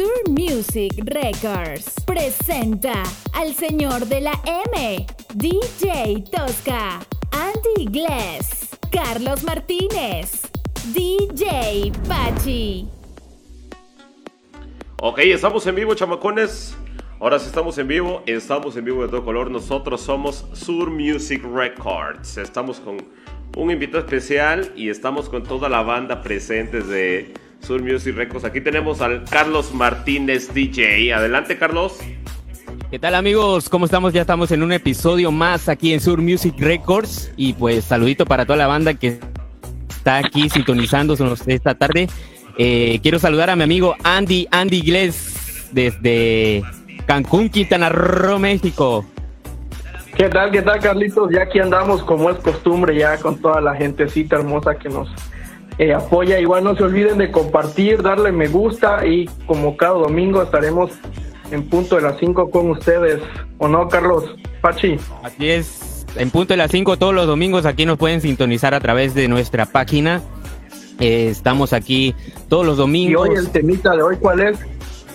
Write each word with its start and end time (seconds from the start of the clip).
Sur 0.00 0.30
Music 0.30 0.94
Records 1.04 1.94
presenta 2.06 3.02
al 3.34 3.52
señor 3.52 4.06
de 4.06 4.22
la 4.22 4.32
M, 4.72 5.06
DJ 5.34 6.24
Tosca, 6.32 7.00
Andy 7.32 7.84
Gless, 7.84 8.70
Carlos 8.90 9.44
Martínez, 9.44 10.50
DJ 10.94 11.92
Pachi. 12.08 12.88
Ok, 15.02 15.18
estamos 15.18 15.66
en 15.66 15.74
vivo, 15.74 15.94
chamacones. 15.94 16.74
Ahora 17.18 17.38
sí 17.38 17.48
estamos 17.48 17.76
en 17.76 17.88
vivo, 17.88 18.22
estamos 18.24 18.78
en 18.78 18.86
vivo 18.86 19.02
de 19.02 19.08
todo 19.08 19.22
color. 19.22 19.50
Nosotros 19.50 20.00
somos 20.00 20.46
Sur 20.54 20.88
Music 20.90 21.44
Records. 21.44 22.38
Estamos 22.38 22.80
con 22.80 22.96
un 23.54 23.70
invitado 23.70 23.98
especial 23.98 24.72
y 24.74 24.88
estamos 24.88 25.28
con 25.28 25.42
toda 25.42 25.68
la 25.68 25.82
banda 25.82 26.22
presentes 26.22 26.88
de 26.88 27.34
Sur 27.60 27.82
Music 27.82 28.16
Records. 28.16 28.44
Aquí 28.44 28.60
tenemos 28.60 29.00
al 29.00 29.24
Carlos 29.24 29.72
Martínez 29.72 30.52
DJ. 30.52 31.12
Adelante, 31.12 31.56
Carlos. 31.58 31.98
¿Qué 32.90 32.98
tal 32.98 33.14
amigos? 33.14 33.68
¿Cómo 33.68 33.84
estamos? 33.84 34.12
Ya 34.12 34.22
estamos 34.22 34.50
en 34.50 34.62
un 34.62 34.72
episodio 34.72 35.30
más 35.30 35.68
aquí 35.68 35.92
en 35.92 36.00
Sur 36.00 36.20
Music 36.20 36.54
Records 36.58 37.32
y 37.36 37.52
pues 37.52 37.84
saludito 37.84 38.26
para 38.26 38.44
toda 38.44 38.56
la 38.56 38.66
banda 38.66 38.94
que 38.94 39.20
está 39.88 40.18
aquí 40.18 40.48
sintonizándonos 40.48 41.46
esta 41.46 41.74
tarde. 41.74 42.08
Eh, 42.58 42.98
quiero 43.02 43.18
saludar 43.18 43.50
a 43.50 43.56
mi 43.56 43.62
amigo 43.62 43.94
Andy, 44.02 44.48
Andy 44.50 44.78
Iglesias 44.78 45.68
desde 45.72 46.62
Cancún, 47.06 47.48
Quintana 47.48 47.88
Roo, 47.90 48.38
México. 48.38 49.04
¿Qué 50.16 50.28
tal, 50.28 50.50
qué 50.50 50.60
tal, 50.62 50.80
Carlitos? 50.80 51.30
Ya 51.32 51.42
aquí 51.42 51.60
andamos, 51.60 52.02
como 52.02 52.30
es 52.30 52.36
costumbre, 52.38 52.96
ya 52.96 53.16
con 53.18 53.40
toda 53.40 53.60
la 53.60 53.74
gentecita 53.74 54.36
hermosa 54.36 54.74
que 54.74 54.88
nos 54.88 55.08
eh, 55.80 55.94
apoya. 55.94 56.38
Igual 56.38 56.62
no 56.62 56.76
se 56.76 56.84
olviden 56.84 57.16
de 57.16 57.30
compartir, 57.30 58.02
darle 58.02 58.32
me 58.32 58.48
gusta 58.48 59.06
y 59.06 59.24
como 59.46 59.78
cada 59.78 59.94
domingo 59.94 60.42
estaremos 60.42 60.90
en 61.50 61.66
punto 61.68 61.96
de 61.96 62.02
las 62.02 62.18
5 62.18 62.50
con 62.50 62.70
ustedes. 62.70 63.20
¿O 63.56 63.66
no, 63.66 63.88
Carlos? 63.88 64.36
Pachi. 64.60 64.96
Así 65.22 65.48
es, 65.48 66.06
en 66.16 66.30
punto 66.30 66.52
de 66.52 66.58
las 66.58 66.70
5 66.70 66.98
todos 66.98 67.14
los 67.14 67.26
domingos 67.26 67.64
aquí 67.64 67.86
nos 67.86 67.96
pueden 67.96 68.20
sintonizar 68.20 68.74
a 68.74 68.80
través 68.80 69.14
de 69.14 69.26
nuestra 69.26 69.64
página. 69.64 70.20
Eh, 71.00 71.28
estamos 71.30 71.72
aquí 71.72 72.14
todos 72.50 72.66
los 72.66 72.76
domingos. 72.76 73.26
¿Y 73.26 73.30
hoy 73.30 73.38
el 73.38 73.50
temita 73.50 73.96
de 73.96 74.02
hoy 74.02 74.16
cuál 74.20 74.40
es? 74.40 74.58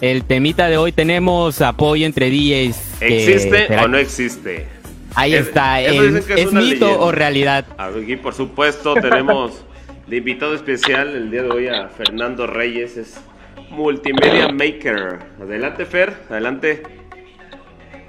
El 0.02 0.24
temita 0.24 0.68
de 0.68 0.78
hoy 0.78 0.92
tenemos 0.92 1.62
apoyo 1.62 2.08
entre 2.08 2.32
DJs. 2.32 3.02
¿Existe 3.02 3.78
o 3.78 3.88
no 3.88 3.98
existe? 4.00 4.66
Ahí 5.14 5.36
está. 5.36 5.80
¿Es, 5.80 6.52
mito 6.52 7.00
o 7.00 7.12
realidad? 7.12 7.66
Aquí, 7.78 8.16
por 8.18 8.34
supuesto, 8.34 8.96
tenemos 8.96 9.64
de 10.08 10.18
invitado 10.18 10.54
especial 10.54 11.16
el 11.16 11.32
día 11.32 11.44
de 11.44 11.50
hoy 11.50 11.68
a 11.68 11.88
Fernando 11.90 12.46
Reyes. 12.46 12.98
Es 12.98 13.22
Multimedia 13.70 14.50
Maker. 14.50 15.20
Adelante, 15.42 15.86
Fer. 15.86 16.14
Adelante. 16.30 16.84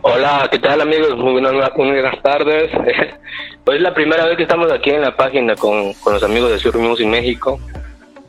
Hola, 0.03 0.49
¿qué 0.51 0.59
tal, 0.59 0.83
amigos? 0.83 1.17
Muy 1.17 1.33
buenas, 1.33 1.53
muy 1.77 1.91
buenas 1.91 2.23
tardes. 2.23 2.71
Pues 3.65 3.79
es 3.79 3.83
la 3.83 3.95
primera 3.95 4.25
vez 4.27 4.37
que 4.37 4.45
estamos 4.45 4.71
aquí 4.71 4.91
en 4.91 5.01
la 5.01 5.17
página 5.17 5.57
con, 5.57 5.93
con 5.95 6.13
los 6.13 6.23
amigos 6.23 6.53
de 6.53 6.59
Sur 6.61 6.79
Music 6.79 7.05
México. 7.05 7.59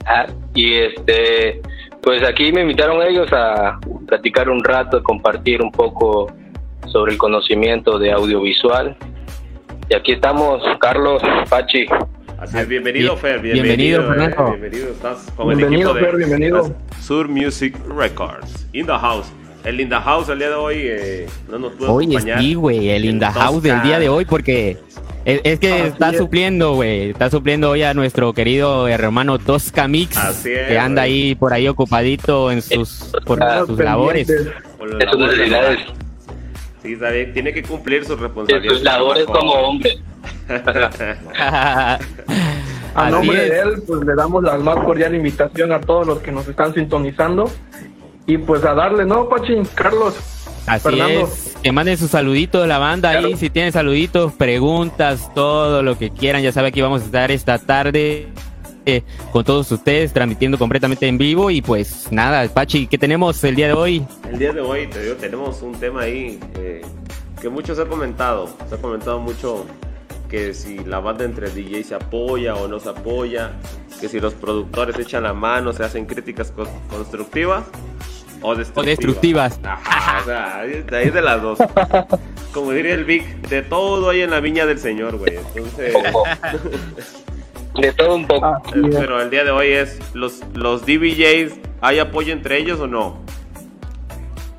Ah, 0.04 0.26
y 0.56 0.74
este, 0.78 1.62
pues 2.02 2.24
aquí 2.24 2.52
me 2.52 2.62
invitaron 2.62 3.04
ellos 3.04 3.32
a 3.32 3.80
platicar 4.08 4.50
un 4.50 4.64
rato, 4.64 5.04
compartir 5.04 5.62
un 5.62 5.72
poco 5.72 6.34
sobre 6.88 7.12
el 7.12 7.20
conocimiento 7.20 8.00
de 8.00 8.14
audiovisual. 8.14 8.98
Y 9.90 9.94
aquí 9.94 10.14
estamos, 10.14 10.64
Carlos, 10.80 11.22
Pachi. 11.48 11.86
Así 12.40 12.58
es, 12.58 12.68
bienvenido, 12.68 13.18
Fer. 13.18 13.40
Bienvenido, 13.42 14.02
Bienvenido, 14.04 14.08
Fernando. 14.08 14.48
eh, 14.48 14.60
bienvenido. 14.60 14.90
Estás 14.92 15.18
con 15.36 15.48
Bienvenido, 15.48 15.92
el 15.92 15.98
equipo 15.98 16.06
Fer, 16.12 16.12
de 16.12 16.18
bienvenido. 16.26 16.76
Sur 17.02 17.28
Music 17.28 17.76
Records. 17.96 18.68
In 18.74 18.86
the 18.86 18.92
house. 18.94 19.26
El 19.64 19.82
In 19.82 19.90
the 19.90 19.96
house 19.96 20.30
el 20.30 20.38
día 20.40 20.50
de 20.50 20.56
hoy 20.56 20.76
eh, 20.82 21.26
no 21.50 21.58
nos 21.60 21.74
pudo 21.74 21.94
Oye, 21.94 22.08
acompañar. 22.16 22.40
sí, 22.40 22.54
güey, 22.54 22.90
el 22.90 23.06
In 23.06 23.20
the. 23.20 23.26
House 23.26 23.64
del 23.64 23.82
día 23.82 24.00
de 24.00 24.08
hoy, 24.10 24.26
porque 24.26 24.78
es, 25.26 25.42
es 25.44 25.60
que 25.60 25.74
Así 25.74 25.88
está 25.90 26.12
es. 26.12 26.18
supliendo, 26.18 26.74
güey, 26.76 27.10
está 27.10 27.30
supliendo 27.32 27.72
hoy 27.72 27.82
a 27.84 27.94
nuestro 27.96 28.32
querido 28.34 28.88
hermano 28.88 29.40
Tosca 29.40 29.88
Mix, 29.88 30.16
Así 30.16 30.52
es, 30.54 30.68
que 30.68 30.78
anda 30.80 31.02
ahí 31.02 31.34
por 31.36 31.54
ahí 31.54 31.68
ocupadito 31.68 32.52
en 32.52 32.62
sus, 32.62 33.12
por 33.26 33.40
sus 33.66 33.80
labores. 33.80 34.28
Por 34.78 34.94
las 34.94 35.14
labores, 35.50 35.80
Sí, 36.84 36.94
está 36.94 37.10
bien. 37.10 37.34
Tiene 37.34 37.52
que 37.52 37.64
cumplir 37.64 38.06
sus 38.06 38.16
de 38.18 38.22
responsabilidades. 38.28 38.78
sus 38.78 38.84
labores 38.84 39.26
como 39.26 39.52
hombre. 39.54 39.98
A 42.96 43.10
nombre 43.12 43.44
es. 43.46 43.52
de 43.52 43.60
él, 43.60 43.84
pues 43.86 44.02
le 44.06 44.16
damos 44.16 44.44
la 44.44 44.58
más 44.58 44.78
cordial 44.84 45.14
invitación 45.16 45.72
a 45.72 45.80
todos 45.80 46.08
los 46.08 46.20
que 46.20 46.32
nos 46.32 46.48
están 46.48 46.74
sintonizando. 46.74 47.50
Y 48.26 48.38
pues 48.40 48.64
a 48.66 48.74
darle, 48.74 49.06
¿no, 49.06 49.30
Pachi? 49.30 49.62
Carlos. 49.76 50.16
Así 50.66 50.84
Fernando. 50.84 51.22
es, 51.22 51.56
que 51.64 51.72
manden 51.72 51.98
su 51.98 52.08
saludito 52.10 52.62
de 52.62 52.68
la 52.68 52.78
banda 52.78 53.10
ahí, 53.12 53.20
Claro. 53.22 53.38
si 53.38 53.50
tienen 53.50 53.72
saluditos, 53.72 54.34
preguntas, 54.34 55.32
todo 55.34 55.82
lo 55.82 55.98
que 55.98 56.10
quieran, 56.10 56.42
ya 56.42 56.52
saben 56.52 56.74
que 56.74 56.82
vamos 56.82 57.04
a 57.04 57.06
estar 57.06 57.32
esta 57.32 57.58
tarde 57.58 58.28
eh, 58.86 59.02
con 59.32 59.46
todos 59.46 59.72
ustedes, 59.72 60.12
transmitiendo 60.12 60.58
completamente 60.58 61.08
en 61.08 61.18
vivo 61.18 61.50
y 61.52 61.62
pues 61.62 62.12
nada, 62.12 62.46
Pachi, 62.50 62.88
¿qué 62.88 62.98
tenemos 62.98 63.42
el 63.46 63.56
día 63.56 63.68
de 63.68 63.74
hoy? 63.74 64.06
El 64.30 64.40
día 64.40 64.52
de 64.52 64.60
hoy 64.60 64.88
te 64.88 65.02
digo, 65.04 65.16
tenemos 65.16 65.62
un 65.62 65.72
tema 65.80 66.02
ahí 66.02 66.38
eh, 66.56 66.82
que 67.42 67.48
muchos 67.48 67.80
han 67.80 67.88
comentado. 67.88 68.50
Se 68.68 68.76
ha 68.76 68.78
comentado 68.80 69.20
mucho 69.22 69.66
que 70.30 70.54
si 70.54 70.80
la 70.80 71.00
banda 71.00 71.24
entre 71.26 71.50
DJ 71.50 71.84
se 71.84 71.96
apoya 71.96 72.56
o 72.56 72.68
no 72.68 72.80
se 72.80 72.90
apoya, 72.90 73.52
que 74.00 74.10
si 74.10 74.20
los 74.20 74.34
productores 74.34 74.98
echan 75.00 75.24
la 75.24 75.34
mano, 75.34 75.74
se 75.74 75.84
hacen 75.84 76.06
críticas 76.06 76.52
co- 76.52 76.68
constructivas 76.90 77.64
o 78.42 78.54
destructivas. 78.56 78.78
O 78.78 78.84
destructivas. 78.84 79.60
Ajá, 79.64 80.20
o 80.22 80.26
sea, 80.26 80.60
ahí- 80.60 81.10
de 81.10 81.22
las 81.22 81.42
dos. 81.42 81.58
Como 82.54 82.72
diría 82.72 82.94
el 82.96 83.06
Vic, 83.06 83.26
de 83.50 83.62
todo 83.62 84.10
hay 84.10 84.22
en 84.22 84.32
la 84.32 84.40
viña 84.40 84.66
del 84.66 84.80
Señor, 84.80 85.18
güey. 85.18 85.36
Entonces, 85.38 85.94
De 87.76 87.94
todo 87.94 88.16
un 88.16 88.26
poco. 88.26 88.58
Es. 88.74 88.96
pero 88.96 89.22
el 89.22 89.30
día 89.30 89.44
de 89.44 89.52
hoy 89.52 89.68
es 89.68 90.00
los 90.16 90.42
los 90.56 90.84
DJs, 90.86 91.54
¿hay 91.82 92.00
apoyo 92.00 92.34
entre 92.34 92.58
ellos 92.58 92.80
o 92.80 92.88
no? 92.88 93.20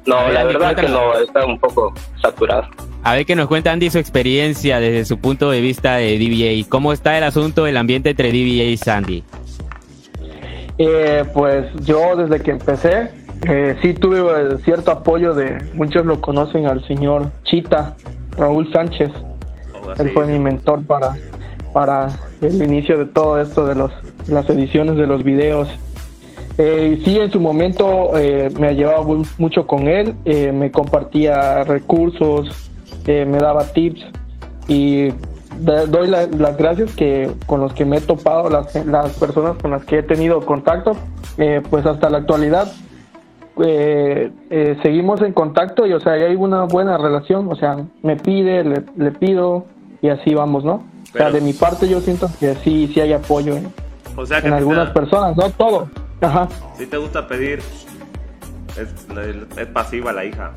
No, 0.07 0.29
la 0.31 0.45
verdad 0.45 0.77
que 0.77 0.89
no, 0.89 1.15
está 1.19 1.45
un 1.45 1.59
poco 1.59 1.93
saturado. 2.23 2.69
A 3.05 3.15
ver 3.15 3.25
que 3.27 3.37
nos 3.37 3.49
cuenta 3.49 3.73
Andy 3.73 3.91
su 3.91 3.99
experiencia 3.99 4.81
desde 4.81 5.05
su 5.05 5.19
punto 5.19 5.51
de 5.51 5.61
vista 5.61 5.97
de 5.97 6.19
DBA. 6.19 6.69
¿Cómo 6.69 6.93
está 6.93 7.17
el 7.17 7.25
asunto 7.25 7.65
del 7.65 7.77
ambiente 7.77 8.11
entre 8.11 8.29
DBA 8.31 8.65
y 8.65 8.77
Sandy? 8.77 9.23
Eh, 10.79 11.25
pues 11.33 11.67
yo 11.85 12.17
desde 12.17 12.41
que 12.43 12.51
empecé, 12.53 13.11
eh, 13.49 13.77
sí 13.83 13.95
tuve 13.95 14.19
eh, 14.21 14.59
cierto 14.65 14.91
apoyo 14.91 15.33
de, 15.35 15.59
muchos 15.75 16.05
lo 16.05 16.21
conocen 16.21 16.67
al 16.67 16.87
señor 16.87 17.31
Chita, 17.45 17.97
Raúl 18.37 18.71
Sánchez. 18.73 19.11
O 19.85 19.91
así, 19.91 20.03
Él 20.03 20.11
fue 20.11 20.27
mi 20.27 20.39
mentor 20.39 20.85
para, 20.85 21.17
para 21.73 22.09
el 22.43 22.63
inicio 22.63 22.99
de 22.99 23.07
todo 23.07 23.41
esto 23.41 23.67
de 23.67 23.75
los, 23.75 23.91
las 24.29 24.49
ediciones 24.51 24.97
de 24.97 25.07
los 25.07 25.25
videos. 25.25 25.69
Eh, 26.59 26.97
y 27.01 27.05
sí, 27.05 27.19
en 27.19 27.31
su 27.31 27.41
momento 27.41 28.19
eh, 28.19 28.51
me 28.59 28.75
llevaba 28.75 29.03
mu- 29.03 29.25
mucho 29.39 29.67
con 29.67 29.87
él, 29.89 30.15
eh, 30.25 30.51
me 30.53 30.71
compartía 30.73 31.63
recursos, 31.65 32.71
eh, 33.09 33.25
me 33.27 33.39
daba 33.39 33.65
tips 33.73 34.03
y 34.69 35.09
doy 35.61 36.07
la- 36.09 36.27
las 36.27 36.57
gracias 36.57 36.95
que 36.95 37.31
con 37.47 37.61
los 37.61 37.73
que 37.73 37.85
me 37.85 37.97
he 37.97 38.01
topado, 38.01 38.49
las, 38.51 38.75
las 38.87 39.11
personas 39.19 39.57
con 39.61 39.71
las 39.73 39.85
que 39.85 39.99
he 39.99 40.03
tenido 40.03 40.41
contacto, 40.47 40.93
eh, 41.39 41.63
pues 41.71 41.85
hasta 41.87 42.09
la 42.11 42.19
actualidad 42.19 42.71
eh, 43.65 44.31
eh, 44.51 44.79
seguimos 44.83 45.21
en 45.23 45.33
contacto 45.33 45.85
y 45.87 45.93
o 45.93 46.01
sea 46.01 46.13
hay 46.13 46.37
una 46.37 46.65
buena 46.65 46.97
relación, 46.97 47.51
o 47.51 47.57
sea 47.57 47.77
me 48.03 48.17
pide, 48.17 48.63
le, 48.63 48.85
le 48.97 49.11
pido 49.11 49.65
y 50.01 50.11
así 50.11 50.33
vamos, 50.35 50.65
¿no? 50.65 50.75
o 50.75 51.13
sea 51.13 51.27
Pero- 51.27 51.33
de 51.33 51.41
mi 51.41 51.53
parte 51.55 51.89
yo 51.89 52.01
siento 52.01 52.29
que 52.39 52.55
sí, 52.57 52.89
sí 52.95 53.01
hay 53.01 53.13
apoyo 53.15 53.57
en, 53.57 53.73
O 54.17 54.25
sea 54.27 54.41
que 54.41 54.47
en 54.49 54.53
te 54.53 54.59
algunas 54.59 54.91
personas, 54.91 55.37
no 55.37 55.51
todo. 55.51 55.89
Ajá. 56.21 56.49
Si 56.77 56.87
te 56.87 56.97
gusta 56.99 57.27
pedir, 57.27 57.61
es, 58.77 59.07
es 59.59 59.67
pasiva 59.69 60.13
la 60.13 60.25
hija. 60.25 60.53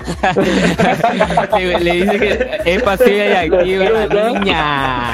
Le 1.58 1.78
le 1.80 1.92
dice 1.92 2.18
que 2.18 2.60
es 2.64 2.82
pasiva 2.82 3.24
y 3.26 3.32
activa 3.32 3.84
la 3.90 4.06
niña. 4.30 5.12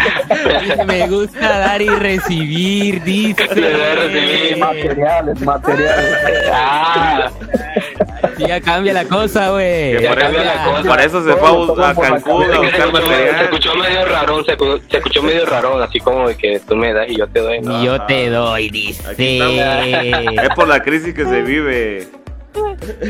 Dice, 0.63 0.85
me 0.85 1.07
gusta 1.09 1.59
dar 1.59 1.83
y 1.83 1.89
recibir, 1.89 3.03
dice. 3.03 3.47
Materiales, 4.59 5.41
materiales. 5.41 6.17
Ah, 6.53 7.31
ya 8.39 8.61
cambia 8.61 8.93
la 8.93 9.05
cosa, 9.05 9.51
güey. 9.51 9.97
Por, 10.07 10.19
eso, 10.19 10.33
la 10.83 10.83
por 10.85 11.25
se 11.25 11.33
fue 11.37 11.85
a, 11.85 11.91
a 11.91 11.95
Cancún 11.95 12.43
a 12.45 12.47
se 12.53 12.59
buscar 12.59 12.81
escuchó, 12.81 13.03
se 13.03 13.09
material. 13.09 13.45
escuchó 13.45 13.75
medio 13.75 14.05
raro, 14.07 14.45
se, 14.45 14.57
escu- 14.57 14.81
se 14.91 14.97
escuchó 14.99 15.23
medio 15.23 15.47
raro, 15.47 15.83
así 15.83 16.01
como 16.01 16.29
de 16.29 16.37
que 16.37 16.61
tú 16.61 16.77
me 16.77 16.93
das 16.93 17.09
y 17.09 17.17
yo 17.17 17.27
te 17.29 17.41
doy. 17.41 17.61
¿no? 17.61 17.81
Y 17.83 17.87
yo 17.87 18.01
te 18.03 18.29
doy, 18.31 18.71
dice. 18.71 19.03
Es 20.43 20.49
por 20.55 20.69
la 20.69 20.81
crisis 20.83 21.15
que 21.15 21.25
se 21.25 21.43
vive. 21.43 22.09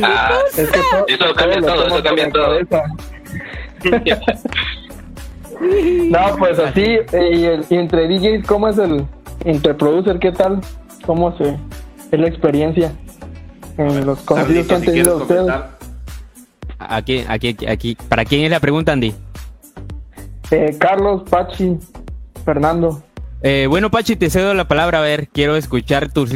Ah, 0.02 0.30
Es 0.56 0.68
que 0.70 0.78
to- 0.78 1.06
Eso 1.08 1.34
cambia 1.34 1.60
todo, 1.60 1.86
eso 1.86 2.02
cambia 2.02 2.30
todo. 2.30 2.58
No, 6.10 6.36
pues 6.38 6.58
así, 6.58 6.82
y, 6.82 7.44
el- 7.44 7.64
y 7.70 7.74
entre 7.76 8.06
DJs, 8.08 8.46
¿cómo 8.46 8.68
es 8.68 8.78
el 8.78 9.06
entre 9.44 9.74
producer? 9.74 10.18
¿Qué 10.18 10.32
tal? 10.32 10.60
¿Cómo 11.06 11.36
se 11.38 11.56
es 12.12 12.20
la 12.20 12.28
experiencia? 12.28 12.92
en 13.78 14.06
los 14.06 14.18
conocidos 14.20 14.66
que 14.66 14.74
han 14.74 14.80
tenido 14.82 15.16
ustedes. 15.18 15.52
Aquí, 16.78 17.24
aquí, 17.28 17.54
aquí. 17.68 17.94
¿Para 18.08 18.24
quién 18.24 18.44
es 18.44 18.50
la 18.50 18.58
pregunta, 18.60 18.92
Andy? 18.92 19.12
Eh, 20.50 20.76
Carlos, 20.78 21.24
Pachi, 21.28 21.76
Fernando. 22.46 23.02
Eh, 23.42 23.66
bueno, 23.68 23.90
Pachi, 23.90 24.16
te 24.16 24.30
cedo 24.30 24.54
la 24.54 24.66
palabra. 24.66 24.98
A 25.00 25.02
ver, 25.02 25.28
quiero 25.28 25.56
escuchar 25.56 26.10
tus 26.10 26.32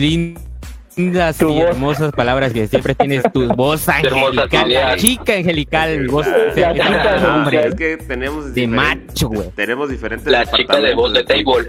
lindas 1.00 1.38
Tu 1.38 1.50
y 1.50 1.55
voz. 1.61 1.64
hermosas 1.70 2.12
palabras 2.12 2.52
que 2.52 2.67
siempre 2.67 2.94
tienes. 2.94 3.23
Tu 3.32 3.47
voz 3.55 3.88
angelical, 3.88 4.97
chica 4.99 5.35
angelical, 5.35 6.06
voz 6.08 6.26
La 6.26 6.73
chica 6.73 7.19
de 7.20 7.26
hombre. 7.26 7.67
es 7.69 7.75
que 7.75 7.97
tenemos 7.97 8.55
De 8.55 8.62
diferentes- 8.62 8.69
macho, 9.08 9.29
güey. 9.29 9.50
Tenemos 9.56 9.88
diferentes 9.91 10.26
La 10.31 10.47
chica 10.47 10.81
de 10.81 10.94
voz 10.94 11.12
de 11.12 11.25
table. 11.25 11.67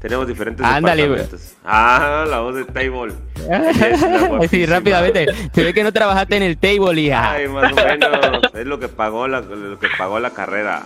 Tenemos 0.00 0.28
diferentes 0.28 0.64
Ándale, 0.64 1.08
güey. 1.08 1.20
Ah, 1.64 2.24
la 2.28 2.40
voz 2.40 2.54
de 2.54 2.64
table. 2.66 3.12
Sí, 4.50 4.66
rápidamente. 4.66 5.26
Se 5.52 5.64
ve 5.64 5.72
que 5.74 5.82
no 5.82 5.92
trabajaste 5.92 6.36
en 6.36 6.42
el 6.42 6.58
table, 6.58 7.00
hija. 7.00 7.32
Ay, 7.32 7.48
más 7.48 7.72
o 7.72 7.76
menos. 7.76 8.42
Es 8.54 8.66
lo 8.66 8.78
que 8.78 8.88
pagó 8.88 9.26
la, 9.26 9.40
lo 9.40 9.78
que 9.78 9.88
pagó 9.98 10.20
la 10.20 10.30
carrera. 10.30 10.82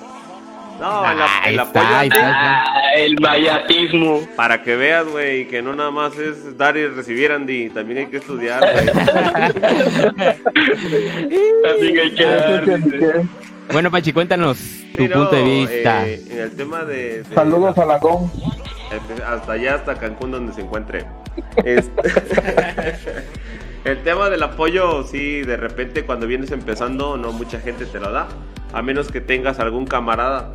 No, 0.80 1.10
en 1.12 1.18
la, 1.18 1.24
Ahí 1.42 1.50
en 1.50 1.56
la 1.56 1.62
está, 1.64 1.80
polla- 1.80 1.98
ahí 2.00 2.08
está. 2.08 2.62
Ah, 2.62 2.64
el 2.96 3.20
mayatismo. 3.20 4.26
Para 4.34 4.62
que 4.62 4.76
veas, 4.76 5.06
güey, 5.06 5.46
que 5.46 5.60
no 5.62 5.74
nada 5.74 5.90
más 5.90 6.16
es 6.18 6.56
dar 6.56 6.76
y 6.76 6.86
recibir, 6.86 7.30
Andy. 7.32 7.68
También 7.70 7.98
hay 7.98 8.06
que 8.06 8.16
estudiar, 8.16 8.60
güey. 8.72 8.88
Así 11.70 11.92
que 11.92 12.00
hay 12.00 12.14
que 12.14 12.24
dar. 12.24 12.64
Bueno, 13.72 13.90
Pachi, 13.90 14.12
cuéntanos 14.12 14.58
tu 14.96 15.08
punto 15.08 15.30
de 15.36 15.42
vista. 15.44 16.06
eh, 16.08 16.22
en 16.30 16.38
el 16.40 16.56
tema 16.56 16.84
de. 16.84 17.22
de- 17.22 17.34
Saludos 17.34 17.76
a 17.78 17.84
Lagón. 17.84 18.30
Este, 18.90 19.22
hasta 19.22 19.52
allá, 19.52 19.74
hasta 19.76 19.94
Cancún, 19.94 20.32
donde 20.32 20.52
se 20.52 20.62
encuentre. 20.62 21.04
Este- 21.64 22.02
el 23.84 24.02
tema 24.02 24.28
del 24.30 24.42
apoyo, 24.42 25.02
sí, 25.04 25.42
de 25.42 25.56
repente 25.56 26.04
cuando 26.04 26.26
vienes 26.26 26.50
empezando, 26.50 27.16
no 27.16 27.32
mucha 27.32 27.60
gente 27.60 27.86
te 27.86 27.98
lo 28.00 28.10
da. 28.12 28.28
A 28.72 28.82
menos 28.82 29.10
que 29.10 29.20
tengas 29.20 29.58
algún 29.58 29.86
camarada. 29.86 30.52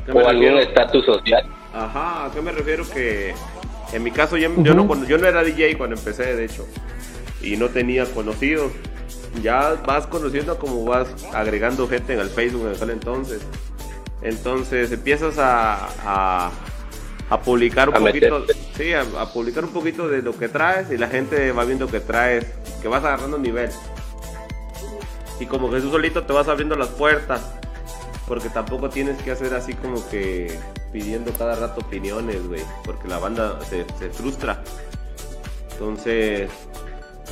¿A 0.00 0.04
qué 0.04 0.12
me 0.12 0.22
O 0.22 0.28
algún 0.28 0.58
estatus 0.58 1.04
social. 1.04 1.44
Ajá, 1.74 2.26
¿a 2.26 2.30
qué 2.32 2.40
me 2.40 2.52
refiero? 2.52 2.84
Que 2.88 3.34
en 3.92 4.02
mi 4.02 4.10
caso 4.10 4.36
yo, 4.36 4.50
yo, 4.62 4.74
no, 4.74 4.86
cono- 4.86 5.06
yo 5.06 5.18
no 5.18 5.26
era 5.26 5.42
DJ 5.42 5.76
cuando 5.76 5.96
empecé, 5.96 6.36
de 6.36 6.44
hecho. 6.44 6.66
Y 7.42 7.56
no 7.56 7.68
tenía 7.68 8.04
conocidos. 8.06 8.72
Ya 9.42 9.74
vas 9.86 10.06
conociendo 10.06 10.58
como 10.58 10.84
vas 10.84 11.08
agregando 11.34 11.86
gente 11.88 12.14
en 12.14 12.20
el 12.20 12.30
Facebook 12.30 12.68
en 12.68 12.74
aquel 12.76 12.90
entonces. 12.90 13.42
Entonces 14.22 14.90
empiezas 14.92 15.38
a, 15.38 15.88
a, 16.04 16.50
a 17.28 17.40
publicar 17.40 17.88
un 17.88 17.96
A 17.96 17.98
poquito, 17.98 18.44
sí, 18.76 18.92
a, 18.92 19.02
a 19.20 19.32
publicar 19.32 19.64
un 19.64 19.72
poquito 19.72 20.08
de 20.08 20.22
lo 20.22 20.36
que 20.38 20.48
traes 20.48 20.90
y 20.90 20.96
la 20.96 21.08
gente 21.08 21.50
va 21.52 21.64
viendo 21.64 21.88
que 21.88 22.00
traes, 22.00 22.46
que 22.80 22.88
vas 22.88 23.04
agarrando 23.04 23.38
nivel. 23.38 23.70
Y 25.38 25.46
como 25.46 25.68
tú 25.68 25.90
solito 25.90 26.24
te 26.24 26.32
vas 26.32 26.48
abriendo 26.48 26.76
las 26.76 26.88
puertas. 26.88 27.42
Porque 28.26 28.48
tampoco 28.48 28.90
tienes 28.90 29.22
que 29.22 29.30
hacer 29.30 29.54
así 29.54 29.74
como 29.74 30.06
que 30.08 30.58
pidiendo 30.92 31.32
cada 31.32 31.54
rato 31.54 31.80
opiniones, 31.80 32.46
güey. 32.48 32.62
Porque 32.84 33.06
la 33.06 33.18
banda 33.18 33.58
se, 33.68 33.86
se 33.98 34.10
frustra. 34.10 34.62
Entonces, 35.72 36.50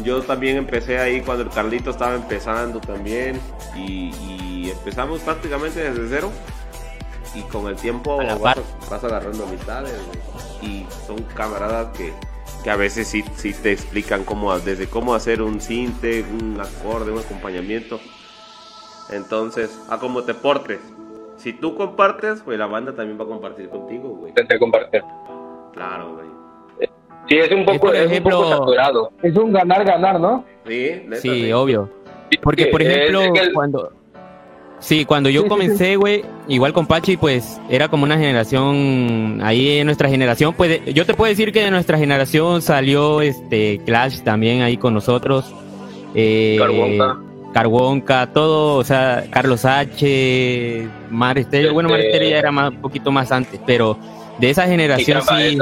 yo 0.05 0.23
también 0.23 0.57
empecé 0.57 0.99
ahí 0.99 1.21
cuando 1.21 1.43
el 1.43 1.51
Carlito 1.51 1.91
estaba 1.91 2.15
empezando 2.15 2.81
también. 2.81 3.41
Y, 3.75 4.15
y 4.15 4.71
empezamos 4.71 5.21
prácticamente 5.23 5.81
desde 5.81 6.09
cero. 6.09 6.31
Y 7.35 7.43
con 7.43 7.67
el 7.67 7.77
tiempo 7.77 8.21
A 8.21 8.25
la 8.25 8.35
vas, 8.37 8.57
vas 8.91 9.03
agarrando 9.05 9.45
amistades, 9.45 9.95
güey. 10.07 10.71
Y 10.73 10.87
son 11.07 11.21
camaradas 11.37 11.97
que, 11.97 12.13
que 12.63 12.71
a 12.71 12.77
veces 12.77 13.09
sí, 13.09 13.25
sí 13.35 13.53
te 13.53 13.73
explican 13.73 14.25
cómo, 14.25 14.57
desde 14.59 14.87
cómo 14.87 15.15
hacer 15.15 15.43
un 15.43 15.61
cinte, 15.61 16.23
un 16.23 16.61
acorde, 16.61 17.11
un 17.11 17.19
acompañamiento. 17.19 17.99
Entonces, 19.11 19.79
a 19.91 19.99
cómo 19.99 20.23
te 20.23 20.35
portes. 20.35 20.81
Si 21.37 21.53
tú 21.53 21.77
compartes, 21.77 22.41
pues 22.43 22.59
la 22.59 22.67
banda 22.67 22.95
también 22.95 23.19
va 23.19 23.25
a 23.25 23.29
compartir 23.29 23.69
contigo, 23.69 24.09
güey. 24.11 24.31
Intenté 24.31 24.59
compartir. 24.59 25.03
Claro, 25.73 26.15
güey. 26.15 26.89
Sí, 27.29 27.37
es 27.39 27.51
un 27.53 27.65
poco, 27.65 27.79
por 27.87 27.97
es 27.97 28.07
un 28.07 28.13
ejemplo- 28.13 28.37
poco 28.39 28.49
saturado. 28.51 29.11
Es 29.23 29.37
un 29.37 29.53
ganar-ganar, 29.53 30.21
¿no? 30.21 30.45
Sí, 30.67 31.03
neta, 31.07 31.21
Sí, 31.23 31.53
obvio. 31.53 31.91
Sí, 32.31 32.39
Porque, 32.39 32.67
por 32.67 32.83
es- 32.83 32.89
ejemplo, 32.89 33.21
es 33.23 33.33
que 33.33 33.41
el- 33.41 33.53
cuando... 33.53 33.93
Sí, 34.85 35.07
cuando 35.07 35.31
yo 35.31 35.49
comencé, 35.49 35.97
güey, 35.97 36.23
igual 36.47 36.75
con 36.75 36.87
Pachi, 36.87 37.17
pues 37.17 37.59
era 37.71 37.89
como 37.89 38.05
una 38.05 38.19
generación, 38.19 39.41
ahí 39.43 39.79
en 39.79 39.87
nuestra 39.87 40.11
generación, 40.11 40.53
pues 40.53 40.83
yo 40.93 41.07
te 41.07 41.15
puedo 41.15 41.31
decir 41.31 41.53
que 41.53 41.63
de 41.65 41.71
nuestra 41.71 41.97
generación 41.97 42.61
salió 42.61 43.23
este 43.23 43.81
Clash 43.87 44.21
también 44.21 44.61
ahí 44.61 44.77
con 44.77 44.93
nosotros. 44.93 45.55
Eh, 46.15 46.57
Carbonca. 46.59 47.19
Carbonca, 47.55 48.27
todo, 48.35 48.77
o 48.77 48.85
sea, 48.85 49.25
Carlos 49.31 49.65
H, 49.65 50.87
Mar 51.11 51.39
Estéreo, 51.39 51.73
bueno, 51.73 51.89
Mar 51.89 52.01
Estéreo 52.01 52.29
ya 52.29 52.39
era 52.41 52.53
más, 52.53 52.71
un 52.73 52.83
poquito 52.83 53.11
más 53.11 53.33
antes, 53.33 53.59
pero 53.65 53.97
de 54.39 54.51
esa 54.51 54.67
generación 54.67 55.23
sí, 55.23 55.59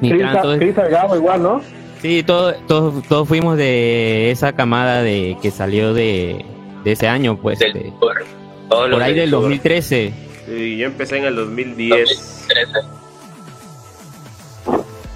Cris, 0.00 0.22
todo- 0.42 0.58
Cris 0.58 0.74
Salgado 0.74 1.14
igual, 1.14 1.40
¿no? 1.40 1.60
Sí, 2.02 2.24
todos 2.24 2.56
todos 2.66 3.04
todos 3.06 3.28
fuimos 3.28 3.56
de 3.56 4.32
esa 4.32 4.52
camada 4.54 5.02
de 5.02 5.36
que 5.40 5.50
salió 5.52 5.94
de, 5.94 6.44
de 6.84 6.92
ese 6.92 7.08
año, 7.08 7.36
pues, 7.36 7.58
del 7.58 7.72
de- 7.72 7.92
sur. 8.00 8.24
Todos 8.68 8.90
los 8.90 8.98
por 8.98 9.02
ahí 9.02 9.14
del 9.14 9.30
sur. 9.30 9.40
2013. 9.42 10.12
Sí, 10.46 10.76
yo 10.78 10.86
empecé 10.86 11.18
en 11.18 11.24
el 11.24 11.36
2010. 11.36 12.08
2013. 12.48 12.88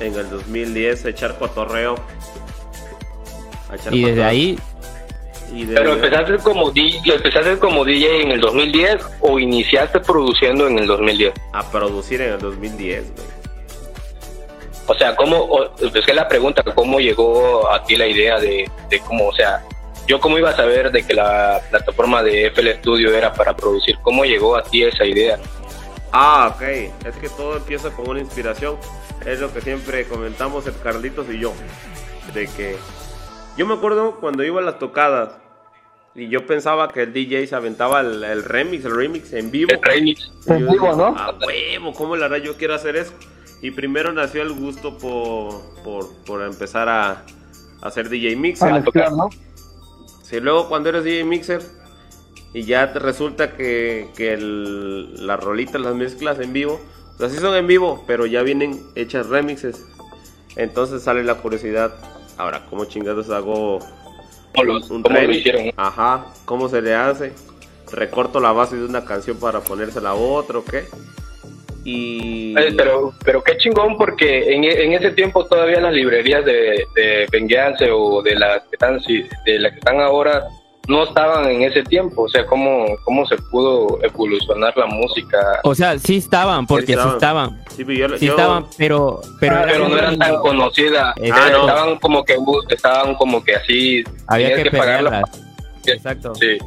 En 0.01 0.15
el 0.15 0.31
2010 0.31 1.05
a 1.05 1.09
echar 1.11 1.39
cotorreo. 1.39 1.95
A 3.71 3.75
echar 3.77 3.95
Y 3.95 4.01
desde 4.01 4.11
cotorreo. 4.13 4.27
ahí, 4.29 4.59
Y 5.55 5.65
de- 5.67 5.75
Pero 5.75 5.93
empezaste 5.93 6.39
como 6.39 6.71
DJ, 6.71 7.15
empezaste 7.15 7.59
como 7.59 7.85
DJ 7.85 8.23
en 8.23 8.31
el 8.31 8.41
2010 8.41 9.03
o 9.21 9.39
iniciaste 9.39 10.01
produciendo 10.01 10.67
en 10.67 10.79
el 10.79 10.87
2010. 10.87 11.35
a 11.53 11.71
producir 11.71 12.23
en 12.23 12.33
el 12.33 12.39
2010, 12.39 13.05
güey. 13.13 13.27
O 14.87 14.95
sea, 14.95 15.15
¿cómo, 15.15 15.37
o- 15.37 15.75
es 15.79 16.07
que 16.07 16.15
la 16.15 16.27
pregunta, 16.27 16.63
¿cómo 16.75 17.01
llegó 17.01 17.71
a 17.71 17.85
ti 17.85 17.97
la 17.97 18.07
idea 18.07 18.39
de, 18.41 18.65
de 18.89 18.99
cómo, 19.01 19.29
o 19.29 19.35
sea, 19.35 19.63
yo 20.07 20.21
cómo 20.21 20.39
iba 20.39 20.51
a 20.51 20.57
saber 20.57 20.91
de 20.91 21.05
que 21.05 21.15
la 21.15 21.61
plataforma 21.71 22.23
de 22.23 22.47
FL 22.47 22.75
Studio 22.81 23.15
era 23.15 23.33
para 23.33 23.55
producir? 23.57 23.97
¿Cómo 24.03 24.25
llegó 24.25 24.57
a 24.57 24.63
ti 24.63 24.83
esa 24.83 25.05
idea? 25.05 25.39
Ah, 26.13 26.53
ok. 26.55 26.63
Es 27.07 27.17
que 27.21 27.29
todo 27.29 27.57
empieza 27.57 27.91
con 27.91 28.11
una 28.11 28.21
inspiración. 28.21 28.77
Es 29.25 29.41
lo 29.41 29.53
que 29.53 29.61
siempre 29.61 30.05
comentamos 30.07 30.67
el 30.67 30.75
Carlitos 30.83 31.27
y 31.31 31.39
yo. 31.39 31.53
De 32.35 32.47
que 32.49 32.77
yo 33.57 33.67
me 33.67 33.75
acuerdo 33.75 34.19
cuando 34.21 34.43
iba 34.45 34.61
a 34.61 34.65
las 34.65 34.79
tocadas 34.79 35.31
y 36.15 36.29
yo 36.29 36.47
pensaba 36.47 36.89
que 36.89 37.03
el 37.03 37.13
DJ 37.13 37.47
se 37.47 37.55
aventaba 37.55 38.01
el, 38.01 38.23
el 38.23 38.45
remix, 38.45 38.85
el 38.85 38.95
remix 38.95 39.33
en 39.33 39.51
vivo. 39.51 39.71
El 39.73 39.83
remix. 39.83 40.31
En 40.47 40.59
vivo, 40.69 40.73
dije, 40.73 40.97
¿no? 40.97 41.07
A 41.17 41.35
huevo, 41.47 41.93
¿cómo 41.95 42.17
la 42.17 42.27
hará? 42.27 42.39
Yo 42.39 42.57
quiero 42.57 42.75
hacer 42.75 42.97
eso. 42.97 43.13
Y 43.63 43.71
primero 43.71 44.13
nació 44.13 44.43
el 44.43 44.53
gusto 44.53 44.99
por, 44.99 45.63
por, 45.85 46.09
por 46.25 46.43
empezar 46.43 46.89
a, 46.89 47.11
a 47.11 47.25
hacer 47.81 48.09
DJ 48.09 48.35
A 48.35 48.37
Mixer. 48.37 48.73
mezclar, 48.73 49.13
¿no? 49.13 49.31
Si 50.33 50.41
luego 50.41 50.67
cuando 50.67 50.89
eres 50.89 51.05
DJ 51.05 51.25
Mixer 51.25 51.61
y 52.55 52.63
ya 52.65 52.91
te 52.95 52.99
resulta 53.01 53.55
que, 53.55 54.09
que 54.17 54.33
el- 54.33 55.27
las 55.27 55.39
rolitas, 55.39 55.79
las 55.79 55.95
mezclas 55.95 56.41
en 56.41 56.55
vivo, 56.55 56.81
o 57.15 57.19
sea, 57.19 57.29
sí 57.29 57.37
son 57.37 57.55
en 57.55 57.67
vivo, 57.67 58.03
pero 58.07 58.25
ya 58.25 58.43
vienen 58.43 58.83
hechas 58.95 59.27
remixes. 59.27 59.85
Entonces 60.57 61.03
sale 61.03 61.23
la 61.23 61.35
curiosidad. 61.35 61.93
Ahora, 62.39 62.65
¿cómo 62.71 62.87
chingados 62.87 63.29
hago 63.29 63.79
¿Cómo 64.55 64.65
lo, 64.65 64.77
un 64.77 65.03
cómo 65.03 65.21
lo 65.21 65.33
hicieron? 65.33 65.71
Ajá, 65.77 66.25
¿cómo 66.47 66.71
se 66.71 66.81
le 66.81 66.95
hace? 66.95 67.35
Recorto 67.93 68.41
la 68.41 68.53
base 68.53 68.77
de 68.77 68.87
una 68.87 69.05
canción 69.05 69.37
para 69.37 69.61
ponérsela 69.61 70.11
a 70.11 70.15
otro, 70.15 70.65
¿qué? 70.65 70.87
Y... 71.85 72.55
Pero, 72.55 73.13
pero 73.25 73.43
qué 73.43 73.57
chingón 73.59 73.97
porque 73.97 74.55
en, 74.55 74.65
e- 74.65 74.85
en 74.85 74.93
ese 74.93 75.11
tiempo 75.13 75.45
todavía 75.47 75.81
las 75.81 75.93
librerías 75.93 76.45
de, 76.45 76.85
de 76.95 77.27
Vengeance 77.31 77.91
o 77.91 78.23
de 78.23 78.35
las 78.37 78.61
que 78.63 78.69
están 78.73 79.01
si- 79.01 79.25
de 79.47 79.59
las 79.59 79.73
que 79.73 79.79
están 79.79 80.01
ahora 80.01 80.45
no 80.89 81.05
estaban 81.05 81.49
en 81.49 81.63
ese 81.63 81.85
tiempo, 81.85 82.23
o 82.23 82.29
sea, 82.29 82.45
cómo, 82.45 82.85
cómo 83.05 83.25
se 83.27 83.37
pudo 83.53 84.01
evolucionar 84.03 84.77
la 84.77 84.87
música, 84.87 85.61
o 85.63 85.77
sea, 85.77 85.97
sí 85.97 86.17
estaban, 86.17 86.67
porque 86.67 86.87
sí 86.87 86.93
estaban. 86.93 87.15
estaban, 87.15 87.65
Sí, 87.71 87.85
pero 87.85 88.09
yo- 88.09 88.19
sí 88.19 88.27
yo- 88.27 88.33
estaban, 88.33 88.67
pero 88.77 89.21
pero, 89.39 89.57
Ah, 89.57 89.65
pero 89.65 89.89
no 89.89 89.97
eran 89.97 90.19
tan 90.19 90.37
conocidas. 90.39 91.15
Ah, 91.33 91.49
no. 91.53 91.61
estaban 91.61 91.99
como 92.01 92.25
que 92.25 92.37
estaban 92.71 93.15
como 93.15 93.45
que 93.45 93.55
así, 93.55 94.03
había 94.27 94.57
que 94.57 94.71
pagarla. 94.73 95.11
pegarlas. 95.11 95.43
Exacto. 95.87 96.35
Sí. 96.35 96.59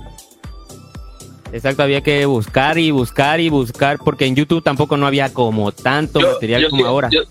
Exacto, 1.51 1.83
había 1.83 2.01
que 2.01 2.25
buscar 2.25 2.77
y 2.77 2.91
buscar 2.91 3.39
y 3.39 3.49
buscar, 3.49 3.97
porque 4.03 4.25
en 4.25 4.35
YouTube 4.35 4.63
tampoco 4.63 4.97
no 4.97 5.07
había 5.07 5.33
como 5.33 5.71
tanto 5.71 6.19
Yo- 6.19 6.33
material 6.33 6.61
yo 6.63 6.69
como 6.69 6.85
ahora. 6.85 7.09
Yo, 7.11 7.21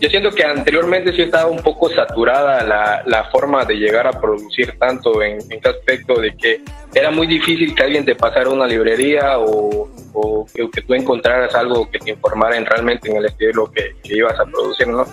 yo 0.00 0.08
siento 0.10 0.30
que 0.32 0.44
anteriormente 0.44 1.12
sí 1.14 1.22
estaba 1.22 1.48
un 1.50 1.62
poco 1.62 1.88
saturada 1.90 2.62
la, 2.64 3.02
la 3.06 3.24
forma 3.30 3.64
de 3.64 3.74
llegar 3.76 4.06
a 4.06 4.20
producir 4.20 4.74
tanto 4.78 5.22
en, 5.22 5.38
en 5.50 5.60
qué 5.60 5.68
aspecto 5.68 6.20
de 6.20 6.36
que 6.36 6.60
era 6.94 7.10
muy 7.10 7.26
difícil 7.26 7.74
que 7.74 7.82
alguien 7.84 8.04
te 8.04 8.14
pasara 8.14 8.50
una 8.50 8.66
librería 8.66 9.38
o, 9.38 9.88
o 10.12 10.46
que, 10.52 10.68
que 10.70 10.82
tú 10.82 10.94
encontraras 10.94 11.54
algo 11.54 11.88
que 11.90 11.98
te 12.00 12.10
informara 12.10 12.56
en 12.56 12.66
realmente 12.66 13.08
en 13.10 13.16
el 13.18 13.26
estilo 13.26 13.70
que, 13.70 13.94
que 14.02 14.16
ibas 14.16 14.38
a 14.38 14.44
producir, 14.44 14.88
¿no? 14.88 15.04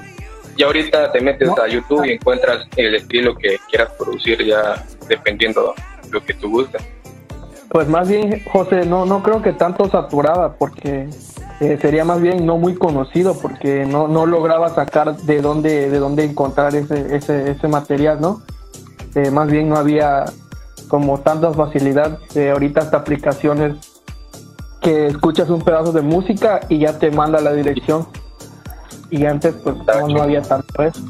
Ya 0.57 0.65
ahorita 0.65 1.11
te 1.11 1.21
metes 1.21 1.49
a 1.57 1.67
YouTube 1.67 2.03
y 2.05 2.11
encuentras 2.13 2.65
el 2.75 2.95
estilo 2.95 3.35
que 3.37 3.57
quieras 3.69 3.89
producir 3.97 4.43
ya 4.45 4.83
dependiendo 5.07 5.73
de 6.03 6.09
lo 6.09 6.23
que 6.25 6.33
tú 6.33 6.49
gustas. 6.49 6.83
Pues 7.71 7.87
más 7.87 8.09
bien, 8.09 8.43
José, 8.51 8.85
no, 8.85 9.05
no 9.05 9.23
creo 9.23 9.41
que 9.41 9.53
tanto 9.53 9.89
saturada, 9.89 10.55
porque 10.57 11.07
eh, 11.61 11.77
sería 11.81 12.03
más 12.03 12.21
bien 12.21 12.45
no 12.45 12.57
muy 12.57 12.75
conocido, 12.75 13.33
porque 13.39 13.85
no, 13.85 14.09
no 14.09 14.25
lograba 14.25 14.69
sacar 14.75 15.15
de 15.15 15.41
dónde, 15.41 15.89
de 15.89 15.99
dónde 15.99 16.25
encontrar 16.25 16.75
ese, 16.75 17.15
ese, 17.15 17.51
ese 17.51 17.67
material, 17.69 18.19
¿no? 18.19 18.41
Eh, 19.15 19.31
más 19.31 19.49
bien 19.49 19.69
no 19.69 19.77
había 19.77 20.25
como 20.89 21.21
tanta 21.21 21.53
facilidad. 21.53 22.19
Eh, 22.35 22.49
ahorita 22.49 22.81
hasta 22.81 22.97
aplicaciones 22.97 23.75
que 24.81 25.07
escuchas 25.07 25.49
un 25.49 25.61
pedazo 25.61 25.93
de 25.93 26.01
música 26.01 26.59
y 26.67 26.79
ya 26.79 26.99
te 26.99 27.09
manda 27.09 27.39
la 27.39 27.53
dirección. 27.53 28.05
Y 29.09 29.25
antes 29.25 29.53
pues 29.63 29.77
no, 29.77 30.07
no 30.09 30.23
había 30.23 30.41
tanto 30.41 30.83
eso. 30.83 31.01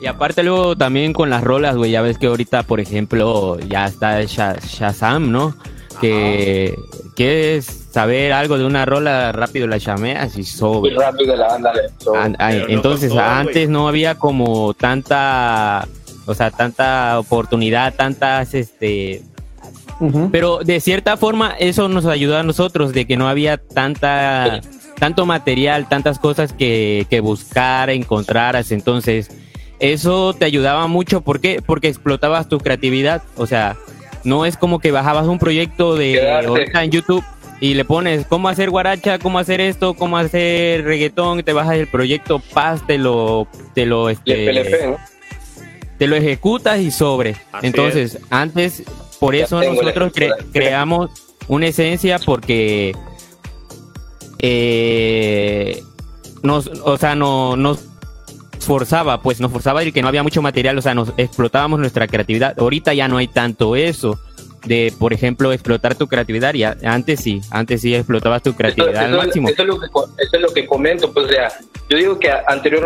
Y 0.00 0.06
aparte 0.06 0.44
luego 0.44 0.76
también 0.76 1.12
con 1.12 1.30
las 1.30 1.42
rolas, 1.42 1.76
güey, 1.76 1.90
ya 1.90 2.02
ves 2.02 2.16
que 2.18 2.28
ahorita, 2.28 2.62
por 2.62 2.78
ejemplo, 2.78 3.58
ya 3.58 3.86
está 3.86 4.22
Sha- 4.22 4.58
Shazam, 4.60 5.32
¿no? 5.32 5.54
Que 6.00 6.74
quieres 7.14 7.64
saber 7.90 8.32
algo 8.32 8.58
de 8.58 8.64
una 8.64 8.84
rola, 8.84 9.32
rápido 9.32 9.66
la 9.66 9.78
chameas 9.80 10.34
y 10.34 10.38
Muy 10.38 10.44
sobre. 10.44 10.94
rápido 10.94 11.34
la 11.36 11.46
banda 11.48 11.72
le 11.72 11.82
so- 11.98 12.14
An- 12.14 12.36
ay, 12.38 12.56
Pero 12.56 12.68
no 12.68 12.74
entonces 12.74 13.08
todo, 13.10 13.20
antes 13.20 13.68
no 13.68 13.88
había 13.88 14.14
como 14.16 14.74
tanta, 14.74 15.86
o 16.26 16.34
sea, 16.34 16.50
tanta 16.50 17.18
oportunidad, 17.18 17.94
tantas, 17.94 18.52
este, 18.54 19.22
pero 20.30 20.58
de 20.58 20.78
cierta 20.80 21.16
forma 21.16 21.54
eso 21.58 21.88
nos 21.88 22.04
ayudó 22.04 22.36
a 22.36 22.42
nosotros 22.42 22.92
de 22.92 23.06
que 23.06 23.16
no 23.16 23.28
había 23.28 23.56
tanta, 23.56 24.60
tanto 24.98 25.24
material, 25.24 25.88
tantas 25.88 26.18
cosas 26.18 26.52
que, 26.52 27.06
que 27.08 27.20
buscar, 27.20 27.88
encontraras, 27.88 28.72
entonces 28.72 29.30
eso 29.78 30.34
te 30.34 30.44
ayudaba 30.44 30.86
mucho, 30.86 31.22
¿por 31.22 31.40
qué? 31.40 31.62
Porque 31.64 31.88
explotabas 31.88 32.48
tu 32.48 32.58
creatividad, 32.58 33.22
o 33.36 33.46
sea, 33.46 33.76
no 34.26 34.44
es 34.44 34.56
como 34.56 34.78
que 34.80 34.90
bajabas 34.90 35.26
un 35.26 35.38
proyecto 35.38 35.94
de 35.96 36.30
ahorita 36.30 36.84
en 36.84 36.90
YouTube 36.90 37.24
y 37.60 37.72
le 37.74 37.84
pones 37.86 38.26
cómo 38.26 38.48
hacer 38.50 38.68
guaracha, 38.68 39.18
cómo 39.18 39.38
hacer 39.38 39.60
esto, 39.62 39.94
cómo 39.94 40.18
hacer 40.18 40.84
reggaetón, 40.84 41.42
te 41.42 41.52
bajas 41.54 41.76
el 41.76 41.86
proyecto, 41.86 42.38
paz, 42.52 42.86
te 42.86 42.98
lo, 42.98 43.46
te 43.74 43.86
lo, 43.86 44.10
este, 44.10 44.50
el 44.50 44.64
PLP, 44.66 44.86
¿no? 44.90 44.96
te 45.98 46.06
lo 46.06 46.16
ejecutas 46.16 46.78
y 46.80 46.90
sobre. 46.90 47.36
Así 47.52 47.66
Entonces, 47.68 48.18
antes, 48.28 48.82
por 49.18 49.34
Ya 49.34 49.44
eso 49.44 49.62
nosotros 49.62 50.12
cre- 50.12 50.34
creamos 50.52 51.10
una 51.48 51.68
esencia 51.68 52.18
porque 52.18 52.94
eh, 54.38 55.82
nos, 56.42 56.66
o 56.66 56.96
sea, 56.98 57.14
no, 57.14 57.56
nos 57.56 57.84
forzaba, 58.66 59.22
pues 59.22 59.40
nos 59.40 59.50
forzaba 59.52 59.82
el 59.82 59.92
que 59.92 60.02
no 60.02 60.08
había 60.08 60.22
mucho 60.22 60.42
material, 60.42 60.76
o 60.78 60.82
sea, 60.82 60.94
nos 60.94 61.12
explotábamos 61.16 61.78
nuestra 61.80 62.06
creatividad. 62.06 62.54
Ahorita 62.58 62.92
ya 62.92 63.08
no 63.08 63.16
hay 63.16 63.28
tanto 63.28 63.76
eso 63.76 64.18
de, 64.66 64.92
por 64.98 65.12
ejemplo, 65.12 65.52
explotar 65.52 65.94
tu 65.94 66.08
creatividad. 66.08 66.52
Y 66.54 66.64
antes 66.64 67.20
sí, 67.20 67.40
antes 67.50 67.80
sí 67.80 67.94
explotabas 67.94 68.42
tu 68.42 68.50
Eso, 68.50 68.58
creatividad 68.58 68.96
al 69.04 69.10
eso- 69.14 69.22
máximo. 69.24 69.48
eso 69.48 69.62
es 69.62 69.68
lo 69.68 69.80
que, 69.80 69.86
eso 69.86 70.30
es 70.36 70.40
lo 70.40 70.52
que 70.52 70.66
comento, 70.66 71.12
pues, 71.12 71.26
o 71.26 71.28
sea, 71.28 71.52
yo 71.88 71.96
digo 71.96 72.18
que 72.18 72.30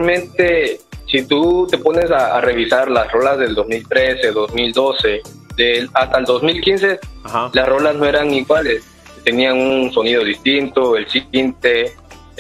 anteriormente, 0.00 0.80
si 1.10 1.22
tú 1.26 1.66
te 1.70 1.78
pones 1.78 2.10
a, 2.10 2.37
a 2.37 2.40
revisar 2.40 2.90
las 2.90 3.10
rolas 3.10 3.38
del 3.38 3.54
2013, 3.54 4.30
2012, 4.32 5.20
del, 5.56 5.90
hasta 5.94 6.18
el 6.18 6.25
2015, 6.25 7.00
Ajá. 7.25 7.50
las 7.52 7.68
rolas 7.68 7.96
no 7.96 8.04
eran 8.06 8.32
iguales, 8.32 8.84
tenían 9.25 9.56
un 9.56 9.92
sonido 9.92 10.25
distinto, 10.25 10.96
el 10.96 11.08
sinte, 11.08 11.92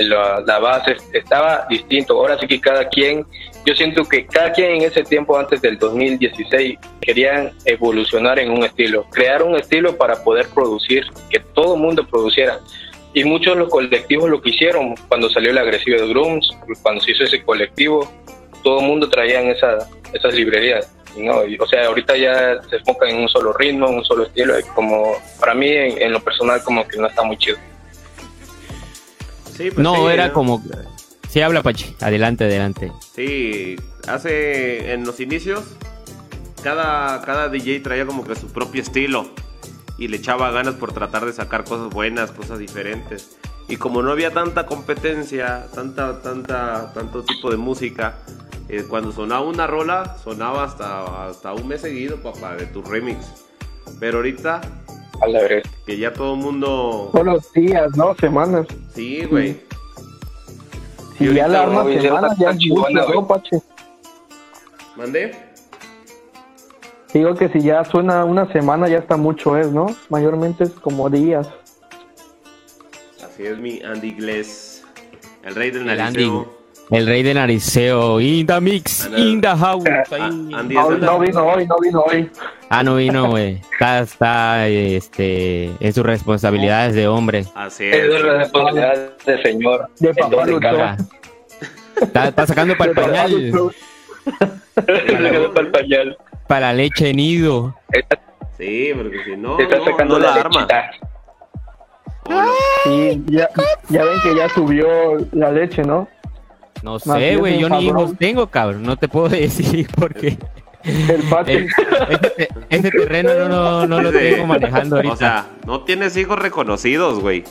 la, 0.04 0.42
la 0.46 0.58
base 0.58 0.96
estaba 1.12 1.66
distinto. 1.68 2.14
Ahora 2.14 2.38
sí 2.38 2.46
que 2.46 2.60
cada 2.60 2.88
quien, 2.88 3.26
yo 3.66 3.74
siento 3.74 4.04
que 4.04 4.26
cada 4.26 4.52
quien 4.52 4.76
en 4.76 4.82
ese 4.82 5.02
tiempo 5.02 5.38
antes 5.38 5.60
del 5.60 5.78
2016 5.78 6.78
querían 7.00 7.52
evolucionar 7.64 8.38
en 8.38 8.50
un 8.50 8.64
estilo, 8.64 9.06
crear 9.10 9.42
un 9.42 9.56
estilo 9.56 9.96
para 9.96 10.22
poder 10.22 10.46
producir, 10.54 11.04
que 11.28 11.40
todo 11.40 11.74
el 11.74 11.80
mundo 11.80 12.06
produciera. 12.06 12.60
Y 13.12 13.24
muchos 13.24 13.54
de 13.54 13.60
los 13.60 13.70
colectivos 13.70 14.30
lo 14.30 14.40
que 14.40 14.50
hicieron 14.50 14.94
cuando 15.08 15.28
salió 15.28 15.50
el 15.50 15.58
agresivo 15.58 16.00
de 16.00 16.08
Grooms, 16.08 16.48
cuando 16.82 17.00
se 17.02 17.12
hizo 17.12 17.24
ese 17.24 17.42
colectivo, 17.42 18.10
todo 18.62 18.80
el 18.80 18.86
mundo 18.86 19.08
traían 19.08 19.46
esa, 19.48 19.78
esas 20.12 20.34
librerías. 20.34 20.94
No, 21.16 21.40
o 21.58 21.66
sea, 21.66 21.86
ahorita 21.86 22.16
ya 22.16 22.62
se 22.68 22.76
enfocan 22.76 23.08
en 23.08 23.22
un 23.22 23.28
solo 23.28 23.52
ritmo, 23.52 23.88
en 23.88 23.96
un 23.96 24.04
solo 24.04 24.24
estilo. 24.24 24.54
como 24.74 25.16
para 25.40 25.54
mí, 25.54 25.68
en 25.72 26.12
lo 26.12 26.20
personal, 26.20 26.62
como 26.62 26.86
que 26.86 26.98
no 26.98 27.08
está 27.08 27.22
muy 27.22 27.36
chido. 27.36 27.58
Sí, 29.60 29.70
pues 29.70 29.84
no, 29.84 29.94
sí, 29.94 30.12
era 30.14 30.28
¿no? 30.28 30.32
como... 30.32 30.62
Sí, 31.28 31.42
habla 31.42 31.62
Pachi. 31.62 31.94
Adelante, 32.00 32.44
adelante. 32.44 32.90
Sí, 33.14 33.76
hace 34.08 34.94
en 34.94 35.04
los 35.04 35.20
inicios 35.20 35.64
cada, 36.64 37.20
cada 37.20 37.50
DJ 37.50 37.80
traía 37.80 38.06
como 38.06 38.26
que 38.26 38.36
su 38.36 38.48
propio 38.48 38.80
estilo 38.80 39.28
y 39.98 40.08
le 40.08 40.16
echaba 40.16 40.50
ganas 40.50 40.76
por 40.76 40.94
tratar 40.94 41.26
de 41.26 41.34
sacar 41.34 41.64
cosas 41.64 41.90
buenas, 41.90 42.30
cosas 42.30 42.58
diferentes. 42.58 43.36
Y 43.68 43.76
como 43.76 44.00
no 44.00 44.12
había 44.12 44.30
tanta 44.30 44.64
competencia, 44.64 45.66
tanta, 45.74 46.22
tanta, 46.22 46.94
tanto 46.94 47.22
tipo 47.22 47.50
de 47.50 47.58
música, 47.58 48.14
eh, 48.70 48.86
cuando 48.88 49.12
sonaba 49.12 49.42
una 49.42 49.66
rola, 49.66 50.16
sonaba 50.24 50.64
hasta, 50.64 51.28
hasta 51.28 51.52
un 51.52 51.68
mes 51.68 51.82
seguido, 51.82 52.16
papá, 52.16 52.56
de 52.56 52.64
tu 52.64 52.80
remix. 52.80 53.26
Pero 54.00 54.18
ahorita 54.18 54.62
A 55.20 55.26
la 55.28 55.40
vez. 55.42 55.62
que 55.86 55.98
ya 55.98 56.12
todo 56.12 56.34
el 56.34 56.40
mundo... 56.40 57.10
Solo 57.12 57.38
días, 57.54 57.96
¿no? 57.96 58.14
Semanas. 58.16 58.66
Sí, 58.94 59.24
güey. 59.24 59.60
Si 61.18 61.24
Y 61.24 61.34
ya 61.34 61.48
la 61.48 61.66
güey, 61.66 61.96
ya 61.96 62.02
semanas, 62.02 62.38
ya 62.38 62.56
chingona, 62.56 63.04
¿no. 63.06 63.26
Pache? 63.26 63.60
¿Mandé? 64.96 65.34
Digo 67.12 67.34
que 67.34 67.48
si 67.48 67.60
ya 67.60 67.84
suena 67.84 68.24
una 68.24 68.50
semana, 68.52 68.88
ya 68.88 68.98
está 68.98 69.16
mucho, 69.16 69.56
es, 69.56 69.70
¿no? 69.72 69.86
Mayormente 70.08 70.64
es 70.64 70.70
como 70.70 71.10
días. 71.10 71.48
Así 73.22 73.46
es 73.46 73.58
mi 73.58 73.82
Andy 73.82 74.12
Gless, 74.12 74.84
el 75.42 75.54
rey 75.54 75.70
del 75.70 75.88
El 75.88 75.98
nariceo. 75.98 76.59
El 76.90 77.06
rey 77.06 77.22
de 77.22 77.34
nariceo. 77.34 78.20
In 78.20 78.46
the 78.46 78.60
mix, 78.60 79.08
in 79.16 79.40
the 79.40 79.48
house. 79.48 79.84
Ah. 79.88 80.24
Andy 80.26 80.74
No, 80.74 80.88
es 80.90 80.96
el- 80.96 81.00
no 81.00 81.18
vino 81.20 81.44
hoy, 81.46 81.66
no 81.66 81.76
vino 81.80 82.00
hoy. 82.02 82.30
Ah, 82.68 82.82
no 82.82 82.96
vino, 82.96 83.28
güey. 83.28 83.60
Está, 83.72 84.00
está, 84.00 84.66
este, 84.68 85.70
en 85.80 85.92
sus 85.92 86.04
responsabilidades 86.04 86.94
de 86.94 87.06
hombre. 87.08 87.44
Así 87.54 87.84
Es 87.86 87.96
es. 87.96 88.22
la 88.22 88.38
responsabilidad 88.38 89.10
del 89.24 89.42
señor. 89.42 89.88
De 89.98 90.14
papá. 90.14 90.96
Está, 92.00 92.28
está 92.28 92.46
sacando 92.46 92.76
para 92.76 92.90
el 92.90 92.96
De 92.96 93.02
pañal, 93.02 93.52
para 95.54 95.66
el 95.66 95.70
pañal. 95.72 96.18
para 96.48 96.60
la 96.68 96.72
leche 96.74 97.12
nido. 97.14 97.76
Está, 97.92 98.18
Sí, 98.58 98.90
porque 98.94 99.24
si 99.24 99.36
no, 99.36 99.58
está 99.58 99.76
no, 99.78 99.84
sacando 99.86 100.18
no 100.18 100.24
la, 100.24 100.34
la 100.34 100.40
arma. 100.42 100.60
lechita. 100.60 100.90
Sí, 102.84 103.22
ya, 103.26 103.48
ya 103.88 104.04
ven 104.04 104.20
que 104.22 104.36
ya 104.36 104.48
subió 104.50 104.86
la 105.32 105.50
leche, 105.50 105.82
¿no? 105.82 106.06
No 106.82 106.92
Más 107.04 107.18
sé, 107.18 107.36
güey. 107.36 107.58
Yo 107.58 107.68
ni 107.68 107.86
hijos 107.86 108.12
tengo, 108.18 108.46
cabrón. 108.48 108.82
No 108.82 108.96
te 108.96 109.08
puedo 109.08 109.28
decir 109.28 109.88
porque 109.98 110.38
El 110.82 111.20
eh, 111.46 111.66
ese, 112.08 112.48
ese 112.70 112.90
terreno 112.90 113.34
no, 113.34 113.48
no, 113.48 113.86
no 113.86 114.00
lo 114.02 114.10
Sí. 114.12 114.18
tengo 114.18 114.46
manejando 114.46 114.96
ahorita. 114.96 115.14
O 115.14 115.16
sea, 115.16 115.46
no 115.66 115.84
tienes 115.84 116.16
hijos 116.16 116.38
reconocidos, 116.38 117.20
güey. 117.20 117.44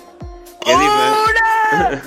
Qué 0.65 0.71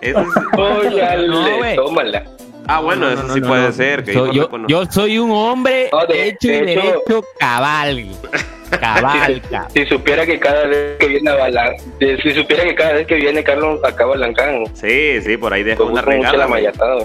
es- 0.00 0.14
No, 0.14 1.56
güey. 1.58 1.76
tómala. 1.76 2.24
Ah, 2.68 2.80
bueno, 2.80 3.06
No, 3.06 3.12
eso 3.12 3.34
sí 3.34 3.40
no, 3.40 3.48
puede 3.48 3.66
no. 3.68 3.72
ser. 3.72 4.04
Que 4.04 4.12
hijos 4.12 4.30
yo, 4.34 4.48
yo 4.68 4.84
soy 4.86 5.18
un 5.18 5.30
hombre 5.32 5.88
No, 5.92 6.06
de- 6.06 6.28
hecho 6.28 6.48
y 6.48 6.50
de 6.50 6.72
hecho- 6.74 6.80
derecho 6.82 7.24
cabal. 7.38 7.40
Cabal, 7.40 8.06
cabal. 8.80 9.42
Si 9.74 9.86
supiera 9.86 10.26
que 10.26 10.38
cada 10.38 10.66
vez 10.66 10.96
que 10.98 11.06
viene 11.06 11.30
a 11.30 11.34
Balán, 11.36 11.74
si 12.00 12.32
supiera 12.34 12.64
que 12.64 12.74
cada 12.74 12.92
vez 12.94 13.06
que 13.06 13.14
viene 13.16 13.42
Carlos 13.44 13.80
acá 13.84 14.04
a 14.04 14.08
Balancán, 14.08 14.64
Sí, 14.74 15.20
sí, 15.22 15.36
por 15.36 15.52
ahí 15.52 15.62
deja 15.62 15.82
una 15.82 16.02
la 16.02 16.46
mayatada. 16.48 17.04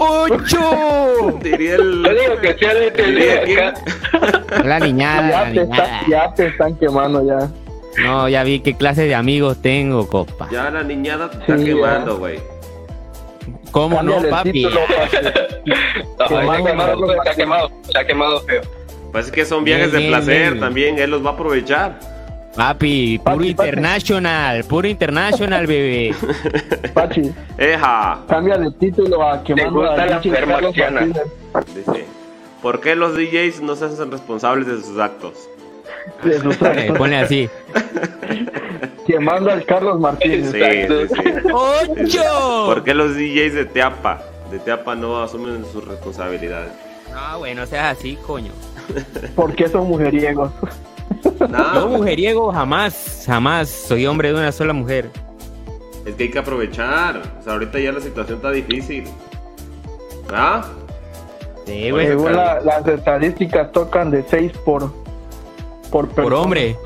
¡Ocho! 0.00 1.38
Diría 1.42 1.74
el. 1.76 2.04
Yo 2.04 2.10
digo 2.14 2.36
que 2.40 2.54
sea 2.58 2.74
de 2.74 2.90
diría 2.90 3.40
de 3.44 3.58
acá. 3.66 3.74
La 4.64 4.78
niñada, 4.78 5.22
la 5.22 5.30
Ya 5.30 5.44
te, 5.44 5.60
niñada. 5.60 5.84
está- 5.84 6.06
ya 6.08 6.34
te 6.34 6.46
están 6.46 6.76
quemando 6.76 7.26
ya. 7.26 7.48
No, 8.04 8.28
ya 8.28 8.44
vi 8.44 8.60
qué 8.60 8.76
clase 8.76 9.06
de 9.06 9.14
amigos 9.16 9.60
tengo, 9.60 10.06
copa. 10.08 10.48
Ya 10.52 10.70
la 10.70 10.82
niñada 10.84 11.28
te 11.30 11.38
está 11.38 11.58
Sí, 11.58 11.64
quemando, 11.64 12.18
güey. 12.18 12.38
¿Cómo 13.72 14.00
no, 14.02 14.12
Cámbiale 14.12 14.28
el 14.28 14.30
papi? 14.30 14.52
título, 14.52 14.80
Pache. 14.86 15.32
No, 16.18 16.24
está 16.52 16.62
quemado, 16.64 17.12
está 17.12 17.34
quemado, 17.34 17.70
está 17.86 18.06
quemado 18.06 18.40
feo. 18.42 18.60
Pues 19.12 19.26
es 19.26 19.32
que 19.32 19.44
son 19.44 19.64
viajes 19.64 19.90
Bien, 19.90 20.02
de 20.04 20.08
placer 20.08 20.50
bien. 20.52 20.60
también, 20.60 20.98
él 20.98 21.10
los 21.10 21.24
va 21.24 21.30
a 21.30 21.32
aprovechar. 21.34 21.98
Papi, 22.54 23.18
puro 23.18 23.36
papi. 23.36 23.48
international, 23.48 24.64
puro 24.64 24.88
international, 24.88 25.66
bebé. 25.66 26.14
Pachi, 26.94 27.30
Eja, 27.56 28.18
cámbiale 28.28 28.66
el 28.66 28.74
título 28.74 29.22
a 29.22 29.42
quemando 29.44 29.80
gusta 29.80 30.02
a 30.02 30.06
la. 30.06 31.12
¿Por 32.62 32.80
qué 32.80 32.96
los 32.96 33.14
DJs 33.14 33.60
no 33.62 33.76
se 33.76 33.84
hacen 33.84 34.10
responsables 34.10 34.66
de 34.66 34.82
sus 34.82 34.98
actos? 34.98 35.34
De 36.24 36.40
sus 36.40 36.56
Pone, 36.98 37.18
así. 37.18 37.48
Quemando 39.06 39.50
al 39.50 39.64
Carlos 39.64 40.00
Martínez. 40.00 40.50
Sí, 40.50 40.60
sí, 40.60 41.14
sí. 41.14 41.50
¡Ocho! 41.52 42.66
¿Por 42.66 42.84
qué 42.84 42.92
los 42.92 43.14
DJs 43.14 43.54
de 43.54 43.64
Teapa 43.66 44.22
de 44.50 44.58
Teapa 44.58 44.94
no 44.94 45.22
asumen 45.22 45.64
sus 45.70 45.84
responsabilidades. 45.84 46.72
No, 47.12 47.38
güey, 47.38 47.54
no 47.54 47.66
seas 47.66 47.98
así, 47.98 48.16
coño. 48.26 48.52
¿Por 49.34 49.54
qué 49.54 49.68
son 49.68 49.88
mujeriegos? 49.88 50.50
No, 51.48 51.74
Yo 51.74 51.88
mujeriego 51.88 52.52
jamás, 52.52 53.24
jamás. 53.26 53.68
Soy 53.68 54.06
hombre 54.06 54.28
de 54.32 54.34
una 54.38 54.52
sola 54.52 54.72
mujer. 54.72 55.10
es 56.06 56.14
que 56.14 56.24
hay 56.24 56.30
que 56.30 56.38
aprovechar. 56.38 57.20
O 57.40 57.42
sea, 57.42 57.54
ahorita 57.54 57.78
ya 57.78 57.92
la 57.92 58.00
situación 58.00 58.36
está 58.38 58.50
difícil. 58.50 59.04
¿Ah? 60.32 60.64
Sí, 61.66 61.90
güey. 61.90 62.06
Según 62.08 62.34
la- 62.34 62.60
las 62.60 62.86
estadísticas 62.86 63.72
tocan 63.72 64.10
de 64.10 64.24
6 64.28 64.52
por 64.64 64.90
por, 65.90 66.06
Por 66.06 66.08
persona. 66.14 66.36
hombre. 66.36 66.76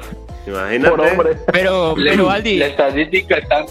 Imagínate. 0.47 0.91
Por 0.91 1.01
hombre. 1.01 1.37
Pero, 1.53 1.95
pero 1.97 2.31
Aldi. 2.31 2.59
La 2.59 2.67
estadística 2.67 3.37
está. 3.39 3.65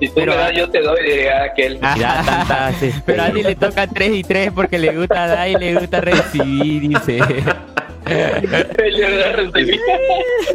Si 0.00 0.06
tú 0.08 0.14
Pero- 0.16 0.32
me 0.32 0.38
das, 0.38 0.52
yo 0.56 0.70
te 0.70 0.80
doy, 0.80 1.02
diría 1.02 1.42
aquel. 1.44 1.78
Mira, 1.94 2.22
tantas, 2.24 2.74
Pero 3.06 3.22
a 3.22 3.26
Andy 3.26 3.42
le 3.42 3.54
toca 3.56 3.86
3 3.86 4.10
y 4.14 4.22
3 4.22 4.52
porque 4.54 4.78
le 4.78 4.96
gusta 4.96 5.26
dar 5.26 5.48
y 5.48 5.54
le 5.56 5.74
gusta 5.74 6.00
recibir, 6.00 6.88
dice. 6.88 7.18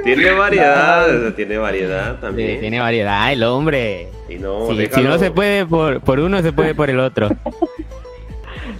Tiene 0.04 0.32
variedad, 0.32 1.34
tiene 1.36 1.58
variedad 1.58 2.16
Sí, 2.16 2.22
también. 2.22 2.60
tiene 2.60 2.80
variedad 2.80 3.32
el 3.32 3.44
hombre. 3.44 4.10
Y 4.30 4.36
no, 4.36 4.68
Sí, 4.70 4.88
si 4.92 5.02
no 5.02 5.18
se 5.20 5.32
puede 5.32 5.66
por, 5.66 6.02
por 6.02 6.20
uno, 6.20 6.42
se 6.42 6.52
puede 6.52 6.74
por 6.74 6.90
el 6.90 7.00
otro. 7.00 7.30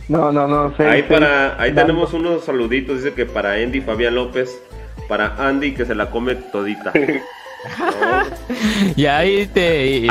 No, 0.08 0.32
no, 0.32 0.48
no. 0.48 0.74
Ahí, 0.80 1.04
para, 1.04 1.62
ahí 1.62 1.72
Dando. 1.72 1.82
tenemos 1.94 2.14
unos 2.14 2.46
saluditos. 2.46 2.98
Dice 3.04 3.14
que 3.14 3.26
para 3.26 3.54
Andy 3.54 3.82
Fabián 3.82 4.16
López. 4.16 4.60
Para 5.08 5.36
Andy 5.38 5.74
que 5.74 5.86
se 5.86 5.96
la 5.96 6.10
come 6.10 6.36
todita. 6.36 6.92
Y 8.96 9.06
Ahí, 9.06 9.48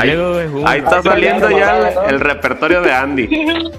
luego 0.04 0.58
un- 0.60 0.66
ahí 0.68 0.78
está 0.80 1.02
saliendo 1.02 1.50
ya 1.50 1.90
el 2.08 2.20
repertorio 2.20 2.80
de 2.82 2.92
Andy. 2.92 3.28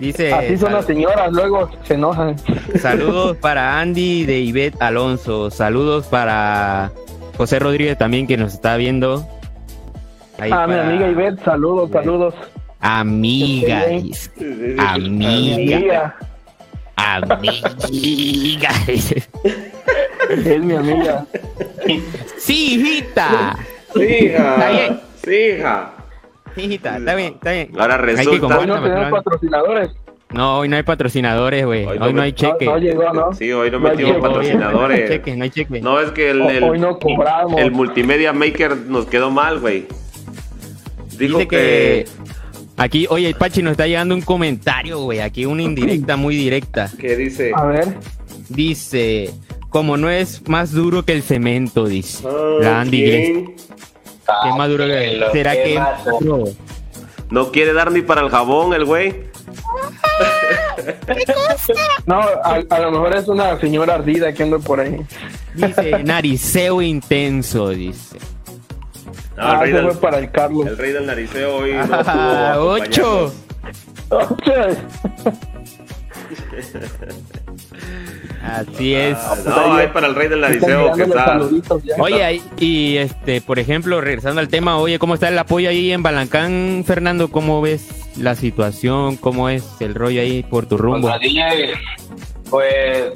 dice. 0.00 0.32
Así 0.32 0.56
son 0.56 0.72
las 0.72 0.84
señoras, 0.86 1.32
luego 1.32 1.68
se 1.84 1.94
enojan. 1.94 2.36
Saludos 2.80 3.36
para 3.40 3.80
Andy 3.80 4.24
de 4.24 4.38
Ivette 4.40 4.80
Alonso. 4.80 5.50
Saludos 5.50 6.06
para 6.06 6.92
José 7.36 7.58
Rodríguez 7.58 7.98
también 7.98 8.26
que 8.26 8.36
nos 8.36 8.54
está 8.54 8.76
viendo. 8.76 9.26
Ahí 10.38 10.50
Ah, 10.52 10.66
mi 10.66 10.74
para- 10.74 10.88
amiga 10.88 11.08
Ivette, 11.08 11.44
saludos, 11.44 11.90
saludos. 11.90 12.34
Amiga, 12.80 13.82
Sí. 13.88 14.00
dice. 14.02 14.30
Mi 14.38 14.76
Amiga. 14.78 15.56
amiga, 15.66 16.16
Amiga. 16.96 18.70
es 20.28 20.62
mi 20.62 20.74
amiga. 20.76 21.26
Sí, 22.38 22.74
hijita. 22.74 23.56
Sí, 23.94 24.02
Está 24.02 24.70
bien. 24.70 24.84
hija. 24.92 25.00
Sí, 25.24 25.34
hija. 25.34 25.92
Sí, 26.54 26.60
hijita. 26.62 26.96
Está 26.98 27.14
bien, 27.14 27.34
está 27.34 27.52
bien. 27.52 27.70
Ahora 27.78 27.96
resulta. 27.98 28.58
Hoy 28.58 28.66
no 28.66 28.82
tenemos 28.82 29.10
patrocinadores. 29.10 29.90
No, 30.30 30.58
hoy 30.58 30.68
no 30.68 30.76
hay 30.76 30.82
patrocinadores, 30.82 31.64
güey. 31.64 31.86
Hoy 31.86 31.98
Hoy, 32.00 32.12
no 32.12 32.20
hay 32.22 32.32
cheque. 32.32 32.66
No, 32.66 32.72
no 32.72 32.78
llegó, 32.78 33.12
¿no? 33.14 33.32
Sí, 33.32 33.50
hoy 33.50 33.70
no 33.70 33.80
metimos 33.80 33.98
cheque. 33.98 34.10
No 34.10 34.14
hay 34.16 34.20
patrocinadores. 34.20 35.10
cheque, 35.10 35.36
no 35.36 35.44
hay 35.44 35.50
cheque. 35.50 35.80
No, 35.80 36.00
es 36.00 36.10
que 36.10 36.30
el, 36.30 36.62
hoy 36.62 36.78
no 36.78 36.98
cobramos. 36.98 37.58
el 37.60 37.70
multimedia 37.70 38.32
maker 38.32 38.76
nos 38.76 39.06
quedó 39.06 39.30
mal, 39.30 39.58
güey. 39.58 39.86
Dijo 41.16 41.38
Dice 41.38 41.48
que, 41.48 41.56
que... 41.56 42.06
Aquí, 42.76 43.06
oye, 43.10 43.34
Pachi, 43.34 43.62
nos 43.62 43.72
está 43.72 43.86
llegando 43.86 44.14
un 44.14 44.20
comentario, 44.20 45.00
güey. 45.00 45.20
Aquí 45.20 45.46
una 45.46 45.62
indirecta 45.62 46.16
muy 46.16 46.36
directa. 46.36 46.90
que 47.00 47.16
dice. 47.16 47.50
A 47.54 47.64
ver. 47.64 47.86
Dice, 48.50 49.30
como 49.70 49.96
no 49.96 50.10
es 50.10 50.46
más 50.48 50.72
duro 50.72 51.04
que 51.04 51.12
el 51.12 51.22
cemento, 51.22 51.86
dice. 51.86 52.26
La 52.60 52.80
Andy 52.80 52.98
Iglesias. 53.02 53.36
¿quién? 53.36 53.56
¿Qué 54.42 54.58
más 54.58 54.68
duro 54.68 54.84
que 54.86 55.12
Lo 55.16 55.30
¿Será 55.32 55.52
que 55.54 55.80
no? 56.20 56.44
No 57.30 57.50
quiere 57.52 57.72
dar 57.72 57.92
ni 57.92 58.02
para 58.02 58.20
el 58.22 58.30
jabón 58.30 58.74
el 58.74 58.84
güey. 58.84 59.28
No, 62.06 62.20
a, 62.20 62.60
a 62.70 62.78
lo 62.80 62.90
mejor 62.92 63.16
es 63.16 63.28
una 63.28 63.58
señora 63.60 63.94
ardida 63.94 64.32
que 64.32 64.42
anda 64.42 64.58
por 64.58 64.80
ahí. 64.80 64.96
Dice, 65.54 66.02
nariceo 66.04 66.80
intenso, 66.82 67.70
dice. 67.70 68.18
No, 69.36 69.44
Ah, 69.44 69.52
el, 69.54 69.60
rey 69.60 69.72
del, 69.72 69.84
fue 69.92 70.00
para 70.00 70.18
el 70.18 70.30
Carlos. 70.30 70.66
el 70.66 70.76
rey 70.78 70.92
del 70.92 71.06
nariceo 71.06 71.56
hoy 71.58 71.72
no 71.72 71.86
Ah, 71.92 72.52
pudo 72.56 72.70
ocho. 72.72 73.34
Así 78.48 78.94
es. 78.94 79.16
Ah, 79.18 79.36
no, 79.44 79.74
hay 79.74 79.88
para 79.88 80.06
el 80.06 80.14
rey 80.14 80.28
del 80.28 80.40
nariceo 80.40 80.92
que 80.94 81.02
está. 81.02 81.38
Oye, 81.98 82.40
y 82.58 82.96
este, 82.96 83.40
por 83.40 83.58
ejemplo, 83.58 84.00
regresando 84.00 84.40
al 84.40 84.48
tema, 84.48 84.78
oye, 84.78 84.98
¿cómo 84.98 85.14
está 85.14 85.28
el 85.28 85.38
apoyo 85.38 85.68
ahí 85.68 85.92
en 85.92 86.02
Balancán, 86.02 86.82
Fernando? 86.86 87.28
¿Cómo 87.28 87.60
ves 87.60 87.88
la 88.16 88.34
situación? 88.34 89.16
¿Cómo 89.16 89.48
es 89.50 89.64
el 89.80 89.94
rollo 89.94 90.22
ahí 90.22 90.42
por 90.42 90.66
tu 90.66 90.78
rumbo? 90.78 91.10
DJ, 91.18 91.74
pues 92.48 93.12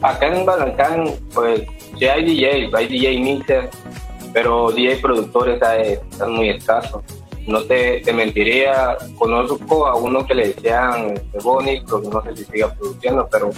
acá 0.00 0.28
en 0.28 0.46
Balancán, 0.46 1.10
pues 1.34 1.62
sí 1.98 2.06
hay 2.06 2.24
DJ, 2.24 2.70
hay 2.72 2.86
DJ 2.86 3.18
mixer, 3.18 3.68
pero 4.32 4.70
DJ 4.70 4.96
productores 4.96 5.60
están 5.60 6.32
muy 6.32 6.50
escasos. 6.50 7.02
No 7.48 7.62
te, 7.62 8.00
te 8.00 8.12
mentiría, 8.12 8.96
conozco 9.16 9.86
a 9.86 9.94
uno 9.96 10.26
que 10.26 10.34
le 10.34 10.48
decían 10.48 11.14
este, 11.14 11.38
Bonnie, 11.42 11.82
pero 11.86 12.02
no 12.12 12.22
sé 12.22 12.36
si 12.36 12.44
siga 12.44 12.74
produciendo, 12.74 13.28
pero 13.30 13.50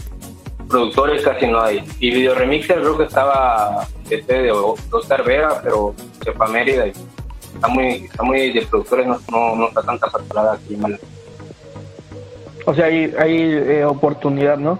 productores 0.69 1.23
casi 1.23 1.47
no 1.47 1.61
hay. 1.61 1.85
Y 1.99 2.11
video 2.11 2.35
remixer 2.35 2.81
creo 2.81 2.99
que 2.99 3.05
estaba 3.05 3.87
este 4.11 4.43
de 4.43 4.53
Oscar 4.53 5.25
Vera, 5.25 5.61
pero 5.63 5.95
se 6.23 6.33
fue 6.33 6.47
a 6.47 6.49
Mérida 6.49 6.87
y 6.87 6.93
está 7.55 7.69
muy, 7.69 7.87
está 8.05 8.23
muy 8.23 8.53
de 8.53 8.63
productores, 8.63 9.07
no, 9.07 9.19
no, 9.31 9.57
no 9.57 9.69
está 9.69 9.83
tanta 9.83 10.11
saturada 10.11 10.55
aquí 10.55 10.77
Balancán. 10.77 11.09
O 12.67 12.75
sea, 12.75 12.87
hay, 12.87 13.15
hay 13.19 13.37
eh, 13.41 13.85
oportunidad, 13.85 14.59
¿no? 14.59 14.79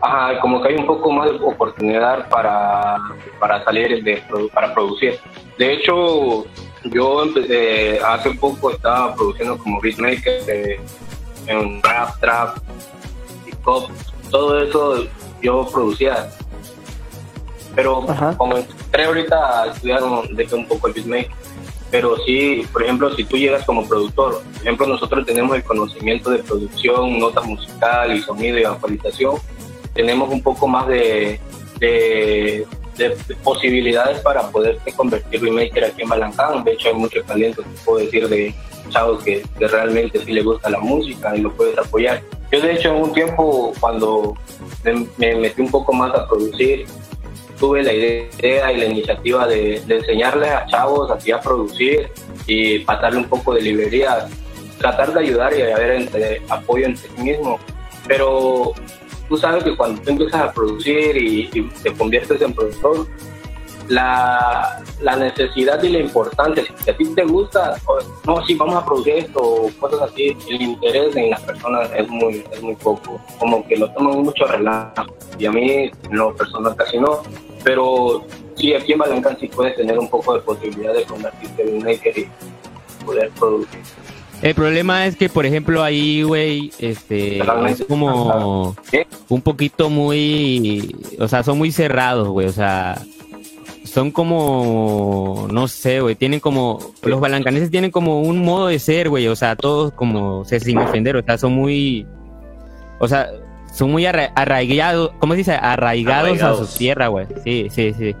Ajá, 0.00 0.38
como 0.40 0.62
que 0.62 0.68
hay 0.68 0.76
un 0.76 0.86
poco 0.86 1.10
más 1.10 1.28
de 1.28 1.36
oportunidad 1.44 2.28
para, 2.28 2.98
para 3.40 3.64
salir 3.64 4.02
de 4.04 4.22
para 4.54 4.72
producir. 4.72 5.18
De 5.58 5.72
hecho, 5.72 6.46
yo 6.84 7.24
empecé, 7.24 7.98
hace 7.98 8.30
poco 8.34 8.70
estaba 8.70 9.14
produciendo 9.16 9.58
como 9.58 9.80
beatmaker 9.80 10.42
eh, 10.48 10.80
en 11.48 11.82
rap, 11.82 12.20
trap, 12.20 12.58
todo 14.30 14.58
eso 14.58 15.06
yo 15.42 15.68
producía. 15.72 16.30
Pero 17.74 18.08
Ajá. 18.10 18.36
como 18.36 18.56
entré 18.56 19.04
ahorita 19.04 19.62
a 19.62 19.66
estudiar, 19.68 20.02
dejé 20.30 20.54
un 20.54 20.66
poco 20.66 20.88
el 20.88 20.94
beatmaker. 20.94 21.30
Pero 21.90 22.16
sí, 22.26 22.66
por 22.72 22.82
ejemplo, 22.82 23.14
si 23.14 23.24
tú 23.24 23.36
llegas 23.36 23.64
como 23.64 23.86
productor, 23.88 24.42
por 24.42 24.62
ejemplo, 24.62 24.86
nosotros 24.86 25.24
tenemos 25.24 25.56
el 25.56 25.64
conocimiento 25.64 26.30
de 26.30 26.40
producción, 26.40 27.18
nota 27.18 27.40
musical 27.40 28.14
y 28.14 28.20
sonido 28.20 28.58
y 28.58 28.64
actualización, 28.64 29.36
tenemos 29.94 30.28
un 30.30 30.42
poco 30.42 30.68
más 30.68 30.86
de, 30.86 31.40
de, 31.78 32.66
de- 32.98 33.16
de 33.28 33.34
posibilidades 33.42 34.20
para 34.20 34.42
poderte 34.50 34.92
convertir 34.92 35.40
remaker 35.42 35.84
aquí 35.84 36.02
en 36.02 36.08
Balancán. 36.08 36.62
De 36.64 36.72
hecho, 36.72 36.88
hay 36.88 36.94
mucho 36.94 37.22
talento, 37.22 37.62
te 37.62 37.68
puedo 37.84 37.98
decir, 38.04 38.28
de 38.28 38.54
chavos 38.90 39.22
que, 39.22 39.42
que 39.58 39.68
realmente 39.68 40.18
sí 40.24 40.32
les 40.32 40.44
gusta 40.44 40.68
la 40.70 40.78
música 40.80 41.34
y 41.36 41.40
lo 41.40 41.52
puedes 41.52 41.76
apoyar. 41.78 42.22
Yo, 42.50 42.60
de 42.60 42.72
hecho, 42.72 42.94
en 42.94 43.02
un 43.02 43.12
tiempo, 43.12 43.72
cuando 43.80 44.34
me, 44.84 45.06
me 45.18 45.34
metí 45.36 45.60
un 45.60 45.70
poco 45.70 45.92
más 45.92 46.14
a 46.14 46.26
producir, 46.26 46.86
tuve 47.60 47.82
la 47.82 47.92
idea 47.92 48.72
y 48.72 48.76
la 48.78 48.86
iniciativa 48.86 49.46
de, 49.46 49.80
de 49.86 49.96
enseñarles 49.96 50.48
a 50.50 50.66
chavos 50.66 51.10
así 51.10 51.32
a 51.32 51.40
producir 51.40 52.08
y 52.46 52.78
pasarle 52.80 53.18
un 53.18 53.28
poco 53.28 53.52
de 53.54 53.60
librería, 53.62 54.26
tratar 54.78 55.12
de 55.12 55.20
ayudar 55.20 55.52
y 55.58 55.62
haber 55.62 55.90
entre, 55.96 56.40
apoyo 56.48 56.86
entre 56.86 57.08
sí 57.14 57.20
mismo. 57.22 57.58
Pero 58.06 58.72
tú 59.28 59.36
sabes 59.36 59.64
que 59.64 59.76
cuando 59.76 60.00
tú 60.02 60.10
empiezas 60.10 60.42
a 60.42 60.52
producir 60.52 61.16
y, 61.16 61.48
te 61.82 61.92
conviertes 61.92 62.40
en 62.40 62.52
productor, 62.52 63.06
la, 63.88 64.82
la 65.00 65.16
necesidad 65.16 65.82
y 65.82 65.88
la 65.88 66.00
importancia, 66.00 66.62
si 66.84 66.90
a 66.90 66.96
ti 66.96 67.06
te 67.14 67.24
gusta, 67.24 67.76
no, 68.26 68.44
sí, 68.44 68.54
vamos 68.54 68.76
a 68.76 68.84
producir 68.84 69.14
esto, 69.14 69.70
cosas 69.80 70.02
así, 70.02 70.36
el 70.48 70.60
interés 70.60 71.16
en 71.16 71.30
las 71.30 71.40
personas 71.40 71.90
es 71.96 72.06
muy, 72.08 72.44
es 72.52 72.62
muy 72.62 72.74
poco, 72.76 73.20
como 73.38 73.66
que 73.66 73.76
lo 73.76 73.90
toman 73.92 74.22
mucho 74.22 74.44
relajo, 74.46 75.06
y 75.38 75.46
a 75.46 75.52
mí 75.52 75.70
en 75.70 75.92
lo 76.10 76.34
personal 76.34 76.76
casi 76.76 76.98
no, 76.98 77.22
pero 77.64 78.24
sí, 78.56 78.74
aquí 78.74 78.92
en 78.92 78.98
Balancán 78.98 79.38
sí 79.40 79.48
puedes 79.48 79.74
tener 79.76 79.98
un 79.98 80.08
poco 80.08 80.34
de 80.34 80.40
posibilidad 80.40 80.92
de 80.92 81.04
convertirte 81.04 81.62
en 81.62 81.76
un 81.76 81.84
maker 81.84 82.18
y 82.18 82.28
poder 83.04 83.30
producir. 83.38 83.80
El 84.42 84.54
problema 84.54 85.06
es 85.06 85.16
que, 85.16 85.28
por 85.28 85.46
ejemplo, 85.46 85.82
ahí, 85.82 86.22
güey, 86.22 86.70
este, 86.78 87.38
es 87.72 87.84
como 87.88 88.76
un 89.28 89.42
poquito 89.42 89.90
muy, 89.90 90.94
o 91.18 91.26
sea, 91.26 91.42
son 91.42 91.58
muy 91.58 91.72
cerrados, 91.72 92.28
güey, 92.28 92.46
o 92.46 92.52
sea, 92.52 93.00
son 93.84 94.12
como, 94.12 95.48
no 95.50 95.66
sé, 95.66 96.00
güey, 96.00 96.14
tienen 96.14 96.38
como, 96.38 96.78
los 97.02 97.18
balancaneses 97.20 97.70
tienen 97.70 97.90
como 97.90 98.20
un 98.20 98.38
modo 98.44 98.68
de 98.68 98.78
ser, 98.78 99.08
güey, 99.08 99.26
o 99.26 99.34
sea, 99.34 99.56
todos 99.56 99.92
como, 99.92 100.40
o 100.40 100.44
sea, 100.44 100.60
sin 100.60 100.78
ofender, 100.78 101.16
o 101.16 101.22
sea, 101.22 101.36
son 101.36 101.52
muy, 101.54 102.06
o 103.00 103.08
sea, 103.08 103.28
son 103.74 103.90
muy 103.90 104.04
arra- 104.06 104.32
arraigados, 104.36 105.10
¿cómo 105.18 105.32
se 105.32 105.38
dice? 105.38 105.52
Arraigados, 105.54 106.26
a 106.28 106.30
Arraigados. 106.30 106.70
su 106.70 106.78
tierra, 106.78 107.08
güey, 107.08 107.26
sí, 107.42 107.66
sí, 107.70 107.92
sí. 107.98 108.14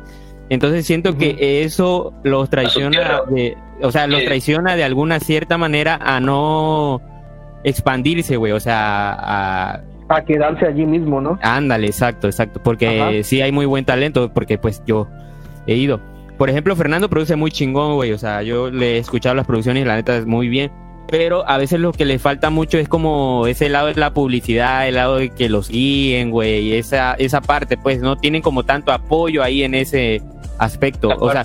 Entonces 0.50 0.86
siento 0.86 1.16
que 1.16 1.62
eso 1.62 2.14
los 2.22 2.48
traiciona, 2.48 3.22
de, 3.28 3.56
o 3.82 3.92
sea, 3.92 4.06
los 4.06 4.24
traiciona 4.24 4.76
de 4.76 4.84
alguna 4.84 5.20
cierta 5.20 5.58
manera 5.58 5.98
a 6.00 6.20
no 6.20 7.02
expandirse, 7.64 8.36
güey, 8.36 8.52
o 8.52 8.60
sea, 8.60 9.12
a, 9.12 9.82
A 10.08 10.24
quedarse 10.24 10.66
allí 10.66 10.86
mismo, 10.86 11.20
¿no? 11.20 11.38
Ándale, 11.42 11.86
exacto, 11.86 12.28
exacto. 12.28 12.60
Porque 12.62 13.00
Ajá. 13.00 13.22
sí 13.22 13.42
hay 13.42 13.52
muy 13.52 13.66
buen 13.66 13.84
talento, 13.84 14.32
porque 14.32 14.58
pues 14.58 14.82
yo 14.86 15.06
he 15.66 15.74
ido. 15.74 16.00
Por 16.38 16.48
ejemplo, 16.48 16.76
Fernando 16.76 17.10
produce 17.10 17.36
muy 17.36 17.50
chingón, 17.50 17.96
güey. 17.96 18.12
O 18.12 18.18
sea, 18.18 18.42
yo 18.42 18.70
le 18.70 18.94
he 18.94 18.98
escuchado 18.98 19.34
las 19.34 19.46
producciones 19.46 19.82
y 19.82 19.86
la 19.86 19.96
neta 19.96 20.16
es 20.16 20.24
muy 20.24 20.48
bien. 20.48 20.70
Pero 21.10 21.48
a 21.48 21.58
veces 21.58 21.80
lo 21.80 21.92
que 21.92 22.04
le 22.04 22.18
falta 22.18 22.50
mucho 22.50 22.78
es 22.78 22.88
como 22.88 23.46
ese 23.46 23.68
lado 23.68 23.88
de 23.88 23.94
la 23.94 24.12
publicidad, 24.12 24.86
el 24.86 24.96
lado 24.96 25.16
de 25.16 25.30
que 25.30 25.48
los 25.48 25.68
guíen, 25.68 26.30
güey. 26.30 26.74
Esa, 26.74 27.14
esa 27.14 27.40
parte, 27.40 27.76
pues 27.76 28.00
no 28.00 28.16
tienen 28.16 28.40
como 28.40 28.62
tanto 28.62 28.92
apoyo 28.92 29.42
ahí 29.42 29.62
en 29.62 29.74
ese 29.74 30.22
aspecto. 30.58 31.10
O 31.18 31.30
sea, 31.30 31.44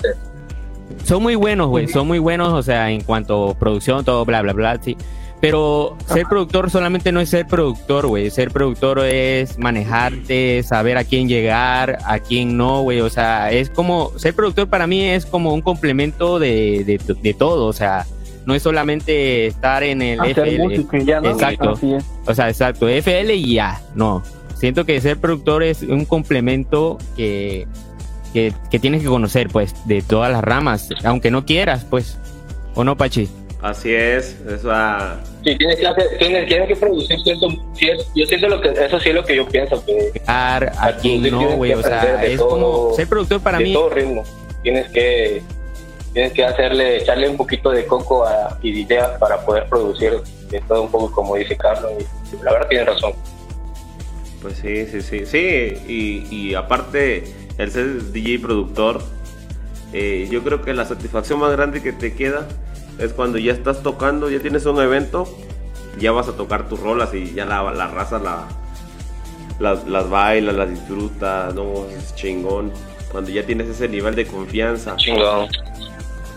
son 1.04 1.22
muy 1.22 1.34
buenos, 1.34 1.68
güey, 1.68 1.88
son 1.88 2.06
muy 2.06 2.18
buenos, 2.18 2.52
o 2.52 2.62
sea, 2.62 2.90
en 2.90 3.02
cuanto 3.02 3.50
a 3.50 3.58
producción, 3.58 4.04
todo, 4.04 4.24
bla, 4.24 4.42
bla, 4.42 4.52
bla, 4.52 4.78
sí. 4.82 4.96
Pero 5.40 5.98
ser 6.06 6.26
productor 6.26 6.70
solamente 6.70 7.12
no 7.12 7.20
es 7.20 7.28
ser 7.28 7.46
productor, 7.46 8.06
güey. 8.06 8.30
Ser 8.30 8.50
productor 8.50 9.00
es 9.00 9.58
manejarte, 9.58 10.62
saber 10.62 10.96
a 10.96 11.04
quién 11.04 11.28
llegar, 11.28 11.98
a 12.06 12.18
quién 12.18 12.56
no, 12.56 12.80
güey. 12.80 13.02
O 13.02 13.10
sea, 13.10 13.52
es 13.52 13.68
como, 13.68 14.12
ser 14.16 14.34
productor 14.34 14.68
para 14.68 14.86
mí 14.86 15.04
es 15.04 15.26
como 15.26 15.52
un 15.52 15.60
complemento 15.60 16.38
de, 16.38 16.84
de, 16.84 17.14
de 17.20 17.34
todo, 17.34 17.66
o 17.66 17.74
sea, 17.74 18.06
no 18.46 18.54
es 18.54 18.62
solamente 18.62 19.46
estar 19.46 19.82
en 19.82 20.02
el 20.02 20.20
Hacer 20.20 20.48
FL. 20.48 20.62
música 20.62 20.98
y 20.98 21.04
ya, 21.04 21.20
¿no? 21.20 21.30
Exacto. 21.30 21.78
O 22.26 22.34
sea, 22.34 22.48
exacto, 22.48 22.88
FL 22.88 23.34
y 23.34 23.54
ya, 23.54 23.82
no. 23.94 24.22
Siento 24.54 24.86
que 24.86 25.00
ser 25.00 25.18
productor 25.18 25.62
es 25.62 25.82
un 25.82 26.04
complemento 26.04 26.96
que, 27.16 27.66
que, 28.34 28.52
que 28.70 28.78
tienes 28.78 29.00
que 29.02 29.08
conocer, 29.08 29.48
pues, 29.48 29.74
de 29.86 30.02
todas 30.02 30.30
las 30.30 30.42
ramas, 30.44 30.90
aunque 31.04 31.30
no 31.30 31.46
quieras, 31.46 31.86
pues. 31.88 32.18
¿O 32.74 32.84
no, 32.84 32.96
Pachi? 32.96 33.28
Así 33.62 33.94
es, 33.94 34.36
eso 34.46 34.68
ah, 34.70 35.16
Sí, 35.42 35.56
tienes 35.56 35.76
que, 35.78 35.86
hacer, 35.86 36.04
tienes, 36.18 36.46
tienes 36.46 36.68
que 36.68 36.76
producir 36.76 37.16
cierto. 37.22 37.48
yo 38.14 38.26
siento 38.26 38.48
lo 38.48 38.60
que. 38.60 38.68
Eso 38.68 39.00
sí 39.00 39.08
es 39.08 39.14
lo 39.14 39.24
que 39.24 39.36
yo 39.36 39.48
pienso. 39.48 39.82
Que 39.86 40.20
a 40.26 40.60
quien 41.00 41.22
producir 41.22 41.32
no, 41.32 41.56
güey. 41.56 41.72
O 41.72 41.82
sea, 41.82 42.22
es 42.24 42.36
todo- 42.38 42.48
como 42.50 42.94
ser 42.96 43.08
productor 43.08 43.40
para 43.40 43.56
de 43.58 43.64
mí. 43.64 43.72
todo 43.72 43.88
ritmo. 43.88 44.22
Tienes 44.62 44.88
que. 44.90 45.42
Tienes 46.12 46.32
que 46.32 46.44
hacerle, 46.44 46.98
echarle 46.98 47.28
un 47.28 47.36
poquito 47.36 47.70
de 47.70 47.86
coco 47.86 48.24
a, 48.26 48.58
y 48.62 48.70
de 48.72 48.80
ideas 48.80 49.10
para 49.18 49.44
poder 49.44 49.66
producir 49.68 50.12
de 50.50 50.60
todo 50.60 50.82
un 50.82 50.90
poco, 50.90 51.10
como 51.10 51.34
dice 51.36 51.56
Carlos. 51.56 51.90
Y 52.32 52.44
la 52.44 52.52
verdad 52.52 52.68
tiene 52.68 52.84
razón. 52.84 53.12
pues 54.42 54.58
sí, 54.58 54.86
sí, 54.86 55.00
sí, 55.02 55.24
sí, 55.26 55.74
y, 55.88 56.26
y 56.50 56.54
aparte 56.54 57.24
el 57.58 57.70
ser 57.70 58.12
DJ 58.12 58.38
productor, 58.40 59.02
eh, 59.92 60.28
yo 60.30 60.42
creo 60.42 60.62
que 60.62 60.74
la 60.74 60.84
satisfacción 60.84 61.38
más 61.40 61.52
grande 61.52 61.82
que 61.82 61.92
te 61.92 62.14
queda 62.14 62.46
es 62.98 63.12
cuando 63.12 63.38
ya 63.38 63.52
estás 63.52 63.82
tocando, 63.82 64.30
ya 64.30 64.40
tienes 64.40 64.66
un 64.66 64.80
evento, 64.80 65.28
ya 66.00 66.12
vas 66.12 66.28
a 66.28 66.32
tocar 66.32 66.68
tus 66.68 66.80
rolas 66.80 67.14
y 67.14 67.32
ya 67.32 67.44
la, 67.44 67.62
la 67.72 67.86
raza 67.88 68.18
la, 68.18 68.44
las, 69.60 69.86
las 69.86 70.08
baila, 70.10 70.52
las 70.52 70.70
disfruta, 70.70 71.50
no, 71.54 71.86
es 71.96 72.14
chingón. 72.14 72.72
Cuando 73.12 73.30
ya 73.30 73.44
tienes 73.46 73.68
ese 73.68 73.88
nivel 73.88 74.16
de 74.16 74.26
confianza, 74.26 74.96
Chingón. 74.96 75.46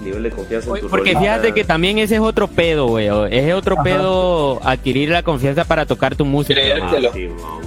nivel 0.03 0.21
de 0.21 0.29
confianza 0.29 0.69
en 0.75 0.81
tu 0.81 0.89
Porque 0.89 1.13
rolita. 1.13 1.19
fíjate 1.21 1.53
que 1.53 1.63
también 1.63 1.97
ese 1.97 2.15
es 2.15 2.21
otro 2.21 2.47
pedo, 2.47 2.85
güey. 2.85 3.07
Es 3.31 3.51
otro 3.55 3.73
Ajá. 3.73 3.83
pedo 3.83 4.59
adquirir 4.63 5.09
la 5.09 5.23
confianza 5.23 5.65
para 5.65 5.87
tocar 5.87 6.15
tu 6.15 6.23
música. 6.25 6.59
Ah. 6.79 6.99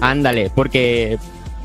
Ándale, 0.01 0.53
porque, 0.55 1.19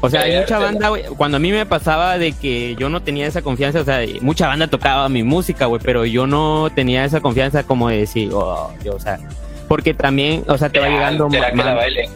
o 0.06 0.10
sea, 0.10 0.22
hay 0.22 0.38
mucha 0.40 0.60
banda, 0.60 0.90
güey. 0.90 1.04
Cuando 1.18 1.38
a 1.38 1.40
mí 1.40 1.52
me 1.52 1.66
pasaba 1.66 2.18
de 2.18 2.32
que 2.34 2.76
yo 2.78 2.90
no 2.90 3.02
tenía 3.02 3.28
esa 3.28 3.42
confianza, 3.42 3.82
o 3.82 3.84
sea, 3.86 4.00
mucha 4.22 4.48
banda 4.48 4.68
tocaba 4.68 5.08
mi 5.10 5.24
música, 5.24 5.66
güey, 5.66 5.82
pero 5.84 6.06
yo 6.06 6.28
no 6.28 6.70
tenía 6.74 7.06
esa 7.06 7.22
confianza 7.22 7.64
como 7.64 7.90
de 7.90 7.98
decir, 8.00 8.30
oh, 8.34 8.72
yo, 8.84 8.96
o 8.96 9.00
sea, 9.00 9.20
porque 9.68 9.94
también, 9.94 10.44
o 10.48 10.58
sea, 10.58 10.70
te 10.70 10.80
va 10.80 10.88
llegando 10.90 11.30
¿Será 11.30 11.52
que 11.52 11.58
la 11.58 11.74
baile? 11.74 12.10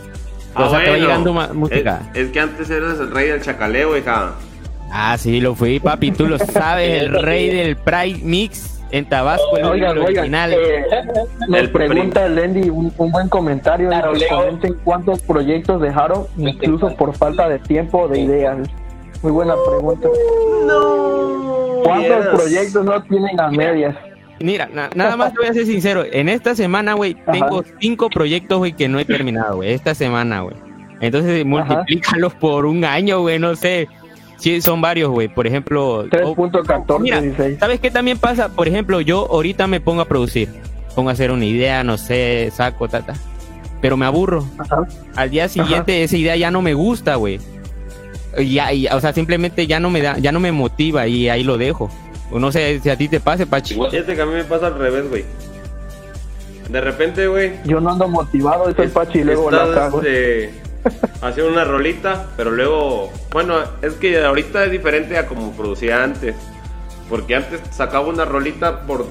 o 0.55 0.69
sea, 0.69 0.83
te 0.83 0.89
va 0.91 0.97
llegando 0.97 1.33
ma- 1.33 1.49
música. 1.53 2.01
Es, 2.13 2.25
es 2.27 2.31
que 2.31 2.39
antes 2.39 2.69
eras 2.69 2.99
el 2.99 3.11
rey 3.11 3.27
del 3.29 3.41
chacaleo, 3.41 3.97
hija. 3.97 4.33
Ah, 4.91 5.15
sí, 5.19 5.39
lo 5.39 5.53
fui, 5.55 5.79
papi, 5.79 6.11
tú 6.11 6.27
lo 6.27 6.37
sabes, 6.39 7.03
el 7.03 7.21
rey 7.21 7.49
del 7.49 7.75
Pride 7.77 8.19
Mix 8.23 8.78
en 8.91 9.05
Tabasco, 9.07 9.57
el 9.57 9.65
Oigan, 9.65 9.91
el 9.91 9.97
oigan, 10.03 10.17
original. 10.23 10.53
eh, 10.53 10.85
nos 11.47 11.59
El 11.59 11.71
pregunta 11.71 12.27
Lendy 12.27 12.69
un, 12.69 12.91
un 12.97 13.11
buen 13.11 13.29
comentario. 13.29 13.89
Claro, 13.89 14.13
comenten 14.29 14.75
cuántos 14.83 15.21
proyectos 15.21 15.81
dejaron, 15.81 16.25
incluso 16.37 16.95
por 16.95 17.15
falta 17.15 17.47
de 17.49 17.59
tiempo 17.59 17.99
o 18.01 18.07
de 18.07 18.19
ideas. 18.19 18.57
Muy 19.21 19.31
buena 19.31 19.53
pregunta. 19.69 20.07
No. 20.65 21.81
¿Cuántos 21.83 22.27
proyectos 22.27 22.85
no 22.85 23.01
tienen 23.03 23.39
a 23.39 23.49
medias? 23.51 23.95
Mira, 24.41 24.69
na- 24.73 24.89
nada 24.95 25.17
más 25.17 25.33
te 25.33 25.39
voy 25.39 25.47
a 25.49 25.53
ser 25.53 25.65
sincero. 25.65 26.03
En 26.11 26.29
esta 26.29 26.55
semana, 26.55 26.93
güey, 26.93 27.15
tengo 27.31 27.63
cinco 27.79 28.09
proyectos, 28.09 28.57
güey, 28.59 28.71
que 28.73 28.87
no 28.87 28.99
he 28.99 29.05
terminado, 29.05 29.57
güey. 29.57 29.73
Esta 29.73 29.93
semana, 29.93 30.41
güey. 30.41 30.55
Entonces, 31.01 31.45
multiplícalos 31.45 32.33
por 32.35 32.65
un 32.65 32.83
año, 32.85 33.21
güey, 33.21 33.39
no 33.39 33.55
sé. 33.55 33.87
Sí, 34.39 34.61
son 34.61 34.81
varios, 34.81 35.09
güey. 35.11 35.27
Por 35.27 35.45
ejemplo... 35.47 35.99
oh, 35.99 36.03
3.14, 36.05 36.99
mira, 36.99 37.21
16. 37.21 37.59
¿sabes 37.59 37.79
qué 37.79 37.91
también 37.91 38.17
pasa? 38.17 38.49
Por 38.49 38.67
ejemplo, 38.67 39.01
yo 39.01 39.27
ahorita 39.31 39.67
me 39.67 39.79
pongo 39.81 40.01
a 40.01 40.05
producir. 40.05 40.49
Pongo 40.95 41.09
a 41.09 41.13
hacer 41.13 41.31
una 41.31 41.45
idea, 41.45 41.83
no 41.83 41.97
sé, 41.97 42.51
saco, 42.55 42.87
tata. 42.87 43.13
Pero 43.81 43.95
me 43.97 44.05
aburro. 44.05 44.45
Ajá. 44.57 44.87
Al 45.15 45.29
día 45.29 45.47
siguiente 45.47 46.03
esa 46.03 46.17
idea 46.17 46.35
ya 46.35 46.51
no 46.51 46.61
me 46.61 46.73
gusta, 46.73 47.15
güey. 47.15 47.39
Ya, 48.37 48.71
y- 48.73 48.87
o 48.87 48.99
sea, 48.99 49.13
simplemente 49.13 49.67
ya 49.67 49.79
no 49.79 49.89
me 49.89 50.01
da, 50.01 50.17
ya 50.17 50.31
no 50.31 50.39
me 50.39 50.51
motiva 50.51 51.07
y 51.07 51.29
ahí 51.29 51.43
lo 51.43 51.57
dejo. 51.57 51.89
O 52.31 52.39
No 52.39 52.51
sé 52.51 52.79
si 52.81 52.89
a 52.89 52.95
ti 52.95 53.07
te 53.07 53.19
pase, 53.19 53.45
Pachi. 53.47 53.73
Igual. 53.73 53.91
Fíjate 53.91 54.15
que 54.15 54.21
a 54.21 54.25
mí 54.25 54.33
me 54.33 54.43
pasa 54.43 54.67
al 54.67 54.77
revés, 54.77 55.09
güey. 55.09 55.25
De 56.69 56.81
repente, 56.81 57.25
güey. 57.27 57.53
Yo 57.65 57.79
no 57.81 57.89
ando 57.91 58.07
motivado, 58.07 58.65
soy 58.75 58.85
es- 58.85 58.91
Pachi 58.91 59.19
y 59.19 59.23
luego 59.23 59.49
la 59.49 59.67
cago. 59.73 60.01
este, 60.01 60.51
haciendo 61.21 61.51
una 61.51 61.63
rolita, 61.63 62.27
pero 62.37 62.51
luego. 62.51 63.11
Bueno, 63.31 63.55
es 63.81 63.93
que 63.93 64.23
ahorita 64.23 64.65
es 64.65 64.71
diferente 64.71 65.17
a 65.17 65.25
como 65.27 65.51
producía 65.51 66.03
antes. 66.03 66.35
Porque 67.09 67.35
antes 67.35 67.59
sacaba 67.71 68.07
una 68.07 68.23
rolita 68.25 68.81
por, 68.81 69.07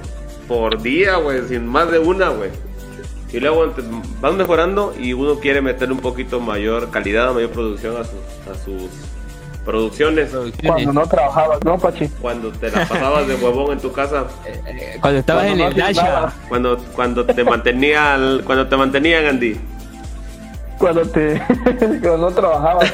por 0.47 0.81
día, 0.81 1.17
güey, 1.17 1.43
sin 1.49 1.67
más 1.67 1.91
de 1.91 1.99
una, 1.99 2.29
güey. 2.29 2.51
Y 3.33 3.41
luego 3.41 3.75
vas 4.21 4.35
mejorando 4.35 4.95
y 4.99 5.13
uno 5.13 5.39
quiere 5.41 5.61
meter 5.61 5.91
un 5.93 5.99
poquito 5.99 6.41
mayor 6.41 6.91
calidad, 6.91 7.35
mayor 7.35 7.51
producción 7.51 7.97
a, 7.97 8.05
sus- 8.05 8.49
a 8.51 8.65
sus 8.65 8.89
producciones. 9.65 10.31
Cuando 10.65 10.93
no 10.93 11.07
trabajabas, 11.07 11.63
¿no, 11.65 11.77
Pachi? 11.79 12.09
Cuando 12.23 12.51
te 12.53 12.71
la 12.71 12.87
pasabas 12.89 13.27
de 13.29 13.35
huevón 13.35 13.73
en 13.73 13.81
tu 13.81 13.93
casa. 13.93 14.25
Cuando 15.01 15.19
estabas 15.21 15.45
Cuando 15.45 15.65
en 15.65 15.71
no 15.71 15.77
el 15.77 15.95
Dasha. 15.95 16.33
Cuando, 16.49 16.79
cuando 16.95 17.27
te 17.27 17.45
mantenía 17.45 18.17
cuando 18.47 18.67
te 18.67 18.77
mantenían 18.77 19.27
Andy 19.27 19.61
Cuando 20.79 21.03
te 21.03 21.41
cuando 21.79 22.19
no 22.19 22.31
trabajabas. 22.31 22.93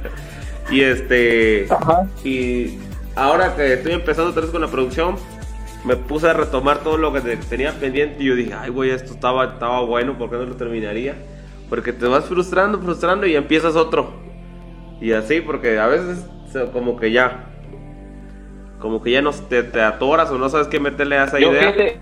y 0.70 0.80
este 0.82 1.66
Ajá. 1.70 2.06
y 2.24 2.78
ahora 3.14 3.54
que 3.56 3.74
estoy 3.74 3.92
empezando 3.92 4.30
otra 4.30 4.42
vez 4.42 4.50
con 4.50 4.60
la 4.60 4.68
producción 4.68 5.16
me 5.84 5.94
puse 5.96 6.28
a 6.28 6.32
retomar 6.32 6.78
todo 6.78 6.96
lo 6.98 7.12
que 7.12 7.20
te- 7.20 7.36
tenía 7.36 7.72
pendiente 7.72 8.22
y 8.22 8.26
yo 8.26 8.34
dije 8.34 8.52
ay 8.54 8.70
güey 8.70 8.90
esto 8.90 9.12
estaba 9.14 9.44
estaba 9.44 9.80
bueno 9.82 10.18
¿por 10.18 10.28
qué 10.30 10.36
no 10.36 10.42
lo 10.44 10.56
terminaría? 10.56 11.14
porque 11.70 11.92
te 11.92 12.06
vas 12.06 12.24
frustrando 12.24 12.78
frustrando 12.80 13.26
y 13.26 13.36
empiezas 13.36 13.76
otro 13.76 14.12
y 15.00 15.12
así 15.12 15.40
porque 15.40 15.78
a 15.78 15.86
veces 15.86 16.26
como 16.72 16.96
que 16.96 17.12
ya 17.12 17.44
como 18.80 19.02
que 19.02 19.10
ya 19.12 19.22
no 19.22 19.30
te, 19.30 19.62
te 19.62 19.80
atoras 19.82 20.30
o 20.30 20.38
no 20.38 20.48
sabes 20.48 20.66
qué 20.68 20.80
meterle 20.80 21.16
a 21.18 21.24
esa 21.24 21.38
Yo 21.38 21.52
idea 21.52 21.72
fíjate, 21.72 22.00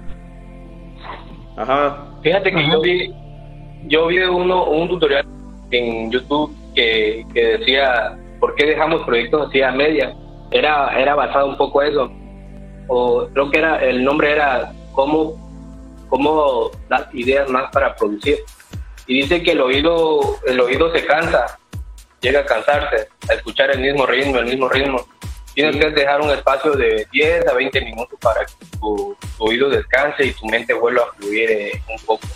ajá 1.57 2.07
fíjate 2.23 2.51
que 2.53 2.71
yo 2.71 2.81
vi, 2.81 3.15
yo 3.89 4.07
vi 4.07 4.19
uno, 4.19 4.65
un 4.65 4.89
tutorial 4.89 5.27
en 5.71 6.11
YouTube 6.11 6.55
que, 6.75 7.25
que 7.33 7.59
decía 7.59 8.17
por 8.41 8.55
qué 8.55 8.67
dejamos 8.67 9.03
proyectos 9.05 9.49
así 9.49 9.63
a 9.63 9.73
media. 9.73 10.15
Era, 10.51 10.99
era 10.99 11.15
basado 11.15 11.47
un 11.47 11.57
poco 11.57 11.83
eso. 11.83 12.11
O 12.89 13.27
creo 13.33 13.51
que 13.51 13.59
era, 13.59 13.83
el 13.83 14.05
nombre 14.05 14.33
era 14.33 14.73
cómo, 14.93 15.35
cómo 16.09 16.71
dar 16.89 17.09
ideas 17.13 17.49
más 17.49 17.71
para 17.73 17.95
producir. 17.97 18.39
Y 19.07 19.23
dice 19.23 19.43
que 19.43 19.53
el 19.53 19.61
oído, 19.61 20.21
el 20.47 20.61
oído 20.61 20.93
se 20.93 21.05
cansa, 21.05 21.59
llega 22.21 22.41
a 22.41 22.47
cansarse, 22.47 23.09
a 23.29 23.35
escuchar 23.35 23.71
el 23.71 23.81
mismo 23.81 24.07
ritmo, 24.07 24.39
el 24.39 24.47
mismo 24.47 24.69
ritmo. 24.69 25.07
Tienes 25.55 25.77
que 25.77 25.91
dejar 25.91 26.21
un 26.21 26.31
espacio 26.31 26.73
de 26.73 27.07
10 27.13 27.47
a 27.47 27.55
20 27.55 27.81
minutos 27.81 28.19
para 28.21 28.45
que 28.45 28.53
tu, 28.79 29.17
tu 29.39 29.45
oído 29.45 29.69
descanse 29.69 30.27
y 30.27 30.33
tu 30.33 30.47
mente 30.47 30.75
vuelva 30.75 31.03
a 31.03 31.13
fluir 31.15 31.51
eh, 31.51 31.83
un 31.89 32.05
poco 32.05 32.27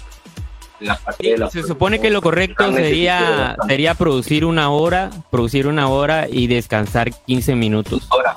la 0.81 0.97
parte 0.97 1.31
de 1.31 1.39
la 1.39 1.51
Se 1.51 1.63
supone 1.63 2.01
que 2.01 2.11
lo 2.11 2.23
correcto 2.23 2.73
sería, 2.73 3.57
sería 3.67 3.95
producir 3.95 4.45
una 4.45 4.71
hora, 4.71 5.11
producir 5.31 5.67
una 5.67 5.89
hora 5.89 6.27
y 6.29 6.47
descansar 6.47 7.11
15 7.27 7.55
minutos. 7.55 8.07
Ahora, 8.11 8.35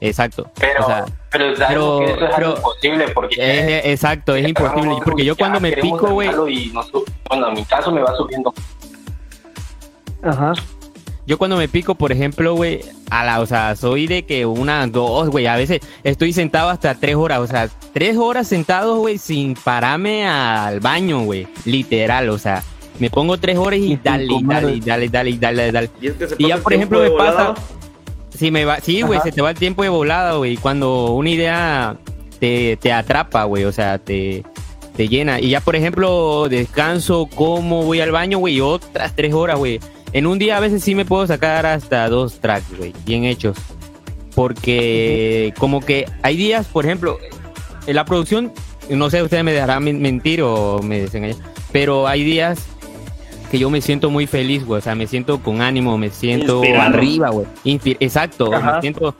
Exacto. 0.00 0.48
pero, 0.60 0.84
O 0.84 0.86
sea, 0.86 1.04
pero, 1.30 1.56
sabemos 1.56 1.68
pero- 1.68 1.98
que 1.98 2.12
eso 2.12 2.24
es 2.26 2.34
pero- 2.36 2.56
imposible 2.56 3.08
porque 3.14 3.36
es- 3.78 3.86
exacto, 3.86 4.36
es 4.36 4.46
imposible. 4.48 4.96
Porque 5.04 5.24
yo 5.24 5.36
cuando 5.36 5.58
me 5.60 5.72
pico, 5.72 6.08
güey, 6.10 6.28
bueno, 7.28 7.48
en 7.48 7.54
mi 7.54 7.64
caso 7.64 7.90
me 7.90 8.00
va 8.02 8.14
subiendo. 8.16 8.54
Ajá. 10.22 10.52
Yo 11.28 11.36
cuando 11.36 11.58
me 11.58 11.68
pico, 11.68 11.94
por 11.94 12.10
ejemplo, 12.10 12.54
güey, 12.54 12.80
a 13.10 13.22
la, 13.22 13.40
o 13.40 13.46
sea, 13.46 13.76
soy 13.76 14.06
de 14.06 14.22
que 14.24 14.46
una, 14.46 14.86
dos, 14.86 15.28
güey, 15.28 15.46
a 15.46 15.56
veces 15.56 15.82
estoy 16.02 16.32
sentado 16.32 16.70
hasta 16.70 16.94
tres 16.94 17.16
horas, 17.16 17.40
o 17.40 17.46
sea, 17.46 17.68
tres 17.92 18.16
horas 18.16 18.48
sentado, 18.48 18.96
güey, 18.96 19.18
sin 19.18 19.52
pararme 19.52 20.26
al 20.26 20.80
baño, 20.80 21.24
güey, 21.24 21.46
literal, 21.66 22.30
o 22.30 22.38
sea, 22.38 22.64
me 22.98 23.10
pongo 23.10 23.36
tres 23.36 23.58
horas 23.58 23.78
y 23.78 23.96
dale, 24.02 24.26
dale, 24.42 24.80
dale, 24.80 25.08
dale, 25.10 25.38
dale, 25.38 25.70
dale. 25.70 25.90
Y, 26.00 26.06
es 26.06 26.14
que 26.14 26.28
se 26.28 26.36
Y 26.38 26.48
ya, 26.48 26.56
por 26.56 26.72
ejemplo, 26.72 26.98
me 26.98 27.10
pasa, 27.10 27.52
sí, 28.34 28.50
me 28.50 28.64
va, 28.64 28.80
sí, 28.80 29.02
güey, 29.02 29.20
se 29.20 29.30
te 29.30 29.42
va 29.42 29.50
el 29.50 29.58
tiempo 29.58 29.82
de 29.82 29.90
volada, 29.90 30.36
güey, 30.36 30.56
cuando 30.56 31.12
una 31.12 31.28
idea 31.28 31.98
te, 32.40 32.78
te 32.78 32.90
atrapa, 32.90 33.44
güey, 33.44 33.64
o 33.64 33.72
sea, 33.72 33.98
te, 33.98 34.44
te 34.96 35.08
llena. 35.08 35.40
Y 35.40 35.50
ya, 35.50 35.60
por 35.60 35.76
ejemplo, 35.76 36.48
descanso, 36.48 37.28
como, 37.34 37.82
voy 37.82 38.00
al 38.00 38.12
baño, 38.12 38.38
güey, 38.38 38.54
y 38.54 38.60
otras 38.62 39.14
tres 39.14 39.34
horas, 39.34 39.58
güey. 39.58 39.78
En 40.12 40.26
un 40.26 40.38
día 40.38 40.56
a 40.56 40.60
veces 40.60 40.82
sí 40.82 40.94
me 40.94 41.04
puedo 41.04 41.26
sacar 41.26 41.66
hasta 41.66 42.08
dos 42.08 42.40
tracks, 42.40 42.76
güey, 42.78 42.92
bien 43.04 43.24
hechos. 43.24 43.56
Porque 44.34 45.52
como 45.58 45.80
que 45.80 46.06
hay 46.22 46.36
días, 46.36 46.66
por 46.66 46.84
ejemplo, 46.86 47.18
en 47.86 47.96
la 47.96 48.04
producción, 48.04 48.52
no 48.88 49.10
sé, 49.10 49.22
ustedes 49.22 49.44
me 49.44 49.52
dejarán 49.52 49.82
men- 49.84 50.00
mentir 50.00 50.42
o 50.42 50.80
me 50.82 51.00
desengañan, 51.00 51.36
pero 51.72 52.06
hay 52.06 52.22
días 52.24 52.66
que 53.50 53.58
yo 53.58 53.68
me 53.70 53.80
siento 53.80 54.10
muy 54.10 54.26
feliz, 54.26 54.64
güey, 54.64 54.78
o 54.78 54.82
sea, 54.82 54.94
me 54.94 55.06
siento 55.06 55.40
con 55.42 55.60
ánimo, 55.60 55.98
me 55.98 56.10
siento 56.10 56.58
Inspirado. 56.64 56.94
arriba, 56.96 57.30
güey. 57.30 57.46
Exacto, 58.00 58.54
Ajá. 58.54 58.76
me 58.76 58.80
siento... 58.80 59.14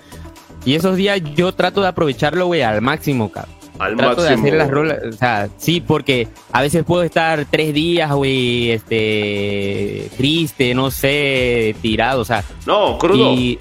Y 0.65 0.75
esos 0.75 0.97
días 0.97 1.21
yo 1.35 1.53
trato 1.53 1.81
de 1.81 1.89
aprovecharlo, 1.89 2.47
güey, 2.47 2.63
al 2.63 2.81
máximo, 2.83 3.31
cabrón 3.33 3.55
Al 3.79 3.97
trato 3.97 4.17
máximo. 4.23 4.29
de 4.29 4.35
hacer 4.35 4.55
las 4.59 4.71
rolas, 4.71 4.99
o 5.09 5.13
sea, 5.13 5.49
sí, 5.57 5.81
porque 5.81 6.29
a 6.53 6.63
veces 6.63 6.85
puedo 6.85 7.03
estar 7.03 7.45
tres 7.51 7.73
días, 7.73 8.11
güey, 8.13 8.73
este, 8.73 10.11
triste, 10.17 10.75
no 10.75 10.91
sé, 10.91 11.75
tirado, 11.81 12.23
o 12.23 12.25
sea, 12.25 12.43
No, 12.67 12.99
crudo. 12.99 13.33
y... 13.35 13.59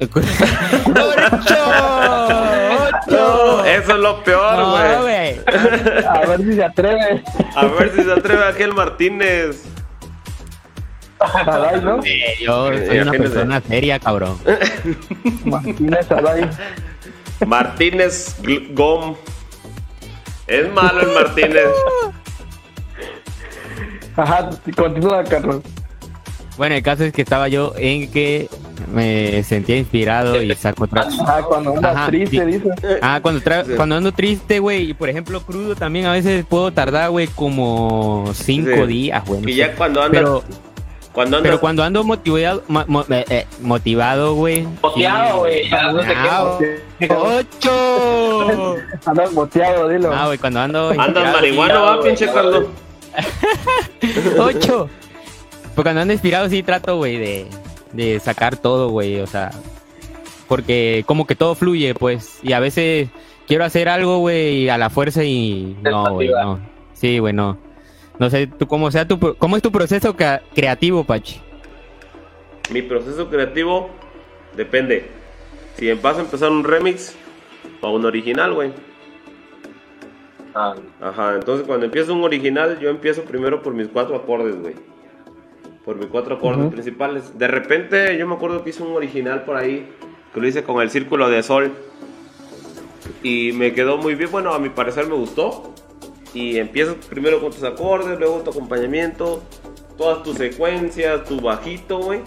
¡Ocho! 0.00 0.14
No, 3.08 3.64
eso 3.64 3.92
es 3.92 3.98
lo 3.98 4.22
peor, 4.22 4.56
No, 4.58 4.70
güey. 4.72 4.96
güey. 5.02 5.40
A 6.06 6.20
ver 6.26 6.40
si 6.44 6.52
se 6.54 6.64
atreve. 6.64 7.22
A 7.56 7.64
ver 7.66 7.92
si 7.94 8.02
se 8.04 8.12
atreve 8.12 8.44
aquel 8.44 8.74
Martínez. 8.74 9.64
Saray, 11.18 11.80
¿no? 11.80 12.00
Eh, 12.04 12.34
Yo 12.40 12.68
soy 12.86 12.98
una 13.00 13.10
persona 13.12 13.60
seria, 13.60 13.98
cabrón. 13.98 14.38
Martínez 15.44 16.06
Saray. 16.06 16.48
Martínez 17.46 18.36
Gom. 18.72 19.16
Es 20.48 20.72
malo 20.72 21.00
el 21.02 21.08
Martínez. 21.14 21.64
Ajá, 24.16 24.50
continúa, 24.76 25.22
Carlos. 25.24 25.62
Bueno, 26.56 26.74
el 26.74 26.82
caso 26.82 27.04
es 27.04 27.12
que 27.12 27.22
estaba 27.22 27.46
yo 27.46 27.72
en 27.76 28.10
que 28.10 28.48
me 28.92 29.44
sentía 29.44 29.76
inspirado 29.76 30.42
y 30.42 30.52
saco 30.56 30.84
otra... 30.84 31.02
Ajá, 31.02 31.42
cuando 31.44 31.76
andas 31.76 31.94
Ajá, 31.96 32.06
triste, 32.08 32.38
sí. 32.38 32.44
dice. 32.46 32.68
Ah, 33.00 33.20
cuando, 33.22 33.40
tra- 33.40 33.76
cuando 33.76 33.94
ando 33.94 34.10
triste, 34.10 34.58
güey, 34.58 34.90
y 34.90 34.94
por 34.94 35.08
ejemplo 35.08 35.40
crudo 35.42 35.76
también 35.76 36.06
a 36.06 36.12
veces 36.12 36.44
puedo 36.44 36.72
tardar, 36.72 37.10
güey, 37.10 37.28
como 37.28 38.24
cinco 38.34 38.72
Sí. 38.74 38.86
días, 38.88 39.24
güey. 39.24 39.52
Y 39.52 39.54
ya 39.54 39.72
cuando 39.76 40.02
andas. 40.02 40.20
Pero, 40.20 40.42
cuando 41.18 41.36
andas. 41.38 41.48
pero 41.50 41.60
cuando 41.60 41.82
ando 41.82 42.04
motivado, 42.04 42.62
mo- 42.68 42.84
mo- 42.86 43.04
eh, 43.10 43.24
eh, 43.28 43.46
motivado, 43.60 44.34
güey. 44.34 44.62
Boteado, 44.80 45.38
güey. 45.40 45.62
qué. 45.68 45.76
Ah, 45.76 46.58
¡Ocho! 47.10 48.76
Andas 49.06 49.34
boteado, 49.34 49.88
dilo. 49.88 50.12
Ah, 50.14 50.26
güey, 50.26 50.38
cuando 50.38 50.60
ando. 50.60 50.90
Andas 50.96 51.32
marihuano, 51.34 51.82
va, 51.82 52.00
pinche 52.02 52.26
Carlos. 52.26 52.66
¡Ocho! 54.38 54.88
Pues 55.74 55.82
cuando 55.84 56.00
ando 56.02 56.12
inspirado, 56.12 56.48
sí 56.48 56.62
trato, 56.62 56.96
güey, 56.96 57.16
de, 57.16 57.46
de 57.92 58.20
sacar 58.20 58.56
todo, 58.56 58.90
güey, 58.90 59.20
o 59.20 59.26
sea. 59.26 59.50
Porque 60.46 61.02
como 61.06 61.26
que 61.26 61.34
todo 61.34 61.54
fluye, 61.54 61.94
pues. 61.94 62.38
Y 62.42 62.52
a 62.52 62.60
veces 62.60 63.08
quiero 63.46 63.64
hacer 63.64 63.88
algo, 63.88 64.18
güey, 64.18 64.68
a 64.68 64.78
la 64.78 64.88
fuerza 64.90 65.24
y. 65.24 65.76
No, 65.82 66.14
güey, 66.14 66.28
no. 66.28 66.58
Sí, 66.94 67.18
güey, 67.18 67.32
no. 67.32 67.58
No 68.18 68.28
sé, 68.30 68.46
tú 68.46 68.66
cómo 68.66 68.90
sea 68.90 69.06
tu, 69.06 69.18
cómo 69.36 69.56
es 69.56 69.62
tu 69.62 69.70
proceso 69.70 70.14
creativo, 70.16 71.04
Pachi. 71.04 71.40
Mi 72.70 72.82
proceso 72.82 73.28
creativo 73.28 73.90
depende. 74.56 75.06
Si 75.76 75.92
vas 75.94 76.18
a 76.18 76.20
empezar 76.20 76.50
un 76.50 76.64
remix 76.64 77.14
o 77.80 77.92
un 77.92 78.04
original, 78.04 78.52
güey. 78.52 78.72
Ah, 80.54 80.74
Ajá, 81.00 81.36
entonces 81.36 81.66
cuando 81.66 81.86
empiezo 81.86 82.12
un 82.12 82.24
original, 82.24 82.78
yo 82.80 82.90
empiezo 82.90 83.22
primero 83.22 83.62
por 83.62 83.74
mis 83.74 83.86
cuatro 83.86 84.16
acordes, 84.16 84.60
güey. 84.60 84.74
Por 85.84 85.96
mis 85.96 86.06
cuatro 86.06 86.34
acordes 86.34 86.70
principales. 86.72 87.38
De 87.38 87.46
repente, 87.46 88.18
yo 88.18 88.26
me 88.26 88.34
acuerdo 88.34 88.64
que 88.64 88.70
hice 88.70 88.82
un 88.82 88.94
original 88.96 89.44
por 89.44 89.56
ahí, 89.56 89.88
que 90.34 90.40
lo 90.40 90.48
hice 90.48 90.64
con 90.64 90.82
el 90.82 90.90
círculo 90.90 91.30
de 91.30 91.42
sol. 91.44 91.72
Y 93.22 93.52
me 93.52 93.72
quedó 93.72 93.96
muy 93.96 94.16
bien, 94.16 94.30
bueno, 94.30 94.52
a 94.52 94.58
mi 94.58 94.68
parecer 94.68 95.06
me 95.06 95.14
gustó. 95.14 95.72
Y 96.34 96.58
empiezas 96.58 96.96
primero 97.08 97.40
con 97.40 97.52
tus 97.52 97.62
acordes, 97.62 98.18
luego 98.18 98.40
tu 98.40 98.50
acompañamiento, 98.50 99.42
todas 99.96 100.22
tus 100.22 100.36
secuencias, 100.36 101.24
tu 101.24 101.40
bajito, 101.40 101.98
güey. 101.98 102.20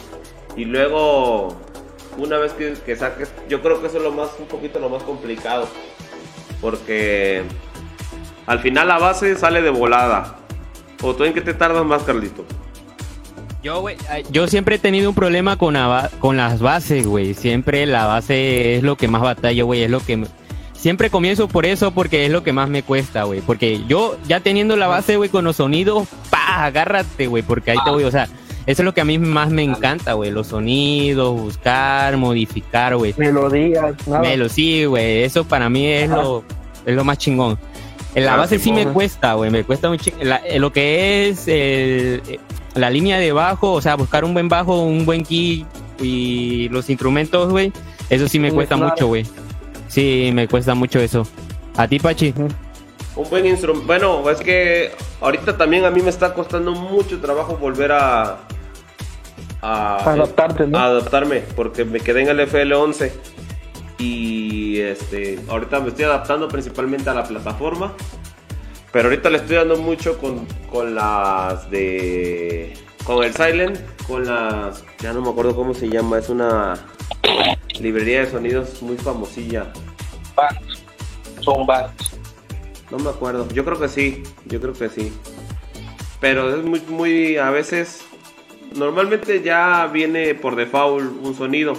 Y 0.55 0.65
luego, 0.65 1.55
una 2.17 2.37
vez 2.37 2.53
que, 2.53 2.73
que 2.85 2.95
saques, 2.95 3.31
yo 3.47 3.61
creo 3.61 3.79
que 3.79 3.87
eso 3.87 3.97
es 3.97 4.03
lo 4.03 4.11
más, 4.11 4.29
un 4.39 4.47
poquito 4.47 4.79
lo 4.79 4.89
más 4.89 5.03
complicado. 5.03 5.67
Porque 6.59 7.43
al 8.45 8.59
final 8.59 8.87
la 8.87 8.99
base 8.99 9.35
sale 9.35 9.61
de 9.61 9.69
volada. 9.69 10.37
¿O 11.01 11.15
tú 11.15 11.23
en 11.23 11.33
qué 11.33 11.41
te 11.41 11.53
tardas 11.53 11.85
más, 11.85 12.03
Carlito? 12.03 12.45
Yo, 13.63 13.79
güey, 13.81 13.95
yo 14.31 14.47
siempre 14.47 14.75
he 14.75 14.79
tenido 14.79 15.09
un 15.09 15.15
problema 15.15 15.55
con, 15.55 15.75
con 16.19 16.37
las 16.37 16.59
bases, 16.59 17.05
güey. 17.05 17.33
Siempre 17.33 17.85
la 17.85 18.07
base 18.07 18.75
es 18.75 18.83
lo 18.83 18.95
que 18.95 19.07
más 19.07 19.21
batallo, 19.21 19.67
güey. 19.67 19.83
Es 19.83 19.89
lo 19.89 19.99
que... 19.99 20.25
Siempre 20.81 21.11
comienzo 21.11 21.47
por 21.47 21.67
eso 21.67 21.91
porque 21.91 22.25
es 22.25 22.31
lo 22.31 22.41
que 22.43 22.53
más 22.53 22.67
me 22.67 22.81
cuesta, 22.81 23.23
güey. 23.23 23.41
Porque 23.41 23.81
yo, 23.87 24.17
ya 24.27 24.39
teniendo 24.39 24.75
la 24.75 24.87
base, 24.87 25.15
güey, 25.15 25.29
con 25.29 25.45
los 25.45 25.57
sonidos, 25.57 26.07
pa, 26.31 26.65
agárrate, 26.65 27.27
güey. 27.27 27.43
Porque 27.43 27.69
ahí 27.69 27.77
te 27.85 27.91
voy, 27.91 28.03
o 28.03 28.09
sea, 28.09 28.23
eso 28.65 28.81
es 28.81 28.85
lo 28.85 28.91
que 28.91 29.01
a 29.01 29.05
mí 29.05 29.19
más 29.19 29.51
me 29.51 29.61
encanta, 29.61 30.13
güey. 30.13 30.31
Los 30.31 30.47
sonidos, 30.47 31.39
buscar, 31.39 32.17
modificar, 32.17 32.95
güey. 32.95 33.13
Melodías, 33.15 33.93
nada. 34.07 34.21
Melo, 34.21 34.49
sí, 34.49 34.85
güey. 34.85 35.21
Eso 35.23 35.43
para 35.43 35.69
mí 35.69 35.85
es 35.85 36.09
Ajá. 36.09 36.23
lo, 36.23 36.43
es 36.83 36.95
lo 36.95 37.03
más 37.03 37.19
chingón. 37.19 37.59
En 38.15 38.25
la 38.25 38.33
Ah, 38.33 38.37
base 38.37 38.57
sí 38.57 38.71
me 38.73 38.87
cuesta, 38.87 39.35
güey. 39.35 39.51
Me 39.51 39.63
cuesta 39.63 39.87
mucho. 39.87 40.09
la- 40.19 40.37
eh, 40.37 40.57
lo 40.59 40.73
que 40.73 41.29
es 41.29 41.47
el- 41.47 42.23
eh, 42.27 42.39
la 42.73 42.89
línea 42.89 43.19
de 43.19 43.31
bajo, 43.31 43.71
o 43.73 43.81
sea, 43.81 43.95
buscar 43.95 44.25
un 44.25 44.33
buen 44.33 44.49
bajo, 44.49 44.81
un 44.81 45.05
buen 45.05 45.23
key 45.23 45.63
y 46.01 46.69
los 46.69 46.89
instrumentos, 46.89 47.51
güey. 47.51 47.71
Eso 48.09 48.27
sí 48.27 48.39
me 48.39 48.51
cuesta 48.51 48.75
claro. 48.75 48.91
mucho, 48.91 49.07
güey. 49.07 49.25
Sí, 49.91 50.31
me 50.33 50.47
cuesta 50.47 50.73
mucho 50.73 50.99
eso. 50.99 51.27
¿A 51.75 51.85
ti, 51.85 51.99
Pachi? 51.99 52.33
Un 53.17 53.29
buen 53.29 53.45
instrumento. 53.45 53.85
Bueno, 53.85 54.29
es 54.29 54.39
que 54.39 54.91
ahorita 55.19 55.57
también 55.57 55.83
a 55.83 55.91
mí 55.91 56.01
me 56.01 56.09
está 56.09 56.33
costando 56.33 56.71
mucho 56.71 57.19
trabajo 57.19 57.57
volver 57.57 57.91
a. 57.91 58.39
a 59.61 59.97
Adaptarte, 59.97 60.65
¿no? 60.65 60.77
a 60.77 60.85
adaptarme, 60.85 61.41
porque 61.57 61.83
me 61.83 61.99
quedé 61.99 62.21
en 62.21 62.29
el 62.29 62.39
FL11. 62.39 63.11
Y 63.97 64.79
este, 64.79 65.39
ahorita 65.49 65.81
me 65.81 65.89
estoy 65.89 66.05
adaptando 66.05 66.47
principalmente 66.47 67.09
a 67.09 67.13
la 67.13 67.25
plataforma. 67.25 67.91
Pero 68.93 69.09
ahorita 69.09 69.29
le 69.29 69.39
estoy 69.39 69.57
dando 69.57 69.75
mucho 69.75 70.17
con, 70.19 70.47
con 70.71 70.95
las 70.95 71.69
de. 71.69 72.75
Con 73.03 73.25
el 73.25 73.33
Silent, 73.33 73.77
con 74.07 74.25
las. 74.25 74.85
Ya 74.99 75.11
no 75.11 75.19
me 75.19 75.31
acuerdo 75.31 75.53
cómo 75.53 75.73
se 75.73 75.89
llama, 75.89 76.17
es 76.17 76.29
una 76.29 76.75
librería 77.79 78.21
de 78.25 78.31
sonidos 78.31 78.81
muy 78.81 78.97
famosilla. 78.97 79.71
bands. 80.35 80.83
Son 81.41 81.65
bands. 81.65 82.11
No 82.89 82.99
me 82.99 83.09
acuerdo. 83.09 83.47
Yo 83.53 83.63
creo 83.65 83.79
que 83.79 83.87
sí. 83.87 84.23
Yo 84.45 84.59
creo 84.59 84.73
que 84.73 84.89
sí. 84.89 85.11
Pero 86.19 86.55
es 86.55 86.63
muy, 86.63 86.81
muy. 86.89 87.37
A 87.37 87.49
veces. 87.49 88.01
Normalmente 88.75 89.41
ya 89.41 89.87
viene 89.91 90.33
por 90.35 90.55
default 90.55 91.03
un 91.23 91.35
sonido. 91.35 91.73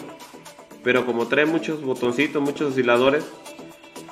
Pero 0.82 1.06
como 1.06 1.26
trae 1.28 1.46
muchos 1.46 1.82
botoncitos, 1.82 2.42
muchos 2.42 2.70
osciladores. 2.72 3.24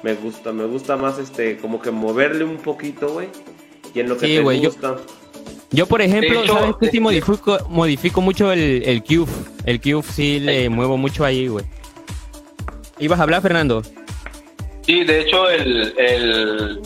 Me 0.02 0.14
gusta, 0.14 0.52
me 0.52 0.64
gusta 0.64 0.96
más 0.96 1.18
este. 1.18 1.56
Como 1.58 1.80
que 1.82 1.90
moverle 1.90 2.44
un 2.44 2.56
poquito, 2.58 3.08
güey. 3.08 3.28
Y 3.94 4.00
en 4.00 4.08
lo 4.08 4.16
que 4.16 4.26
Sí, 4.26 4.36
te 4.36 4.66
gusta. 4.66 4.96
Yo, 5.72 5.86
por 5.86 6.00
ejemplo, 6.02 6.42
hecho, 6.42 6.52
¿sabes 6.54 6.74
qué? 6.80 6.86
Sí 6.86 6.96
de- 6.96 7.00
modifico, 7.00 7.58
modifico 7.68 8.20
mucho 8.20 8.50
el, 8.52 8.82
el 8.84 9.02
Cube. 9.04 9.30
El 9.70 9.80
Cube 9.80 10.02
sí 10.02 10.40
le 10.40 10.68
muevo 10.68 10.96
mucho 10.96 11.24
ahí, 11.24 11.46
güey. 11.46 11.64
¿Ibas 12.98 13.20
a 13.20 13.22
hablar, 13.22 13.40
Fernando? 13.40 13.82
Sí, 14.82 15.04
de 15.04 15.20
hecho, 15.20 15.48
el, 15.48 15.94
el, 15.96 16.80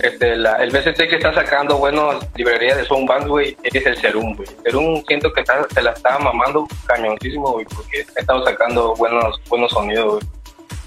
este, 0.00 0.36
la, 0.36 0.56
el 0.56 0.70
BCT 0.70 0.96
que 1.10 1.16
está 1.16 1.34
sacando 1.34 1.76
buenas 1.76 2.26
librerías 2.34 2.78
de 2.78 2.86
Sound 2.86 3.06
Bands, 3.06 3.28
güey, 3.28 3.54
es 3.62 3.84
el 3.84 3.98
Serum, 3.98 4.34
güey. 4.34 4.48
Serum 4.64 5.04
siento 5.06 5.30
que 5.30 5.42
está, 5.42 5.62
se 5.74 5.82
la 5.82 5.90
está 5.92 6.18
mamando 6.18 6.66
cañoncísimo, 6.86 7.52
güey, 7.52 7.66
porque 7.66 8.06
ha 8.16 8.20
estado 8.20 8.44
sacando 8.46 8.94
buenos, 8.96 9.38
buenos 9.50 9.70
sonidos, 9.70 10.14
güey. 10.14 10.24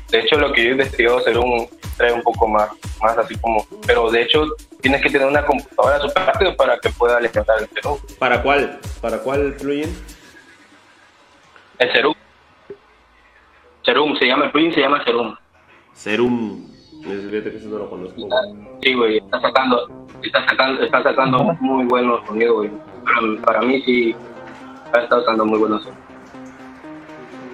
De 0.10 0.20
hecho, 0.22 0.38
lo 0.38 0.52
que 0.52 0.64
yo 0.64 0.70
he 0.70 0.72
investigado, 0.72 1.20
Serum 1.22 1.68
trae 1.98 2.12
un 2.12 2.24
poco 2.24 2.48
más, 2.48 2.70
más 3.02 3.18
así 3.20 3.36
como... 3.38 3.66
Pero 3.86 4.10
de 4.10 4.24
hecho, 4.24 4.48
tienes 4.82 5.02
que 5.02 5.12
tener 5.12 5.28
una 5.28 5.46
computadora 5.46 6.00
super 6.02 6.26
rápido 6.26 6.56
para 6.56 6.80
que 6.80 6.90
pueda 6.90 7.18
alimentar 7.18 7.56
el 7.60 7.70
Serum. 7.70 8.00
¿Para 8.18 8.42
cuál? 8.42 8.80
¿Para 9.00 9.20
cuál 9.20 9.54
plugin? 9.54 9.96
El 11.80 11.92
Serum. 11.92 12.14
Serum, 13.84 14.18
se 14.18 14.26
llama 14.26 14.46
el 14.46 14.52
Prince, 14.52 14.76
se 14.76 14.82
llama 14.82 15.04
Serum. 15.04 15.36
Serum. 15.94 16.68
Fíjate 17.04 17.52
que 17.52 17.58
ese 17.58 17.68
no 17.68 17.78
lo 17.80 17.90
conozco. 17.90 18.28
Sí, 18.82 18.94
güey, 18.94 19.18
está 19.18 19.40
sacando, 19.42 20.08
está 20.24 20.44
sacando, 20.48 20.82
está 20.82 21.04
sacando 21.04 21.44
muy 21.60 21.86
buenos 21.86 22.26
sonidos, 22.26 22.56
güey. 22.56 22.72
Para, 23.04 23.42
para 23.46 23.62
mí 23.62 23.82
sí, 23.84 24.16
ha 24.94 25.00
estado 25.00 25.22
sacando 25.22 25.46
muy 25.46 25.60
buenos 25.60 25.84
sonidos. 25.84 26.06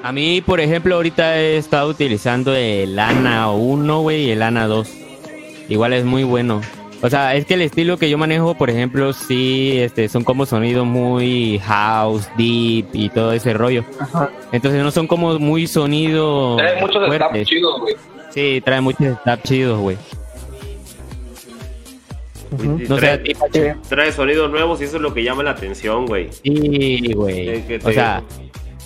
A 0.04 0.12
mí, 0.12 0.42
por 0.42 0.60
ejemplo, 0.60 0.96
ahorita 0.96 1.38
he 1.38 1.58
estado 1.58 1.90
utilizando 1.90 2.56
el 2.56 2.98
ANA 2.98 3.52
1, 3.52 4.02
güey, 4.02 4.26
y 4.26 4.32
el 4.32 4.42
ANA 4.42 4.68
2. 4.68 4.90
Igual 5.70 5.94
es 5.94 6.06
muy 6.06 6.24
bueno. 6.24 6.62
O 7.04 7.10
sea, 7.10 7.36
es 7.36 7.46
que 7.46 7.56
el 7.56 7.62
estilo 7.62 7.98
que 7.98 8.10
yo 8.10 8.18
manejo, 8.18 8.54
por 8.56 8.70
ejemplo, 8.70 9.12
sí, 9.14 9.74
este, 9.80 10.08
son 10.08 10.24
como 10.24 10.46
sonidos 10.46 10.86
muy 10.86 11.60
house, 11.64 12.28
deep 12.38 12.86
y 12.94 13.10
todo 13.10 13.34
ese 13.34 13.54
rollo. 13.54 13.84
Entonces 14.52 14.84
no 14.84 14.92
son 14.92 15.08
como 15.08 15.40
muy 15.40 15.66
sonidos 15.68 16.58
Trae 16.58 16.80
muchos 16.80 17.08
fuertes. 17.08 17.30
snaps 17.32 17.50
chidos, 17.50 17.80
güey. 17.82 17.96
Sí, 18.30 18.62
trae 18.64 18.82
muchos 18.82 19.18
snaps 19.24 19.44
chidos, 19.44 19.80
güey. 19.80 19.98
No 22.88 22.98
trae, 22.98 23.22
trae 23.88 24.12
sonidos 24.12 24.52
nuevos 24.52 24.82
y 24.82 24.84
eso 24.84 24.98
es 24.98 25.02
lo 25.02 25.14
que 25.14 25.24
llama 25.24 25.42
la 25.42 25.52
atención, 25.52 26.06
güey. 26.06 26.30
sí, 26.44 27.14
güey. 27.14 27.66
Que 27.66 27.80
O 27.84 27.92
sea, 27.92 28.22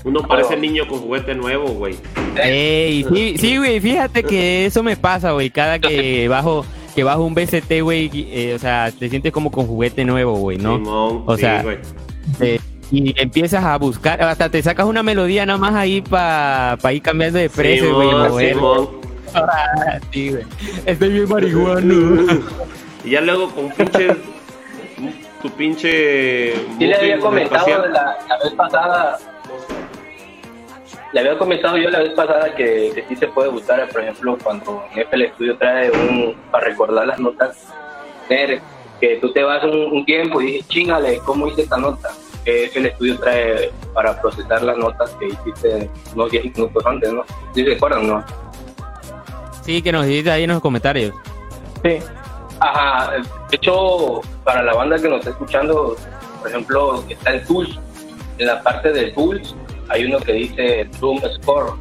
Uno 0.03 0.21
parece 0.27 0.55
niño 0.55 0.87
con 0.87 0.99
juguete 0.99 1.33
nuevo, 1.33 1.65
güey. 1.69 1.95
ey, 2.41 3.03
sí, 3.11 3.37
sí, 3.39 3.57
güey, 3.57 3.79
fíjate 3.79 4.23
que 4.23 4.67
eso 4.67 4.83
me 4.83 4.95
pasa, 4.95 5.31
güey. 5.31 5.49
Cada 5.49 5.79
que 5.79 6.27
bajo, 6.29 6.63
que 6.95 7.03
bajo 7.03 7.23
un 7.23 7.35
BCT, 7.35 7.81
güey, 7.81 8.09
eh, 8.31 8.53
o 8.55 8.59
sea, 8.59 8.91
te 8.97 9.09
sientes 9.09 9.31
como 9.31 9.51
con 9.51 9.67
juguete 9.67 10.05
nuevo, 10.05 10.35
güey, 10.37 10.57
¿no? 10.57 10.77
Simón, 10.77 11.23
O 11.25 11.35
sí, 11.35 11.41
sea. 11.41 11.63
Eh, 12.39 12.59
y 12.91 13.19
empiezas 13.21 13.63
a 13.65 13.77
buscar, 13.77 14.21
hasta 14.21 14.49
te 14.49 14.61
sacas 14.63 14.85
una 14.85 15.03
melodía 15.03 15.45
nada 15.45 15.59
más 15.59 15.75
ahí 15.75 16.01
para 16.01 16.77
ir 16.93 17.01
cambiando 17.01 17.37
de 17.39 17.49
precio, 17.49 17.95
güey. 17.95 18.09
Simón, 18.09 18.29
mover. 18.29 18.53
Simón. 18.55 18.89
Ah, 19.33 19.99
sí, 20.11 20.29
güey. 20.29 20.43
Estoy 20.85 21.09
bien 21.09 21.29
marihuano. 21.29 22.25
Y 23.03 23.11
ya 23.11 23.21
luego 23.21 23.51
con 23.51 23.69
pinche. 23.69 24.15
tu 25.43 25.49
pinche. 25.51 26.53
Sí 26.79 26.87
le 26.87 26.95
había 26.95 27.19
comentado 27.19 27.67
la 27.87 28.17
vez 28.43 28.53
pasada, 28.57 29.19
le 31.15 31.21
había 31.21 31.37
comentado 31.37 31.77
yo 31.77 31.89
la 31.89 31.99
vez 31.99 32.09
pasada 32.09 32.53
que, 32.53 32.91
que 32.93 33.05
sí 33.07 33.15
se 33.15 33.27
puede 33.29 33.47
gustar, 33.47 33.87
por 33.87 34.01
ejemplo, 34.01 34.37
cuando 34.43 34.83
en 34.93 34.99
FL 35.03 35.31
Studio 35.35 35.57
trae 35.57 35.89
un, 35.89 36.35
para 36.51 36.65
recordar 36.65 37.07
las 37.07 37.17
notas, 37.19 37.55
que 38.27 39.15
tú 39.21 39.31
te 39.31 39.41
vas 39.41 39.63
un, 39.63 39.93
un 39.93 40.05
tiempo 40.05 40.41
y 40.41 40.47
dices, 40.47 40.67
chingale, 40.67 41.19
¿cómo 41.19 41.47
hice 41.47 41.61
esta 41.61 41.77
nota? 41.77 42.09
Que 42.43 42.65
FL 42.65 42.89
Studio 42.95 43.17
trae 43.17 43.71
para 43.93 44.21
procesar 44.21 44.61
las 44.63 44.77
notas 44.77 45.09
que 45.11 45.27
hiciste 45.27 45.89
unos 46.13 46.31
10 46.31 46.53
minutos 46.53 46.85
antes, 46.85 47.13
¿no? 47.13 47.23
¿Sí 47.53 47.63
se 47.63 47.75
acuerdan, 47.75 48.07
no? 48.07 48.25
Sí, 49.61 49.81
que 49.81 49.93
nos 49.93 50.05
dices 50.05 50.33
ahí 50.33 50.43
en 50.43 50.49
los 50.49 50.59
comentarios. 50.59 51.15
sí. 51.81 51.97
Ajá, 52.59 53.11
de 53.49 53.55
hecho, 53.55 54.21
para 54.43 54.63
la 54.63 54.73
banda 54.73 54.97
que 54.97 55.07
nos 55.07 55.19
está 55.19 55.29
escuchando, 55.31 55.95
por 56.39 56.49
ejemplo, 56.49 57.03
está 57.07 57.31
el 57.31 57.45
Tools. 57.45 57.79
En 58.37 58.47
la 58.47 58.61
parte 58.61 58.91
del 58.91 59.13
Tools 59.13 59.55
hay 59.89 60.05
uno 60.05 60.19
que 60.19 60.33
dice 60.33 60.89
Room 60.99 61.21
Score. 61.35 61.73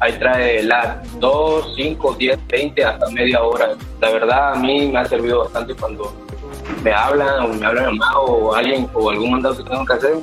Ahí 0.00 0.12
trae 0.14 0.64
la 0.64 1.00
2, 1.20 1.74
5, 1.76 2.16
10, 2.18 2.38
20, 2.48 2.84
hasta 2.84 3.08
media 3.10 3.42
hora. 3.42 3.70
La 4.00 4.10
verdad, 4.10 4.54
a 4.54 4.56
mí 4.56 4.88
me 4.88 4.98
ha 4.98 5.04
servido 5.04 5.44
bastante 5.44 5.74
cuando 5.74 6.12
me 6.82 6.92
hablan 6.92 7.44
o 7.44 7.48
me 7.48 7.64
hablan 7.64 7.86
a 7.86 7.90
Mao 7.92 8.24
o 8.24 8.54
alguien 8.54 8.88
o 8.94 9.10
algún 9.10 9.30
mandado 9.30 9.56
que 9.56 9.62
tengo 9.62 9.84
que 9.84 9.92
hacer. 9.92 10.14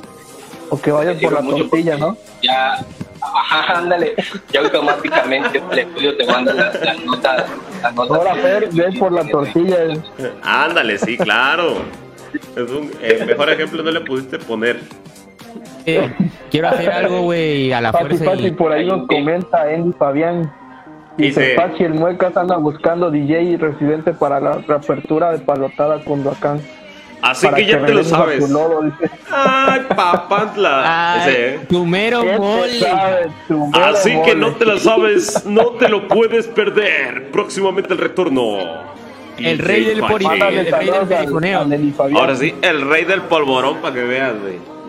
O 0.68 0.80
que 0.80 0.92
vayas 0.92 1.20
por 1.22 1.32
la 1.32 1.42
tortilla, 1.42 1.96
¿no? 1.96 2.16
Ya, 2.42 2.84
ajá, 3.22 3.78
ándale, 3.78 4.14
ya 4.52 4.60
automáticamente 4.60 5.62
el 5.72 5.78
estudio 5.78 6.16
te 6.16 6.26
manda 6.26 6.52
las, 6.52 6.80
las 6.80 7.04
notas. 7.04 7.46
Las 7.82 7.94
notas 7.94 8.16
Ahora, 8.18 8.34
Fer, 8.36 8.68
ves 8.72 8.98
por 8.98 9.12
la 9.12 9.24
tortilla. 9.24 9.78
Ándale, 10.42 10.98
sí, 10.98 11.16
claro. 11.16 11.78
Es 12.54 12.70
un 12.70 12.90
el 13.02 13.26
mejor 13.26 13.50
ejemplo 13.50 13.82
no 13.82 13.90
le 13.90 14.00
pudiste 14.00 14.38
poner. 14.38 14.80
Eh, 15.86 16.10
quiero 16.50 16.68
hacer 16.68 16.90
algo, 16.90 17.22
güey, 17.22 17.72
a 17.72 17.80
la 17.80 17.92
fuerza. 17.92 18.24
fácil, 18.24 18.46
y- 18.46 18.50
por 18.52 18.72
ahí 18.72 18.86
nos 18.86 19.06
comenta 19.06 19.62
Andy 19.62 19.92
Fabián. 19.98 20.52
Dice, 21.16 21.40
Dice- 21.40 21.54
Pachi, 21.54 21.84
el 21.84 21.94
Muecas 21.94 22.36
anda 22.36 22.56
buscando 22.56 23.10
DJ 23.10 23.42
y 23.42 23.56
residente 23.56 24.12
para 24.12 24.40
la 24.40 24.52
reapertura 24.66 25.32
de 25.32 25.38
Palotada 25.38 26.02
con 26.04 26.22
Duacán. 26.22 26.60
Así 27.22 27.46
que 27.48 27.66
ya 27.66 27.84
te 27.84 27.92
lo 27.92 28.02
sabes. 28.02 28.48
lodo. 28.48 28.90
Ay, 29.30 29.80
papantla. 29.94 31.22
Ay, 31.24 31.60
tu 31.68 31.84
mero 31.84 32.22
¿Qué 32.22 32.30
te 32.30 32.38
mole. 32.38 32.86
Así 33.74 34.12
que 34.24 34.34
no 34.34 34.52
te 34.52 34.64
lo 34.64 34.78
sabes, 34.78 35.44
no 35.44 35.72
te 35.72 35.88
lo 35.88 36.08
puedes 36.08 36.46
perder. 36.46 37.30
Próximamente 37.30 37.92
el 37.92 37.98
retorno. 37.98 38.90
El 39.36 39.58
rey 39.58 39.94
Mándale 40.22 40.60
el 40.60 40.72
rey 40.72 40.86
del 40.86 42.36
sí, 42.36 42.54
el 42.62 42.88
rey 42.88 43.04
del 43.04 43.22
polvorón 43.22 43.78
para 43.78 43.94
que 43.94 44.02
veas, 44.02 44.34
güey. 44.40 44.79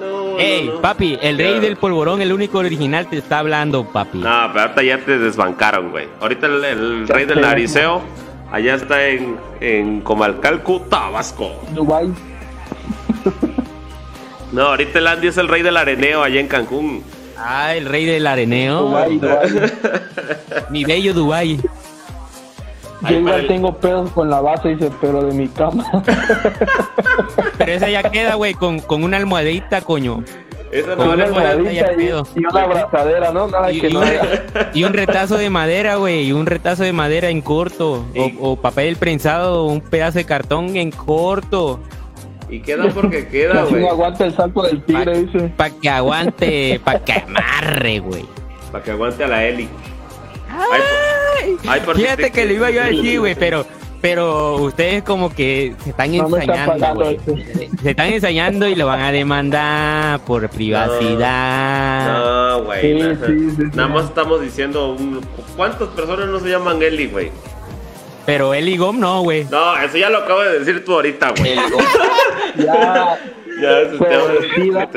Ey, 0.41 0.65
no, 0.65 0.73
no. 0.73 0.81
papi, 0.81 1.17
el 1.21 1.37
rey 1.37 1.59
del 1.59 1.77
polvorón, 1.77 2.21
el 2.21 2.31
único 2.31 2.59
original, 2.59 3.07
te 3.07 3.17
está 3.17 3.39
hablando, 3.39 3.85
papi. 3.85 4.19
No, 4.19 4.49
pero 4.51 4.61
ahorita 4.61 4.83
ya 4.83 4.97
te 4.99 5.17
desbancaron, 5.17 5.91
güey. 5.91 6.07
Ahorita 6.19 6.47
el, 6.47 7.07
rey 7.07 7.25
del 7.25 7.41
nariceo, 7.41 8.01
allá 8.51 8.75
está 8.75 9.07
en, 9.07 9.37
en 9.59 10.01
Comalcalco, 10.01 10.81
Tabasco. 10.81 11.51
Dubai. 11.73 12.11
No, 14.51 14.63
ahorita 14.63 14.99
el 14.99 15.07
Andy 15.07 15.27
es 15.27 15.37
el 15.37 15.47
rey 15.47 15.61
del 15.61 15.77
areneo 15.77 16.23
allá 16.23 16.39
en 16.39 16.47
Cancún. 16.47 17.03
Ah, 17.37 17.73
el 17.73 17.85
rey 17.85 18.05
del 18.05 18.27
areneo. 18.27 18.81
Dubai, 18.81 19.17
Dubai. 19.17 19.49
Mi 20.69 20.83
bello 20.83 21.13
Dubai. 21.13 21.57
Yo 23.09 23.15
igual 23.17 23.39
el- 23.41 23.47
tengo 23.47 23.75
pedos 23.77 24.11
con 24.11 24.29
la 24.29 24.41
base, 24.41 24.69
dice, 24.69 24.91
pero 25.01 25.23
de 25.23 25.33
mi 25.33 25.47
cama. 25.47 25.85
Pero 27.57 27.71
esa 27.73 27.89
ya 27.89 28.03
queda, 28.03 28.35
güey, 28.35 28.53
con, 28.53 28.79
con 28.79 29.03
una 29.03 29.17
almohadita, 29.17 29.81
coño. 29.81 30.23
Esa 30.71 30.95
Con 30.95 31.07
no 31.07 31.13
una 31.13 31.23
es 31.25 31.29
almohadita 31.29 31.51
almohadita 31.69 31.95
ya 31.95 32.33
y, 32.35 32.39
y 32.41 32.45
una 32.45 32.61
abrazadera, 32.63 33.31
¿no? 33.31 33.47
Nada 33.47 33.71
Y, 33.71 33.81
que 33.81 33.89
y 33.89 33.93
no 33.93 33.99
un, 33.99 34.05
haya. 34.07 34.71
y 34.73 34.83
un 34.83 34.93
retazo 34.93 35.37
de 35.37 35.49
madera, 35.49 35.95
güey, 35.95 36.27
y 36.27 36.31
un 36.33 36.45
retazo 36.45 36.83
de 36.83 36.93
madera 36.93 37.29
en 37.29 37.41
corto. 37.41 38.05
O, 38.15 38.31
o 38.51 38.55
papel 38.55 38.95
prensado, 38.95 39.65
un 39.65 39.81
pedazo 39.81 40.17
de 40.19 40.25
cartón 40.25 40.75
en 40.77 40.91
corto. 40.91 41.79
Y 42.49 42.61
queda 42.61 42.87
porque 42.89 43.27
queda, 43.27 43.63
güey. 43.63 43.81
no 43.83 43.89
aguanta 43.91 44.25
el 44.25 44.35
salto 44.35 44.61
del 44.63 44.83
tigre, 44.83 45.23
dice. 45.23 45.51
Para 45.55 45.69
que 45.71 45.89
aguante, 45.89 46.81
para 46.83 46.99
que 46.99 47.13
amarre, 47.13 47.99
güey. 47.99 48.25
Para 48.71 48.83
que 48.83 48.91
aguante 48.91 49.23
a 49.23 49.27
la 49.27 49.43
Eli. 49.45 49.67
Ay, 50.49 50.57
por- 50.69 51.20
ay, 51.67 51.81
por 51.81 51.95
si 51.95 52.01
Fíjate 52.03 52.23
te- 52.23 52.31
que 52.31 52.45
lo 52.45 52.53
iba 52.53 52.69
yo 52.71 52.81
a 52.81 52.85
decir, 52.85 53.19
güey, 53.19 53.35
pero, 53.35 53.65
pero 54.01 54.55
ustedes 54.55 55.03
como 55.03 55.29
que 55.33 55.75
se 55.83 55.89
están 55.91 56.15
No 56.17 56.37
están 56.37 56.49
ensañando, 56.59 57.09
este. 57.09 57.69
Se 57.83 57.89
están 57.91 58.07
ensañando 58.13 58.67
y 58.67 58.75
lo 58.75 58.87
van 58.87 59.01
a 59.01 59.11
demandar 59.11 60.19
por 60.21 60.47
privacidad. 60.49 62.17
No, 62.57 62.63
güey. 62.63 62.81
Sí, 62.81 62.93
nada. 63.03 63.27
sí, 63.27 63.39
sí, 63.39 63.49
sí. 63.57 63.63
Nada 63.73 63.87
más 63.89 64.05
estamos 64.05 64.41
diciendo. 64.41 64.93
un- 64.93 65.21
¿Cuántas 65.55 65.87
personas 65.89 66.27
no 66.29 66.39
se 66.39 66.49
llaman 66.49 66.81
Eli, 66.81 67.07
güey? 67.07 67.31
Pero 68.25 68.53
Eli 68.53 68.77
Gom 68.77 68.99
no, 68.99 69.21
güey. 69.23 69.45
No, 69.51 69.77
eso 69.77 69.97
ya 69.97 70.09
lo 70.09 70.19
acabo 70.19 70.41
de 70.41 70.59
decir 70.59 70.85
tú 70.85 70.93
ahorita, 70.93 71.33
güey. 71.37 71.55
Ya, 72.57 73.17
Ya, 73.61 73.79
eso 73.81 73.97
te, 73.97 74.07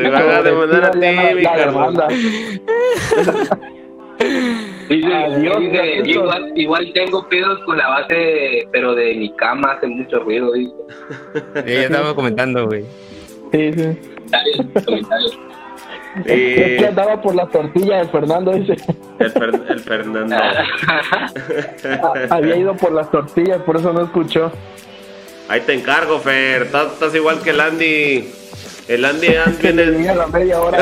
te 0.03 0.11
van 0.11 0.29
a 0.31 0.43
demandar 0.43 0.85
a 0.87 0.91
ti, 0.91 0.99
mi 0.99 1.45
demanda. 1.57 2.09
Dice, 4.89 5.15
Adiós, 5.15 5.61
dice, 5.61 5.77
Carlitos. 5.77 6.07
yo 6.09 6.21
igual, 6.21 6.53
igual 6.57 6.93
tengo 6.95 7.29
pedos 7.29 7.59
con 7.65 7.79
la 7.79 7.89
base, 7.89 8.69
pero 8.73 8.95
de 8.95 9.15
mi 9.15 9.35
cama 9.37 9.73
hace 9.73 9.87
mucho 9.87 10.19
ruido, 10.21 10.53
dice. 10.53 10.73
Sí, 11.67 11.73
ya 11.73 11.83
estaba 11.83 12.15
comentando, 12.15 12.67
güey. 12.67 12.83
Sí, 13.53 13.73
sí. 13.73 13.99
Comentarios, 14.15 14.85
comentarios. 14.85 15.39
Es 16.17 16.25
que 16.27 16.77
Eh, 16.77 16.87
andaba 16.87 17.21
por 17.21 17.35
la 17.35 17.47
tortilla 17.47 17.99
de 17.99 18.09
Fernando, 18.09 18.53
dice. 18.53 18.77
el, 19.19 19.33
Fer- 19.35 19.65
el 19.71 19.81
Fernando. 19.81 20.37
Había 22.31 22.57
ido 22.57 22.75
por 22.77 22.93
las 22.93 23.11
tortillas, 23.11 23.61
por 23.63 23.77
eso 23.77 23.93
no 23.93 24.03
escuchó. 24.03 24.53
Ahí 25.49 25.61
te 25.63 25.75
encargo, 25.75 26.19
Fer. 26.21 26.63
Estás, 26.63 26.93
estás 26.93 27.15
igual 27.15 27.41
que 27.43 27.51
el 27.51 27.61
Andy. 27.61 28.29
El 28.89 29.05
Andy 29.05 29.29
Andy 29.35 29.57
Que 29.59 29.73
le 29.73 29.87
la 30.15 30.27
media 30.27 30.61
hora. 30.61 30.79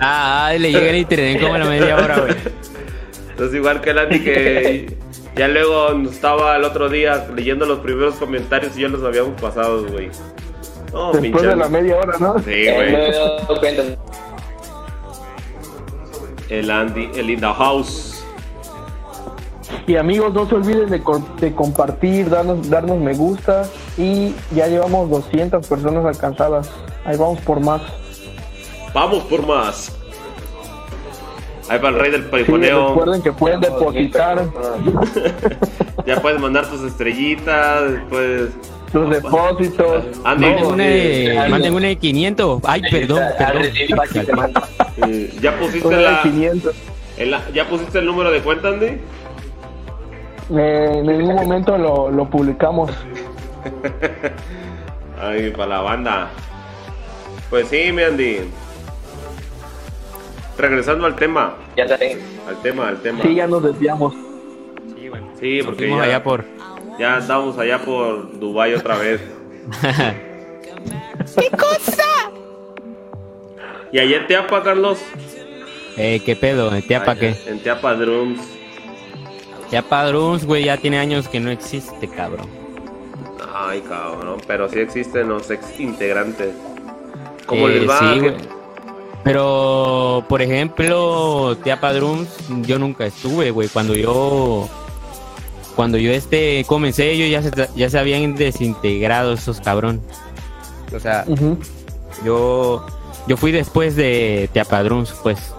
Ah, 0.00 0.46
ah, 0.48 0.54
le 0.58 0.72
llega 0.72 0.90
el 0.90 0.96
internet 0.96 1.40
como 1.40 1.54
a 1.54 1.58
la 1.58 1.64
media 1.66 1.96
hora, 1.96 2.18
güey. 2.20 2.34
Estás 3.34 3.52
igual 3.54 3.80
que 3.80 3.90
el 3.90 3.98
Andy 3.98 4.20
que 4.20 4.96
ya 5.36 5.48
luego 5.48 5.88
estaba 6.08 6.56
el 6.56 6.64
otro 6.64 6.88
día 6.88 7.26
leyendo 7.34 7.66
los 7.66 7.80
primeros 7.80 8.14
comentarios 8.14 8.76
y 8.78 8.82
ya 8.82 8.88
los 8.88 9.02
habíamos 9.02 9.40
pasado, 9.40 9.84
güey. 9.90 10.08
No, 10.92 11.12
Después 11.12 11.42
de 11.42 11.56
la 11.56 11.68
media 11.68 11.96
hora, 11.96 12.16
¿no? 12.20 12.38
Sí, 12.38 12.44
me 12.50 12.72
güey. 12.74 12.94
he 12.94 13.12
dado 13.12 13.58
cuenta. 13.58 13.82
El 16.48 16.70
Andy, 16.70 17.10
el 17.16 17.30
In 17.30 17.40
the 17.40 17.46
House. 17.46 18.24
Y 19.86 19.96
amigos, 19.96 20.32
no 20.32 20.48
se 20.48 20.54
olviden 20.54 20.88
de, 20.88 21.02
co- 21.02 21.26
de 21.40 21.52
compartir, 21.54 22.30
darnos, 22.30 22.70
darnos 22.70 22.98
me 22.98 23.14
gusta. 23.14 23.64
Y 23.98 24.34
ya 24.54 24.68
llevamos 24.68 25.10
200 25.10 25.66
personas 25.66 26.04
alcanzadas. 26.04 26.70
Ahí 27.04 27.16
vamos 27.16 27.40
por 27.40 27.60
más. 27.60 27.82
Vamos 28.94 29.24
por 29.24 29.44
más. 29.46 29.92
Ahí 31.68 31.78
para 31.78 31.88
el 31.90 31.98
rey 31.98 32.10
del 32.10 32.22
Sí, 32.24 32.28
perifoneo. 32.30 32.88
recuerden 32.90 33.22
que 33.22 33.32
pueden 33.32 33.60
depositar 33.60 34.44
ya 36.06 36.20
puedes 36.20 36.40
mandar 36.40 36.66
tus 36.68 36.82
estrellitas, 36.82 37.84
pues... 38.10 38.50
sus 38.92 39.08
depósitos. 39.10 40.04
Andy, 40.24 40.46
Manden 40.46 40.66
una 40.66 40.84
de, 40.84 41.46
manden 41.48 41.74
una 41.74 41.86
de 41.88 41.96
500. 41.96 42.60
Ay, 42.64 42.82
perdón, 42.90 43.22
perdón. 43.38 44.52
¿ya, 45.40 45.58
pusiste 45.58 45.88
Una 45.88 45.96
de 45.96 46.02
la, 46.02 46.22
500. 46.22 46.74
el- 47.16 47.34
¿Ya 47.54 47.68
pusiste 47.68 47.98
el 47.98 48.06
número 48.06 48.30
de 48.30 48.40
cuenta, 48.40 48.68
Andy? 48.68 48.86
Eh, 48.86 49.00
en 50.96 51.06
ningún 51.06 51.34
momento 51.34 51.78
lo, 51.78 52.10
lo 52.10 52.28
publicamos. 52.28 52.90
Ay, 55.20 55.50
para 55.50 55.66
la 55.68 55.80
banda. 55.80 56.30
Pues 57.48 57.68
sí, 57.68 57.90
mi 57.92 58.02
Andy. 58.02 58.40
Regresando 60.56 61.06
al 61.06 61.16
tema, 61.16 61.54
Ya 61.76 61.88
saben. 61.88 62.18
al 62.48 62.56
tema, 62.62 62.88
al 62.88 63.00
tema. 63.02 63.22
Sí, 63.22 63.34
ya 63.34 63.46
nos 63.46 63.62
desviamos. 63.62 64.14
Sí, 64.96 65.08
güey. 65.08 65.22
Sí, 65.40 65.60
porque 65.64 65.88
ya, 65.88 66.02
allá 66.02 66.22
por. 66.22 66.44
ya 66.98 67.18
estamos 67.18 67.58
allá 67.58 67.82
por 67.84 68.38
Dubai 68.38 68.74
otra 68.74 68.96
vez. 68.96 69.20
¿Y 73.92 73.98
allá 73.98 74.16
en 74.16 74.26
Teapa, 74.26 74.62
Carlos? 74.62 74.98
eh, 75.96 76.20
¿Qué 76.24 76.34
pedo? 76.36 76.70
¿Teapa 76.82 77.12
Allá, 77.12 77.20
qué? 77.20 77.36
En 77.50 77.60
Teapa 77.60 77.94
Drums. 77.94 78.40
Teapa 79.70 80.04
Drums, 80.06 80.44
güey, 80.44 80.64
ya 80.64 80.76
tiene 80.76 80.98
años 80.98 81.28
que 81.28 81.38
no 81.40 81.50
existe, 81.50 82.08
cabrón. 82.08 82.46
Ay, 83.54 83.80
cabrón, 83.88 84.40
pero 84.46 84.68
sí 84.68 84.80
existen 84.80 85.28
los 85.28 85.48
ex 85.50 85.78
integrantes. 85.78 86.54
¿Cómo 87.46 87.68
Eh, 87.68 87.80
les 87.80 87.88
va? 87.88 87.98
Sí, 88.00 88.20
güey. 88.20 88.34
Pero, 89.24 90.24
por 90.28 90.42
ejemplo, 90.42 91.56
Teapa 91.64 91.94
Drums, 91.94 92.28
yo 92.62 92.78
nunca 92.78 93.06
estuve, 93.06 93.50
güey. 93.50 93.68
Cuando 93.68 93.94
yo. 93.94 94.68
Cuando 95.74 95.98
yo 95.98 96.12
este 96.12 96.64
comencé, 96.68 97.10
ellos 97.10 97.30
ya 97.30 97.42
se, 97.42 97.68
ya 97.74 97.90
se 97.90 97.98
habían 97.98 98.36
desintegrado 98.36 99.32
esos 99.32 99.60
cabrón. 99.60 100.02
O 100.94 101.00
sea, 101.00 101.24
yo. 102.24 102.86
Yo 103.26 103.38
fui 103.38 103.50
después 103.50 103.96
de 103.96 104.50
Teapa 104.52 104.82
Drums, 104.82 105.14
pues. 105.22 105.54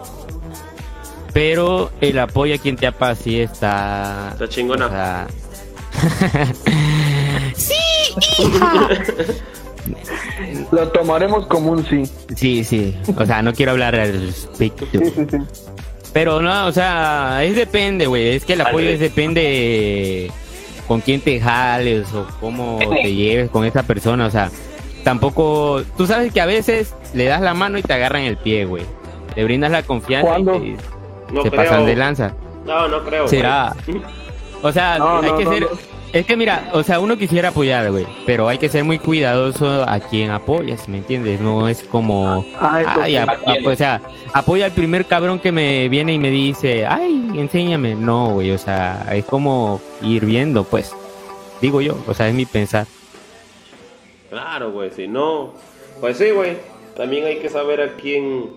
Pero 1.33 1.91
el 1.99 2.19
apoyo 2.19 2.53
aquí 2.53 2.69
en 2.69 2.75
Teapa 2.75 3.15
sí 3.15 3.39
está. 3.39 4.29
Está 4.33 4.47
chingona. 4.47 4.85
o 4.85 4.89
sea, 4.91 5.27
Lo 10.71 10.87
tomaremos 10.89 11.45
como 11.47 11.71
un 11.71 11.85
sí. 11.85 12.03
sí, 12.35 12.63
sí. 12.63 12.95
O 13.17 13.25
sea, 13.25 13.41
no 13.41 13.53
quiero 13.53 13.71
hablar 13.73 13.95
al 13.95 14.13
respecto. 14.27 14.85
Sí, 14.91 14.99
sí, 15.15 15.25
sí. 15.29 15.37
Pero 16.13 16.41
no, 16.41 16.67
o 16.67 16.71
sea, 16.71 17.43
es 17.43 17.55
depende, 17.55 18.07
güey. 18.07 18.35
Es 18.35 18.45
que 18.45 18.53
el 18.53 18.61
apoyo 18.61 18.89
es 18.89 18.99
depende 18.99 20.31
con 20.87 21.01
quién 21.01 21.19
te 21.21 21.39
jales 21.41 22.07
o 22.13 22.25
cómo 22.39 22.79
te 22.79 23.13
lleves 23.13 23.49
con 23.49 23.65
esa 23.65 23.83
persona. 23.83 24.25
O 24.25 24.31
sea, 24.31 24.49
tampoco. 25.03 25.83
Tú 25.97 26.07
sabes 26.07 26.31
que 26.31 26.39
a 26.41 26.45
veces 26.45 26.93
le 27.13 27.25
das 27.25 27.41
la 27.41 27.53
mano 27.53 27.77
y 27.77 27.81
te 27.81 27.93
agarran 27.93 28.21
el 28.23 28.37
pie, 28.37 28.65
güey. 28.65 28.83
Le 29.35 29.43
brindas 29.43 29.71
la 29.71 29.83
confianza 29.83 30.29
¿Cuándo? 30.29 30.55
y 30.55 30.77
No 31.33 31.41
te, 31.41 31.49
se 31.49 31.55
creo. 31.55 31.63
pasan 31.63 31.85
de 31.85 31.95
lanza. 31.97 32.33
No, 32.65 32.87
no 32.87 33.03
creo. 33.03 33.27
Será. 33.27 33.75
O 34.61 34.71
sea, 34.71 34.97
No, 34.97 35.17
hay 35.19 35.29
no, 35.31 35.37
que 35.37 35.43
no, 35.45 35.51
ser. 35.53 35.67
Es 36.15 36.25
que 36.25 36.37
mira, 36.37 36.69
o 36.71 36.81
sea, 36.81 37.01
uno 37.01 37.17
quisiera 37.17 37.49
apoyar, 37.49 37.91
güey, 37.91 38.05
pero 38.25 38.47
hay 38.47 38.57
que 38.57 38.69
ser 38.69 38.85
muy 38.85 38.99
cuidadoso 38.99 39.83
a 39.85 39.99
quien 39.99 40.31
apoyas, 40.31 40.87
¿me 40.87 40.99
entiendes? 40.99 41.41
No 41.41 41.67
es 41.67 41.83
como, 41.83 42.45
Ah, 42.57 42.79
eso 42.81 42.89
ay, 43.01 43.11
sí. 43.11 43.17
a- 43.17 43.23
a- 43.23 43.69
o 43.69 43.75
sea, 43.75 44.01
apoya 44.33 44.63
al 44.63 44.71
primer 44.71 45.03
cabrón 45.07 45.39
que 45.39 45.51
me 45.51 45.89
viene 45.89 46.13
y 46.13 46.17
me 46.19 46.29
dice, 46.31 46.85
ay, 46.85 47.31
enséñame. 47.35 47.95
No, 47.95 48.29
güey, 48.29 48.51
o 48.51 48.57
sea, 48.57 49.05
es 49.11 49.25
como 49.25 49.81
ir 50.01 50.25
viendo, 50.25 50.63
pues, 50.63 50.93
digo 51.61 51.81
yo, 51.81 51.97
o 52.07 52.13
sea, 52.13 52.29
es 52.29 52.33
mi 52.33 52.45
pensar. 52.45 52.87
Claro, 54.29 54.71
güey, 54.71 54.91
si 54.91 55.09
no, 55.09 55.53
pues 55.99 56.17
sí, 56.17 56.29
güey. 56.31 56.57
También 56.95 57.25
hay 57.25 57.39
que 57.39 57.49
saber 57.49 57.81
a 57.81 57.93
quién, 57.95 58.51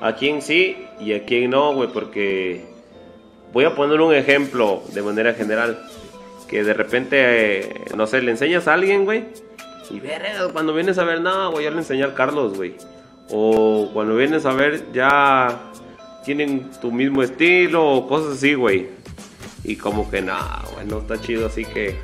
a 0.00 0.14
quién 0.14 0.40
sí 0.40 0.74
y 1.00 1.12
a 1.12 1.26
quién 1.26 1.50
no, 1.50 1.74
güey, 1.74 1.90
porque 1.92 2.64
voy 3.52 3.66
a 3.66 3.74
poner 3.74 4.00
un 4.00 4.14
ejemplo 4.14 4.82
de 4.94 5.02
manera 5.02 5.34
general. 5.34 5.78
Que 6.48 6.64
de 6.64 6.72
repente, 6.74 7.16
eh, 7.60 7.84
no 7.96 8.06
sé, 8.06 8.22
le 8.22 8.30
enseñas 8.30 8.68
a 8.68 8.74
alguien, 8.74 9.04
güey, 9.04 9.24
y 9.90 10.00
verga, 10.00 10.48
cuando 10.52 10.74
vienes 10.74 10.98
a 10.98 11.04
ver, 11.04 11.20
no, 11.20 11.50
güey, 11.50 11.64
yo 11.64 11.70
le 11.70 11.78
enseñé 11.78 12.04
al 12.04 12.14
Carlos, 12.14 12.54
güey. 12.56 12.74
O 13.30 13.90
cuando 13.92 14.16
vienes 14.16 14.44
a 14.46 14.52
ver, 14.52 14.92
ya 14.92 15.60
tienen 16.24 16.70
tu 16.80 16.90
mismo 16.92 17.22
estilo 17.22 17.86
o 17.86 18.06
cosas 18.08 18.34
así, 18.36 18.54
güey. 18.54 18.88
Y 19.64 19.76
como 19.76 20.10
que 20.10 20.20
nada, 20.22 20.62
güey, 20.74 20.86
no 20.86 20.98
está 20.98 21.20
chido, 21.20 21.46
así 21.46 21.64
que... 21.64 21.98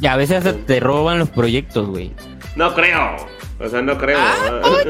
Y 0.00 0.06
a 0.06 0.16
veces 0.16 0.38
hasta 0.38 0.54
te 0.54 0.80
roban 0.80 1.18
los 1.18 1.28
proyectos, 1.30 1.86
güey. 1.88 2.12
No 2.56 2.74
creo. 2.74 3.16
O 3.58 3.68
sea, 3.68 3.82
no 3.82 3.98
creo. 3.98 4.18
Ah, 4.18 4.62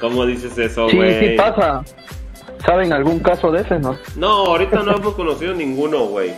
¿Cómo 0.00 0.24
dices 0.26 0.56
eso, 0.58 0.88
Sí, 0.88 0.96
güey? 0.96 1.30
sí 1.30 1.36
pasa. 1.36 1.82
¿Saben 2.64 2.92
algún 2.92 3.20
caso 3.20 3.50
de 3.52 3.62
ese, 3.62 3.78
no? 3.78 3.96
No, 4.16 4.28
ahorita 4.46 4.82
no 4.82 4.96
hemos 4.96 5.14
conocido 5.14 5.54
ninguno, 5.54 6.06
güey. 6.06 6.32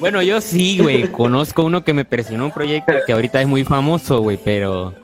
Bueno, 0.00 0.22
yo 0.22 0.40
sí, 0.40 0.78
güey, 0.80 1.08
conozco 1.10 1.64
uno 1.64 1.82
que 1.84 1.92
me 1.92 2.04
presionó 2.04 2.46
un 2.46 2.52
proyecto 2.52 2.92
que 3.06 3.12
ahorita 3.12 3.40
es 3.40 3.46
muy 3.48 3.64
famoso, 3.64 4.20
güey, 4.20 4.38
pero... 4.42 4.94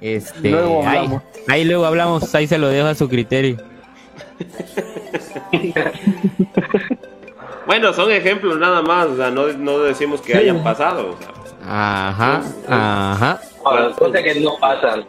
Este, 0.00 0.50
Luego 0.50 0.80
ahí, 0.86 0.96
hablamos. 0.98 1.22
ahí 1.48 1.64
luego 1.64 1.86
hablamos, 1.86 2.34
ahí 2.34 2.46
se 2.46 2.58
lo 2.58 2.68
dejo 2.68 2.88
a 2.88 2.94
su 2.94 3.08
criterio. 3.08 3.56
Bueno, 7.66 7.92
son 7.92 8.10
ejemplos 8.12 8.58
nada 8.58 8.80
más. 8.80 9.06
O 9.06 9.16
sea, 9.16 9.30
no, 9.30 9.48
no 9.48 9.80
decimos 9.80 10.20
que 10.20 10.36
hayan 10.36 10.62
pasado. 10.62 11.10
o 11.10 11.16
sea. 11.18 11.32
Ajá, 11.68 12.42
ajá. 12.68 13.40
Bueno, 13.64 13.92
cosas 13.96 14.22
que 14.22 14.40
no 14.40 14.56
pasan. 14.58 15.04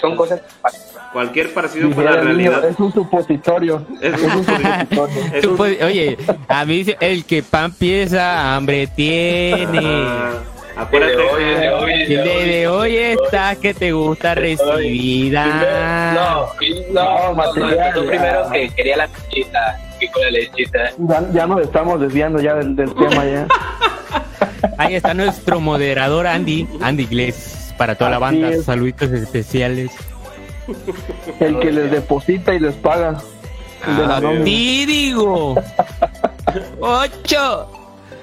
Son 0.00 0.16
cosas 0.16 0.40
que 0.40 0.46
pasan. 0.60 0.80
Cualquier 1.12 1.52
parecido 1.52 1.90
con 1.90 2.04
la 2.04 2.12
el 2.12 2.24
realidad. 2.24 2.64
Es 2.64 2.78
un 2.78 2.92
supositorio. 2.92 3.86
Es 4.00 4.14
un 4.20 4.30
supositorio. 4.44 5.26
es 5.34 5.44
un- 5.44 5.60
oye, 5.86 6.16
a 6.48 6.64
mí 6.64 6.76
dice, 6.78 6.96
el 7.00 7.24
que 7.24 7.42
pan 7.42 7.72
piensa, 7.72 8.54
hambre 8.56 8.86
tiene. 8.86 9.80
Ah, 9.84 10.30
acuérdate. 10.76 11.16
Oye, 11.16 11.44
de 11.58 11.70
hoy, 11.70 11.92
Y 12.02 12.14
desde 12.14 12.68
hoy 12.68 12.96
está 12.96 13.56
que 13.56 13.74
te 13.74 13.92
gusta 13.92 14.34
recibida. 14.34 16.14
No, 16.14 16.46
no, 16.92 17.28
no, 17.28 17.34
material, 17.34 17.94
tú 17.94 18.04
ya. 18.04 18.08
primero 18.10 18.50
que 18.50 18.68
quería 18.70 18.96
la 18.96 19.06
lechita, 19.06 19.80
que 20.00 20.10
con 20.10 20.22
la 20.22 20.30
lechita. 20.30 20.78
Ya, 20.98 21.24
ya 21.32 21.46
nos 21.46 21.60
estamos 21.62 22.00
desviando 22.00 22.40
ya 22.40 22.54
del, 22.54 22.74
del 22.76 22.94
tema 22.94 23.24
ya. 23.24 23.46
Ahí 24.78 24.94
está 24.94 25.12
nuestro 25.14 25.60
moderador 25.60 26.26
Andy, 26.26 26.66
Andy 26.80 27.06
Gless, 27.06 27.74
para 27.76 27.94
toda 27.94 28.10
la 28.10 28.18
banda, 28.18 28.50
es. 28.50 28.64
saluditos 28.64 29.10
especiales. 29.10 29.90
El 31.40 31.58
que 31.58 31.72
les 31.72 31.90
deposita 31.90 32.54
y 32.54 32.60
les 32.60 32.74
paga. 32.74 33.20
El 33.86 33.96
de 33.96 34.06
la 34.06 34.16
Ah, 34.16 34.20
digo. 34.44 35.54
Ocho. 36.80 37.70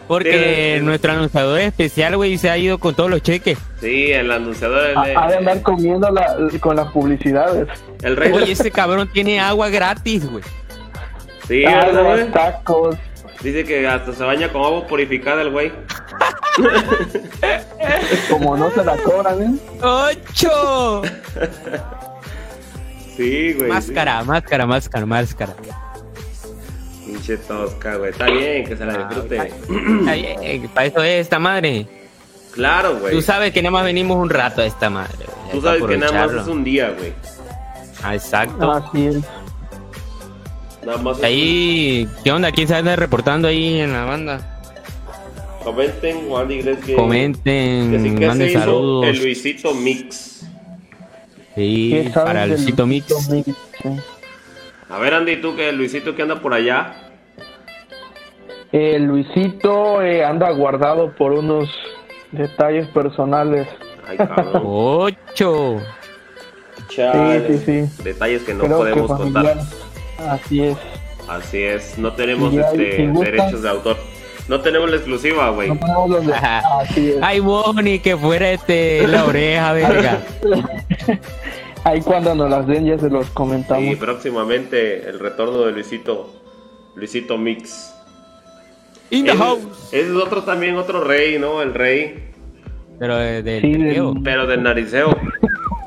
Porque 0.07 0.77
Sí. 0.79 0.83
nuestro 0.85 1.11
anunciador 1.11 1.59
especial, 1.59 2.15
güey, 2.17 2.37
se 2.39 2.49
ha 2.49 2.57
ido 2.57 2.79
con 2.79 2.95
todos 2.95 3.11
los 3.11 3.21
cheques. 3.21 3.59
Sí, 3.79 4.11
el 4.11 4.31
anunciador. 4.31 4.97
Ha 4.97 5.27
de 5.27 5.37
andar 5.37 5.61
comiendo 5.61 6.09
la- 6.09 6.35
con 6.59 6.75
las 6.77 6.91
publicidades. 6.91 7.67
el 8.01 8.15
rey 8.17 8.31
Oye, 8.31 8.41
del- 8.41 8.51
ese 8.53 8.71
cabrón 8.71 9.07
tiene 9.13 9.39
agua 9.39 9.69
gratis, 9.69 10.27
güey. 10.29 10.43
Sí, 11.47 11.63
¿verdad, 11.63 11.99
Agua, 11.99 12.15
güey? 12.15 12.31
tacos. 12.31 12.95
Dice 13.43 13.63
que 13.65 13.87
hasta 13.87 14.11
se 14.13 14.23
baña 14.23 14.51
con 14.51 14.63
agua 14.63 14.87
purificada 14.87 15.41
el 15.43 15.51
güey. 15.51 15.71
Como 18.29 18.57
no 18.57 18.69
se 18.71 18.83
la 18.83 18.97
cobran, 18.97 19.41
¿eh? 19.41 19.59
¡Ocho! 19.81 21.01
Sí, 23.19 23.51
güey. 23.53 23.67
Máscara, 23.69 24.23
máscara, 24.23 24.65
máscara, 24.65 25.05
máscara. 25.05 25.53
Pinche 27.05 27.35
tosca, 27.37 27.97
güey. 27.97 28.11
Está 28.11 28.25
bien 28.27 28.63
que 28.65 28.77
se 28.77 28.85
la 28.85 28.97
disfrute. 28.97 29.35
Está 29.99 30.13
bien, 30.13 30.69
para 30.73 30.85
eso 30.87 31.03
es 31.03 31.21
esta 31.21 31.37
madre. 31.37 31.85
Claro, 32.53 32.97
güey. 32.99 33.13
Tú 33.13 33.21
sabes 33.21 33.51
que 33.51 33.61
nada 33.61 33.71
más 33.71 33.83
venimos 33.83 34.15
un 34.17 34.29
rato 34.29 34.61
a 34.61 34.65
esta 34.65 34.89
madre. 34.89 35.17
güey. 35.25 35.51
Tú 35.51 35.61
sabes 35.61 35.83
que 35.83 35.97
nada 35.97 36.27
más 36.27 36.41
es 36.43 36.47
un 36.47 36.63
día, 36.63 36.91
güey. 36.97 37.11
Ah, 38.01 38.15
exacto. 38.15 38.71
Así 38.71 39.07
es. 39.07 39.17
Nada 40.85 40.97
más 40.99 41.17
es 41.17 41.23
Ahí, 41.25 42.07
¿qué 42.23 42.31
onda? 42.31 42.53
¿Quién 42.53 42.69
se 42.69 42.75
anda 42.75 42.95
reportando 42.95 43.49
ahí 43.49 43.81
en 43.81 43.91
la 43.91 44.05
banda? 44.05 44.61
Comenten, 45.61 46.29
Juan 46.29 46.49
Iglesias, 46.49 46.85
que. 46.85 46.93
Comenten, 46.95 47.91
Que 47.91 47.99
sí 47.99 48.09
que 48.15 48.17
se 48.21 48.27
manden 48.27 48.49
hizo 48.49 48.59
saludos. 48.59 49.05
el 49.07 49.17
Luisito 49.23 49.73
Mix. 49.73 50.38
Sí, 51.59 51.89
¿Qué 51.91 52.09
saben 52.11 52.27
para 52.27 52.47
Luisito 52.47 52.87
Mix. 52.87 53.09
Luisito 53.09 53.31
Mix? 53.35 53.57
Sí. 53.81 53.89
A 54.89 54.97
ver, 54.97 55.13
Andy, 55.13 55.35
tú 55.41 55.57
que 55.57 55.73
Luisito 55.73 56.15
que 56.15 56.21
anda 56.21 56.39
por 56.41 56.53
allá. 56.53 56.93
Eh, 58.71 58.97
Luisito 58.99 60.01
eh, 60.01 60.23
anda 60.23 60.49
guardado 60.51 61.13
por 61.15 61.33
unos 61.33 61.69
detalles 62.31 62.87
personales. 62.89 63.67
Ay, 64.07 64.15
cabrón. 64.17 64.61
Ocho. 64.65 65.81
Chale. 66.87 67.57
Sí, 67.57 67.57
sí, 67.65 67.87
sí. 67.91 68.03
Detalles 68.03 68.43
que 68.43 68.53
no 68.53 68.63
Creo 68.63 68.77
podemos 68.77 69.11
contar. 69.11 69.57
Así 70.29 70.63
es. 70.63 70.77
Así 71.27 71.61
es, 71.61 71.97
no 71.97 72.13
tenemos 72.13 72.53
ya, 72.53 72.61
este, 72.61 72.95
si 72.95 73.03
gustas- 73.03 73.25
derechos 73.25 73.61
de 73.61 73.69
autor. 73.69 73.97
No 74.49 74.59
tenemos 74.61 74.89
la 74.89 74.95
exclusiva, 74.97 75.49
güey. 75.51 75.69
No 75.69 76.17
es. 76.17 76.27
Ay, 77.21 77.39
Bonnie, 77.39 77.99
que 77.99 78.17
fuera 78.17 78.51
este 78.51 79.07
la 79.07 79.25
oreja, 79.25 79.71
verga. 79.73 80.19
Ahí 81.83 82.01
cuando 82.01 82.33
nos 82.35 82.49
las 82.49 82.67
den 82.67 82.85
ya 82.85 82.97
se 82.97 83.09
los 83.09 83.29
comentamos. 83.29 83.83
Y 83.83 83.95
próximamente 83.95 85.07
el 85.07 85.19
retorno 85.19 85.59
de 85.61 85.71
Luisito. 85.71 86.33
Luisito 86.95 87.37
Mix. 87.37 87.93
In 89.11 89.25
the 89.25 89.31
Ese- 89.31 89.37
house. 89.39 89.59
ese 89.93 90.01
es 90.09 90.15
otro 90.15 90.43
también, 90.43 90.75
otro 90.77 91.03
rey, 91.03 91.39
¿no? 91.39 91.61
El 91.61 91.73
rey. 91.73 92.25
Pero 92.99 93.15
de- 93.17 93.41
del 93.43 93.61
Sí, 93.61 93.71
del-. 93.73 94.13
Pero 94.23 94.45
del 94.47 94.61
nariceo. 94.63 95.15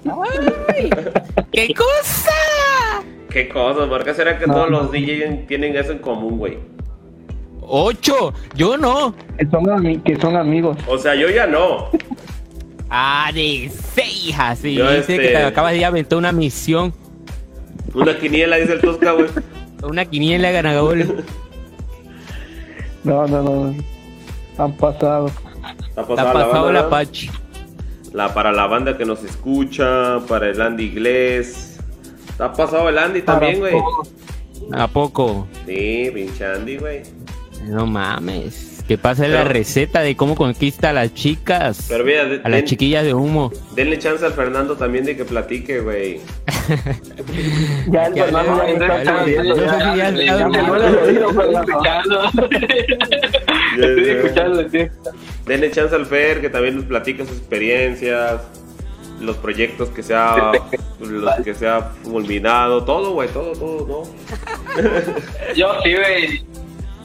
¿Qué 1.52 1.74
cosa? 1.74 2.32
¿Qué 3.28 3.48
cosas? 3.48 3.88
¿Por 3.88 4.04
qué 4.04 4.14
será 4.14 4.38
que 4.38 4.46
No, 4.46 4.54
todos 4.54 4.70
no. 4.70 4.82
los 4.82 4.92
DJs 4.92 5.46
tienen 5.46 5.76
eso 5.76 5.92
en 5.92 5.98
común, 5.98 6.38
güey? 6.38 6.58
Ocho. 7.74 8.34
Yo 8.54 8.76
no. 8.76 9.14
Que 9.38 9.46
son, 9.46 9.64
ami- 9.64 10.02
que 10.02 10.20
son 10.20 10.36
amigos. 10.36 10.76
O 10.86 10.98
sea, 10.98 11.14
yo 11.14 11.30
ya 11.30 11.46
no. 11.46 11.88
Ah, 12.90 13.30
de 13.32 13.72
seis, 13.94 14.34
así. 14.38 14.74
Yo, 14.74 14.84
Dice 14.90 14.98
este- 14.98 15.16
que 15.16 15.28
te 15.28 15.36
acabas 15.42 15.72
de 15.72 15.82
aventar 15.82 16.18
una 16.18 16.32
misión. 16.32 16.92
Una 17.94 18.18
quiniela, 18.18 18.56
dice 18.56 18.74
el 18.74 18.80
Tosca, 18.82 19.12
güey. 19.12 19.28
Una 19.82 20.04
quiniela 20.04 20.50
ganagol. 20.50 21.24
No, 23.04 23.26
no, 23.26 23.42
no. 23.42 23.74
Han 24.58 24.72
pasado. 24.76 25.30
Ha 25.96 26.04
pasado 26.04 26.70
la 26.72 26.82
¿no? 26.82 26.90
Pachi. 26.90 27.30
La, 28.12 28.34
para 28.34 28.52
la 28.52 28.66
banda 28.66 28.98
que 28.98 29.06
nos 29.06 29.24
escucha, 29.24 30.20
para 30.28 30.50
el 30.50 30.60
Andy 30.60 30.84
inglés. 30.88 31.78
Está 32.28 32.52
pasado 32.52 32.88
el 32.90 32.98
Andy 32.98 33.22
también, 33.22 33.58
güey. 33.60 33.74
¿A 34.72 34.86
poco? 34.88 35.48
Sí, 35.66 36.10
pinche 36.14 36.44
Andy, 36.44 36.76
güey. 36.76 37.02
No 37.64 37.86
mames. 37.86 38.70
Que 38.88 38.98
pase 38.98 39.28
la 39.28 39.38
Pero- 39.42 39.50
receta 39.50 40.00
de 40.00 40.16
cómo 40.16 40.34
conquista 40.34 40.90
a 40.90 40.92
las 40.92 41.14
chicas. 41.14 41.86
Pero 41.88 42.04
mira, 42.04 42.24
de- 42.24 42.40
a 42.42 42.48
las 42.48 42.58
den- 42.60 42.64
chiquillas 42.66 43.04
de 43.04 43.14
humo. 43.14 43.52
denle 43.76 43.98
chance 43.98 44.24
al 44.26 44.32
Fernando 44.32 44.76
también 44.76 45.04
de 45.04 45.16
que 45.16 45.24
platique, 45.24 45.80
güey. 45.80 46.20
Ya 47.88 48.06
el 48.06 48.14
Fernando 48.14 48.62
ya, 48.66 48.96
está 48.98 49.18
perdiendo, 49.24 49.54
ya, 49.56 50.08
Estoy 53.78 54.08
escuchando. 54.10 54.64
Denle 55.46 55.70
chance 55.70 55.94
al 55.94 56.06
Fer 56.06 56.40
que 56.40 56.50
también 56.50 56.76
nos 56.76 56.84
platique 56.84 57.24
sus 57.26 57.36
experiencias, 57.38 58.40
los 59.20 59.36
proyectos 59.36 59.88
que 59.90 60.02
se 60.02 60.14
ha, 60.14 60.52
los 61.00 61.34
que 61.44 61.54
se 61.54 61.66
ha 61.68 61.80
fulminado, 62.02 62.84
todo, 62.84 63.12
güey, 63.12 63.28
todo, 63.28 63.52
todo, 63.52 63.86
¿no? 63.86 64.02
Yo 65.54 65.68
sí, 65.82 65.94
güey, 65.94 66.44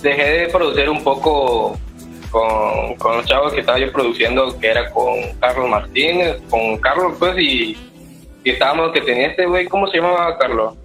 dejé 0.02 0.24
de 0.24 0.48
producir 0.48 0.90
un 0.90 1.04
poco 1.04 1.78
con, 2.32 2.96
con 2.96 3.18
los 3.18 3.26
chavos 3.26 3.54
que 3.54 3.62
estaba 3.62 3.80
yo 3.80 3.92
produciendo, 3.92 4.58
que 4.60 4.68
era 4.68 4.90
con 4.92 5.16
Carlos 5.40 5.70
Martínez, 5.70 6.42
con 6.50 6.78
Carlos, 6.78 7.14
pues, 7.20 7.38
y, 7.40 7.78
y 8.44 8.50
estábamos, 8.50 8.92
que 8.92 9.02
tenía 9.02 9.28
este 9.28 9.46
güey, 9.46 9.66
¿cómo 9.68 9.88
se 9.88 9.98
llamaba 9.98 10.38
Carlos? 10.38 10.76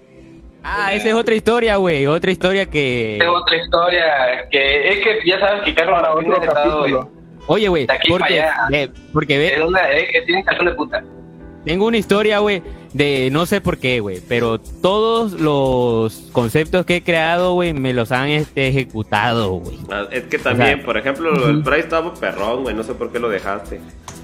Ah, 0.63 0.93
esa 0.93 1.09
es 1.09 1.13
otra 1.13 1.35
historia, 1.35 1.75
güey. 1.75 2.07
Otra 2.07 2.31
historia 2.31 2.65
que. 2.65 3.17
Es 3.17 3.27
otra 3.27 3.57
historia, 3.57 4.47
que 4.49 4.89
es 4.89 4.99
que 5.03 5.19
ya 5.25 5.39
sabes 5.39 5.63
que 5.63 5.75
Carlos 5.75 5.99
Para 5.99 6.13
Martínez 6.13 6.37
otro 6.37 6.49
ha 6.49 6.53
estado 6.53 6.79
capítulo. 6.79 7.09
Oye, 7.47 7.67
güey. 7.67 7.87
Porque, 8.07 8.41
allá. 8.41 8.89
porque 9.11 9.37
ve, 9.37 9.55
es 9.55 9.61
una, 9.61 9.91
es 9.91 10.09
que 10.09 10.21
tiene 10.21 10.43
calzón 10.45 10.67
de 10.67 10.71
puta. 10.73 11.03
tengo 11.65 11.85
una 11.87 11.97
historia, 11.97 12.39
güey, 12.39 12.63
de 12.93 13.29
no 13.31 13.45
sé 13.45 13.59
por 13.61 13.77
qué, 13.77 13.99
güey. 13.99 14.21
Pero 14.27 14.59
todos 14.59 15.33
los 15.33 16.29
conceptos 16.31 16.85
que 16.85 16.97
he 16.97 17.03
creado, 17.03 17.53
güey, 17.53 17.73
me 17.73 17.93
los 17.93 18.11
han 18.11 18.29
este, 18.29 18.67
ejecutado, 18.67 19.51
güey. 19.53 19.77
Ah, 19.91 20.05
Es 20.11 20.23
que 20.23 20.37
también, 20.39 20.73
O 20.73 20.75
sea, 20.77 20.85
por 20.85 20.97
ejemplo, 20.97 21.31
lo 21.31 21.47
del 21.47 21.63
Price 21.63 21.79
estaba 21.81 22.13
perrón, 22.13 22.63
güey, 22.63 22.75
no 22.75 22.83
sé 22.83 22.93
por 22.93 23.11
qué 23.11 23.19
lo 23.19 23.29
dejaste. 23.29 23.79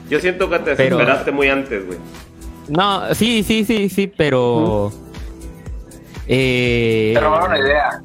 Yo 0.09 0.20
siento 0.20 0.49
que 0.49 0.59
te 0.59 0.76
Pero- 0.76 0.97
desesperaste 0.97 1.32
muy 1.32 1.49
antes, 1.49 1.86
güey. 1.86 1.97
No, 2.67 3.13
sí, 3.15 3.41
sí, 3.43 3.65
sí, 3.65 3.89
sí, 3.89 4.07
pero. 4.15 4.91
Eh, 6.28 7.11
Te 7.15 7.20
robaron 7.20 7.49
la 7.51 7.59
idea. 7.59 8.01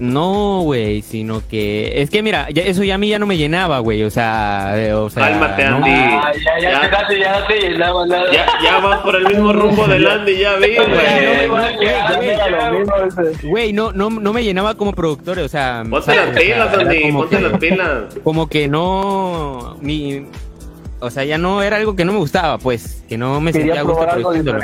No, 0.00 0.60
güey, 0.62 1.02
sino 1.02 1.42
que 1.48 2.00
es 2.02 2.08
que 2.08 2.22
mira, 2.22 2.48
ya- 2.50 2.62
eso 2.62 2.84
ya 2.84 2.94
a 2.94 2.98
mí 2.98 3.08
ya 3.08 3.18
no 3.18 3.26
me 3.26 3.36
llenaba, 3.36 3.80
güey, 3.80 4.04
o 4.04 4.10
sea, 4.10 4.74
eh, 4.76 4.92
o 4.92 5.10
sea, 5.10 5.24
Cálmate, 5.28 5.64
no- 5.64 5.76
Andy. 5.78 5.90
Ah, 5.90 6.32
ya, 6.34 6.60
ya, 6.60 6.70
Ya. 6.70 6.80
te 6.82 6.88
daste, 6.88 7.18
ya 7.18 7.46
te 7.48 7.54
llenaba 7.60 8.06
nada. 8.06 8.32
Ya, 8.32 8.46
ya 8.62 8.78
va 8.78 9.02
por 9.02 9.16
el 9.16 9.24
mismo 9.26 9.52
rumbo 9.52 9.88
del 9.88 10.06
Andy, 10.06 10.38
ya 10.38 10.54
vi, 10.56 10.74
Ya, 10.74 10.84
güey. 10.84 11.48
no, 12.84 13.50
güey, 13.50 13.72
no, 13.72 13.92
no, 13.92 14.08
no 14.10 14.32
me 14.32 14.44
llenaba 14.44 14.76
como 14.76 14.92
productor, 14.92 15.40
o 15.40 15.48
sea, 15.48 15.82
Ponte 15.88 16.14
las 16.14 16.28
pilas, 16.38 16.74
Andy, 16.78 17.02
como 17.02 17.18
ponte 17.20 17.36
que- 17.36 17.42
las 17.42 17.58
pilas. 17.58 17.88
Como 18.22 18.48
que 18.48 18.68
no, 18.68 19.76
ni, 19.80 20.26
o 21.00 21.10
sea, 21.10 21.24
ya 21.24 21.38
no 21.38 21.60
era 21.62 21.76
algo 21.76 21.96
que 21.96 22.04
no 22.04 22.12
me 22.12 22.18
gustaba, 22.18 22.58
pues, 22.58 23.02
que 23.08 23.18
no 23.18 23.40
me 23.40 23.52
sentía 23.52 23.72
Quería 23.74 23.80
a 23.80 23.84
gusto 23.84 24.06
produciéndolo. 24.08 24.60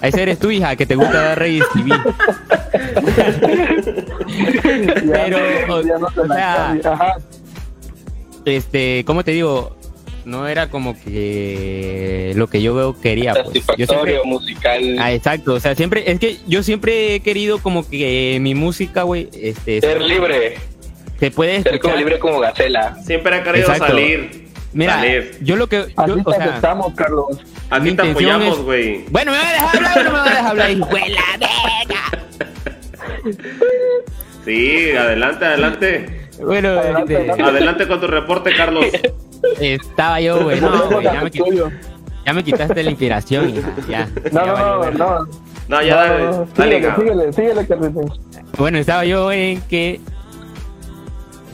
Diferente. 0.00 0.06
A 0.06 0.08
ese 0.08 0.22
eres 0.22 0.38
tú, 0.38 0.50
hija, 0.50 0.76
que 0.76 0.86
te 0.86 0.94
gusta 0.96 1.12
dar 1.22 1.38
Reyes 1.38 1.64
TV. 1.74 1.94
Pero, 5.12 5.38
o- 5.68 5.82
ya 5.82 5.98
no 5.98 6.06
o 6.06 6.26
sea, 6.26 6.76
este, 8.44 9.04
¿cómo 9.06 9.24
te 9.24 9.32
digo? 9.32 9.76
No 10.24 10.46
era 10.46 10.68
como 10.68 10.94
que 11.00 12.32
lo 12.36 12.46
que 12.48 12.60
yo 12.62 12.74
veo 12.74 13.00
quería, 13.00 13.32
pues. 13.32 13.46
Yo 13.46 13.52
siempre, 13.52 13.62
Satisfactorio, 13.86 14.24
musical. 14.24 14.96
ah, 15.00 15.12
exacto, 15.12 15.54
o 15.54 15.60
sea, 15.60 15.74
siempre, 15.74 16.10
es 16.10 16.18
que 16.20 16.36
yo 16.46 16.62
siempre 16.62 17.14
he 17.14 17.20
querido 17.20 17.58
como 17.58 17.88
que 17.88 18.38
mi 18.40 18.54
música, 18.54 19.02
güey, 19.04 19.28
este, 19.32 19.80
Ser 19.80 20.02
libre. 20.02 20.56
se 21.18 21.30
puede 21.30 21.62
Ser 21.62 21.64
como 21.64 21.74
escuchar. 21.94 21.98
libre 21.98 22.18
como 22.18 22.38
gacela. 22.40 22.96
Siempre 23.02 23.34
ha 23.36 23.42
querido 23.42 23.66
Exacto. 23.72 23.86
salir. 23.86 24.49
Mira, 24.72 24.94
salir. 24.94 25.36
yo 25.42 25.56
lo 25.56 25.66
que, 25.66 25.76
yo, 25.78 25.86
Así 25.96 26.12
o 26.24 26.30
te 26.30 26.36
sea, 26.36 26.44
aceptamos, 26.44 26.94
Carlos. 26.94 27.26
Mi 27.82 27.94
te 27.94 28.10
apoyamos, 28.10 28.58
es- 28.58 28.64
güey. 28.64 29.04
bueno, 29.10 29.32
¿me 29.32 29.38
va 29.38 29.48
a 29.48 29.52
dejar 29.52 29.76
hablar 29.76 29.98
o 29.98 30.02
no 30.04 30.10
me 30.10 30.16
va 30.18 30.24
a 30.24 30.28
dejar 30.30 30.46
hablar? 30.46 30.70
Hijo 30.70 30.86
de 30.86 31.08
la 31.08 31.22
verga. 31.38 32.00
Sí, 34.44 34.90
adelante, 34.92 35.44
adelante. 35.44 36.28
Bueno, 36.42 36.68
Adelante, 36.70 37.12
este, 37.12 37.16
adelante. 37.30 37.42
Adelante 37.42 37.88
con 37.88 38.00
tu 38.00 38.06
reporte, 38.06 38.54
Carlos. 38.56 38.86
estaba 39.60 40.20
yo, 40.20 40.42
güey, 40.42 40.60
no, 40.60 40.88
güey, 40.88 41.04
ya 41.04 41.20
me, 41.22 41.30
quit- 41.30 41.72
ya 42.24 42.32
me 42.32 42.42
quitaste 42.42 42.82
la 42.82 42.90
inspiración, 42.90 43.50
hija, 43.50 43.70
ya. 43.88 44.08
No, 44.32 44.46
ya 44.46 44.52
no, 44.52 44.90
no, 44.90 44.90
no. 44.92 45.28
No, 45.68 45.82
ya 45.82 45.94
dale, 45.96 46.24
no, 46.24 46.30
no. 46.30 46.48
dale, 46.56 46.76
Síguele, 46.80 46.94
síguele, 46.96 47.32
síguele, 47.32 47.66
Carlitos. 47.66 48.20
Bueno, 48.58 48.78
estaba 48.78 49.04
yo 49.04 49.30
en 49.30 49.60
que... 49.62 50.00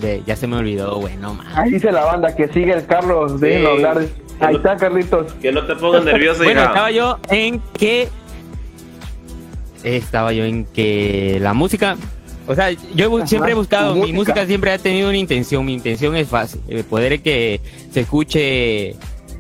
de- 0.01 0.23
ya 0.27 0.37
se 0.37 0.47
me 0.47 0.57
olvidó, 0.57 0.97
güey, 0.97 1.17
no 1.17 1.35
mames. 1.35 1.57
Ahí 1.57 1.71
dice 1.73 1.91
la 1.93 2.05
banda 2.05 2.35
que 2.35 2.49
sigue 2.49 2.73
el 2.73 2.87
Carlos. 2.87 3.41
Déjenlo 3.41 3.77
Sí. 3.77 3.85
hablar. 3.85 4.07
Ahí 4.41 4.57
está, 4.57 4.77
Carlitos. 4.77 5.33
Que 5.41 5.51
no 5.53 5.65
te 5.67 5.75
pongas 5.77 6.05
nervioso, 6.05 6.45
Bueno, 6.45 6.61
hija. 6.61 6.69
estaba 6.71 6.91
yo 6.91 7.19
en 7.31 7.61
que... 7.79 8.09
Estaba 9.83 10.33
yo 10.33 10.45
en 10.45 10.65
que 10.67 11.39
la 11.41 11.55
música... 11.55 11.97
O 12.49 12.55
sea, 12.55 12.71
yo 12.95 13.17
Ajá, 13.17 13.27
siempre 13.27 13.53
he 13.53 13.55
buscado, 13.55 13.95
mi 13.95 14.01
música. 14.01 14.17
música 14.19 14.47
siempre 14.47 14.71
ha 14.71 14.79
tenido 14.79 15.09
una 15.09 15.19
intención, 15.19 15.65
mi 15.65 15.75
intención 15.75 16.15
es 16.15 16.29
fácil, 16.29 16.61
eh, 16.69 16.85
poder 16.89 17.21
que 17.21 17.61
se 17.91 18.01
escuche, 18.03 18.95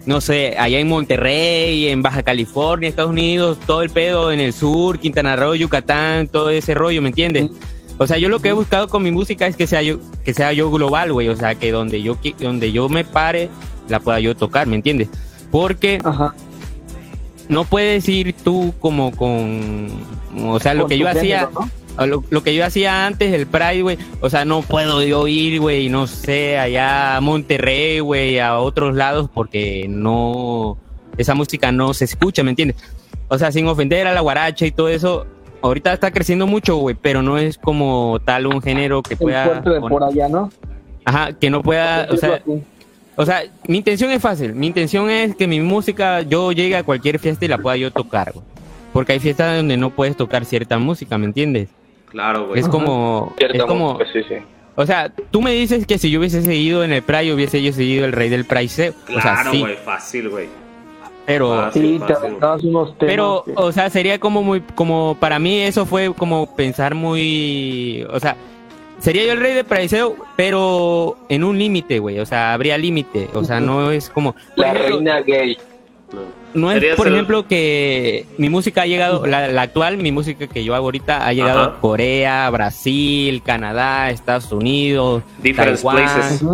no 0.07 0.21
sé, 0.21 0.57
allá 0.59 0.81
en 0.81 0.89
Monterrey, 0.89 1.87
en 1.87 2.03
Baja 2.03 2.25
California, 2.25 2.89
Estados 2.89 3.13
Unidos, 3.13 3.59
todo 3.65 3.83
el 3.83 3.91
pedo 3.91 4.33
en 4.33 4.41
el 4.41 4.53
sur, 4.53 4.99
Quintana 4.99 5.37
Roo, 5.37 5.55
Yucatán, 5.55 6.27
todo 6.27 6.51
ese 6.51 6.75
rollo, 6.75 7.01
¿me 7.01 7.11
entiendes? 7.11 7.49
O 7.99 8.07
sea, 8.07 8.19
yo 8.19 8.29
lo 8.29 8.41
que 8.41 8.51
he 8.51 8.53
buscado 8.53 8.89
con 8.89 9.03
mi 9.03 9.11
música 9.11 9.47
es 9.47 9.57
que 9.57 9.67
sea 9.67 9.83
yo, 9.83 9.99
que 10.25 10.35
sea 10.35 10.53
yo 10.53 10.71
global, 10.71 11.13
güey, 11.13 11.29
o 11.29 11.37
sea, 11.37 11.55
que 11.55 11.73
donde 11.73 12.03
yo, 12.03 12.19
donde 12.39 12.73
yo 12.73 12.89
me 12.89 13.05
pare, 13.05 13.49
la 13.89 14.01
pueda 14.01 14.21
yo 14.21 14.37
tocar, 14.37 14.67
¿me 14.67 14.77
entiendes? 14.77 15.09
Porque 15.51 15.99
Ajá. 16.05 16.35
no 17.49 17.65
puedes 17.65 18.07
ir 18.09 18.35
tú 18.35 18.75
como 18.81 19.13
con, 19.13 19.89
o 20.39 20.61
sea, 20.61 20.75
lo 20.75 20.83
Con 20.83 20.91
que 20.91 20.97
tu 20.97 21.03
yo 21.03 21.09
hacía, 21.09 21.41
género, 21.41 21.61
¿no? 21.61 22.03
o 22.03 22.07
lo, 22.07 22.25
lo 22.29 22.43
que 22.43 22.55
yo 22.55 22.67
hacía 22.67 23.07
antes, 23.07 23.33
el 23.33 23.47
Pride, 23.47 23.83
güey, 23.83 23.99
o 24.21 24.29
sea, 24.29 24.45
no 24.45 24.61
puedo 24.61 25.03
yo 25.03 25.27
ir, 25.27 25.61
güey, 25.61 25.89
no 25.89 26.07
sé, 26.07 26.59
allá 26.59 27.17
a 27.17 27.21
Monterrey, 27.23 28.01
güey, 28.01 28.39
a 28.41 28.59
otros 28.59 28.95
lados, 28.95 29.31
porque 29.33 29.87
no, 29.89 30.77
esa 31.17 31.35
música 31.35 31.73
no 31.73 31.95
se 31.95 32.05
escucha, 32.05 32.43
¿me 32.43 32.51
entiendes? 32.51 32.77
O 33.29 33.39
sea, 33.39 33.51
sin 33.51 33.67
ofender 33.67 34.07
a 34.07 34.13
la 34.13 34.21
guaracha 34.21 34.67
y 34.67 34.71
todo 34.71 34.89
eso, 34.89 35.27
ahorita 35.63 35.93
está 35.93 36.11
creciendo 36.11 36.47
mucho, 36.47 36.77
güey, 36.77 36.97
pero 37.01 37.23
no 37.23 37.39
es 37.39 37.59
como 37.59 38.19
tal 38.25 38.47
un 38.47 38.63
género 38.63 39.03
que 39.03 39.17
pueda, 39.17 39.61
de 39.61 39.81
por 39.81 40.05
allá, 40.05 40.29
¿no? 40.29 40.51
ajá, 41.05 41.33
que 41.33 41.51
no 41.51 41.63
pueda, 41.63 42.09
o 42.11 42.17
sea, 42.17 42.43
o 43.17 43.25
sea, 43.25 43.43
mi 43.67 43.79
intención 43.79 44.11
es 44.11 44.21
fácil. 44.21 44.55
Mi 44.55 44.67
intención 44.67 45.09
es 45.09 45.35
que 45.35 45.47
mi 45.47 45.61
música 45.61 46.21
yo 46.23 46.53
llegue 46.53 46.77
a 46.77 46.83
cualquier 46.85 47.19
fiesta 47.19 47.45
y 47.45 47.49
la 47.49 47.59
pueda 47.59 47.77
yo 47.77 47.91
tocar, 47.91 48.33
güey. 48.33 48.45
Porque 48.93 49.13
hay 49.13 49.21
fiestas 49.21 49.57
donde 49.57 49.77
no 49.77 49.91
puedes 49.91 50.17
tocar 50.17 50.45
cierta 50.45 50.79
música, 50.79 51.17
¿me 51.19 51.27
entiendes? 51.27 51.69
Claro, 52.11 52.49
güey. 52.49 52.61
Es 52.61 52.69
como, 52.69 53.35
Cierta 53.39 53.57
es 53.59 53.65
como, 53.65 53.95
música, 53.95 54.11
sí, 54.13 54.23
sí. 54.29 54.35
o 54.75 54.87
sea, 54.87 55.11
tú 55.31 55.43
me 55.43 55.53
dices 55.53 55.87
que 55.87 55.99
si 55.99 56.11
yo 56.11 56.19
hubiese 56.21 56.43
seguido 56.43 56.85
en 56.85 56.93
el 56.93 57.03
Pride, 57.03 57.33
hubiese 57.33 57.63
yo 57.63 57.73
seguido 57.73 58.05
el 58.05 58.13
Rey 58.13 58.29
del 58.29 58.45
Pride. 58.45 58.65
O 58.65 58.69
sea, 58.69 58.93
Claro, 59.07 59.51
sí. 59.51 59.61
güey, 59.61 59.77
fácil, 59.77 60.29
güey. 60.29 60.49
Pero, 61.27 61.57
Fácil, 61.57 61.83
Sí, 61.83 61.93
te 62.07 62.13
fácil. 62.15 62.17
aventabas 62.29 62.63
unos 62.65 62.99
temas. 62.99 63.13
pero, 63.13 63.43
que- 63.45 63.53
o 63.57 63.73
sea, 63.73 63.91
sería 63.91 64.19
como 64.21 64.43
muy, 64.43 64.61
como 64.75 65.17
para 65.19 65.39
mí 65.39 65.59
eso 65.61 65.85
fue 65.85 66.15
como 66.15 66.55
pensar 66.55 66.95
muy, 66.95 68.07
o 68.13 68.21
sea, 68.21 68.37
sería 69.01 69.25
yo 69.27 69.33
el 69.33 69.41
rey 69.41 69.53
de 69.55 69.65
Praiseo, 69.65 70.15
pero 70.37 71.17
en 71.29 71.43
un 71.45 71.59
límite, 71.59 71.99
güey, 71.99 72.19
o 72.21 72.27
sea, 72.27 72.53
habría 72.53 72.79
límite, 72.79 73.29
o 73.35 73.43
sea, 73.45 73.59
no 73.61 73.91
es 73.91 74.09
como, 74.09 74.35
La 74.55 74.73
ejemplo, 74.73 74.97
reina 74.97 75.21
gay. 75.23 75.59
No. 76.55 76.71
es, 76.73 76.95
por 76.97 77.09
ejemplo, 77.09 77.47
que 77.49 78.25
mi 78.39 78.49
música 78.49 78.83
ha 78.83 78.87
llegado, 78.87 79.27
la, 79.27 79.49
la 79.49 79.63
actual, 79.63 79.99
mi 79.99 80.13
música 80.13 80.47
que 80.47 80.65
yo 80.65 80.75
hago 80.75 80.87
ahorita 80.87 81.27
ha 81.27 81.33
llegado 81.35 81.61
Ajá. 81.61 81.69
a 81.77 81.81
Corea, 81.81 82.49
Brasil, 82.51 83.43
Canadá, 83.45 84.09
Estados 84.11 84.51
Unidos, 84.53 85.23
Different 85.43 85.77
Taiwán, 85.83 85.97
places. 85.97 86.45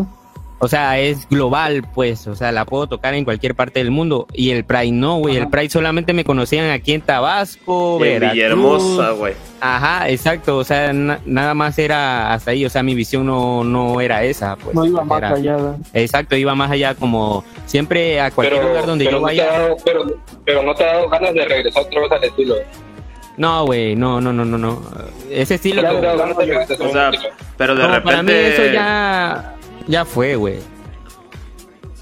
O 0.64 0.68
sea, 0.68 0.96
es 1.00 1.28
global, 1.28 1.82
pues. 1.92 2.28
O 2.28 2.36
sea, 2.36 2.52
la 2.52 2.64
puedo 2.64 2.86
tocar 2.86 3.14
en 3.14 3.24
cualquier 3.24 3.56
parte 3.56 3.80
del 3.80 3.90
mundo. 3.90 4.28
Y 4.32 4.50
el 4.52 4.62
Pride 4.64 4.92
no, 4.92 5.16
güey. 5.16 5.36
El. 5.36 5.48
Pride 5.48 5.70
solamente 5.70 6.12
me 6.12 6.22
conocían 6.24 6.70
aquí 6.70 6.92
en 6.92 7.00
Tabasco, 7.00 7.96
en 7.96 8.02
Veracruz. 8.02 8.32
Villahermosa, 8.34 9.10
güey. 9.10 9.34
Ajá, 9.60 10.08
exacto. 10.08 10.56
O 10.58 10.62
sea, 10.64 10.92
na- 10.92 11.18
nada 11.26 11.54
más 11.54 11.76
era 11.80 12.32
hasta 12.32 12.52
ahí. 12.52 12.64
O 12.64 12.70
sea, 12.70 12.84
mi 12.84 12.94
visión 12.94 13.26
no, 13.26 13.64
no 13.64 14.00
era 14.00 14.22
esa, 14.22 14.54
pues. 14.54 14.72
No 14.74 14.84
iba 14.86 15.02
más 15.02 15.18
Era- 15.18 15.28
allá. 15.30 15.56
¿verdad? 15.56 15.76
Exacto, 15.94 16.36
iba 16.36 16.54
más 16.54 16.70
allá 16.70 16.94
como 16.94 17.42
siempre 17.66 18.20
a 18.20 18.30
cualquier 18.30 18.60
Pero, 18.60 18.68
lugar 18.70 18.86
donde 18.86 19.04
pero 19.06 19.16
yo 19.16 19.20
no 19.20 19.26
vaya. 19.26 19.46
dado- 19.46 19.76
pero, 19.84 20.04
pero 20.44 20.62
no 20.62 20.74
te 20.76 20.84
ha 20.84 20.92
dado 20.94 21.08
ganas 21.08 21.34
de 21.34 21.44
regresar 21.44 21.82
otra 21.82 22.00
vez 22.02 22.12
al 22.12 22.22
estilo. 22.24 22.54
No, 23.36 23.64
güey, 23.64 23.96
no, 23.96 24.20
no, 24.20 24.32
no, 24.32 24.44
no, 24.44 24.58
no. 24.58 24.80
Ese 25.30 25.54
estilo 25.56 25.82
Ya 25.82 25.88
como- 25.88 26.00
te 26.02 26.06
ha 26.06 26.10
dado 26.10 26.18
ganas 26.20 26.36
de 26.36 26.44
regresar 26.46 26.76
O 26.80 26.84
al 26.84 26.92
sea, 26.92 27.30
pero 27.56 27.74
de 27.74 27.82
no, 27.82 27.88
repente. 27.88 28.04
para 28.04 28.22
mí 28.22 28.32
eso 28.32 28.62
ya, 28.72 29.54
ya 29.86 30.04
fue, 30.04 30.36
güey. 30.36 30.58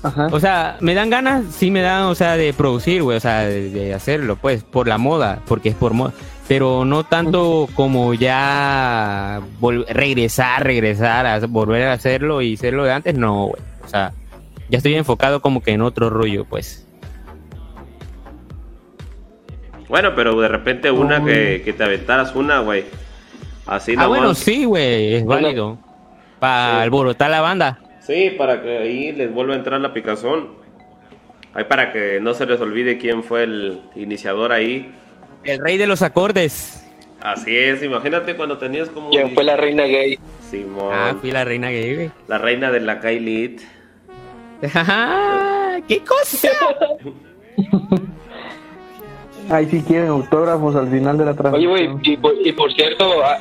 Ajá. 0.02 0.28
O 0.32 0.40
sea, 0.40 0.78
me 0.80 0.94
dan 0.94 1.10
ganas, 1.10 1.44
sí 1.50 1.70
me 1.70 1.82
dan, 1.82 2.04
o 2.04 2.14
sea, 2.14 2.36
de 2.36 2.52
producir, 2.54 3.02
güey, 3.02 3.18
o 3.18 3.20
sea, 3.20 3.40
de, 3.40 3.70
de 3.70 3.92
hacerlo, 3.92 4.36
pues, 4.36 4.64
por 4.64 4.88
la 4.88 4.96
moda, 4.96 5.42
porque 5.46 5.68
es 5.68 5.74
por 5.74 5.92
moda. 5.92 6.12
Pero 6.48 6.84
no 6.84 7.04
tanto 7.04 7.68
como 7.74 8.14
ya 8.14 9.40
regresar, 9.88 10.64
regresar, 10.64 11.26
a 11.26 11.46
volver 11.46 11.82
a 11.84 11.92
hacerlo 11.92 12.42
y 12.42 12.54
hacerlo 12.54 12.84
de 12.84 12.92
antes, 12.92 13.14
no, 13.14 13.46
güey. 13.46 13.62
O 13.84 13.88
sea, 13.88 14.12
ya 14.68 14.78
estoy 14.78 14.94
enfocado 14.94 15.40
como 15.40 15.62
que 15.62 15.72
en 15.72 15.82
otro 15.82 16.10
rollo, 16.10 16.44
pues. 16.44 16.86
Bueno, 19.88 20.14
pero 20.14 20.40
de 20.40 20.48
repente 20.48 20.90
una 20.90 21.22
que, 21.24 21.62
que 21.64 21.72
te 21.72 21.84
aventaras 21.84 22.34
una, 22.34 22.60
güey. 22.60 22.84
Así 23.66 23.92
ah, 23.92 24.02
nomás. 24.02 24.08
bueno, 24.08 24.34
sí, 24.34 24.64
güey, 24.64 25.14
es 25.14 25.24
Bueno. 25.24 25.78
Para 26.40 26.76
Sí. 26.76 26.80
alborotar 26.82 27.30
la 27.30 27.40
banda. 27.40 27.78
Sí, 28.00 28.30
para 28.36 28.62
que 28.62 28.78
ahí 28.78 29.12
les 29.12 29.32
vuelva 29.32 29.54
a 29.54 29.56
entrar 29.58 29.80
la 29.80 29.92
picazón. 29.92 30.58
Ahí 31.54 31.64
para 31.64 31.92
que 31.92 32.18
no 32.20 32.32
se 32.34 32.46
les 32.46 32.60
olvide 32.60 32.96
quién 32.98 33.22
fue 33.22 33.42
el 33.44 33.80
iniciador 33.94 34.52
ahí. 34.52 34.92
El 35.44 35.58
rey 35.60 35.76
de 35.78 35.86
los 35.86 36.02
acordes. 36.02 36.86
Así 37.20 37.54
es, 37.56 37.82
imagínate 37.82 38.34
cuando 38.36 38.56
tenías 38.56 38.88
como... 38.88 39.10
¿Quién 39.10 39.32
fue 39.34 39.44
la 39.44 39.56
reina 39.56 39.82
gay? 39.84 40.18
Simón, 40.50 40.90
Ah, 40.92 41.14
fui 41.20 41.30
la 41.30 41.44
reina 41.44 41.68
gay, 41.68 41.94
güey. 41.94 42.10
la 42.28 42.38
reina 42.38 42.70
de 42.70 42.80
la 42.80 42.98
Kailit. 43.00 43.60
Ajá, 44.62 45.78
¿Qué 45.86 46.00
cosa? 46.00 46.48
Ahí 49.50 49.66
sí 49.66 49.82
quieren 49.86 50.08
autógrafos 50.08 50.76
al 50.76 50.88
final 50.88 51.18
de 51.18 51.24
la 51.24 51.30
Oye, 51.32 51.38
transmisión. 51.38 51.70
güey, 51.70 51.90
y, 52.04 52.16
por- 52.16 52.34
y 52.46 52.52
por 52.52 52.72
cierto, 52.72 53.24
ah, 53.24 53.38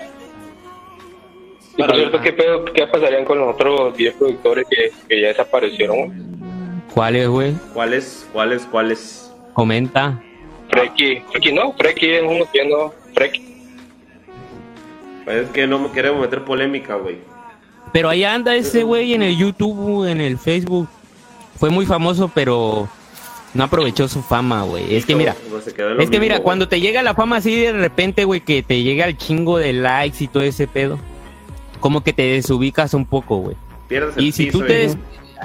y 1.80 1.84
por 1.84 1.96
cierto, 1.96 2.20
¿qué, 2.20 2.34
pedo, 2.34 2.66
¿qué 2.66 2.86
pasarían 2.88 3.24
con 3.24 3.40
los 3.40 3.56
otros 3.56 3.96
10 3.96 4.16
productores 4.16 4.66
que, 4.70 4.92
que 5.08 5.22
ya 5.22 5.30
desaparecieron? 5.30 5.98
güey? 5.98 6.12
¿Cuál 6.94 7.16
es, 7.16 7.28
güey? 7.30 7.54
¿Cuáles? 7.74 8.28
¿Cuáles? 8.34 8.66
¿Cuáles? 8.66 9.32
Comenta. 9.54 10.22
Freki, 10.70 11.22
Freki 11.32 11.54
no, 11.54 11.72
Freki 11.74 12.10
es 12.12 12.24
uno 12.24 12.46
que 12.52 12.68
no, 12.68 12.94
Freki. 13.14 13.46
Pues 15.24 15.38
es 15.46 15.50
que 15.52 15.68
no 15.68 15.80
me 15.80 15.92
queremos 15.92 16.20
meter 16.20 16.44
polémica, 16.44 16.96
güey. 16.96 17.18
Pero 17.94 18.10
ahí 18.10 18.26
anda 18.26 18.56
ese 18.56 18.84
güey 18.84 19.14
en 19.14 19.24
el 19.24 19.38
YouTube, 19.38 20.06
en 20.06 20.20
el 20.20 20.38
Facebook. 20.38 20.90
Fue 21.58 21.70
muy 21.70 21.86
famoso, 21.86 22.30
pero 22.34 22.90
no 23.54 23.64
aprovechó 23.64 24.10
su 24.10 24.22
fama, 24.22 24.64
güey. 24.64 24.96
Es 24.96 25.06
que 25.06 25.16
mira, 25.16 25.34
Pues 25.50 25.68
es 25.68 26.10
que 26.10 26.20
mira, 26.20 26.42
cuando 26.42 26.68
te 26.68 26.82
llega 26.82 27.02
la 27.04 27.14
fama 27.14 27.38
así 27.38 27.56
de 27.56 27.72
repente, 27.72 28.26
güey, 28.26 28.42
que 28.42 28.64
te 28.64 28.84
llega 28.84 29.06
el 29.06 29.18
chingo 29.18 29.58
de 29.58 29.72
likes 29.72 30.24
y 30.26 30.28
todo 30.28 30.44
ese 30.44 30.68
pedo, 30.68 31.00
como 31.80 32.04
que 32.04 32.14
te 32.14 32.24
desubicas 32.24 32.94
un 32.94 33.06
poco, 33.06 33.38
güey. 33.38 33.56
Pierdes 33.88 34.18
el 34.18 34.24
Y 34.26 34.32
si 34.32 34.50
tú 34.52 34.60
te 34.62 34.74
des... 34.74 34.98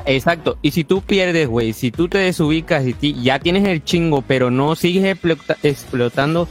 Exacto, 0.06 0.58
y 0.60 0.72
si 0.72 0.82
tú 0.82 1.02
pierdes, 1.02 1.46
güey, 1.48 1.72
si 1.72 1.92
tú 1.92 2.08
te 2.08 2.18
desubicas 2.18 2.84
y 2.84 2.94
ti- 2.94 3.16
ya 3.22 3.38
tienes 3.38 3.64
el 3.68 3.84
chingo, 3.84 4.22
pero 4.22 4.50
no 4.50 4.74
sigues 4.74 5.04
explota- 5.04 5.56
explotando, 5.62 6.48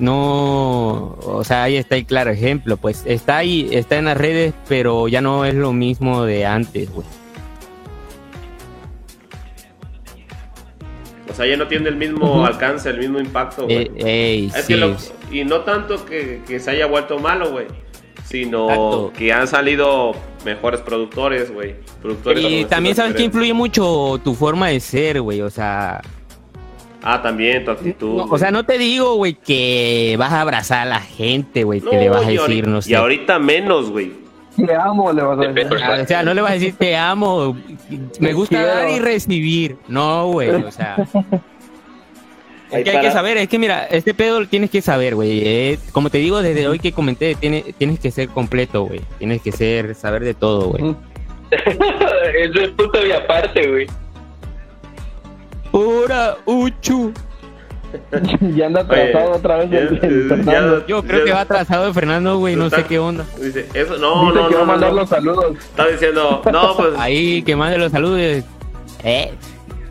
no, 0.00 1.16
o 1.22 1.42
sea, 1.44 1.62
ahí 1.62 1.76
está 1.76 1.94
el 1.96 2.04
claro 2.04 2.30
ejemplo, 2.32 2.76
pues 2.76 3.04
está 3.06 3.36
ahí, 3.36 3.68
está 3.70 3.96
en 3.96 4.06
las 4.06 4.16
redes, 4.18 4.54
pero 4.68 5.06
ya 5.06 5.20
no 5.20 5.44
es 5.44 5.54
lo 5.54 5.72
mismo 5.72 6.24
de 6.24 6.46
antes, 6.46 6.90
güey. 6.92 7.06
O 11.30 11.34
sea, 11.34 11.46
ya 11.46 11.56
no 11.56 11.68
tiene 11.68 11.88
el 11.90 11.96
mismo 11.96 12.44
alcance, 12.44 12.88
el 12.90 12.98
mismo 12.98 13.20
impacto, 13.20 13.64
güey. 13.64 13.90
Eh, 13.96 14.50
Es 14.54 14.64
sí, 14.64 14.72
que 14.74 14.76
lo- 14.80 14.98
sí. 14.98 15.12
y 15.30 15.44
no 15.44 15.60
tanto 15.60 16.04
que, 16.04 16.40
que 16.46 16.58
se 16.58 16.70
haya 16.72 16.86
vuelto 16.86 17.18
malo, 17.18 17.50
güey. 17.52 17.66
Sino 18.28 18.64
Exacto. 18.68 19.12
que 19.16 19.32
han 19.32 19.46
salido 19.48 20.12
mejores 20.44 20.80
productores, 20.80 21.52
güey. 21.52 21.76
Productores 22.02 22.44
Y 22.44 22.64
también 22.66 22.94
sabes 22.94 23.14
que 23.14 23.22
influye 23.24 23.52
mucho 23.54 24.20
tu 24.22 24.34
forma 24.34 24.68
de 24.68 24.80
ser, 24.80 25.20
güey, 25.22 25.40
o 25.40 25.48
sea, 25.50 26.02
Ah, 27.02 27.22
también 27.22 27.64
tu 27.64 27.70
actitud. 27.70 28.16
no, 28.18 28.24
o 28.24 28.38
sea, 28.38 28.50
no 28.50 28.64
te 28.64 28.76
digo, 28.76 29.14
güey, 29.14 29.34
que 29.34 30.16
vas 30.18 30.32
a 30.32 30.40
abrazar 30.42 30.80
a 30.86 30.90
la 30.90 31.00
gente, 31.00 31.64
güey, 31.64 31.80
No, 31.80 31.90
que 31.90 31.96
le 31.96 32.08
vas 32.10 32.18
a 32.24 32.28
decir, 32.28 32.40
ahorita- 32.40 32.68
no 32.68 32.82
sé. 32.82 32.90
Y 32.90 32.94
ahorita 32.94 33.38
menos, 33.38 33.90
güey. 33.90 34.12
Te 34.56 34.74
amo, 34.74 35.12
le 35.12 35.22
vas 35.22 35.38
a 35.38 35.42
decir. 35.52 35.72
O 35.72 36.06
sea, 36.06 36.22
no 36.24 36.34
le 36.34 36.40
vas 36.42 36.50
a 36.50 36.54
decir 36.54 36.74
te 36.76 36.96
amo, 36.96 37.56
me 38.18 38.32
gusta 38.32 38.56
quiero. 38.56 38.74
dar 38.74 38.90
y 38.90 38.98
recibir. 38.98 39.76
No, 39.86 40.26
güey, 40.32 40.50
o 40.50 40.70
sea. 40.72 40.96
Es 42.70 42.84
que 42.84 42.90
hay 42.90 43.00
que 43.00 43.10
saber, 43.12 43.36
es 43.38 43.48
que 43.48 43.58
mira, 43.58 43.84
este 43.86 44.12
pedo 44.14 44.40
lo 44.40 44.46
tienes 44.48 44.70
que 44.70 44.82
saber, 44.82 45.14
güey. 45.14 45.40
eh, 45.46 45.78
como 45.92 46.10
te 46.10 46.18
digo 46.18 46.42
desde 46.42 46.68
hoy 46.68 46.78
que 46.78 46.92
comenté, 46.92 47.34
tiene, 47.34 47.74
tienes 47.78 47.98
que 47.98 48.10
ser 48.10 48.28
completo, 48.28 48.82
güey. 48.84 49.00
Tienes 49.18 49.40
que 49.42 49.52
ser, 49.52 49.94
saber 49.94 50.22
de 50.24 50.34
todo, 50.34 50.68
güey. 50.70 50.94
Eso 51.50 52.60
es 52.60 52.68
punto 52.70 53.06
y 53.06 53.12
aparte, 53.12 53.66
güey. 53.68 53.86
Pura 55.70 56.36
uchu. 56.46 57.12
ya 58.54 58.66
anda 58.66 58.80
atrasado 58.82 59.28
Oye, 59.30 59.38
otra 59.38 59.56
vez 59.58 59.70
ya- 59.70 59.78
el 59.78 60.44
ya-. 60.44 60.86
Yo 60.86 61.02
creo 61.02 61.20
Ya- 61.20 61.24
que 61.24 61.32
va 61.32 61.40
atrasado 61.42 61.86
de 61.86 61.94
Fernando, 61.94 62.36
güey, 62.38 62.54
no 62.56 62.66
Está- 62.66 62.78
sé 62.78 62.84
qué 62.84 62.98
onda. 62.98 63.24
Dice, 63.40 63.66
eso, 63.72 63.96
no, 63.96 64.26
Dice 64.30 64.42
no, 64.42 64.48
que 64.48 64.54
va 64.54 64.56
no, 64.56 64.56
a 64.56 64.60
no, 64.60 64.66
mandar 64.66 64.90
no. 64.90 64.96
los 64.96 65.08
saludos. 65.08 65.56
Está 65.58 65.86
diciendo, 65.88 66.42
no, 66.52 66.76
pues. 66.76 66.90
Ahí, 66.98 67.42
que 67.42 67.56
mande 67.56 67.78
los 67.78 67.90
saludos. 67.92 68.44
Eh. 69.04 69.32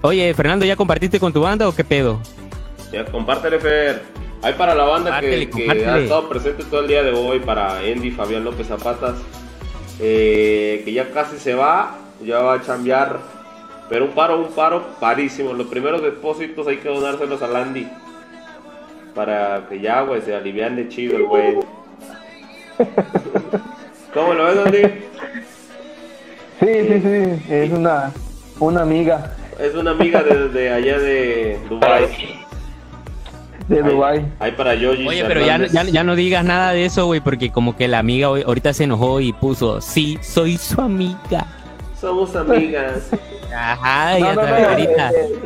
Oye, 0.01 0.31
Fernando, 0.35 0.63
¿ya 0.65 0.75
compartiste 0.75 1.19
con 1.19 1.33
tu 1.33 1.41
banda 1.41 1.67
o 1.67 1.73
qué 1.75 1.83
pedo? 1.83 2.19
Ya, 2.91 3.05
compártele, 3.05 3.59
Fer. 3.59 4.01
Hay 4.41 4.53
para 4.53 4.75
la 4.75 4.83
banda 4.83 5.19
que, 5.19 5.49
Compártele, 5.49 5.79
que 5.79 5.85
ha 5.85 5.97
estado 5.97 6.29
presente 6.29 6.63
todo 6.63 6.81
el 6.81 6.87
día 6.87 7.03
de 7.03 7.11
hoy, 7.11 7.39
para 7.39 7.79
Andy, 7.79 8.11
Fabián 8.11 8.43
López 8.43 8.67
Zapatas, 8.67 9.15
eh, 9.99 10.81
que 10.85 10.93
ya 10.93 11.09
casi 11.11 11.37
se 11.37 11.55
va, 11.55 11.97
ya 12.23 12.39
va 12.39 12.53
a 12.53 12.61
chambear, 12.61 13.17
pero 13.89 14.05
un 14.05 14.11
paro, 14.11 14.39
un 14.39 14.51
paro 14.51 14.85
parísimo. 14.99 15.53
Los 15.53 15.67
primeros 15.67 16.01
depósitos 16.03 16.67
hay 16.67 16.77
que 16.77 16.87
donárselos 16.87 17.41
a 17.41 17.47
Landy, 17.47 17.87
para 19.15 19.65
que 19.67 19.79
ya, 19.79 20.01
güey, 20.01 20.21
se 20.21 20.35
aliviane 20.35 20.87
chido 20.87 21.17
el 21.17 21.25
güey. 21.25 21.55
¿Cómo 24.13 24.33
lo 24.33 24.45
ves, 24.45 24.57
Andy? 24.65 24.81
Sí, 26.59 26.87
sí, 26.87 27.01
sí. 27.01 27.53
Es 27.53 27.71
una, 27.71 28.11
una 28.59 28.81
amiga 28.81 29.35
Es 29.59 29.75
una 29.75 29.91
amiga 29.91 30.23
de, 30.23 30.49
de 30.49 30.71
allá 30.71 30.97
de 30.99 31.59
Dubai. 31.69 32.07
de 33.67 33.81
Dubai. 33.81 34.25
Hay 34.39 34.51
para 34.53 34.75
Yoji. 34.75 35.07
Oye, 35.07 35.23
pero 35.25 35.41
ya, 35.45 35.57
ya, 35.67 35.83
ya 35.83 36.03
no 36.03 36.15
digas 36.15 36.43
nada 36.45 36.71
de 36.71 36.85
eso, 36.85 37.05
güey, 37.05 37.19
porque 37.19 37.51
como 37.51 37.75
que 37.75 37.87
la 37.87 37.99
amiga 37.99 38.29
hoy- 38.29 38.43
ahorita 38.45 38.73
se 38.73 38.85
enojó 38.85 39.19
y 39.19 39.33
puso, 39.33 39.81
sí, 39.81 40.17
soy 40.21 40.57
su 40.57 40.79
amiga. 40.81 41.45
Somos 41.99 42.35
amigas. 42.35 43.09
Ajá, 43.55 44.13
No, 44.19 44.25
ya 44.25 44.33
no, 44.35 44.41
está, 44.41 44.59
no, 44.59 44.69
ahorita. 44.69 45.09
eh, 45.11 45.39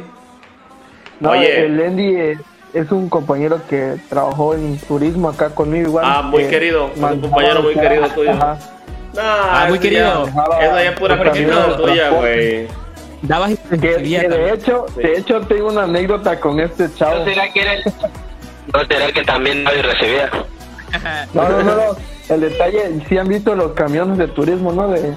no, 1.20 1.30
Oye. 1.32 1.66
el 1.66 1.82
Andy 1.82 2.16
eh, 2.16 2.38
es 2.74 2.92
un 2.92 3.10
compañero 3.10 3.62
que 3.70 3.96
trabajó 4.10 4.54
en 4.56 4.78
turismo 4.80 5.30
acá 5.30 5.50
conmigo 5.50 5.88
igual. 5.90 6.06
Ah, 6.08 6.22
muy 6.22 6.44
eh, 6.44 6.48
querido, 6.48 6.92
es 6.96 7.02
un 7.02 7.22
compañero 7.22 7.62
muy 7.64 7.74
querido 7.74 8.08
tuyo. 8.10 8.32
ajá. 8.32 8.58
No, 9.14 9.22
Ah, 9.24 9.66
muy 9.68 9.78
querido. 9.80 10.26
Esa 10.28 10.84
ya 10.84 10.90
es 10.92 11.00
pura 11.00 11.18
cochina 11.18 11.76
tuya, 11.78 12.10
güey. 12.12 12.68
Dabas 13.24 13.52
Que, 13.70 13.78
de 13.78 14.54
hecho, 14.54 14.86
de 14.96 15.18
hecho 15.18 15.42
tengo 15.42 15.68
una 15.70 15.84
anécdota 15.84 16.40
con 16.40 16.60
este 16.60 16.88
¿No 16.88 16.96
chavo. 16.96 17.24
será 17.26 17.52
que 17.54 17.62
era 17.62 17.74
el... 17.74 17.84
¿No 18.74 18.86
será 18.88 19.12
que 19.12 19.24
también 19.24 19.64
nadie 19.64 19.82
recibía? 19.84 20.30
No, 21.34 21.48
no, 21.48 21.64
no, 21.64 21.76
no. 21.76 21.82
El 22.28 22.42
detalle, 22.42 23.00
si 23.08 23.18
han 23.18 23.28
visto 23.30 23.56
los 23.56 23.72
camiones 23.74 24.18
de 24.18 24.28
turismo, 24.28 24.74
¿no? 24.74 24.90
De 24.90 25.14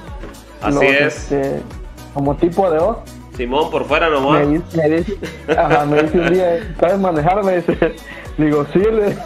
Así 0.63 0.75
los, 0.75 0.83
es. 0.85 1.33
este, 1.33 1.61
como 2.13 2.37
tipo 2.37 2.71
de 2.71 2.79
O. 2.79 3.03
Simón, 3.37 3.71
por 3.73 3.85
fuera 3.87 4.09
nomás. 4.09 4.47
Me, 4.47 4.59
dice- 4.59 4.77
me 4.77 4.89
dice, 4.97 5.19
ajá, 5.59 5.85
me 5.85 6.03
dice 6.05 6.19
un 6.21 6.33
día, 6.33 6.75
¿sabes 6.79 6.99
manejar? 6.99 7.43
Me 7.43 7.57
dice, 7.57 7.97
digo, 8.39 8.65
sí, 8.73 8.79
le, 8.79 9.17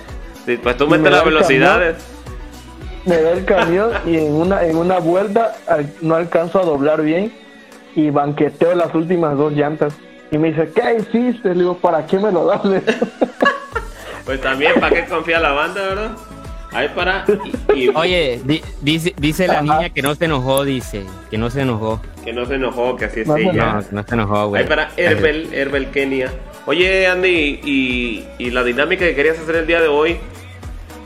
Sí, 0.46 0.56
pues 0.62 0.76
tú 0.78 0.86
me 0.88 0.96
metes 0.96 1.12
las 1.12 1.22
el 1.26 1.28
velocidades. 1.34 1.96
me 3.04 3.20
da 3.20 3.30
el 3.32 3.44
camión 3.44 3.90
y 4.06 4.16
en 4.16 4.32
una, 4.32 4.64
en 4.64 4.76
una 4.78 4.98
vuelta 5.00 5.54
al- 5.66 5.92
no 6.00 6.14
alcanzo 6.14 6.60
a 6.60 6.64
doblar 6.64 7.02
bien 7.02 7.30
y 7.98 8.10
banqueteo 8.10 8.74
las 8.76 8.94
últimas 8.94 9.36
dos 9.36 9.52
llantas. 9.52 9.92
Y 10.30 10.38
me 10.38 10.48
dice, 10.52 10.70
¿qué 10.74 10.98
hiciste? 11.00 11.48
Le 11.48 11.54
digo, 11.60 11.76
¿para 11.78 12.06
qué 12.06 12.18
me 12.18 12.30
lo 12.30 12.46
das? 12.46 12.60
Pues 14.24 14.42
también, 14.42 14.74
¿para 14.78 14.94
qué 14.94 15.06
confía 15.08 15.40
la 15.40 15.52
banda, 15.52 15.80
verdad? 15.80 16.10
Ahí 16.72 16.88
para. 16.94 17.24
Y, 17.74 17.84
y- 17.84 17.88
Oye, 17.94 18.40
di- 18.44 18.60
dice, 18.82 19.14
dice 19.16 19.46
la 19.46 19.54
Ajá. 19.54 19.62
niña 19.62 19.88
que 19.90 20.02
no 20.02 20.14
se 20.14 20.26
enojó, 20.26 20.64
dice. 20.64 21.02
Que 21.30 21.38
no 21.38 21.48
se 21.48 21.62
enojó. 21.62 21.98
que 22.26 22.32
no 22.34 22.44
se 22.44 22.56
enojó, 22.56 22.94
que 22.96 23.06
así 23.06 23.20
es 23.20 23.26
No 23.26 23.38
ella. 23.38 23.72
No, 23.72 23.88
que 23.88 23.94
no 23.94 24.02
se 24.02 24.14
enojó, 24.14 24.48
güey. 24.48 24.62
Ahí 24.62 24.68
para 24.68 24.90
Herbel, 24.98 25.48
Herbel 25.54 25.86
Kenia. 25.90 26.30
Oye, 26.66 27.06
Andy, 27.06 27.60
y, 27.64 28.26
y 28.38 28.50
la 28.50 28.62
dinámica 28.64 29.06
que 29.06 29.14
querías 29.14 29.38
hacer 29.38 29.56
el 29.56 29.66
día 29.66 29.80
de 29.80 29.88
hoy, 29.88 30.18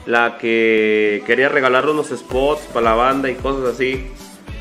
la 0.07 0.37
que 0.39 1.23
quería 1.25 1.49
regalar 1.49 1.89
unos 1.89 2.09
spots 2.09 2.63
para 2.75 2.87
la 2.87 2.95
banda 2.97 3.31
y 3.31 3.35
cosas 3.37 3.73
así, 3.77 4.09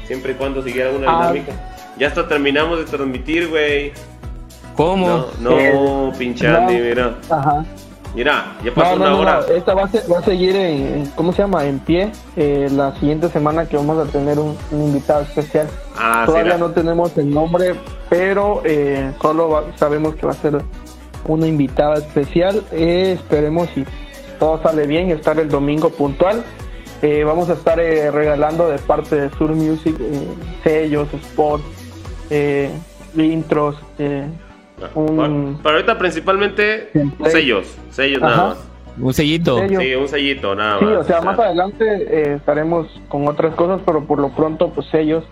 siempre 0.05 0.33
y 0.33 0.35
cuando 0.35 0.61
siguiera 0.61 0.91
una 0.91 1.07
Ah. 1.09 1.31
dinámica. 1.33 1.70
Ya 2.01 2.07
hasta 2.07 2.27
terminamos 2.27 2.79
de 2.79 2.85
transmitir, 2.85 3.47
güey. 3.47 3.91
¿Cómo? 4.75 5.27
No, 5.39 5.51
no, 5.51 6.11
pinche 6.17 6.47
Andy, 6.47 6.77
No. 6.79 6.83
mira. 6.83 7.15
Ajá. 7.29 7.63
Mira, 8.15 8.57
ya 8.65 8.73
pasó 8.73 8.95
No, 8.95 9.05
no, 9.05 9.05
una 9.05 9.09
no, 9.11 9.19
hora. 9.19 9.45
no, 9.47 9.53
esta 9.53 9.73
va 9.75 9.83
a, 9.83 9.87
se- 9.87 10.07
va 10.11 10.17
a 10.17 10.23
seguir 10.23 10.55
en, 10.55 10.87
en- 11.01 11.05
¿cómo 11.11 11.31
se 11.31 11.43
llama? 11.43 11.63
En 11.65 11.77
pie. 11.77 12.11
eh, 12.35 12.69
la 12.71 12.95
siguiente 12.95 13.29
semana 13.29 13.67
que 13.67 13.77
vamos 13.77 13.99
a 13.99 14.11
tener 14.11 14.39
un, 14.39 14.57
un 14.71 14.81
invitado 14.81 15.21
especial. 15.21 15.67
Ah, 15.95 16.23
Todavía 16.25 16.53
será. 16.53 16.57
no 16.57 16.71
tenemos 16.71 17.15
el 17.19 17.29
nombre, 17.29 17.75
pero 18.09 18.63
eh, 18.65 19.11
solo 19.21 19.49
va- 19.49 19.65
sabemos 19.77 20.15
que 20.15 20.25
va 20.25 20.31
a 20.31 20.35
ser 20.35 20.59
una 21.27 21.45
invitada 21.45 21.97
especial. 21.99 22.63
Eh, 22.71 23.11
esperemos 23.11 23.69
si 23.75 23.85
todo 24.39 24.59
sale 24.63 24.87
bien, 24.87 25.11
estar 25.11 25.39
el 25.39 25.49
domingo 25.49 25.91
puntual. 25.91 26.43
Eh, 27.03 27.23
vamos 27.23 27.47
a 27.51 27.53
estar 27.53 27.79
eh, 27.79 28.09
regalando 28.09 28.67
de 28.69 28.79
parte 28.79 29.15
de 29.21 29.29
Sur 29.37 29.51
Music 29.51 29.95
eh, 29.99 30.27
sellos, 30.63 31.07
spots, 31.31 31.63
eh, 32.31 32.71
intros. 33.17 33.75
eh, 33.99 34.25
un- 34.95 35.15
Bueno, 35.15 35.59
Pero 35.61 35.75
ahorita 35.75 35.97
principalmente 35.99 36.89
sellos, 37.29 37.67
sellos 37.91 38.23
Ajá. 38.23 38.35
nada 38.35 38.47
más. 38.49 38.67
Un 38.99 39.13
sellito. 39.13 39.57
sello. 39.59 39.79
Sí, 39.79 39.95
un 39.95 40.07
sellito 40.07 40.55
nada 40.55 40.79
Sí, 40.79 40.85
más. 40.85 40.97
o 40.97 41.03
sea, 41.03 41.21
más 41.21 41.37
adelante 41.39 41.85
eh, 41.85 42.33
estaremos 42.35 42.87
con 43.07 43.27
otras 43.27 43.53
cosas, 43.55 43.79
pero 43.85 44.03
por 44.05 44.19
lo 44.19 44.29
pronto, 44.29 44.69
pues 44.69 44.87
ellos. 44.93 45.23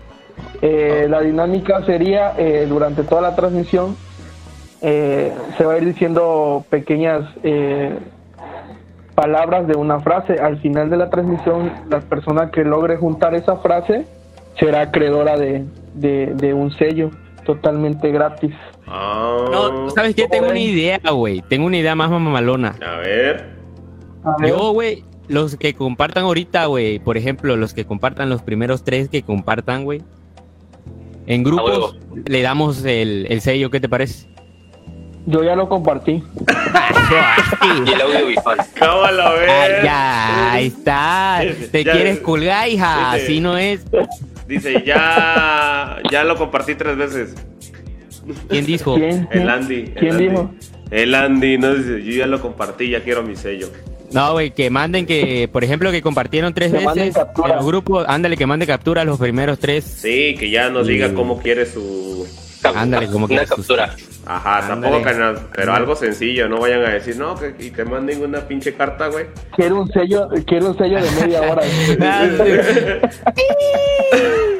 Eh, 0.62 1.06
la 1.10 1.20
dinámica 1.20 1.84
sería 1.84 2.32
eh, 2.38 2.66
durante 2.68 3.02
toda 3.02 3.20
la 3.20 3.34
transmisión, 3.36 3.96
eh, 4.80 5.32
se 5.58 5.64
va 5.66 5.74
a 5.74 5.78
ir 5.78 5.84
diciendo 5.84 6.64
pequeñas 6.70 7.28
eh, 7.42 7.98
palabras 9.14 9.66
de 9.66 9.76
una 9.76 10.00
frase. 10.00 10.34
Al 10.40 10.58
final 10.60 10.88
de 10.88 10.96
la 10.96 11.10
transmisión, 11.10 11.70
la 11.90 12.00
persona 12.00 12.50
que 12.50 12.64
logre 12.64 12.96
juntar 12.96 13.34
esa 13.34 13.56
frase 13.56 14.06
será 14.58 14.82
acreedora 14.82 15.36
de, 15.36 15.64
de, 15.94 16.32
de 16.36 16.54
un 16.54 16.70
sello 16.76 17.10
totalmente 17.44 18.10
gratis. 18.10 18.52
Ah, 18.86 19.36
No, 19.50 19.90
¿sabes 19.90 20.14
qué? 20.14 20.28
Tengo 20.28 20.48
una 20.50 20.58
idea, 20.58 21.00
güey. 21.12 21.42
Tengo 21.48 21.66
una 21.66 21.76
idea 21.78 21.94
más 21.94 22.10
mamalona. 22.10 22.76
A 22.86 22.96
ver. 22.98 23.50
A 24.24 24.36
ver, 24.38 24.50
Yo, 24.50 24.72
güey, 24.72 25.04
los 25.28 25.56
que 25.56 25.74
compartan 25.74 26.24
ahorita, 26.24 26.66
güey, 26.66 26.98
por 26.98 27.16
ejemplo, 27.16 27.56
los 27.56 27.72
que 27.74 27.84
compartan 27.86 28.28
los 28.28 28.42
primeros 28.42 28.84
tres 28.84 29.08
que 29.08 29.22
compartan, 29.22 29.84
güey, 29.84 30.02
en 31.26 31.42
grupos 31.44 31.96
le 32.26 32.42
damos 32.42 32.84
el, 32.84 33.26
el 33.30 33.40
sello, 33.40 33.70
¿qué 33.70 33.80
te 33.80 33.88
parece? 33.88 34.28
yo 35.26 35.44
ya 35.44 35.54
lo 35.54 35.68
compartí. 35.68 36.22
Y 37.86 37.92
el 37.92 38.00
audiovisual. 38.00 38.58
Cábala, 38.74 39.28
a 39.28 39.32
Ah, 39.32 39.82
ya, 39.84 40.52
ahí 40.52 40.66
está. 40.66 41.40
Te 41.72 41.84
Ya. 41.84 41.92
quieres 41.92 42.20
colgar, 42.20 42.68
hija. 42.68 43.12
Sí, 43.14 43.18
sí. 43.18 43.24
Así 43.24 43.40
no 43.40 43.56
es. 43.58 43.84
Dice, 44.50 44.82
ya, 44.84 45.98
ya 46.10 46.24
lo 46.24 46.36
compartí 46.36 46.74
tres 46.74 46.96
veces. 46.96 47.34
¿Quién 48.48 48.66
dijo? 48.66 48.96
¿Quién? 48.96 49.28
El 49.30 49.48
Andy. 49.48 49.74
el 49.76 49.94
¿Quién 49.94 50.12
Andy. 50.12 50.28
dijo? 50.28 50.54
El 50.90 51.14
Andy, 51.14 51.56
no 51.56 51.72
dice, 51.74 52.02
yo 52.04 52.12
ya 52.18 52.26
lo 52.26 52.40
compartí, 52.42 52.90
ya 52.90 53.00
quiero 53.04 53.22
mi 53.22 53.36
sello. 53.36 53.68
No, 54.12 54.32
güey, 54.32 54.50
que 54.50 54.70
manden 54.70 55.06
que, 55.06 55.48
por 55.52 55.62
ejemplo, 55.62 55.92
que 55.92 56.02
compartieron 56.02 56.52
tres 56.52 56.72
Que 56.72 56.80
manden 56.80 57.06
veces 57.06 57.14
captura. 57.22 57.50
en 57.50 57.56
los 57.58 57.66
grupos. 57.66 58.04
Ándale, 58.08 58.36
que 58.36 58.44
mande 58.44 58.66
captura 58.66 59.02
a 59.02 59.04
los 59.04 59.20
primeros 59.20 59.60
tres. 59.60 59.84
Sí, 59.84 60.34
que 60.36 60.50
ya 60.50 60.68
nos 60.68 60.88
diga 60.88 61.14
cómo 61.14 61.38
quiere 61.40 61.64
su. 61.64 62.26
Ándale, 62.62 63.06
como 63.08 63.26
que 63.26 63.34
Una 63.34 63.46
captura. 63.46 63.94
Ajá, 64.26 64.58
Ándale. 64.58 64.82
tampoco 64.82 65.04
que 65.04 65.14
na- 65.14 65.34
pero 65.54 65.72
algo 65.74 65.96
sencillo, 65.96 66.48
no 66.48 66.58
vayan 66.60 66.84
a 66.84 66.90
decir, 66.90 67.16
no, 67.16 67.34
que 67.36 67.54
y 67.58 67.70
te 67.70 67.84
manden 67.84 68.22
una 68.22 68.40
pinche 68.46 68.74
carta, 68.74 69.08
güey. 69.08 69.26
Quiero 69.56 69.80
un 69.80 69.90
sello, 69.92 70.28
quiero 70.46 70.68
un 70.68 70.76
sello 70.78 71.02
de 71.02 71.10
media 71.12 71.40
hora. 71.42 71.62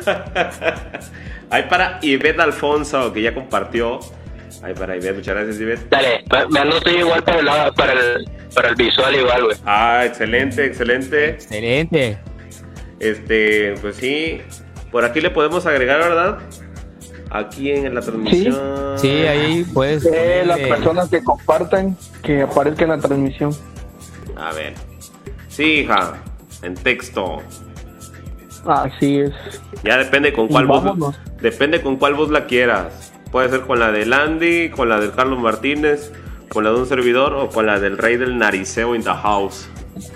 Ah, 0.06 0.20
Ahí 1.50 1.64
para 1.68 1.98
Ivette 2.02 2.40
Alfonso, 2.40 3.12
que 3.12 3.22
ya 3.22 3.34
compartió. 3.34 3.98
Ahí 4.62 4.74
para 4.74 4.96
Ivette, 4.96 5.16
muchas 5.16 5.34
gracias, 5.34 5.60
Ivette. 5.60 5.88
Dale, 5.90 6.24
me, 6.50 6.60
anoto 6.60 6.90
yo 6.90 6.98
igual 7.00 7.22
para 7.24 7.40
el, 7.40 7.74
para 7.74 7.92
el, 7.92 8.28
para 8.54 8.68
el 8.68 8.74
visual 8.76 9.14
igual, 9.14 9.44
güey. 9.44 9.56
Ah, 9.66 10.02
excelente, 10.06 10.64
excelente. 10.66 11.28
Excelente. 11.30 12.18
Este, 13.00 13.74
pues 13.80 13.96
sí. 13.96 14.40
Por 14.92 15.04
aquí 15.04 15.20
le 15.20 15.30
podemos 15.30 15.66
agregar, 15.66 15.98
¿verdad? 16.00 16.38
Aquí 17.30 17.70
en 17.70 17.94
la 17.94 18.00
transmisión. 18.00 18.56
Sí, 18.96 19.08
ahí 19.08 19.64
puedes. 19.72 20.04
Eh, 20.04 20.42
las 20.44 20.58
personas 20.58 21.08
que 21.08 21.22
compartan, 21.22 21.96
que 22.22 22.42
aparezcan 22.42 22.90
en 22.90 22.96
la 22.96 22.98
transmisión. 22.98 23.54
A 24.36 24.52
ver. 24.52 24.74
Sí, 25.48 25.80
hija. 25.80 26.14
En 26.62 26.74
texto. 26.74 27.38
Así 28.66 29.20
es. 29.20 29.32
Ya 29.84 29.96
depende 29.96 30.32
con 30.32 30.48
cuál 30.48 30.66
voz. 30.66 31.16
Depende 31.40 31.80
con 31.80 31.96
cuál 31.96 32.14
voz 32.14 32.30
la 32.30 32.46
quieras. 32.46 33.12
Puede 33.30 33.48
ser 33.48 33.60
con 33.60 33.78
la 33.78 33.92
del 33.92 34.12
Andy, 34.12 34.70
con 34.70 34.88
la 34.88 34.98
del 34.98 35.12
Carlos 35.12 35.38
Martínez, 35.38 36.12
con 36.48 36.64
la 36.64 36.70
de 36.70 36.76
un 36.80 36.86
servidor 36.86 37.34
o 37.34 37.48
con 37.48 37.66
la 37.66 37.78
del 37.78 37.96
rey 37.96 38.16
del 38.16 38.38
nariceo 38.38 38.94
in 38.94 39.02
the 39.02 39.10
house. 39.10 39.68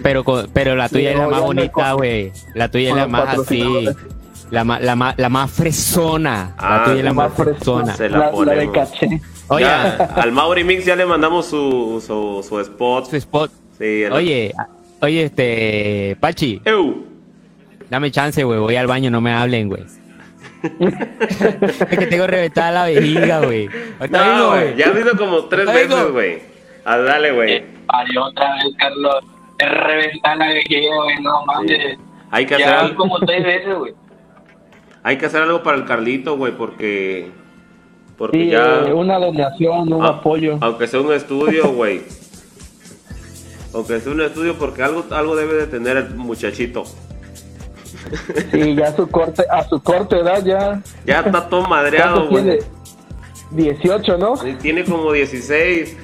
Pero, 0.03 0.25
pero 0.53 0.75
la 0.75 0.89
tuya 0.89 1.11
Sí, 1.11 1.15
es 1.15 1.19
la 1.19 1.29
más 1.29 1.41
bonita, 1.41 1.93
güey. 1.93 2.33
La 2.55 2.71
tuya 2.71 2.91
es 2.91 2.97
la 2.97 3.07
más 3.07 3.39
así. 3.39 3.89
La, 4.55 4.65
ma- 4.65 4.79
la, 4.81 4.95
ma- 4.97 5.15
la 5.17 5.29
más 5.29 5.51
fresona. 5.51 6.55
Ah, 6.57 6.85
la 6.87 6.93
tuya 6.95 7.13
más 7.13 7.33
fresona. 7.35 7.95
Se 7.95 8.09
la 8.09 8.31
la, 8.31 8.45
la 8.45 8.55
de 8.55 8.71
caché. 8.71 9.21
Oye, 9.49 9.65
Ya, 9.65 9.95
al 10.17 10.33
Mauri 10.33 10.65
Mix 10.65 10.85
ya 10.87 10.97
le 10.97 11.05
mandamos 11.05 11.47
su, 11.47 12.03
su, 12.07 12.43
su 12.49 12.61
spot. 12.61 13.11
su 13.11 13.17
spot. 13.17 13.51
Sí, 13.79 14.03
el- 14.05 14.13
Oye, 14.13 14.53
oye, 15.01 15.25
este. 15.25 16.17
Pachi, 16.21 16.63
Eu. 16.65 17.05
dame 17.91 18.11
chance, 18.11 18.43
güey. 18.45 18.59
Voy 18.61 18.77
al 18.77 18.87
baño, 18.87 19.11
no 19.11 19.21
me 19.21 19.33
hablen, 19.33 19.69
güey. 19.69 19.83
es 20.63 21.99
que 21.99 22.07
tengo 22.07 22.27
reventada 22.27 22.71
la 22.71 22.85
vejiga, 22.85 23.41
güey. 23.41 23.69
No, 24.11 24.51
güey. 24.51 24.77
Ya 24.77 24.87
has 24.87 24.97
ido 24.99 25.17
como 25.17 25.45
tres 25.45 25.67
veces, 25.67 26.11
güey. 26.11 26.39
Ah, 26.85 26.99
dale, 26.99 27.33
güey. 27.33 27.53
Eh, 27.55 27.67
Vale, 27.87 28.19
otra 28.19 28.55
vez, 28.55 28.75
Carlos. 28.79 29.17
Es 29.59 29.71
reventar 29.71 30.37
la 30.37 30.49
vejiga, 30.49 30.95
güey, 31.05 31.17
no 31.23 31.45
mames. 31.47 31.99
Hay 32.31 32.47
que 32.47 32.55
hacer 32.55 32.67
Ya 32.67 32.95
como 32.97 33.19
tres 33.21 33.45
veces, 33.45 33.79
güey. 33.79 33.95
Hay 35.05 35.19
que 35.19 35.27
hacer 35.27 35.43
algo 35.43 35.63
para 35.63 35.77
el 35.77 35.85
Carlito, 35.85 36.37
güey, 36.37 36.57
porque. 36.57 37.31
Porque 38.19 38.39
Sí, 38.39 38.51
ya. 38.51 38.81
eh, 38.87 38.93
una 38.93 39.19
donación, 39.19 39.93
un 39.93 40.05
Ah, 40.05 40.09
apoyo. 40.09 40.59
Aunque 40.61 40.87
sea 40.89 41.01
un 41.01 41.13
estudio, 41.13 41.69
güey. 41.75 42.03
Aunque 43.73 44.01
sea 44.01 44.13
un 44.13 44.21
estudio, 44.23 44.55
porque 44.59 44.83
algo, 44.83 45.05
algo 45.11 45.37
debe 45.37 45.55
de 45.55 45.67
tener 45.67 45.97
el 45.97 46.15
muchachito. 46.15 46.85
Sí, 48.53 48.75
ya 48.77 48.89
a 48.89 48.97
su 48.97 49.09
corte, 49.09 49.45
a 49.51 49.69
su 49.69 49.81
corte 49.83 50.19
edad 50.21 50.45
ya. 50.45 50.83
Ya 51.07 51.21
está 51.21 51.49
todo 51.49 51.63
madreado, 51.69 52.29
güey. 52.29 52.59
18, 53.51 54.19
¿no? 54.19 54.37
Sí, 54.37 54.55
Tiene 54.61 54.85
como 54.85 55.13
16. 55.13 55.97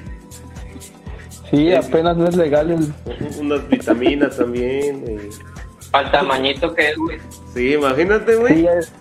Sí, 1.50 1.72
apenas 1.72 2.16
no 2.16 2.26
es 2.28 2.36
legal 2.36 2.70
el... 2.70 2.92
Unas 3.40 3.68
vitaminas 3.68 4.36
también. 4.36 5.00
güey. 5.00 5.18
Al 5.92 6.10
tamañito 6.10 6.72
que 6.74 6.90
es, 6.90 6.96
güey. 6.96 7.18
Sí, 7.54 7.74
imagínate, 7.74 8.34
Sí, 8.34 8.40
güey. 8.40 8.66
es- 8.66 8.92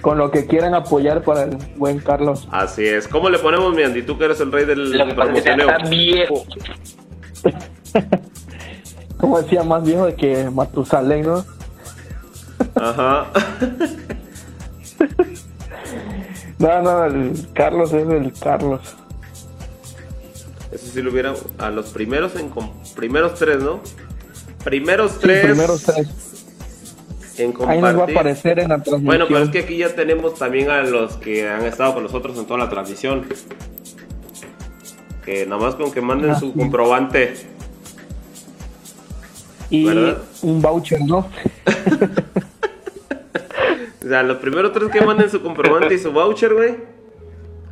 con 0.00 0.18
lo 0.18 0.30
que 0.30 0.46
quieran 0.46 0.74
apoyar 0.74 1.22
para 1.22 1.44
el 1.44 1.56
buen 1.76 1.98
Carlos. 1.98 2.46
Así 2.50 2.84
es. 2.86 3.08
¿Cómo 3.08 3.30
le 3.30 3.38
ponemos, 3.38 3.74
mi 3.74 3.82
Andy? 3.84 4.02
Tú 4.02 4.18
que 4.18 4.26
eres 4.26 4.38
el 4.40 4.52
rey 4.52 4.66
del 4.66 4.92
Lo 4.92 5.06
que 5.06 5.14
pasa 5.14 5.32
es 5.32 5.42
que 5.44 5.50
promocioneo. 5.54 5.70
está 5.78 5.88
viejo. 5.88 6.44
Como 9.18 9.40
decía, 9.40 9.62
más 9.62 9.82
viejo 9.84 10.04
de 10.06 10.14
que 10.14 10.50
Matusalén, 10.50 11.26
¿no? 11.26 11.44
Ajá. 12.74 13.26
No, 16.58 16.80
no, 16.82 17.04
el 17.04 17.32
Carlos 17.52 17.92
es 17.92 18.08
el 18.08 18.32
Carlos. 18.40 18.80
Eso 20.72 20.86
sí 20.86 21.02
lo 21.02 21.10
hubiera. 21.10 21.34
A 21.58 21.70
los 21.70 21.90
primeros 21.90 22.36
en 22.36 22.50
primeros 22.96 23.34
tres, 23.34 23.60
¿no? 23.60 23.80
Primeros 24.64 25.12
Sí, 25.12 25.18
tres. 25.20 25.44
primeros 25.46 25.82
tres. 25.82 26.08
En 27.36 27.52
Ahí 27.66 27.80
nos 27.80 27.96
va 27.98 28.02
a 28.02 28.04
aparecer 28.04 28.58
en 28.60 28.68
la 28.68 28.76
transmisión. 28.76 29.04
Bueno, 29.04 29.26
pero 29.28 29.40
es 29.40 29.50
que 29.50 29.58
aquí 29.60 29.76
ya 29.76 29.94
tenemos 29.94 30.34
también 30.36 30.70
a 30.70 30.82
los 30.82 31.16
que 31.16 31.48
han 31.48 31.64
estado 31.64 31.94
con 31.94 32.04
nosotros 32.04 32.38
en 32.38 32.46
toda 32.46 32.60
la 32.60 32.68
transmisión. 32.70 33.26
Que 35.24 35.44
nada 35.46 35.60
más 35.60 35.74
con 35.74 35.90
que 35.90 36.00
manden 36.00 36.30
Ah, 36.30 36.38
su 36.38 36.46
sí. 36.52 36.58
comprobante. 36.58 37.34
y 39.70 39.84
¿verdad? 39.86 40.18
un 40.42 40.62
voucher, 40.62 41.00
¿no? 41.02 41.28
O 44.04 44.06
sea, 44.06 44.22
los 44.22 44.36
primeros 44.36 44.70
tres 44.74 44.90
que 44.90 45.00
manden 45.00 45.30
su 45.30 45.40
comprobante 45.42 45.94
y 45.94 45.98
su 45.98 46.12
voucher, 46.12 46.52
güey. 46.52 46.76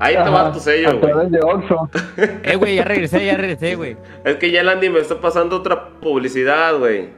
Ahí 0.04 0.14
te 0.14 0.30
va 0.30 0.52
tu 0.52 0.58
sello, 0.60 0.98
güey. 0.98 1.30
de 1.30 1.40
Oxxo. 1.40 1.88
Eh, 2.44 2.56
güey, 2.56 2.76
ya 2.76 2.84
regresé, 2.84 3.24
ya 3.24 3.36
regresé, 3.36 3.76
güey. 3.76 3.96
Es 4.24 4.36
que 4.36 4.50
ya 4.50 4.60
el 4.62 4.68
Andy 4.68 4.88
me 4.90 4.98
está 5.00 5.20
pasando 5.20 5.56
otra 5.56 5.88
publicidad, 6.00 6.76
güey. 6.78 7.08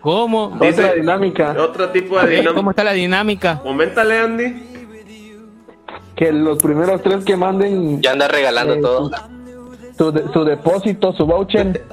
¿Cómo? 0.00 0.56
Dice- 0.60 0.82
Otra 0.82 0.94
dinámica. 0.94 1.54
Otro 1.58 1.90
tipo 1.90 2.18
de 2.18 2.26
ver, 2.26 2.38
¿Cómo 2.38 2.50
dinámica. 2.52 2.70
está 2.70 2.84
la 2.84 2.92
dinámica? 2.92 3.58
Coméntale, 3.62 4.18
Andy. 4.18 4.66
Que 6.16 6.32
los 6.32 6.58
primeros 6.58 7.02
tres 7.02 7.24
que 7.24 7.36
manden 7.36 8.00
Ya 8.00 8.12
anda 8.12 8.26
regalando 8.28 8.74
eh, 8.74 8.80
todo. 8.80 9.10
su, 9.98 10.12
de- 10.12 10.24
su 10.32 10.44
depósito, 10.44 11.12
su 11.12 11.26
voucher. 11.26 11.84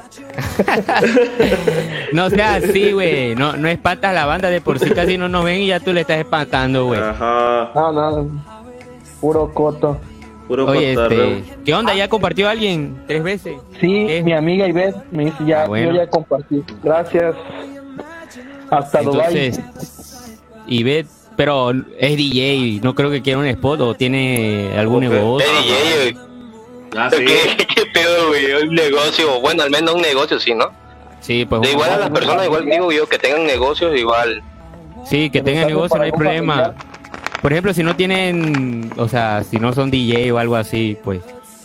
No 2.14 2.30
sea 2.30 2.56
así, 2.56 2.92
güey. 2.94 3.36
No, 3.36 3.58
no 3.58 3.68
espantas 3.68 4.12
a 4.12 4.14
la 4.14 4.26
banda 4.26 4.50
de 4.50 4.62
por 4.62 4.80
sí 4.80 4.90
casi 4.92 5.18
no 5.18 5.28
nos 5.28 5.44
ven 5.44 5.60
y 5.62 5.68
ya 5.68 5.80
tú 5.80 5.92
le 5.94 6.02
estás 6.02 6.18
espantando, 6.20 6.86
güey. 6.86 7.00
Ajá. 7.02 7.72
No, 7.76 7.92
no. 7.92 8.44
Puro 9.20 9.54
coto. 9.54 9.98
Puro 10.48 10.66
Oye, 10.66 10.94
este, 10.94 11.44
¿qué 11.66 11.74
onda? 11.74 11.94
¿Ya 11.94 12.08
compartió 12.08 12.48
alguien 12.48 13.02
tres 13.08 13.22
veces? 13.22 13.56
Sí, 13.82 14.06
¿Qué? 14.08 14.22
mi 14.24 14.32
amiga 14.34 14.68
Ivette 14.68 14.96
me 15.12 15.26
dice 15.26 15.38
ya, 15.46 15.64
Ah, 15.64 15.68
bueno. 15.68 15.92
yo 15.92 15.98
ya 15.98 16.08
compartí. 16.10 16.64
Gracias. 16.82 17.36
Hasta 18.70 19.00
Entonces, 19.02 19.58
Dubai. 20.66 20.84
ve, 20.84 21.06
pero 21.36 21.72
es 22.00 22.18
DJ, 22.18 22.80
no 22.82 22.96
creo 22.96 23.10
que 23.12 23.22
quiera 23.22 23.40
un 23.40 23.46
spot 23.46 23.82
o 23.82 23.94
tiene 23.94 24.72
algún 24.78 25.06
Ok. 25.06 25.12
negocio. 25.14 25.48
Eh, 25.50 25.62
DJ, 25.64 26.12
güey. 26.14 26.28
Ah, 26.98 27.10
sí. 27.12 27.26
¿Qué, 27.26 27.68
qué 27.76 27.86
pedo, 27.94 28.28
güey? 28.30 28.54
Un 28.64 28.74
negocio. 28.76 29.42
Bueno, 29.42 29.64
al 29.64 29.70
menos 29.70 29.96
un 29.96 30.02
negocio, 30.02 30.40
sí, 30.40 30.54
¿no? 30.54 30.66
Sí, 31.20 31.46
pues 31.46 31.62
De 31.62 31.72
igual 31.72 31.92
a 31.92 31.98
las 31.98 32.10
personas, 32.10 32.46
igual 32.46 32.66
digo 32.66 32.92
yo, 32.92 33.08
que 33.08 33.18
tengan 33.20 33.46
negocios, 33.46 33.98
igual. 33.98 34.42
sí, 35.06 35.30
que 35.30 35.42
tengan 35.42 35.64
nos 35.64 35.72
negocio, 35.72 35.98
no 35.98 36.04
hay 36.04 36.12
problema. 36.12 36.54
familiar. 36.54 36.97
Por 37.42 37.52
ejemplo, 37.54 37.74
si 37.74 37.84
no 37.84 37.96
tienen, 37.96 38.92
o 38.98 39.08
sea, 39.08 39.44
si 39.44 39.60
no 39.60 39.74
son 39.74 39.92
DJ 39.92 40.32
o 40.32 40.38
algo 40.40 40.56
así, 40.56 40.98
pues 41.04 41.22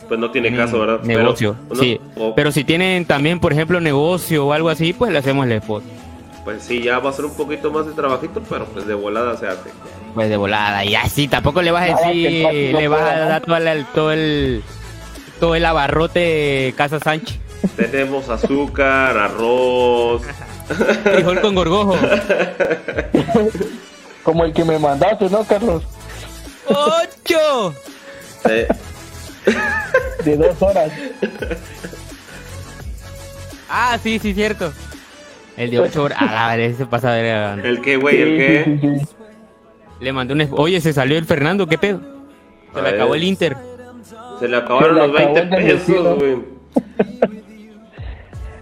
Pues 0.09 0.21
no 0.21 0.31
tiene 0.31 0.55
caso, 0.55 0.79
¿verdad? 0.81 1.01
Negocio, 1.03 1.57
Pero, 1.71 1.81
sí. 1.81 2.01
o- 2.17 2.35
Pero 2.35 2.53
si 2.53 2.65
tienen 2.65 3.05
también, 3.07 3.41
por 3.41 3.53
ejemplo, 3.53 3.81
negocio 3.81 4.47
o 4.47 4.53
algo 4.53 4.69
así, 4.69 4.93
pues 4.93 5.11
le 5.13 5.19
hacemos 5.19 5.47
el 5.47 5.53
spot. 5.53 5.83
Pues 6.45 6.63
sí, 6.65 6.83
ya 6.83 6.99
va 6.99 7.11
a 7.11 7.13
ser 7.13 7.25
un 7.25 7.35
poquito 7.37 7.71
más 7.71 7.87
de 7.87 7.93
trabajito, 7.93 8.43
pero 8.49 8.65
pues 8.67 8.87
de 8.87 8.95
volada 8.95 9.37
se 9.37 9.47
hace. 9.47 9.71
Pues 10.15 10.29
de 10.29 10.37
volada, 10.37 10.85
y 10.85 10.95
así, 10.95 11.29
tampoco 11.29 11.63
le 11.63 11.71
vas 11.71 11.89
a 11.89 12.09
decir, 12.09 12.73
no 12.73 12.81
le 12.81 12.89
vas 12.89 13.01
a 13.01 13.19
dar 13.21 13.41
todo 13.43 13.57
el, 13.57 13.85
todo 13.95 14.13
el, 14.13 14.63
todo 15.41 15.55
el 15.55 15.65
abarrote 15.65 16.75
Casa 16.77 16.99
Sánchez. 17.01 17.39
Tenemos 17.77 18.29
azúcar, 18.29 19.17
arroz. 19.17 20.23
Frijol 21.05 21.41
con 21.41 21.55
gorgojo. 21.55 21.97
Como 24.23 24.45
el 24.45 24.53
que 24.53 24.65
me 24.65 24.79
mandaste, 24.79 25.29
¿no, 25.31 25.45
Carlos? 25.45 25.83
¡Ocho! 26.69 27.75
eh, 28.49 28.69
De 30.25 30.37
dos 30.37 30.61
horas. 30.63 30.93
Ah, 33.69 33.99
sí, 34.03 34.19
sí, 34.19 34.33
cierto. 34.35 34.73
El 35.57 35.71
de 35.71 35.81
8 35.81 36.03
horas. 36.03 36.19
Ah, 36.21 36.27
la 36.49 36.57
verdad, 36.57 36.77
se 36.79 36.87
pasa 36.87 37.13
a 37.13 37.17
ver. 37.17 37.65
¿El 37.67 37.81
qué, 37.83 37.97
güey? 37.97 38.21
¿El 38.23 38.37
qué? 38.39 38.65
sí, 38.65 38.79
sí, 38.81 38.99
sí. 39.01 39.07
Le 40.01 40.13
mandé 40.13 40.35
un. 40.35 40.49
Oye, 40.59 40.81
se 40.81 40.93
salió 40.93 41.19
el 41.19 41.25
Fernando, 41.25 41.67
¿qué 41.67 41.79
pedo? 41.79 42.01
Se 42.73 42.79
A 42.79 42.83
le 42.83 42.91
ver. 42.91 42.95
acabó 43.01 43.15
el 43.15 43.25
Inter. 43.25 43.57
Se 44.39 44.49
le 44.49 44.57
acabaron 44.57 44.95
Se 44.97 45.01
le 45.01 45.07
los 45.09 45.17
20 45.17 45.41
acabó 45.41 45.57
el 45.57 45.67
pesos, 45.79 46.19
güey. 46.19 46.39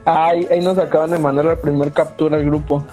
Ay, 0.05 0.49
ahí 0.51 0.61
nos 0.61 0.79
acaban 0.79 1.11
de 1.11 1.19
mandar 1.19 1.45
la 1.45 1.57
primer 1.57 1.93
captura 1.93 2.37
al 2.37 2.45
grupo. 2.45 2.85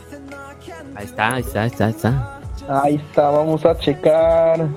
Ahí 0.96 1.06
está, 1.06 1.34
ahí 1.36 1.42
está, 1.42 1.62
ahí 1.64 1.68
está, 1.70 1.86
ahí 1.86 1.92
está. 1.92 2.37
Ahí 2.70 2.96
está, 2.96 3.30
vamos 3.30 3.66
a 3.66 3.78
checar. 3.78 4.68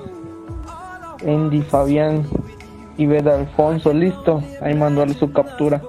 Andy 1.27 1.61
Fabián 1.63 2.25
y 2.97 3.07
Veda 3.07 3.37
Alfonso, 3.39 3.93
listo. 3.93 4.43
Ahí 4.63 4.75
mandó 4.75 5.07
su 5.15 5.31
captura. 5.33 5.81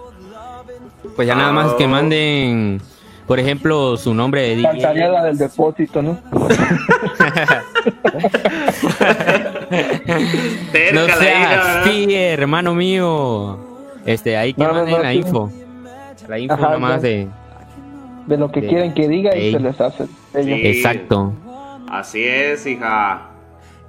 Pues 1.15 1.27
ya 1.27 1.35
nada 1.35 1.51
más 1.51 1.73
que 1.73 1.87
manden, 1.87 2.81
por 3.27 3.39
ejemplo, 3.39 3.97
su 3.97 4.13
nombre 4.13 4.55
de 4.55 4.61
Faltaría 4.61 5.05
DJ. 5.07 5.11
la 5.13 5.23
del 5.25 5.37
depósito, 5.37 6.01
¿no? 6.01 6.17
No 10.93 11.05
seas 11.19 11.65
así, 11.77 12.13
hermano 12.15 12.73
mío. 12.75 13.57
Este, 14.05 14.35
ahí 14.37 14.53
que 14.53 14.63
No, 14.63 14.73
manden 14.73 14.95
no, 14.95 15.03
la 15.03 15.11
sí. 15.11 15.17
info. 15.17 15.49
La 16.27 16.39
info 16.39 16.53
Ajá, 16.53 16.63
nada 16.63 16.77
más 16.79 17.01
de. 17.01 17.27
De 18.27 18.37
lo 18.37 18.51
que 18.51 18.61
quieren 18.67 18.93
que 18.93 19.07
diga 19.07 19.35
y 19.35 19.47
Ey. 19.47 19.53
se 19.53 19.59
les 19.59 19.81
hace. 19.81 20.05
Sí. 20.05 20.51
Exacto. 20.51 21.33
Así 21.91 22.23
es, 22.23 22.65
hija. 22.65 23.31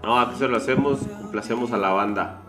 No, 0.03 0.19
aquí 0.19 0.35
se 0.37 0.49
lo 0.49 0.57
hacemos, 0.57 0.99
complacemos 1.21 1.71
a 1.71 1.77
la 1.77 1.91
banda. 1.91 2.41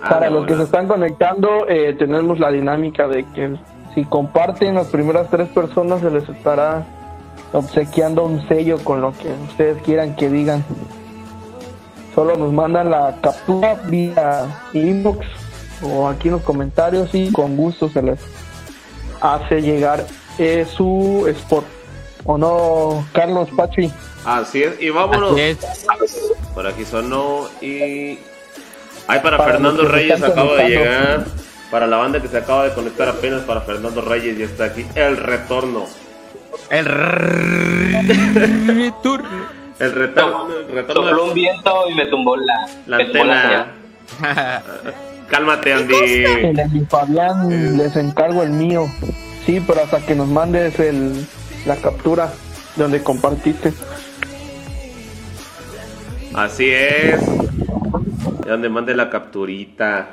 Ah, 0.00 0.08
Para 0.08 0.30
los 0.30 0.46
que 0.46 0.54
se 0.54 0.62
están 0.62 0.86
conectando, 0.86 1.66
eh, 1.68 1.96
tenemos 1.98 2.38
la 2.38 2.52
dinámica 2.52 3.08
de 3.08 3.24
que 3.32 3.56
si 3.92 4.04
comparten 4.04 4.76
las 4.76 4.86
primeras 4.86 5.28
tres 5.30 5.48
personas, 5.48 6.00
se 6.00 6.12
les 6.12 6.28
estará 6.28 6.86
obsequiando 7.52 8.24
un 8.24 8.46
sello 8.46 8.78
con 8.84 9.00
lo 9.00 9.12
que 9.18 9.28
ustedes 9.48 9.82
quieran 9.82 10.14
que 10.14 10.30
digan. 10.30 10.64
Solo 12.14 12.36
nos 12.36 12.52
mandan 12.52 12.92
la 12.92 13.16
captura 13.20 13.74
vía 13.88 14.46
inbox 14.72 15.26
o 15.82 16.06
aquí 16.06 16.28
en 16.28 16.34
los 16.34 16.42
comentarios 16.42 17.12
y 17.16 17.32
con 17.32 17.56
gusto 17.56 17.88
se 17.88 18.00
les 18.00 18.20
hace 19.20 19.60
llegar 19.60 20.06
eh, 20.38 20.64
su 20.64 21.26
spot. 21.26 21.64
¿O 22.24 22.38
no, 22.38 23.04
Carlos 23.12 23.48
Pachi? 23.56 23.92
Así 24.26 24.62
es, 24.62 24.80
y 24.80 24.90
vámonos. 24.90 25.32
Así 25.32 25.40
es. 25.40 25.58
Por 26.54 26.66
aquí 26.66 26.84
sonó 26.84 27.48
y. 27.60 28.18
Ay, 29.08 29.20
para, 29.22 29.38
Para 29.38 29.52
Fernando 29.52 29.86
Reyes 29.86 30.22
acaba 30.22 30.56
de 30.56 30.68
llegar. 30.68 31.24
Para 31.70 31.86
la 31.86 31.96
banda 31.96 32.20
que 32.20 32.28
se 32.28 32.36
acaba 32.36 32.64
de 32.64 32.74
conectar 32.74 33.08
apenas, 33.08 33.42
para 33.42 33.60
Fernando 33.62 34.00
Reyes 34.00 34.38
ya 34.38 34.44
está 34.44 34.64
aquí. 34.66 34.86
El 34.94 35.16
retorno. 35.16 35.84
El 36.70 36.86
r- 36.86 38.92
tour. 39.02 39.22
El 39.78 39.92
retorno. 39.92 40.48
El 40.56 40.68
retorno 40.74 41.02
Sopló 41.08 41.24
un 41.26 41.34
viento 41.34 41.90
y 41.90 41.94
me 41.94 42.06
tumbó 42.06 42.36
la, 42.36 42.66
la 42.86 42.96
me 42.98 43.04
tumbó 43.06 43.24
la 43.24 43.42
antena. 43.42 44.62
Cálmate, 45.28 45.72
Andy. 45.72 45.94
El 46.24 46.60
Andy 46.60 46.84
Fabián 46.86 47.76
les 47.76 47.96
encargo 47.96 48.42
el 48.42 48.50
mío. 48.50 48.86
Sí, 49.44 49.62
pero 49.66 49.82
hasta 49.82 50.00
que 50.00 50.14
nos 50.14 50.28
mandes 50.28 50.78
el, 50.80 51.26
la 51.66 51.76
captura 51.76 52.32
donde 52.76 53.02
compartiste. 53.02 53.72
Así 56.36 56.68
es. 56.70 57.20
De 58.44 58.50
donde 58.50 58.68
mande 58.68 58.94
la 58.94 59.10
capturita. 59.10 60.10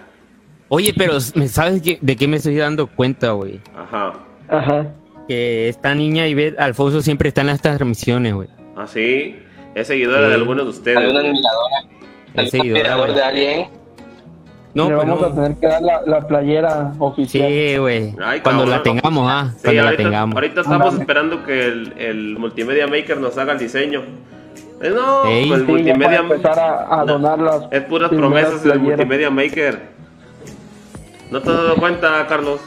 Oye, 0.69 0.93
pero 0.97 1.19
¿sabes 1.19 1.82
qué- 1.82 1.99
de 2.01 2.15
qué 2.15 2.28
me 2.28 2.38
estoy 2.38 2.55
dando 2.55 2.88
cuenta, 2.88 3.32
güey? 3.32 3.59
Ajá. 3.78 4.13
Ajá. 4.49 4.88
Que 5.28 5.69
esta 5.69 5.93
niña 5.95 6.28
Ivette 6.28 6.59
Alfonso 6.59 7.01
siempre 7.01 7.30
está 7.30 7.41
en 7.41 7.47
las 7.47 7.61
transmisiones, 7.61 8.34
güey. 8.34 8.47
Así. 8.76 9.36
Es 9.76 9.88
seguidora 9.88 10.24
Sí. 10.24 10.28
de 10.30 10.34
algunos 10.36 10.63
de 10.65 10.69
ustedes. 10.71 10.97
Alguna 10.97 11.19
güey. 11.21 11.30
admiradora, 11.32 11.76
Es 12.36 12.49
seguidora, 12.51 13.07
de 13.13 13.21
alguien. 13.24 13.67
No, 14.74 14.89
Le 14.89 14.95
pues 14.95 15.07
vamos 15.07 15.21
no. 15.21 15.28
a 15.28 15.36
tener 15.36 15.59
que 15.59 15.67
dar 15.67 15.82
la, 15.84 16.01
la 16.07 16.28
playera 16.28 16.93
oficial. 16.97 17.47
Sí, 17.47 17.78
güey. 17.78 18.15
Cuando 18.41 18.65
la 18.65 18.82
tengamos, 18.82 19.28
ah. 19.30 19.51
Sí, 19.55 19.61
Cuando 19.65 19.82
la 19.84 19.89
ahorita, 19.89 20.03
tengamos. 20.03 20.36
ahorita 20.36 20.61
estamos 20.61 20.93
esperando 20.99 21.43
que 21.45 21.65
el, 21.65 21.93
el 21.97 22.38
Multimedia 22.39 22.88
Maker 22.88 23.17
nos 23.19 23.38
haga 23.38 23.53
el 23.53 23.59
diseño. 23.59 24.01
Eh, 24.82 24.89
no, 24.93 25.26
Ey. 25.26 25.47
pues 25.47 25.59
el 25.61 25.65
Sí, 25.67 25.71
ya 25.71 25.93
Multimedia 25.93 26.19
empezar 26.19 26.59
a, 26.59 26.84
a 27.01 27.05
No, 27.05 27.13
donar 27.13 27.39
las 27.39 27.63
Es 27.71 27.84
puras 27.84 28.09
promesas 28.09 28.63
del. 28.63 28.80
Multimedia 28.80 29.30
Maker. 29.30 29.82
¿No 31.32 31.41
te 31.41 31.49
has 31.49 31.55
dado 31.55 31.76
cuenta, 31.76 32.26
Carlos? 32.28 32.59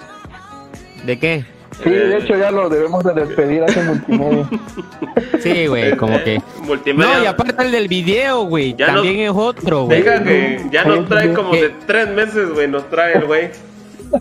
¿De 1.04 1.18
qué? 1.18 1.44
Sí, 1.84 1.90
de 1.90 2.16
hecho 2.18 2.36
ya 2.38 2.50
lo 2.50 2.70
debemos 2.70 3.04
de 3.04 3.12
despedir 3.12 3.62
hace 3.62 3.82
multimedia. 3.82 4.48
Sí, 5.40 5.66
güey, 5.66 5.96
como 5.96 6.22
que. 6.24 6.40
Multimedia. 6.62 7.16
No, 7.18 7.22
y 7.22 7.26
aparte 7.26 7.62
el 7.62 7.70
del 7.72 7.86
video, 7.88 8.44
güey. 8.44 8.74
Ya 8.74 8.86
También 8.86 9.20
es 9.20 9.30
otro, 9.34 9.84
güey. 9.84 10.02
Deja 10.02 10.22
que 10.24 10.66
ya 10.72 10.84
nos 10.84 11.06
trae 11.08 11.32
como 11.34 11.52
de 11.52 11.70
tres 11.86 12.08
meses, 12.08 12.50
güey. 12.52 12.66
Nos 12.68 12.88
trae 12.88 13.18
el 13.18 13.24
güey. 13.26 13.50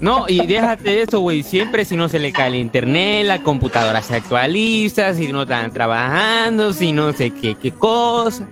No, 0.02 0.26
y 0.28 0.46
déjate 0.46 1.02
eso, 1.02 1.20
güey. 1.20 1.44
Siempre 1.44 1.86
si 1.86 1.96
no 1.96 2.10
se 2.10 2.20
le 2.20 2.32
cae 2.32 2.48
el 2.50 2.56
internet, 2.56 3.26
la 3.26 3.42
computadora 3.42 4.02
se 4.02 4.16
actualiza, 4.16 5.14
si 5.14 5.32
no 5.32 5.44
están 5.44 5.72
trabajando, 5.72 6.74
si 6.74 6.92
no 6.92 7.14
sé 7.14 7.32
qué, 7.32 7.56
qué 7.56 7.72
cosa. 7.72 8.48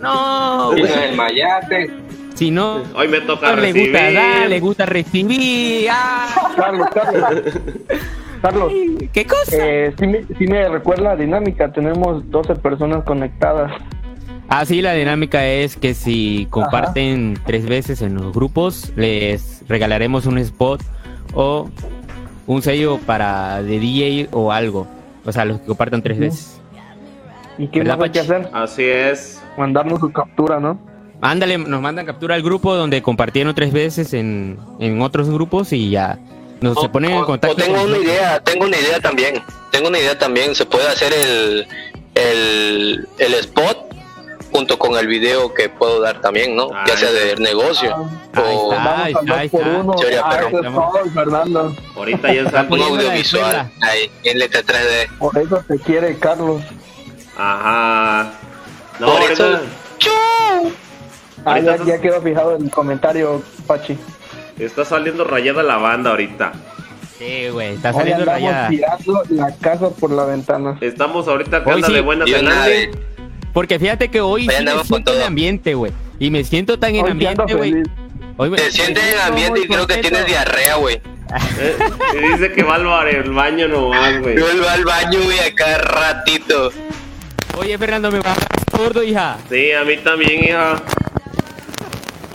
No, 0.00 0.70
güey. 0.70 0.82
no 0.82 0.88
es 0.88 0.96
el 0.96 1.16
mayate. 1.16 1.90
Si 2.34 2.50
no, 2.50 2.82
Hoy 2.96 3.06
me 3.08 3.20
toca 3.20 3.50
no 3.50 3.56
le 3.56 3.62
recibir. 3.72 3.90
gusta 3.92 4.12
dar, 4.12 4.48
le 4.48 4.60
gusta 4.60 4.86
recibir. 4.86 5.88
Ah. 5.90 6.26
Carlos, 6.56 6.88
Carlos. 6.92 7.42
Carlos, 8.42 8.72
¿Qué 9.12 9.24
cosa? 9.24 9.56
eh, 9.56 9.94
sí, 9.98 10.06
me, 10.06 10.24
sí 10.36 10.46
me 10.46 10.68
recuerda 10.68 11.04
la 11.10 11.16
dinámica. 11.16 11.72
Tenemos 11.72 12.28
12 12.30 12.56
personas 12.56 13.04
conectadas. 13.04 13.72
Ah, 14.48 14.64
sí, 14.66 14.82
la 14.82 14.92
dinámica 14.92 15.46
es 15.46 15.76
que 15.76 15.94
si 15.94 16.46
comparten 16.50 17.38
tres 17.46 17.66
veces 17.66 18.02
en 18.02 18.14
los 18.14 18.32
grupos, 18.34 18.92
les 18.94 19.62
regalaremos 19.68 20.26
un 20.26 20.38
spot 20.38 20.82
o 21.32 21.70
un 22.46 22.62
sello 22.62 22.98
para 23.06 23.62
de 23.62 23.78
DJ 23.78 24.28
o 24.32 24.52
algo. 24.52 24.86
O 25.24 25.32
sea, 25.32 25.44
los 25.46 25.60
que 25.60 25.66
compartan 25.66 26.02
tres 26.02 26.18
veces. 26.18 26.60
¿Y 27.56 27.68
qué 27.68 27.78
¿Verdad, 27.80 27.96
más 27.96 28.04
hay 28.04 28.10
que 28.10 28.20
hacer? 28.20 28.50
Así 28.52 28.82
es. 28.84 29.42
Mandarnos 29.56 30.00
su 30.00 30.12
captura, 30.12 30.60
¿no? 30.60 30.78
Ándale, 31.22 31.56
nos 31.56 31.80
mandan 31.80 32.04
captura 32.04 32.34
al 32.34 32.42
grupo 32.42 32.74
donde 32.74 33.00
compartieron 33.00 33.54
tres 33.54 33.72
veces 33.72 34.12
en, 34.12 34.58
en 34.78 35.00
otros 35.00 35.30
grupos 35.30 35.72
y 35.72 35.88
ya. 35.90 36.18
Nos 36.60 36.78
se 36.78 36.86
O- 36.86 36.92
ponen 36.92 37.12
en 37.12 37.24
contacto. 37.24 37.56
o 37.56 37.58
tengo 37.58 37.76
con 37.78 37.84
una 37.86 37.90
nosotros. 37.92 38.12
idea, 38.12 38.40
tengo 38.40 38.66
una 38.66 38.76
idea 38.76 39.00
también. 39.00 39.34
Tengo 39.72 39.88
una 39.88 39.98
idea 39.98 40.18
también. 40.18 40.54
Se 40.54 40.66
puede 40.66 40.86
hacer 40.88 41.12
el, 41.14 41.66
el, 42.14 43.08
el 43.18 43.34
spot 43.34 43.93
junto 44.54 44.78
con 44.78 44.96
el 44.96 45.08
video 45.08 45.52
que 45.52 45.68
puedo 45.68 46.00
dar 46.00 46.20
también, 46.20 46.54
¿no? 46.54 46.68
Ah, 46.72 46.84
ya 46.86 46.96
sea 46.96 47.10
de 47.10 47.34
negocio 47.36 47.92
Ahí 48.34 48.42
o 48.56 48.72
está. 48.72 49.04
Ahí 49.04 49.12
está, 49.12 49.58
por 49.58 49.66
uno. 49.66 49.98
Sería 49.98 50.22
Ah, 50.24 50.40
Fernando. 51.12 51.76
Ahorita 51.96 52.32
ya 52.32 52.42
está. 52.42 52.66
un 52.70 52.80
audiovisual 52.80 53.72
ahí 53.82 54.10
en 54.22 54.38
letra 54.38 54.62
3D. 54.62 55.08
Por 55.18 55.36
eso 55.38 55.64
te 55.66 55.76
quiere 55.80 56.16
Carlos. 56.20 56.62
Ajá. 57.36 58.32
No, 59.00 59.06
Por 59.06 59.22
ahorita- 59.22 59.32
eso- 59.32 59.60
Ah, 61.46 61.50
Ahorita 61.50 61.76
ya, 61.78 61.84
ya 61.84 62.00
quedó 62.00 62.22
fijado 62.22 62.56
el 62.56 62.70
comentario, 62.70 63.42
Pachi. 63.66 63.98
está 64.58 64.84
saliendo 64.84 65.24
rayada 65.24 65.62
la 65.64 65.76
banda 65.78 66.10
ahorita. 66.10 66.52
Sí, 67.18 67.48
güey, 67.48 67.74
está 67.74 67.92
saliendo 67.92 68.24
rayada. 68.24 68.68
tirando 68.68 69.22
la 69.30 69.54
casa 69.56 69.90
por 69.90 70.10
la 70.10 70.24
ventana. 70.24 70.78
Estamos 70.80 71.26
ahorita 71.28 71.62
Hoy 71.66 71.72
anda 71.74 71.88
sí. 71.88 71.92
de 71.94 72.00
buenas 72.00 72.28
Porque 73.54 73.78
fíjate 73.78 74.10
que 74.10 74.20
hoy 74.20 74.46
Hoy 74.48 74.54
sí 74.58 74.64
me 74.64 74.84
siento 74.84 75.14
en 75.14 75.22
ambiente, 75.22 75.72
güey. 75.74 75.92
Y 76.18 76.30
me 76.30 76.44
siento 76.44 76.78
tan 76.78 76.94
en 76.94 77.04
Hoy 77.06 77.10
ambiente, 77.12 77.54
güey. 77.54 77.70
feliz. 77.72 77.86
Hoy 78.36 78.50
me- 78.50 78.56
Te 78.58 78.70
sientes 78.70 79.02
en 79.14 79.20
ambiente 79.20 79.60
y 79.60 79.66
creo 79.68 79.86
que 79.86 79.96
tienes 79.98 80.26
diarrea, 80.26 80.74
güey. 80.76 80.96
Eh, 81.58 81.76
y 82.14 82.32
dice 82.32 82.52
que 82.52 82.62
va 82.62 82.74
al 82.74 82.84
bar- 82.84 83.08
el 83.08 83.30
baño 83.32 83.66
nomás, 83.68 84.20
güey. 84.20 84.36
Yo 84.36 84.52
iba 84.52 84.72
al 84.72 84.84
baño, 84.84 85.20
güey, 85.22 85.38
a 85.38 85.54
cada 85.54 85.78
ratito. 85.78 86.70
Oye, 87.56 87.78
Fernando, 87.78 88.10
me 88.10 88.18
vas 88.20 88.36
sordo, 88.70 89.02
hija. 89.02 89.38
Sí, 89.48 89.72
a 89.72 89.84
mí 89.84 89.96
también, 89.98 90.44
hija. 90.44 90.82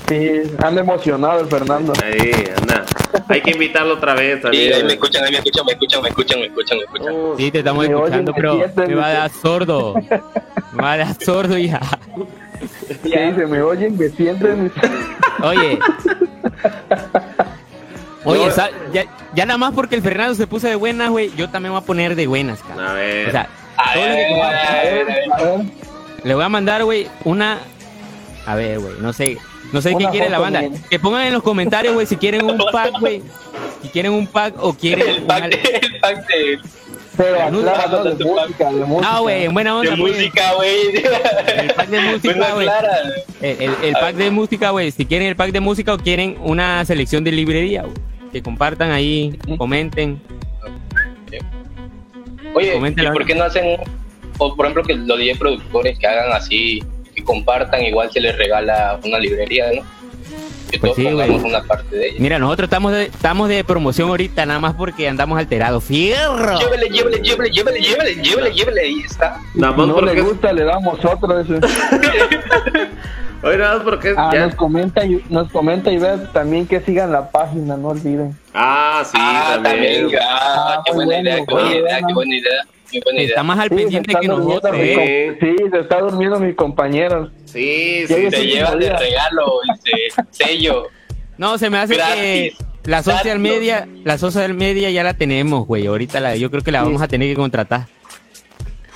Sí, 0.10 0.42
anda 0.64 0.82
emocionado 0.82 1.42
el 1.42 1.48
Fernando. 1.48 1.94
Ahí, 2.04 2.32
anda. 2.60 2.84
Hay 3.28 3.42
que 3.42 3.52
invitarlo 3.52 3.94
otra 3.94 4.14
vez 4.16 4.44
ahí 4.46 4.84
me 4.84 4.94
escuchan, 4.94 5.24
ahí 5.24 5.32
me 5.32 5.38
escuchan, 5.38 5.66
me 5.66 5.72
escuchan, 5.74 6.02
me 6.02 6.10
escuchan, 6.10 6.40
me 6.40 6.46
escuchan, 6.48 6.78
me 6.78 6.84
escuchan. 6.84 7.14
Oh, 7.16 7.36
Sí, 7.38 7.52
te 7.52 7.60
estamos 7.60 7.86
escuchando, 7.86 8.34
me 8.34 8.36
pero 8.36 8.58
me 8.76 8.96
va 8.96 9.06
a 9.08 9.14
dar 9.14 9.32
sordo. 9.32 9.94
Me 10.74 10.84
va 10.84 10.94
a 10.94 10.98
dar 10.98 11.24
sordo, 11.24 11.58
hija. 11.58 11.80
¿Qué 13.04 13.28
dice? 13.32 13.46
¿Me 13.46 13.62
oyen? 13.62 13.98
¿Me 13.98 14.10
sienten? 14.10 14.72
Oye. 15.44 15.80
Oye, 18.26 18.48
ya, 18.92 19.06
ya 19.34 19.46
nada 19.46 19.58
más 19.58 19.74
porque 19.74 19.96
el 19.96 20.02
Fernando 20.02 20.36
se 20.36 20.48
puso 20.48 20.68
de 20.68 20.76
buenas, 20.76 21.10
güey, 21.10 21.32
yo 21.36 21.50
también 21.50 21.72
voy 21.74 21.82
a 21.82 21.86
poner 21.86 22.16
de 22.16 22.28
buenas, 22.28 22.62
cabrón. 22.64 22.88
A 22.88 22.94
ver. 22.94 23.28
O 23.30 23.32
sea, 23.32 23.48
A 23.78 23.94
todo 23.94 24.04
lo 24.04 24.10
que 24.10 24.16
ver, 24.16 24.30
compartan, 24.30 24.76
a 24.76 24.82
ver, 24.82 25.02
a 25.02 25.06
ver. 25.06 25.32
A 25.32 25.44
ver, 25.58 25.66
le 26.24 26.36
voy 26.36 26.44
a 26.44 26.50
mandar, 26.50 26.84
güey, 26.84 27.08
una... 27.24 27.60
A 28.46 28.56
ver, 28.56 28.80
güey, 28.80 28.96
no 29.00 29.14
sé, 29.14 29.38
no 29.72 29.82
sé 29.82 29.90
qué 29.92 29.96
Una 29.98 30.12
quiere 30.12 30.30
la 30.30 30.40
banda. 30.40 30.64
Que 30.90 31.00
pongan 31.00 31.28
en 31.28 31.34
los 31.34 31.44
comentarios, 31.44 31.94
güey, 31.94 32.06
si 32.08 32.16
quieren 32.18 32.46
un 32.46 32.58
pack, 32.72 33.00
güey. 33.00 33.22
Si 33.82 33.90
quieren 33.90 34.12
un 34.14 34.28
pack 34.28 34.56
o 34.58 34.74
quieren... 34.74 35.08
El 35.08 35.18
una- 35.24 35.28
pack 35.28 35.50
de, 35.50 35.56
el 35.56 36.00
pack 36.00 36.28
de, 36.28 36.60
pero 37.18 37.52
música, 37.52 38.72
de 38.72 38.86
música. 38.86 39.10
Ah, 39.16 39.20
güey, 39.20 39.44
en 39.46 39.54
buena 39.54 39.78
onda, 39.78 39.92
de 39.92 39.98
pues. 39.98 40.14
música, 40.16 40.54
güey. 40.54 40.96
El 41.58 41.74
pack 41.74 41.88
de 41.90 42.00
música, 42.00 42.54
güey. 42.54 42.68
El, 43.42 43.62
el- 43.62 43.76
el 43.84 43.94
pack 43.94 44.16
de 44.16 44.32
música, 44.32 44.70
güey. 44.70 44.92
Si 44.92 45.06
quieren 45.06 45.28
el 45.28 45.36
pack 45.36 45.52
de 45.52 45.60
música 45.60 45.94
o 45.94 45.98
quieren 45.98 46.38
una 46.42 46.86
selección 46.86 47.24
de 47.26 47.32
librería, 47.34 47.82
güey. 47.82 47.94
Que 48.32 48.42
compartan 48.42 48.92
ahí, 48.92 49.38
comenten. 49.58 50.22
Oye, 52.54 52.74
Coméntala. 52.74 53.10
¿y 53.10 53.14
por 53.14 53.26
qué 53.26 53.36
no 53.36 53.44
hacen, 53.44 53.78
o 54.38 54.56
por 54.56 54.66
ejemplo, 54.66 54.84
que 54.84 54.96
los 54.96 55.18
DJ 55.18 55.36
productores 55.36 56.00
que 56.00 56.08
hagan 56.08 56.32
así, 56.32 56.82
que 57.20 57.24
compartan, 57.26 57.84
igual 57.84 58.12
se 58.12 58.20
les 58.20 58.38
regala 58.38 59.00
una 59.04 59.20
librería, 59.20 59.66
¿no? 59.76 59.82
Que 60.72 60.78
Pues 60.78 60.92
todos 60.94 60.96
sí, 60.98 61.04
pongamos 61.06 61.44
una 61.44 61.64
parte 61.64 61.96
de 61.96 62.08
ella. 62.10 62.18
Mira, 62.20 62.38
nosotros 62.38 62.68
estamos 62.68 62.92
de, 62.92 63.06
estamos 63.06 63.50
de 63.50 63.64
promoción 63.64 64.10
ahorita, 64.10 64.46
nada 64.46 64.60
más 64.60 64.76
porque 64.76 65.08
andamos 65.08 65.40
alterados. 65.40 65.84
¡Fierro! 65.84 66.60
Llévele, 66.60 66.90
llévele, 66.90 67.18
llévele, 67.24 67.50
llévele, 67.50 67.80
llévele, 67.82 68.16
llévele, 68.22 68.52
llévele, 68.54 68.82
ahí 68.82 69.00
está. 69.04 69.40
Nada 69.56 69.74
más 69.76 69.88
no 69.88 69.96
porque. 69.96 70.14
le 70.14 70.22
gusta, 70.22 70.54
le 70.54 70.64
damos 70.66 71.00
otro. 71.04 71.40
Ese. 71.40 71.54
Oye, 73.42 73.58
nada 73.58 73.76
más 73.78 73.84
porque. 73.84 74.14
Ah, 74.18 74.30
ya- 74.34 74.46
nos 74.46 74.56
comenta 74.56 75.04
y 75.06 75.24
nos 75.30 75.50
comenta 75.52 75.92
y 75.92 75.98
ve 75.98 76.18
también 76.34 76.68
que 76.68 76.82
sigan 76.82 77.12
la 77.14 77.32
página, 77.32 77.76
no 77.78 77.88
olviden. 77.90 78.38
Ah, 78.54 79.02
sí, 79.06 79.18
ah, 79.20 79.60
también. 79.64 80.02
también. 80.04 80.20
Ah, 80.22 80.76
Ah, 80.78 80.84
qué 80.86 80.92
buena 80.94 81.20
idea, 81.20 81.38
bueno, 81.50 81.70
idea, 81.72 81.78
qué 81.78 81.84
buena 81.84 81.96
idea. 81.96 82.08
Qué 82.08 82.14
buena 82.14 82.36
idea. 82.36 82.62
Está 82.92 83.44
más 83.44 83.60
al 83.60 83.70
Sí, 83.70 83.76
pendiente 83.76 84.14
que 84.20 84.28
nosotros, 84.28 84.76
¿eh? 84.78 85.38
Sí, 85.40 85.56
se 85.72 85.80
está 85.80 86.00
durmiendo 86.00 86.40
mi 86.40 86.54
compañero. 86.54 87.30
Sí, 87.46 88.06
sí. 88.08 88.14
Te 88.30 88.32
sí, 88.32 88.48
llevan 88.48 88.80
de 88.80 88.92
regalo, 88.92 89.52
este, 89.74 89.92
sello. 90.32 90.88
No, 91.38 91.58
se 91.58 91.70
me 91.70 91.78
hace 91.78 91.96
que 91.96 92.54
la 92.84 93.04
social 93.04 93.40
media, 93.40 93.88
la 94.04 94.18
social 94.18 94.54
media 94.54 94.90
ya 94.90 95.04
la 95.04 95.14
tenemos, 95.14 95.68
güey. 95.68 95.88
Ahorita 95.88 96.20
la, 96.20 96.36
yo 96.36 96.50
creo 96.52 96.64
que 96.64 96.72
la 96.72 96.84
vamos 96.84 97.02
a 97.02 97.08
tener 97.08 97.30
que 97.30 97.36
contratar. 97.36 97.88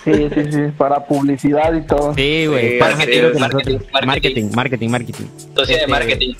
Sí, 0.03 0.11
sí, 0.33 0.51
sí, 0.51 0.59
para 0.77 1.05
publicidad 1.05 1.73
y 1.73 1.81
todo. 1.85 2.13
Sí, 2.13 2.45
güey. 2.47 2.71
Sí, 2.73 2.77
marketing, 2.79 3.39
Marketing, 3.39 3.79
marketing, 4.05 4.49
marketing, 4.53 4.89
marketing. 4.89 5.25
Sociedad 5.55 5.79
de 5.79 5.85
Este, 5.85 5.87
marketing. 5.87 6.33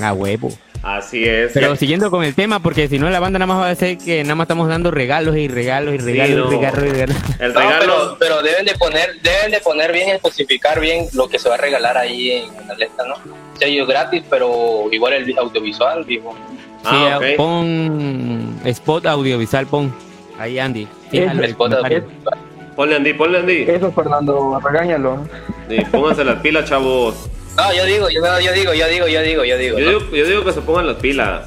A 0.00 0.12
huevo. 0.12 0.50
Así 0.84 1.24
es. 1.24 1.52
Pero 1.54 1.74
siguiendo 1.76 2.10
con 2.10 2.22
el 2.24 2.34
tema, 2.34 2.60
porque 2.60 2.88
si 2.88 2.98
no 2.98 3.08
la 3.08 3.18
banda 3.18 3.38
nada 3.38 3.46
más 3.52 3.62
va 3.62 3.70
a 3.70 3.74
ser 3.74 3.96
que 3.96 4.22
nada 4.22 4.34
más 4.34 4.44
estamos 4.44 4.68
dando 4.68 4.90
regalos 4.90 5.34
y 5.36 5.48
regalos 5.48 5.94
y 5.94 5.98
regalos 5.98 6.46
no. 6.50 6.52
y 6.52 6.56
regalos 6.56 6.84
y 6.84 6.88
regalos. 6.90 7.16
el 7.38 7.52
No, 7.54 7.60
regalo. 7.60 7.80
pero, 7.80 8.16
pero 8.18 8.42
deben 8.42 8.66
de 8.66 8.74
poner, 8.74 9.14
deben 9.22 9.50
de 9.50 9.60
poner 9.60 9.92
bien, 9.92 10.10
especificar 10.10 10.80
bien 10.80 11.06
lo 11.14 11.26
que 11.28 11.38
se 11.38 11.48
va 11.48 11.54
a 11.54 11.58
regalar 11.58 11.96
ahí 11.96 12.32
en 12.32 12.68
la 12.68 12.74
letra, 12.74 13.06
¿no? 13.08 13.14
Sello 13.58 13.86
gratis, 13.86 14.24
pero 14.28 14.88
igual 14.92 15.14
el 15.14 15.38
audiovisual, 15.38 16.04
digo. 16.04 16.34
Ah, 16.84 17.18
sí, 17.18 17.30
ok. 17.32 17.36
pon 17.38 18.60
spot 18.66 19.06
audiovisual, 19.06 19.66
pon. 19.66 19.94
Ahí 20.38 20.58
Andy. 20.58 20.86
Fíjalo 21.10 21.44
spot 21.44 21.72
audiovisual. 21.72 22.38
Ponle 22.76 22.96
Andy, 22.96 23.14
ponle 23.14 23.38
Andy. 23.38 23.62
Eso, 23.68 23.90
Fernando, 23.92 24.60
regáñalo. 24.62 25.26
Sí, 25.68 25.76
pónganse 25.90 26.24
las 26.24 26.40
pilas, 26.42 26.68
chavos. 26.68 27.30
No, 27.56 27.72
yo 27.74 27.84
digo, 27.84 28.08
yo, 28.10 28.20
yo 28.40 28.52
digo, 28.52 28.74
yo 28.74 28.88
digo, 28.88 29.06
yo 29.06 29.22
digo, 29.22 29.44
yo 29.44 29.56
digo. 29.58 29.78
Yo 29.78 29.84
¿no? 29.92 29.98
digo, 30.00 30.16
yo 30.16 30.26
digo 30.26 30.44
que 30.44 30.52
se 30.52 30.60
pongan 30.60 30.86
las 30.88 30.96
pilas. 30.96 31.42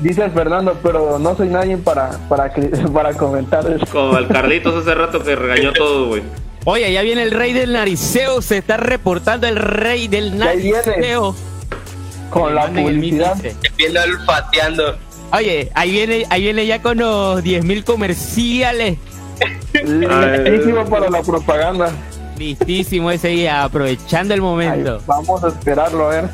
Dice 0.00 0.24
el 0.24 0.30
Fernando, 0.30 0.78
pero 0.82 1.18
no 1.18 1.34
soy 1.36 1.48
nadie 1.48 1.78
para, 1.78 2.10
para, 2.28 2.52
para 2.92 3.14
comentar 3.14 3.64
eso. 3.70 3.86
Como 3.90 4.18
el 4.18 4.28
Carlitos 4.28 4.74
hace 4.74 4.94
rato 4.94 5.22
que 5.22 5.34
regañó 5.34 5.72
todo, 5.72 6.08
güey. 6.08 6.22
Oye, 6.66 6.92
ya 6.92 7.00
viene 7.02 7.22
el 7.22 7.30
rey 7.30 7.52
del 7.52 7.72
nariceo. 7.72 8.42
Se 8.42 8.58
está 8.58 8.76
reportando 8.76 9.46
el 9.46 9.56
rey 9.56 10.08
del 10.08 10.32
viene. 10.32 10.44
nariceo. 10.44 11.34
Con 12.28 12.48
Que 12.48 12.54
la 12.54 12.66
publicidad. 12.66 13.36
Viendo 13.78 14.02
olfateando. 14.02 14.96
Oye, 15.32 15.70
ahí 15.74 15.90
viene, 15.92 16.26
ahí 16.28 16.42
viene 16.42 16.66
ya 16.66 16.82
con 16.82 16.98
los 16.98 17.42
10.000 17.42 17.84
comerciales. 17.84 18.98
Listísimo 19.72 20.84
para 20.86 21.08
la 21.08 21.22
propaganda. 21.22 21.90
Listísimo 22.38 23.10
ese 23.10 23.28
día, 23.28 23.64
aprovechando 23.64 24.34
el 24.34 24.40
Ay, 24.40 24.44
momento. 24.44 25.00
vamos 25.06 25.42
a 25.44 25.48
esperarlo, 25.48 26.06
a 26.06 26.10
ver. 26.10 26.24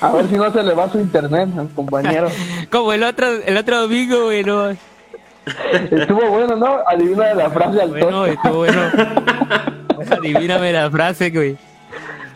A 0.00 0.12
ver 0.12 0.28
si 0.28 0.34
no 0.36 0.52
se 0.52 0.62
le 0.62 0.74
va 0.74 0.90
su 0.90 0.98
internet 1.00 1.48
al 1.58 1.68
compañero. 1.70 2.28
Como 2.70 2.92
el 2.92 3.02
otro, 3.02 3.26
el 3.44 3.56
otro 3.56 3.80
domingo, 3.82 4.24
güey, 4.26 4.44
no. 4.44 4.70
Estuvo 4.70 6.28
bueno, 6.28 6.56
¿no? 6.56 6.78
Adivina 6.86 7.32
la 7.34 7.50
frase 7.50 7.80
al 7.80 7.88
Bueno, 7.90 8.10
toque. 8.24 8.30
estuvo 8.32 8.56
bueno. 8.58 8.80
Adivíname 10.10 10.72
la 10.72 10.90
frase, 10.90 11.30
güey. 11.30 11.56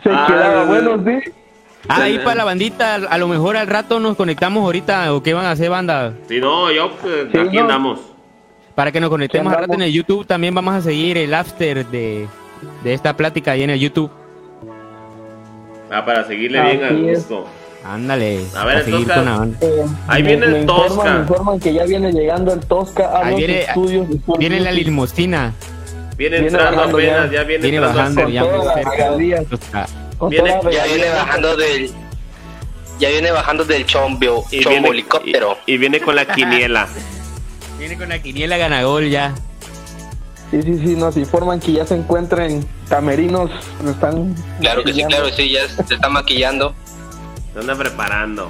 Se 0.03 0.09
Ah, 0.09 0.25
quedaba 0.27 0.63
bueno, 0.65 0.97
sí. 1.05 1.31
Ah, 1.87 2.03
ahí 2.03 2.19
para 2.19 2.35
la 2.35 2.43
bandita, 2.45 2.95
a 2.95 3.17
lo 3.17 3.27
mejor 3.27 3.57
al 3.57 3.67
rato 3.67 3.99
nos 3.99 4.15
conectamos 4.15 4.63
ahorita, 4.63 5.13
o 5.13 5.21
qué 5.23 5.33
van 5.33 5.45
a 5.45 5.51
hacer, 5.51 5.69
banda. 5.69 6.13
Si 6.27 6.39
no, 6.39 6.71
yo, 6.71 6.91
pues, 7.01 7.27
Sí, 7.31 7.37
aquí 7.37 7.55
no. 7.57 7.61
andamos. 7.63 7.99
Para 8.75 8.91
que 8.91 8.99
nos 8.99 9.09
conectemos 9.09 9.53
rato 9.53 9.73
en 9.73 9.81
el 9.81 9.91
YouTube, 9.91 10.25
también 10.25 10.53
vamos 10.55 10.73
a 10.73 10.81
seguir 10.81 11.17
el 11.17 11.33
after 11.33 11.85
de, 11.87 12.27
de 12.83 12.93
esta 12.93 13.15
plática 13.15 13.51
ahí 13.51 13.63
en 13.63 13.69
el 13.71 13.79
YouTube. 13.79 14.09
Ah, 15.91 16.05
para 16.05 16.25
seguirle 16.25 16.59
Así 16.59 16.77
bien 16.77 16.83
al 16.87 17.01
gusto. 17.15 17.45
Ándale, 17.83 18.41
A 18.55 18.63
ver, 18.65 18.83
seguir 18.85 18.99
entonces, 19.01 19.15
con 19.15 19.25
la 19.25 19.37
banda. 19.39 19.57
Eh, 19.61 19.85
Ahí 20.07 20.23
me- 20.23 20.29
viene 20.29 20.45
el 20.45 20.51
me 20.51 20.59
informan- 20.65 20.87
Tosca. 20.87 21.13
Me 21.13 21.19
informan 21.21 21.59
que 21.59 21.73
ya 21.73 21.83
viene 21.85 22.11
llegando 22.13 22.53
el 22.53 22.59
Tosca 22.61 23.07
a 23.09 23.25
Ahí 23.25 23.31
los 23.31 23.37
viene, 23.37 23.61
estudios 23.61 24.07
viene 24.37 24.59
la 24.59 24.71
limosina, 24.71 25.53
Viene, 26.17 26.35
Viene 26.41 26.47
entrando 26.49 26.77
bajando 26.77 26.97
apenas, 26.97 27.31
ya. 27.31 27.37
ya, 27.39 27.43
viene, 27.43 27.61
viene 27.63 27.77
entrando. 27.87 27.97
bajando 28.21 28.29
ya 28.29 28.43
cerca. 28.73 29.15
Viene- 30.29 30.59
Ya 30.71 30.85
viene 30.85 31.09
bajando 31.09 31.57
del. 31.57 31.91
Ya 32.99 33.09
viene 33.09 33.31
bajando 33.31 33.65
del 33.65 33.85
chombio, 33.87 34.43
Y 34.51 34.59
chombo 34.59 34.69
viene, 34.69 34.89
helicóptero. 34.89 35.57
y, 35.65 35.73
y 35.73 35.77
viene 35.77 35.99
con 35.99 36.15
la 36.15 36.25
quiniela. 36.25 36.87
Viene 37.81 37.97
con 37.97 38.09
la 38.09 38.19
quiniela 38.19 38.57
ganagol 38.57 39.09
ya. 39.09 39.33
Sí, 40.51 40.61
sí, 40.61 40.77
sí, 40.85 40.95
nos 40.95 41.17
informan 41.17 41.59
que 41.59 41.71
ya 41.73 41.85
se 41.85 41.95
encuentran 41.95 42.63
camerinos, 42.87 43.49
están 43.87 44.35
Claro 44.59 44.83
que 44.83 44.93
sí, 44.93 45.03
claro 45.05 45.25
que 45.27 45.31
sí, 45.33 45.49
ya 45.51 45.67
se 45.67 45.95
está 45.95 46.07
maquillando. 46.09 46.75
Se 47.53 47.59
anda 47.59 47.73
preparando. 47.75 48.49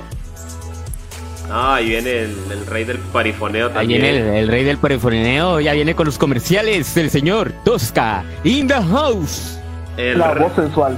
Ah, 1.50 1.76
ahí 1.76 1.90
viene 1.90 2.10
el, 2.24 2.36
el 2.52 2.66
rey 2.66 2.84
del 2.86 2.98
parifoneo 2.98 3.68
Ahí 3.68 3.74
también. 3.74 4.02
viene 4.02 4.18
el, 4.20 4.36
el 4.44 4.48
rey 4.50 4.64
del 4.66 4.78
perifoneo, 4.80 5.60
ya 5.62 5.74
viene 5.74 5.96
con 5.96 6.06
los 6.08 6.18
comerciales, 6.18 6.96
el 6.98 7.10
señor 7.10 7.54
Tosca, 7.64 8.24
in 8.44 8.68
the 8.68 8.74
house. 8.76 9.58
El 9.98 10.18
La 10.20 10.32
re- 10.34 10.42
voz 10.44 10.54
sensual. 10.56 10.98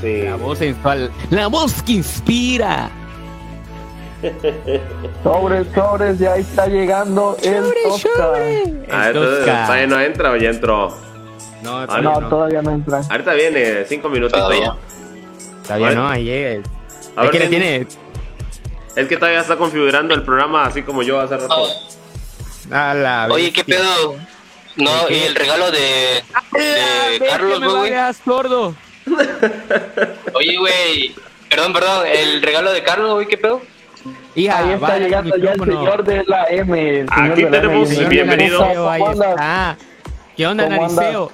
sí. 0.00 0.22
La 0.22 0.36
voz 0.36 0.58
sensual, 0.58 1.10
la 1.30 1.46
voz 1.48 1.82
que 1.82 1.92
inspira. 1.92 2.90
Sobres, 5.22 5.66
sobres, 5.74 6.18
ya 6.18 6.36
está 6.36 6.66
llegando 6.66 7.36
el 7.42 7.64
Tosca. 7.84 8.10
Ah, 8.90 9.06
entonces, 9.08 9.38
Tosca. 9.44 9.62
¿todavía 9.66 9.86
no 9.86 10.00
entra 10.00 10.30
o 10.30 10.36
ya 10.36 10.50
entró? 10.50 10.88
No, 11.62 11.78
Ah, 11.80 11.86
todavía 11.86 12.10
No, 12.10 12.20
no. 12.20 12.28
todavía 12.28 12.62
no 12.62 12.70
entra. 12.72 13.00
Ahorita 13.10 13.32
viene, 13.34 13.84
cinco 13.86 14.08
minutitos. 14.08 14.40
Todavía. 14.40 14.74
Todavía 15.66 15.90
no, 15.92 16.08
ahí 16.08 16.24
llega. 16.24 16.62
A 17.16 17.24
Es 17.24 17.30
que 17.30 17.38
le 17.38 17.46
tiene. 17.48 17.86
Es 18.96 19.08
que 19.08 19.16
todavía 19.16 19.40
está 19.40 19.56
configurando 19.56 20.14
el 20.14 20.22
programa 20.22 20.66
así 20.66 20.82
como 20.82 21.02
yo 21.02 21.20
hace 21.20 21.36
rato. 21.36 21.66
A 22.70 22.94
la 22.94 23.28
Oye, 23.30 23.52
¿qué 23.52 23.64
pedo? 23.64 24.16
No, 24.76 24.90
y 25.08 25.14
el 25.14 25.34
regalo 25.34 25.70
de, 25.70 26.22
¡Ah, 26.34 27.08
de 27.10 27.26
Carlos, 27.26 27.60
güey. 27.74 27.92
sordo. 28.24 28.74
Oye, 30.34 30.56
güey. 30.58 31.14
Perdón, 31.48 31.72
perdón. 31.72 32.06
El 32.06 32.42
regalo 32.42 32.72
de 32.72 32.82
Carlos, 32.82 33.14
güey, 33.14 33.26
¿qué 33.26 33.38
pedo? 33.38 33.60
Hija, 34.36 34.58
Ahí 34.58 34.72
está 34.72 34.86
vaya 34.86 34.98
llegando 34.98 35.36
ya 35.36 35.52
el 35.52 35.60
señor 35.60 36.04
de 36.04 36.24
la 36.26 36.44
M. 36.48 37.00
el 37.00 37.08
señor 37.08 37.30
Aquí 37.32 37.42
de 37.44 37.50
la 37.50 37.56
M. 37.58 37.66
tenemos- 37.68 37.88
Señor 37.88 38.08
bienvenido. 38.10 38.58
¿Qué 40.36 40.46
onda. 40.46 40.68
Nariceo? 40.68 41.30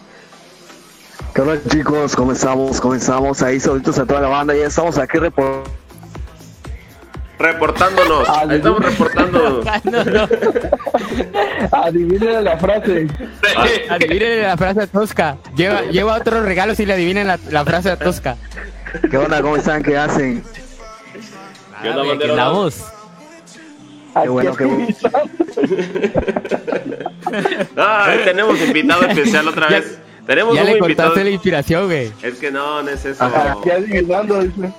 ¿Qué 1.35 1.41
onda 1.41 1.59
chicos? 1.71 2.15
¿Cómo 2.17 2.33
estamos? 2.33 3.43
Ahí 3.43 3.59
saluditos 3.59 3.99
a 3.99 4.05
toda 4.05 4.21
la 4.21 4.29
banda. 4.29 4.55
Ya 4.55 4.67
estamos 4.67 4.99
aquí 4.99 5.17
repor- 5.19 5.63
Reportándonos. 7.39 8.29
Ah, 8.29 8.41
Ahí 8.51 8.57
estamos 8.57 8.81
no. 9.33 9.63
Adivinen 11.85 12.45
la 12.45 12.59
frase. 12.59 13.07
Adivinen 13.89 14.43
la 14.43 14.57
frase 14.59 14.87
tosca. 14.89 15.39
Lleva, 15.57 15.83
lleva 15.85 16.17
otros 16.17 16.45
regalos 16.45 16.79
y 16.81 16.87
le 16.87 16.93
adivinen 16.93 17.27
la, 17.27 17.39
la 17.51 17.65
frase 17.65 17.97
tosca. 17.97 18.37
¿Qué 19.11 19.17
onda? 19.17 19.41
¿Cómo 19.41 19.57
están? 19.57 19.83
¿Qué 19.83 19.97
hacen? 19.97 20.45
¿Qué 21.83 21.89
onda, 21.91 22.03
Ah, 22.03 22.37
la 22.37 22.49
voz. 22.51 22.83
Aquí 24.15 24.29
bueno, 24.29 24.57
qué 24.57 24.65
bueno. 24.65 24.89
Ah, 27.77 28.15
tenemos 28.25 28.61
invitado 28.61 29.03
especial 29.07 29.49
otra 29.49 29.69
Ya- 29.71 29.79
vez. 29.81 29.99
Tenemos 30.27 30.55
Ya 30.55 30.61
un 30.63 30.67
le 30.67 30.73
invitado. 30.79 31.09
cortaste 31.11 31.25
la 31.25 31.31
inspiración, 31.31 31.87
güey. 31.87 32.13
Es 32.23 32.35
que 32.39 32.51
no, 32.53 32.83
no 32.83 32.89
es 32.91 33.05
eso. 33.05 33.25
Ajá. 33.25 33.57
Ya 33.65 33.75
adivinando, 33.75 34.41
dice. 34.43 34.73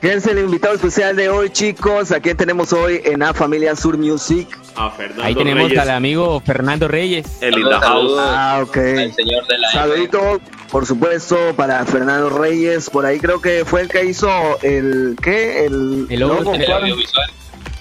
¿Quién 0.00 0.14
es 0.18 0.26
el 0.26 0.38
invitado 0.38 0.74
especial 0.74 1.14
de 1.14 1.28
hoy, 1.28 1.50
chicos? 1.50 2.10
¿A 2.10 2.20
quién 2.20 2.34
tenemos 2.34 2.72
hoy 2.72 3.02
en 3.04 3.20
la 3.20 3.34
familia 3.34 3.76
Sur 3.76 3.98
Music? 3.98 4.48
A 4.74 4.90
Fernando 4.90 5.22
Ahí 5.24 5.34
tenemos 5.34 5.64
Reyes, 5.64 5.78
al 5.78 5.90
amigo 5.90 6.40
Fernando 6.40 6.88
Reyes. 6.88 7.26
el 7.42 7.52
Saludos, 7.52 7.80
house. 7.80 7.84
saludos. 7.92 8.20
Ah, 8.26 8.60
ok. 8.66 8.76
Al 8.78 9.14
señor 9.14 9.46
de 9.46 9.58
la. 9.58 9.70
Saludito, 9.72 10.40
por 10.70 10.86
supuesto, 10.86 11.36
para 11.54 11.84
Fernando 11.84 12.30
Reyes. 12.30 12.88
Por 12.88 13.04
ahí 13.04 13.20
creo 13.20 13.42
que 13.42 13.66
fue 13.66 13.82
el 13.82 13.88
que 13.88 14.06
hizo 14.06 14.30
el... 14.62 15.16
¿Qué? 15.22 15.66
El, 15.66 16.06
El 16.08 16.20
logo. 16.20 16.34
logo. 16.44 16.54
El 16.54 16.72
audiovisual. 16.72 17.30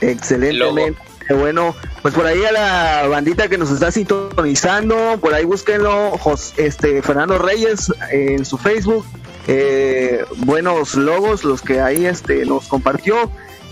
Excelentemente. 0.01 0.99
Bueno, 1.30 1.76
pues 2.01 2.13
por 2.15 2.26
ahí 2.26 2.43
a 2.43 2.51
la 2.51 3.07
bandita 3.07 3.47
que 3.47 3.57
nos 3.59 3.70
está 3.70 3.91
sintonizando, 3.91 5.20
por 5.22 5.34
ahí 5.36 5.45
búsquenlo, 5.45 6.17
Jos- 6.17 6.53
este 6.57 7.03
Fernando 7.03 7.38
Reyes 7.38 7.93
en 8.11 8.43
su 8.45 8.57
Facebook. 8.57 9.05
Eh, 9.52 10.24
buenos 10.45 10.93
logos 10.93 11.43
los 11.43 11.64
que 11.64 11.82
ahí 11.82 12.06
este 12.06 12.45
nos 12.45 12.68
compartió. 12.68 13.16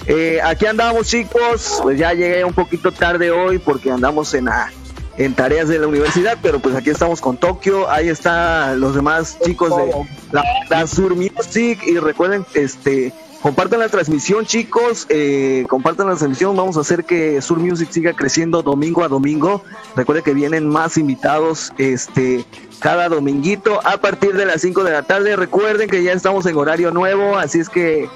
Eh, 0.08 0.40
aquí 0.44 0.66
andamos 0.66 1.06
chicos, 1.08 1.80
pues 1.84 2.00
ya 2.00 2.14
llegué 2.14 2.44
un 2.44 2.54
poquito 2.54 2.92
tarde 2.92 3.30
hoy 3.30 3.60
porque 3.60 3.92
andamos 3.92 4.34
en 4.34 4.46
la- 4.46 4.72
en 5.18 5.36
tareas 5.36 5.68
de 5.68 5.78
la 5.78 5.86
universidad, 5.86 6.38
pero 6.42 6.60
pues 6.60 6.76
aquí 6.76 6.90
estamos 6.90 7.22
con 7.22 7.38
Tokio, 7.38 7.90
ahí 7.92 8.08
están 8.10 8.80
los 8.80 8.96
demás 8.96 9.38
chicos 9.46 9.76
de 9.78 9.92
la, 10.32 10.44
la 10.70 10.88
Sur 10.88 11.16
Music. 11.16 11.80
Y 11.86 11.98
recuerden 12.00 12.44
este 12.56 13.14
compartan 13.42 13.80
la 13.80 13.90
transmisión 13.90 14.46
chicos. 14.46 15.06
Eh, 15.10 15.64
compartan 15.70 16.08
la 16.08 16.16
transmisión. 16.16 16.56
Vamos 16.56 16.76
a 16.78 16.82
hacer 16.82 17.04
que 17.04 17.40
Sur 17.42 17.60
Music 17.60 17.90
siga 17.92 18.14
creciendo 18.14 18.64
domingo 18.64 19.04
a 19.04 19.08
domingo. 19.08 19.64
Recuerden 19.96 20.24
que 20.24 20.34
vienen 20.34 20.68
más 20.68 20.98
invitados 20.98 21.72
este 21.78 22.46
cada 22.80 23.10
dominguito 23.10 23.80
a 23.86 23.98
partir 23.98 24.34
de 24.34 24.46
las 24.46 24.62
5 24.62 24.84
de 24.84 24.92
la 24.92 25.04
tarde 25.04 25.36
recuerden 25.36 25.90
que 25.90 26.04
ya 26.04 26.14
estamos 26.14 26.46
en 26.46 26.56
horario 26.58 26.92
nuevo 26.92 27.38
así 27.38 27.60
es 27.60 27.70
que 27.70 28.08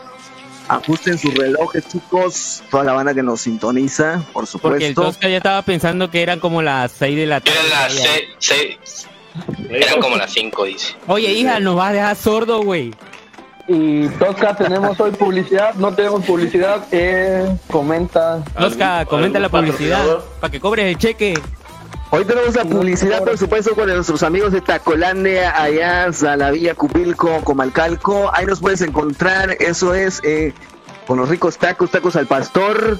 ajusten 0.68 1.18
sus 1.18 1.34
relojes 1.34 1.88
chicos 1.90 2.64
toda 2.70 2.84
la 2.84 2.94
banda 2.94 3.14
que 3.14 3.24
nos 3.24 3.42
sintoniza 3.42 4.24
por 4.32 4.48
Porque 4.62 4.88
el 4.88 4.94
supuesto 4.96 5.02
Tosca 5.04 5.28
ya 5.30 5.38
estaba 5.38 5.62
pensando 5.64 6.10
que 6.12 6.22
eran 6.22 6.40
como 6.40 6.62
las 6.62 6.92
6 6.94 7.18
de 7.18 7.26
la 7.26 7.42
tarde. 7.42 7.58
Eran 7.68 7.70
las 7.86 7.96
Ya. 7.96 8.04
seis, 8.04 8.28
seis- 8.40 9.08
eran 9.70 10.00
como 10.00 10.16
las 10.18 10.32
5, 10.32 10.64
dice. 10.66 10.96
Oye, 11.08 11.32
hija, 11.34 11.60
nos 11.60 11.76
vas 11.76 11.90
a 11.90 11.94
dejar 11.94 12.16
sordo, 12.16 12.62
güey. 12.64 12.94
Y 13.68 14.08
Tosca, 14.10 14.56
tenemos 14.56 15.00
hoy 15.00 15.12
publicidad. 15.12 15.74
No 15.76 15.94
tenemos 15.94 16.26
publicidad. 16.26 16.84
Eh, 16.92 17.48
comenta. 17.70 18.44
Tosca, 18.58 19.00
¿Algún- 19.00 19.10
comenta 19.18 19.40
la 19.40 19.50
publicidad 19.50 20.20
para 20.42 20.52
que 20.52 20.60
cobres 20.60 20.86
el 20.88 20.98
cheque. 20.98 21.34
Hoy 22.14 22.26
tenemos 22.26 22.54
la 22.56 22.66
publicidad, 22.66 23.24
por 23.24 23.38
supuesto, 23.38 23.74
con 23.74 23.88
nuestros 23.88 24.22
amigos 24.22 24.52
de 24.52 24.60
Tacolandia, 24.60 25.56
allá 25.56 26.08
a 26.08 26.36
la 26.36 26.52
Villa 26.52 26.76
Cupilco, 26.76 27.42
Comalcalco. 27.46 28.30
Ahí 28.36 28.46
nos 28.46 28.60
puedes 28.60 28.82
encontrar, 28.82 29.56
eso 29.62 29.94
es, 29.94 30.20
eh, 30.26 30.54
con 31.08 31.20
los 31.20 31.30
ricos 31.30 31.58
tacos, 31.58 31.90
tacos 31.90 32.18
al 32.18 32.28
pastor, 32.28 33.00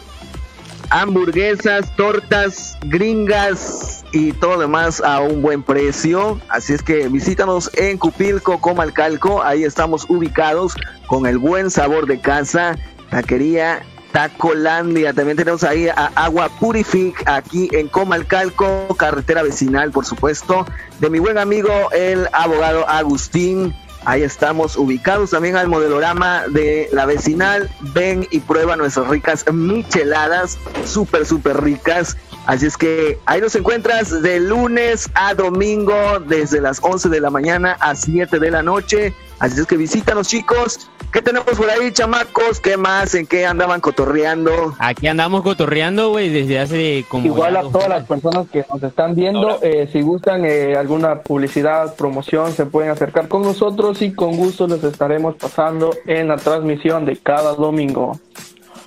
hamburguesas, 0.92 1.94
tortas, 1.98 2.78
gringas 2.86 4.06
y 4.14 4.32
todo 4.32 4.58
demás 4.62 5.02
a 5.02 5.20
un 5.20 5.42
buen 5.42 5.62
precio. 5.62 6.40
Así 6.48 6.72
es 6.72 6.82
que 6.82 7.10
visítanos 7.10 7.70
en 7.74 7.98
Cupilco, 7.98 8.62
Comalcalco. 8.62 9.44
Ahí 9.44 9.66
estamos 9.66 10.06
ubicados 10.08 10.78
con 11.08 11.26
el 11.26 11.38
buen 11.38 11.70
sabor 11.70 12.06
de 12.06 12.22
casa, 12.22 12.78
taquería 13.10 13.84
Tacolandia. 14.12 15.14
También 15.14 15.38
tenemos 15.38 15.64
ahí 15.64 15.88
a 15.88 16.12
Agua 16.16 16.50
Purific 16.60 17.24
aquí 17.28 17.70
en 17.72 17.88
Comalcalco, 17.88 18.96
carretera 18.98 19.44
vecinal, 19.44 19.92
por 19.92 20.06
supuesto, 20.06 20.66
de 21.00 21.10
mi 21.10 21.20
buen 21.20 21.38
amigo 21.38 21.72
el 21.92 22.28
abogado 22.34 22.88
Agustín. 22.88 23.74
Ahí 24.04 24.24
estamos 24.24 24.78
ubicados 24.78 25.30
también 25.30 25.56
al 25.56 25.68
modelorama 25.68 26.46
de 26.48 26.90
la 26.92 27.06
vecinal. 27.06 27.70
Ven 27.94 28.28
y 28.32 28.40
prueba 28.40 28.76
nuestras 28.76 29.08
ricas 29.08 29.46
micheladas, 29.52 30.58
súper, 30.86 31.26
súper 31.26 31.62
ricas. 31.62 32.18
Así 32.46 32.66
es 32.66 32.76
que 32.76 33.20
ahí 33.26 33.40
nos 33.40 33.56
encuentras 33.56 34.22
de 34.22 34.40
lunes 34.40 35.10
a 35.14 35.34
domingo, 35.36 35.96
desde 36.28 36.60
las 36.60 36.80
11 36.84 37.10
de 37.10 37.22
la 37.22 37.30
mañana 37.30 37.78
a 37.80 37.96
7 37.96 38.40
de 38.40 38.52
la 38.52 38.64
noche. 38.64 39.14
Así 39.40 39.60
es 39.60 39.68
que 39.68 39.78
visítanos, 39.78 40.28
chicos. 40.28 40.90
¿Qué 41.12 41.22
tenemos 41.22 41.58
por 41.58 41.70
ahí, 41.70 41.92
chamacos? 41.92 42.60
¿Qué 42.60 42.78
más? 42.78 43.16
¿En 43.16 43.28
qué 43.28 43.46
andaban 43.46 43.82
cotorreando? 43.82 44.76
Aquí 44.80 45.08
andamos 45.08 45.44
cotorreando, 45.44 46.10
güey, 46.10 46.30
desde 46.30 46.58
hace 46.58 47.06
como. 47.10 47.26
Igual 47.26 47.58
a 47.58 47.62
todas 47.64 47.90
las 47.90 48.06
personas 48.06 48.48
que 48.50 48.66
nos 48.72 48.82
están 48.82 49.14
viendo, 49.14 49.60
eh, 49.62 49.90
si 49.92 50.02
gustan 50.02 50.46
eh, 50.46 50.76
alguna 50.76 51.22
publicidad, 51.22 51.96
promoción, 51.96 52.54
se 52.54 52.66
pueden 52.66 52.92
acercar 52.92 53.28
con 53.28 53.42
nosotros 53.42 54.02
y 54.02 54.14
con 54.14 54.38
gusto 54.38 54.68
les 54.68 54.84
estaremos 54.84 55.36
pasando 55.36 55.94
en 56.06 56.30
la 56.30 56.38
transmisión 56.38 57.06
de 57.06 57.18
cada 57.18 57.56
domingo. 57.56 58.20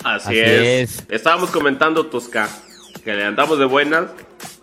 Así, 0.03 0.29
Así 0.29 0.39
es. 0.39 0.99
es. 1.01 1.07
Estábamos 1.11 1.51
comentando, 1.51 2.07
Tosca, 2.07 2.49
que 3.05 3.13
le 3.15 3.25
andamos 3.25 3.59
de 3.59 3.67
buenas. 3.67 4.07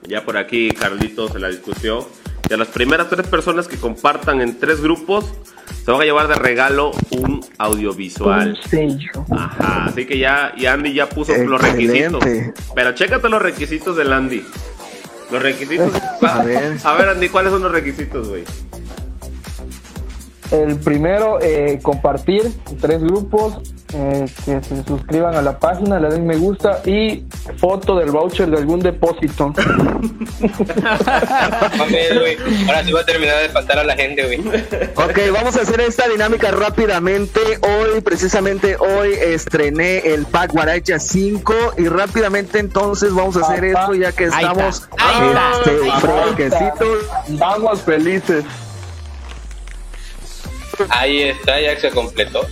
Ya 0.07 0.25
por 0.25 0.37
aquí 0.37 0.71
Carlitos 0.71 1.31
se 1.31 1.39
la 1.39 1.49
discutió. 1.49 2.07
Que 2.47 2.57
las 2.57 2.67
primeras 2.67 3.09
tres 3.09 3.27
personas 3.27 3.67
que 3.67 3.77
compartan 3.77 4.41
en 4.41 4.59
tres 4.59 4.81
grupos 4.81 5.25
se 5.85 5.91
van 5.91 6.01
a 6.01 6.03
llevar 6.03 6.27
de 6.27 6.35
regalo 6.35 6.91
un 7.11 7.45
audiovisual. 7.57 8.49
Un 8.49 8.69
sello. 8.69 9.25
Ajá, 9.31 9.85
así 9.85 10.05
que 10.05 10.17
ya, 10.17 10.53
y 10.57 10.65
Andy 10.65 10.93
ya 10.93 11.07
puso 11.07 11.35
los 11.37 11.61
requisitos. 11.61 12.23
Pero 12.75 12.91
chécate 12.93 13.29
los 13.29 13.41
requisitos 13.41 13.95
del 13.95 14.11
Andy. 14.11 14.43
Los 15.31 15.41
requisitos. 15.41 15.91
A 16.21 16.43
ver. 16.43 16.77
A 16.83 16.93
ver, 16.93 17.09
Andy, 17.09 17.29
¿cuáles 17.29 17.53
son 17.53 17.63
los 17.63 17.71
requisitos, 17.71 18.27
güey? 18.27 18.43
El 20.51 20.75
primero, 20.77 21.39
eh, 21.41 21.79
compartir 21.81 22.51
en 22.69 22.77
tres 22.77 23.01
grupos 23.01 23.59
eh, 23.93 24.25
que 24.45 24.63
se 24.63 24.83
suscriban 24.83 25.35
a 25.35 25.41
la 25.41 25.59
página, 25.59 25.99
le 25.99 26.09
den 26.09 26.25
me 26.25 26.37
gusta 26.37 26.81
y 26.85 27.25
foto 27.57 27.95
del 27.97 28.11
voucher 28.11 28.49
de 28.49 28.57
algún 28.57 28.79
depósito. 28.79 29.53
Ahora 32.67 32.83
sí 32.83 32.91
va 32.91 33.01
a 33.01 33.05
terminar 33.05 33.37
de 33.37 33.45
espantar 33.45 33.79
a 33.79 33.83
la 33.83 33.95
gente, 33.95 34.25
güey. 34.25 34.39
Ok, 34.95 35.19
vamos 35.33 35.57
a 35.57 35.61
hacer 35.61 35.81
esta 35.81 36.07
dinámica 36.07 36.51
rápidamente. 36.51 37.39
Hoy, 37.61 38.01
precisamente 38.01 38.77
hoy, 38.77 39.13
estrené 39.13 39.99
el 39.99 40.25
pack 40.25 40.53
Guaracha 40.53 40.99
5 40.99 41.53
y 41.77 41.87
rápidamente 41.87 42.59
entonces 42.59 43.13
vamos 43.13 43.37
a 43.37 43.41
hacer 43.41 43.65
esto 43.65 43.93
ya 43.93 44.11
que 44.11 44.25
estamos 44.25 44.87
este, 45.57 45.91
fresquecitos. 45.99 47.05
Vamos 47.29 47.81
felices. 47.81 48.45
Ahí 50.89 51.23
está, 51.23 51.59
ya 51.59 51.79
se 51.79 51.89
completó. 51.89 52.47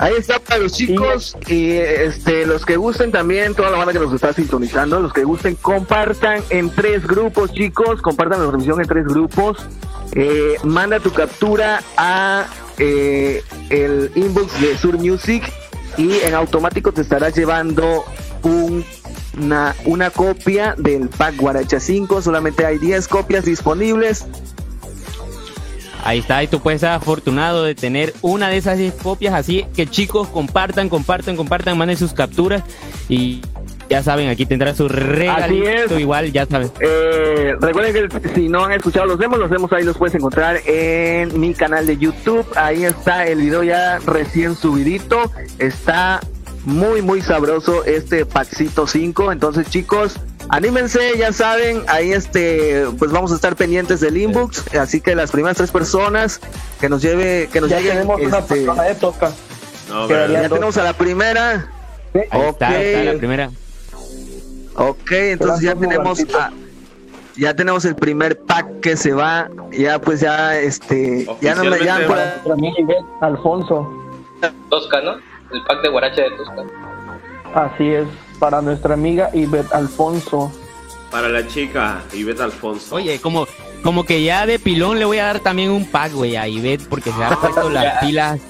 Ahí 0.00 0.14
está 0.16 0.38
para 0.38 0.58
los 0.62 0.72
chicos 0.72 1.36
y 1.46 1.72
este 1.72 2.46
los 2.46 2.64
que 2.64 2.76
gusten 2.76 3.12
también, 3.12 3.54
toda 3.54 3.70
la 3.70 3.76
banda 3.76 3.92
que 3.92 3.98
nos 3.98 4.12
está 4.14 4.32
sintonizando, 4.32 4.98
los 4.98 5.12
que 5.12 5.24
gusten, 5.24 5.56
compartan 5.56 6.42
en 6.48 6.70
tres 6.70 7.06
grupos, 7.06 7.52
chicos, 7.52 8.00
compartan 8.00 8.40
la 8.40 8.46
transmisión 8.46 8.80
en 8.80 8.88
tres 8.88 9.04
grupos. 9.04 9.58
Eh, 10.12 10.56
manda 10.64 11.00
tu 11.00 11.12
captura 11.12 11.82
a 11.98 12.46
eh, 12.78 13.42
el 13.68 14.10
inbox 14.14 14.58
de 14.60 14.78
Sur 14.78 14.96
Music 14.98 15.42
y 15.98 16.14
en 16.20 16.34
automático 16.34 16.92
te 16.92 17.02
estarás 17.02 17.34
llevando 17.36 18.02
un- 18.42 18.82
una, 19.38 19.76
una 19.84 20.10
copia 20.10 20.74
del 20.78 21.08
pack 21.10 21.36
Guaracha 21.36 21.78
5. 21.78 22.22
Solamente 22.22 22.64
hay 22.64 22.78
10 22.78 23.06
copias 23.06 23.44
disponibles. 23.44 24.24
Ahí 26.04 26.20
está, 26.20 26.42
y 26.42 26.46
tú 26.46 26.60
puedes 26.60 26.80
ser 26.80 26.90
afortunado 26.90 27.64
de 27.64 27.74
tener 27.74 28.14
una 28.22 28.48
de 28.48 28.56
esas 28.56 28.78
10 28.78 28.94
copias, 28.94 29.34
así 29.34 29.66
que 29.74 29.86
chicos, 29.86 30.28
compartan, 30.28 30.88
compartan, 30.88 31.36
compartan, 31.36 31.76
manden 31.76 31.96
sus 31.96 32.12
capturas 32.12 32.62
y 33.08 33.40
ya 33.90 34.04
saben, 34.04 34.28
aquí 34.28 34.46
tendrá 34.46 34.72
su 34.72 34.88
regalito 34.88 35.96
es. 35.96 36.00
igual, 36.00 36.30
ya 36.30 36.46
saben. 36.46 36.70
Eh, 36.78 37.56
recuerden 37.60 38.08
que 38.08 38.28
si 38.28 38.48
no 38.48 38.64
han 38.64 38.72
escuchado 38.72 39.06
los 39.06 39.18
demos, 39.18 39.38
los 39.40 39.50
demos 39.50 39.72
ahí 39.72 39.82
los 39.82 39.98
puedes 39.98 40.14
encontrar 40.14 40.60
en 40.64 41.38
mi 41.38 41.54
canal 41.54 41.86
de 41.86 41.98
YouTube. 41.98 42.46
Ahí 42.54 42.84
está 42.84 43.26
el 43.26 43.40
video 43.40 43.64
ya 43.64 43.98
recién 43.98 44.54
subidito. 44.54 45.32
Está 45.58 46.20
muy, 46.64 47.02
muy 47.02 47.22
sabroso 47.22 47.84
este 47.84 48.26
Paxito 48.26 48.86
5. 48.86 49.32
Entonces, 49.32 49.68
chicos, 49.70 50.14
anímense, 50.48 51.16
ya 51.18 51.32
saben. 51.32 51.82
Ahí 51.88 52.12
este, 52.12 52.84
pues 52.98 53.10
vamos 53.10 53.32
a 53.32 53.36
estar 53.36 53.56
pendientes 53.56 54.00
del 54.00 54.16
inbox. 54.16 54.74
Así 54.76 55.00
que 55.00 55.14
las 55.14 55.30
primeras 55.30 55.56
tres 55.56 55.70
personas 55.70 56.40
que 56.80 56.88
nos 56.88 57.02
lleve, 57.02 57.48
que 57.52 57.60
nos 57.60 57.70
Ya 57.70 57.78
lleguen, 57.78 57.94
tenemos 57.94 58.20
una 58.20 58.38
este, 58.38 58.54
persona 58.56 58.82
de 58.84 58.94
toca. 58.96 59.32
No, 59.88 60.08
ya 60.08 60.48
tenemos 60.48 60.76
a 60.76 60.84
la 60.84 60.92
primera. 60.92 61.68
Ahí 62.30 62.40
está, 62.48 62.68
ahí 62.68 62.84
está 62.86 63.04
la 63.04 63.10
Ok. 63.12 63.18
primera. 63.18 63.50
Ok, 64.76 65.10
entonces 65.12 65.60
ya 65.62 65.74
tenemos 65.74 66.20
a- 66.34 66.52
ya 67.36 67.54
tenemos 67.54 67.84
el 67.84 67.94
primer 67.96 68.38
pack 68.40 68.80
que 68.80 68.96
se 68.96 69.12
va, 69.12 69.48
ya 69.72 70.00
pues 70.00 70.20
ya 70.20 70.58
este 70.58 71.26
ya 71.40 71.54
no 71.54 71.64
me 71.64 71.78
llaman 71.80 72.06
por 72.06 72.18
Alfonso. 73.20 73.88
Tosca, 74.68 75.00
¿no? 75.02 75.16
El 75.52 75.62
pack 75.64 75.82
de 75.82 75.88
guaracha 75.88 76.22
de 76.22 76.30
Tosca. 76.30 76.62
Así 77.54 77.88
es, 77.88 78.06
para 78.38 78.62
nuestra 78.62 78.94
amiga 78.94 79.30
Ivette 79.32 79.72
Alfonso. 79.72 80.52
Para 81.10 81.28
la 81.28 81.46
chica 81.46 82.02
Ivette 82.12 82.40
Alfonso. 82.40 82.94
Oye, 82.94 83.20
como, 83.20 83.46
como 83.82 84.04
que 84.04 84.22
ya 84.22 84.46
de 84.46 84.58
pilón 84.60 84.98
le 84.98 85.04
voy 85.04 85.18
a 85.18 85.26
dar 85.26 85.40
también 85.40 85.70
un 85.70 85.84
pack, 85.90 86.12
güey, 86.12 86.36
a 86.36 86.46
Ivette, 86.46 86.86
porque 86.88 87.10
se 87.10 87.22
ha 87.24 87.30
puesto 87.36 87.68
las 87.70 87.98
pilas. 88.00 88.40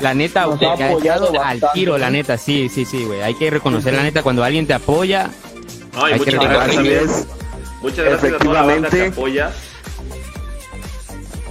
La 0.00 0.14
neta, 0.14 0.46
Nos 0.46 0.60
ha 0.62 0.72
apoyado 0.72 1.30
al 1.40 1.62
tiro, 1.74 1.96
la 1.96 2.10
neta, 2.10 2.36
sí, 2.36 2.68
sí, 2.68 2.84
sí, 2.84 3.04
güey. 3.04 3.22
Hay 3.22 3.34
que 3.34 3.50
reconocer 3.50 3.94
la 3.94 4.02
neta, 4.02 4.22
cuando 4.22 4.42
alguien 4.42 4.66
te 4.66 4.74
apoya, 4.74 5.30
Ay, 5.94 6.14
hay 6.14 6.18
muchas 6.18 6.34
que 6.40 6.46
gracias. 6.48 7.26
Muchas 7.80 8.04
gracias 8.04 8.32
a 8.32 8.38
toda 8.38 8.54
la 8.54 8.62
banda 8.62 8.88
que 8.90 9.06
Efectivamente. 9.06 9.20
apoya. 9.20 9.52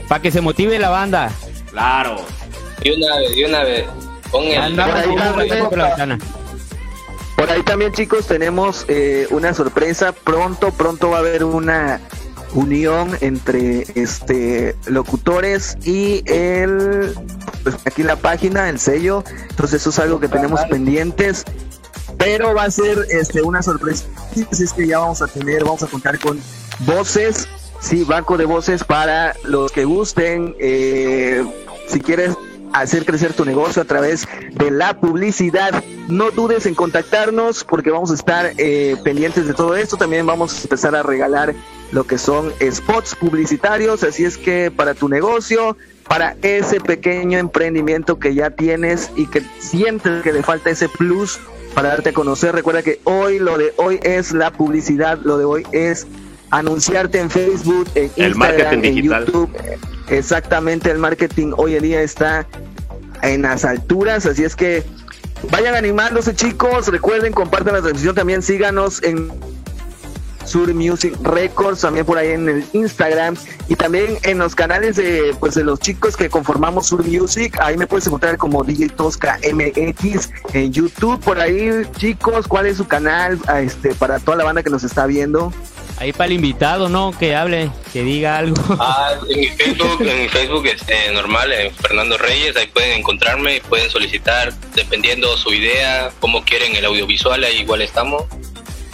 para 0.10 0.22
que 0.22 0.32
se 0.32 0.42
motive 0.42 0.78
la 0.80 0.90
banda. 0.90 1.32
Claro. 1.72 2.18
De 2.84 2.92
una 2.94 3.18
vez, 3.20 3.36
de 3.36 3.46
una 3.46 3.64
vez. 3.64 3.86
El. 4.34 4.80
Ahí. 4.80 6.18
Por 7.36 7.50
ahí 7.50 7.64
también 7.64 7.92
chicos 7.92 8.28
tenemos 8.28 8.86
eh, 8.88 9.28
una 9.32 9.54
sorpresa, 9.54 10.12
pronto 10.12 10.72
pronto 10.72 11.10
va 11.10 11.18
a 11.18 11.20
haber 11.22 11.44
una 11.44 12.00
unión 12.54 13.18
entre 13.22 13.86
este 13.96 14.76
locutores 14.86 15.78
y 15.84 16.22
el 16.26 17.16
pues 17.64 17.76
aquí 17.86 18.04
la 18.04 18.16
página, 18.16 18.70
el 18.70 18.80
sello, 18.80 19.24
entonces 19.50 19.82
eso 19.82 19.90
es 19.90 20.00
algo 20.00 20.20
que 20.20 20.28
tenemos 20.28 20.62
pendientes. 20.66 21.44
Pero 22.18 22.54
va 22.54 22.66
a 22.66 22.72
ser 22.72 23.08
este 23.10 23.42
una 23.42 23.64
sorpresa, 23.64 24.06
así 24.52 24.64
es 24.64 24.74
que 24.74 24.86
ya 24.86 25.00
vamos 25.00 25.24
a 25.24 25.28
tener, 25.28 25.64
vamos 25.64 25.82
a 25.82 25.88
contar 25.88 26.20
con 26.20 26.40
voces, 26.80 27.48
sí, 27.80 28.04
banco 28.04 28.38
de 28.38 28.46
voces 28.46 28.84
para 28.84 29.34
los 29.44 29.72
que 29.72 29.86
gusten, 29.86 30.56
eh, 30.60 31.44
si 31.88 32.00
quieres 32.00 32.36
hacer 32.74 33.06
crecer 33.06 33.34
tu 33.34 33.46
negocio 33.46 33.82
a 33.82 33.86
través 33.86 34.28
de 34.52 34.72
la 34.72 35.00
publicidad. 35.00 35.84
No 36.08 36.32
dudes 36.32 36.66
en 36.66 36.76
contactarnos 36.76 37.64
porque 37.64 37.92
vamos 37.92 38.12
a 38.12 38.16
estar 38.16 38.54
eh, 38.58 38.96
pendientes 39.04 39.48
de 39.48 39.54
todo 39.54 39.76
esto. 39.76 39.98
También 39.98 40.26
vamos 40.26 40.58
a 40.58 40.62
empezar 40.64 40.96
a 40.96 41.04
regalar 41.04 41.54
lo 41.92 42.06
que 42.06 42.18
son 42.18 42.54
spots 42.72 43.16
publicitarios. 43.16 44.04
Así 44.04 44.26
es 44.26 44.38
que 44.38 44.72
para 44.72 44.94
tu 44.94 45.10
negocio, 45.10 45.78
para 46.08 46.36
ese 46.42 46.80
pequeño 46.80 47.38
emprendimiento 47.38 48.20
que 48.20 48.34
ya 48.34 48.52
tienes 48.52 49.12
y 49.16 49.28
que 49.28 49.42
sientes 49.60 50.24
que 50.24 50.34
le 50.34 50.44
falta 50.44 50.70
ese 50.70 50.90
plus 50.90 51.40
para 51.74 51.90
darte 51.90 52.10
a 52.10 52.14
conocer, 52.14 52.54
recuerda 52.54 52.84
que 52.84 53.00
hoy 53.06 53.40
lo 53.40 53.58
de 53.58 53.74
hoy 53.78 54.00
es 54.04 54.34
la 54.34 54.52
publicidad, 54.52 55.20
lo 55.24 55.38
de 55.38 55.46
hoy 55.46 55.64
es 55.72 56.06
anunciarte 56.50 57.20
en 57.20 57.30
Facebook, 57.30 57.88
en 57.96 58.12
El 58.18 58.32
Instagram, 58.32 58.38
marketing 58.38 58.78
en 58.78 58.96
digital. 58.96 59.26
YouTube. 59.26 59.50
Exactamente, 60.12 60.92
el 60.92 60.98
marketing 60.98 61.54
hoy 61.56 61.76
en 61.76 61.84
día 61.84 62.02
está 62.02 62.46
en 63.22 63.44
las 63.44 63.64
alturas, 63.64 64.26
así 64.26 64.44
es 64.44 64.58
que 64.58 64.84
vayan 65.52 65.74
animándose 65.74 66.36
chicos, 66.36 66.88
recuerden, 66.88 67.32
compartan 67.32 67.76
la 67.76 67.82
transmisión, 67.82 68.14
también 68.14 68.42
síganos 68.42 69.02
en 69.04 69.32
Sur 70.46 70.74
Music 70.74 71.16
Records, 71.24 71.80
también 71.80 72.06
por 72.06 72.18
ahí 72.18 72.32
en 72.32 72.50
el 72.50 72.66
Instagram 72.74 73.38
y 73.70 73.76
también 73.76 74.18
en 74.24 74.40
los 74.40 74.54
canales 74.54 74.98
de 74.98 75.34
pues 75.40 75.56
de 75.56 75.64
los 75.64 75.80
chicos 75.80 76.18
que 76.18 76.30
conformamos 76.30 76.88
Sur 76.88 77.06
Music, 77.06 77.58
ahí 77.62 77.78
me 77.78 77.88
puedes 77.88 78.06
encontrar 78.06 78.36
como 78.36 78.66
DJ 78.66 78.90
Tosca 78.90 79.40
MX 79.54 80.30
en 80.54 80.74
YouTube, 80.74 81.22
por 81.22 81.40
ahí 81.40 81.88
chicos, 81.96 82.50
¿cuál 82.50 82.66
es 82.66 82.76
su 82.76 82.86
canal 82.86 83.40
este 83.62 83.96
para 83.96 84.20
toda 84.20 84.36
la 84.36 84.44
banda 84.44 84.62
que 84.62 84.70
nos 84.70 84.84
está 84.84 85.06
viendo? 85.06 85.54
Ahí 86.02 86.14
para 86.14 86.26
el 86.26 86.34
invitado, 86.34 86.90
¿no? 86.90 87.14
Que 87.16 87.36
hable, 87.36 87.70
que 87.94 88.02
diga 88.02 88.40
algo. 88.40 88.56
Ah, 88.80 89.14
en 89.30 89.40
mi 89.40 89.50
Facebook, 89.50 90.02
en 90.02 90.24
mi 90.24 90.30
Facebook 90.30 90.66
este, 90.66 91.12
normal, 91.12 91.54
en 91.54 91.72
Fernando 91.76 92.18
Reyes, 92.18 92.56
ahí 92.56 92.66
pueden 92.66 92.98
encontrarme 92.98 93.58
y 93.58 93.60
pueden 93.60 93.88
solicitar, 93.88 94.52
dependiendo 94.74 95.38
su 95.38 95.54
idea, 95.54 96.12
cómo 96.20 96.44
quieren 96.44 96.76
el 96.76 96.86
audiovisual, 96.86 97.44
ahí 97.44 97.60
igual 97.60 97.84
estamos. 97.84 98.24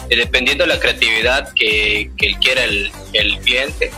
Y 0.09 0.17
dependiendo 0.17 0.65
de 0.65 0.67
la 0.67 0.81
creatividad 0.81 1.53
que, 1.53 2.11
que 2.17 2.35
quiera 2.41 2.65
el, 2.65 2.91
el 3.13 3.39
cliente, 3.39 3.89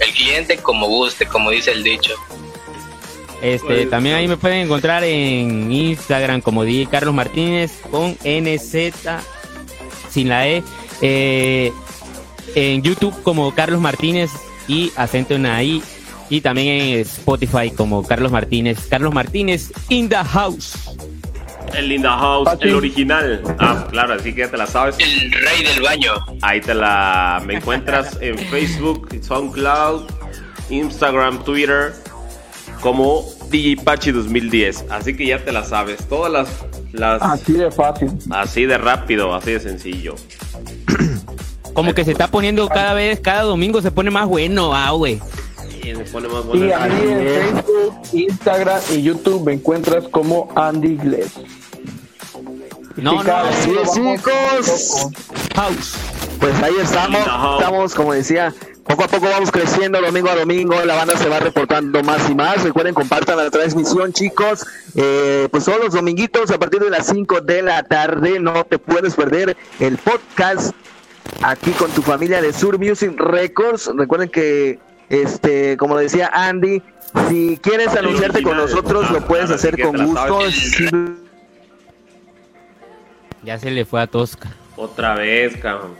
el 0.00 0.12
cliente 0.12 0.56
como 0.56 0.88
guste, 0.88 1.26
como 1.26 1.50
dice 1.50 1.70
el 1.70 1.84
dicho. 1.84 2.16
Este, 3.42 3.86
también 3.86 4.16
ahí 4.16 4.26
me 4.26 4.36
pueden 4.36 4.58
encontrar 4.58 5.04
en 5.04 5.70
Instagram 5.70 6.40
como 6.40 6.64
DJ 6.64 6.88
Carlos 6.90 7.14
Martínez 7.14 7.70
con 7.92 8.18
NZ 8.24 8.90
sin 10.10 10.28
la 10.28 10.48
E. 10.48 10.64
Eh, 11.00 11.72
en 12.54 12.82
YouTube 12.82 13.14
como 13.22 13.54
Carlos 13.54 13.80
Martínez 13.80 14.30
y 14.68 14.92
acento 14.96 15.34
en 15.34 15.46
I. 15.46 15.82
Y 16.28 16.40
también 16.42 16.68
en 16.68 17.00
Spotify 17.00 17.70
como 17.76 18.04
Carlos 18.06 18.30
Martínez. 18.30 18.86
Carlos 18.88 19.12
Martínez 19.12 19.72
in 19.88 20.08
the 20.08 20.16
house. 20.16 20.74
El 21.74 21.88
Linda 21.88 22.16
House, 22.18 22.48
Ah, 22.50 22.56
el 22.60 22.74
original. 22.74 23.42
Ah, 23.58 23.86
claro, 23.90 24.14
así 24.14 24.32
que 24.32 24.40
ya 24.40 24.50
te 24.50 24.56
la 24.56 24.66
sabes. 24.66 24.96
El 24.98 25.30
rey 25.32 25.62
del 25.62 25.82
baño. 25.82 26.12
Ahí 26.42 26.60
te 26.60 26.74
la 26.74 27.40
me 27.46 27.54
encuentras 27.56 28.16
en 28.20 28.36
Facebook, 28.38 29.08
SoundCloud, 29.22 30.02
Instagram, 30.68 31.44
Twitter 31.44 31.94
como 32.80 33.24
DJ 33.50 33.82
Pachi 33.84 34.10
2010. 34.10 34.86
Así 34.90 35.16
que 35.16 35.26
ya 35.26 35.44
te 35.44 35.52
la 35.52 35.64
sabes. 35.64 36.08
Todas 36.08 36.32
las 36.32 36.48
las 36.92 37.22
Así 37.22 37.52
de 37.52 37.70
fácil. 37.70 38.10
así 38.30 38.66
de 38.66 38.76
rápido, 38.78 39.32
así 39.34 39.52
de 39.52 39.60
sencillo. 39.60 40.14
Como 41.72 41.94
que 41.94 42.04
se 42.04 42.12
está 42.12 42.28
poniendo 42.28 42.68
cada 42.68 42.94
vez, 42.94 43.20
cada 43.20 43.42
domingo 43.42 43.80
se 43.82 43.90
pone 43.90 44.10
más 44.10 44.26
bueno, 44.26 44.74
ah, 44.74 44.90
güey. 44.90 45.20
Y 45.82 45.94
me 45.94 46.04
pone 46.04 46.28
más 46.28 46.44
bueno. 46.44 46.74
a 46.74 46.86
mí 46.86 47.00
en 47.02 47.26
Facebook, 47.26 47.94
Instagram 48.12 48.80
y 48.92 49.02
YouTube 49.02 49.44
me 49.44 49.54
encuentras 49.54 50.08
como 50.08 50.52
Andy 50.56 50.96
Gless. 50.96 51.32
No, 52.96 53.22
no, 53.22 53.32
sí, 53.62 53.72
chicos. 53.94 55.08
house. 55.54 55.94
Pues 56.38 56.62
ahí 56.62 56.74
estamos, 56.80 57.20
estamos 57.58 57.94
como 57.94 58.12
decía 58.14 58.52
Poco 58.90 59.04
a 59.04 59.08
poco 59.08 59.26
vamos 59.26 59.52
creciendo 59.52 60.00
domingo 60.00 60.30
a 60.30 60.34
domingo, 60.34 60.74
la 60.84 60.96
banda 60.96 61.16
se 61.16 61.28
va 61.28 61.38
reportando 61.38 62.02
más 62.02 62.28
y 62.28 62.34
más. 62.34 62.64
Recuerden, 62.64 62.92
compartan 62.92 63.36
la 63.36 63.48
transmisión, 63.48 64.12
chicos. 64.12 64.66
Eh, 64.96 65.46
pues 65.48 65.64
todos 65.64 65.78
los 65.78 65.94
dominguitos 65.94 66.50
a 66.50 66.58
partir 66.58 66.80
de 66.80 66.90
las 66.90 67.06
5 67.06 67.40
de 67.42 67.62
la 67.62 67.84
tarde, 67.84 68.40
no 68.40 68.64
te 68.64 68.78
puedes 68.80 69.14
perder 69.14 69.56
el 69.78 69.96
podcast 69.96 70.72
aquí 71.42 71.70
con 71.72 71.90
tu 71.90 72.02
familia 72.02 72.40
de 72.40 72.52
Sur 72.52 72.78
Music 72.78 73.12
Records. 73.18 73.90
Recuerden 73.96 74.28
que, 74.28 74.78
este, 75.08 75.76
como 75.76 75.96
decía 75.96 76.30
Andy, 76.32 76.82
si 77.28 77.58
quieres 77.62 77.88
anunciarte 77.88 78.42
con 78.42 78.56
nosotros, 78.56 79.10
lo 79.10 79.26
puedes 79.26 79.50
hacer 79.50 79.80
con 79.80 79.96
gusto. 80.06 80.40
Ya 83.42 83.58
se 83.58 83.70
le 83.70 83.84
fue 83.84 84.02
a 84.02 84.06
Tosca. 84.06 84.50
Otra 84.76 85.14
vez, 85.14 85.56
cabrón. 85.56 85.94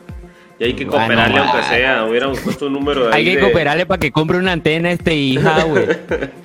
Y 0.58 0.64
hay 0.64 0.74
que 0.74 0.86
cooperarle 0.86 1.38
aunque 1.38 1.62
sea. 1.64 2.04
Hubiéramos 2.04 2.38
puesto 2.40 2.66
un 2.66 2.74
número 2.74 3.06
de 3.06 3.14
Hay 3.14 3.24
que 3.24 3.40
cooperarle 3.40 3.86
para 3.86 3.98
que 3.98 4.12
compre 4.12 4.36
una 4.36 4.52
antena 4.52 4.92
este 4.92 5.14
hija, 5.14 5.64
güey. 5.64 5.86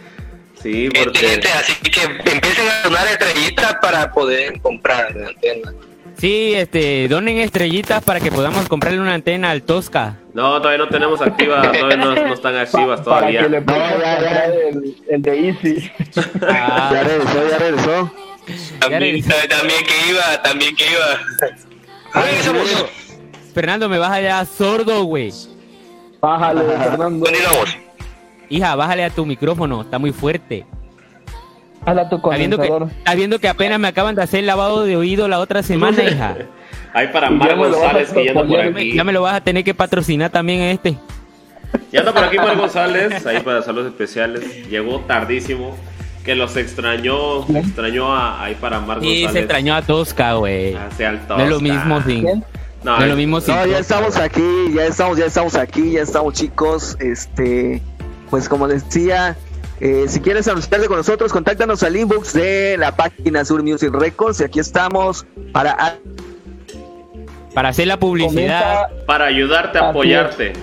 sí, 0.63 0.89
porque... 0.89 1.41
así 1.53 1.91
que 1.91 2.03
empiecen 2.03 2.65
a 2.69 2.87
donar 2.87 3.07
estrellitas 3.07 3.75
para 3.81 4.11
poder 4.11 4.59
comprar 4.61 5.13
la 5.15 5.27
antena. 5.27 5.73
Sí, 6.17 6.53
este, 6.55 7.07
donen 7.07 7.37
estrellitas 7.37 8.03
para 8.03 8.19
que 8.19 8.31
podamos 8.31 8.67
comprarle 8.69 8.99
una 9.01 9.13
antena 9.13 9.51
al 9.51 9.63
Tosca. 9.63 10.17
No, 10.33 10.59
todavía 10.59 10.85
no 10.85 10.89
tenemos 10.89 11.21
activas, 11.21 11.71
todavía 11.71 11.97
no, 11.97 12.15
no 12.15 12.33
están 12.33 12.55
activas 12.55 13.03
todavía. 13.03 13.41
Para 13.41 13.49
que 13.49 13.49
le 13.49 13.61
pongan 13.61 14.01
el, 14.73 14.95
el, 15.09 15.21
de 15.21 15.47
Easy. 15.47 15.91
Ah. 16.41 16.89
Ya 16.93 17.03
regresó, 17.03 17.49
ya 17.49 17.57
regresó. 17.57 18.11
También, 18.79 19.23
también 19.49 19.79
que 19.85 20.11
iba, 20.11 20.43
también 20.43 20.75
que 20.75 20.83
iba. 20.85 21.55
Ay, 22.13 22.33
Fernando, 23.53 23.89
me 23.89 23.97
baja 23.97 24.21
ya 24.21 24.45
sordo, 24.45 25.03
güey. 25.03 25.33
Bájale, 26.21 26.61
Fernando. 26.61 27.25
Hija, 28.49 28.75
bájale 28.75 29.03
a 29.03 29.09
tu 29.09 29.25
micrófono, 29.25 29.81
está 29.81 29.99
muy 29.99 30.11
fuerte. 30.11 30.65
Hala 31.85 32.09
tu 32.09 32.15
Está 32.17 32.29
viendo, 33.15 33.37
que, 33.37 33.41
que 33.41 33.47
apenas 33.47 33.79
me 33.79 33.87
acaban 33.87 34.15
de 34.15 34.23
hacer 34.23 34.39
el 34.39 34.47
lavado 34.47 34.83
de 34.83 34.97
oído 34.97 35.27
la 35.27 35.39
otra 35.39 35.61
semana, 35.63 36.03
hija. 36.03 36.35
Ahí 36.93 37.09
para 37.09 37.29
Mar 37.29 37.55
González 37.57 38.09
que 38.11 38.25
ya 38.25 38.31
anda 38.31 38.47
por 38.47 38.59
aquí. 38.59 38.93
Ya 38.93 39.03
me 39.03 39.11
lo 39.11 39.21
vas 39.21 39.35
a 39.35 39.41
tener 39.41 39.63
que 39.63 39.73
patrocinar 39.73 40.29
también 40.31 40.61
a 40.61 40.71
este. 40.71 40.97
Ya 41.91 41.99
anda 41.99 42.13
por 42.13 42.23
aquí 42.23 42.37
Mar 42.37 42.55
González, 42.55 43.25
ahí 43.25 43.41
para 43.41 43.61
saludos 43.61 43.87
especiales. 43.87 44.69
Llegó 44.69 45.01
tardísimo. 45.01 45.75
Que 46.23 46.33
los 46.33 46.57
extrañó, 46.57 47.45
extrañó 47.55 48.15
a, 48.15 48.43
ahí 48.43 48.55
para 48.55 48.79
Mar 48.79 48.97
González. 48.97 49.27
Sí, 49.27 49.27
se 49.31 49.39
extrañó 49.39 49.75
a 49.75 49.83
Tosca, 49.83 50.33
güey. 50.33 50.73
Hacia 50.73 51.09
el 51.09 51.19
No 51.27 51.39
es 51.39 51.49
lo 51.49 51.59
mismo 51.59 52.01
sin... 52.01 52.23
No, 52.23 52.97
No 52.97 53.03
es 53.03 53.09
lo 53.09 53.15
mismo 53.15 53.41
sin 53.41 53.55
No, 53.55 53.65
ya 53.67 53.77
estamos 53.77 54.17
aquí, 54.17 54.73
ya 54.73 54.85
estamos, 54.85 55.17
ya 55.17 55.25
estamos 55.25 55.55
aquí, 55.55 55.91
ya 55.91 56.01
estamos 56.01 56.33
chicos. 56.33 56.97
Este, 56.99 57.79
pues 58.31 58.49
como 58.49 58.67
les 58.67 58.83
decía, 58.85 59.37
eh, 59.85 60.05
si 60.07 60.19
quieres 60.19 60.47
anunciarte 60.47 60.87
con 60.87 60.97
nosotros, 60.97 61.31
contáctanos 61.31 61.83
al 61.83 61.95
inbox 61.95 62.33
de 62.33 62.75
la 62.77 62.95
página 62.95 63.45
Sur 63.45 63.61
Music 63.61 63.91
Records. 63.93 64.41
Y 64.41 64.43
aquí 64.45 64.59
estamos 64.59 65.25
para 65.51 65.97
Para 67.53 67.69
hacer 67.69 67.87
la 67.87 67.99
publicidad. 67.99 68.87
Comenta, 68.87 69.05
Para 69.05 69.25
ayudarte 69.25 69.77
a 69.77 69.81
Así 69.81 69.89
apoyarte. 69.91 70.53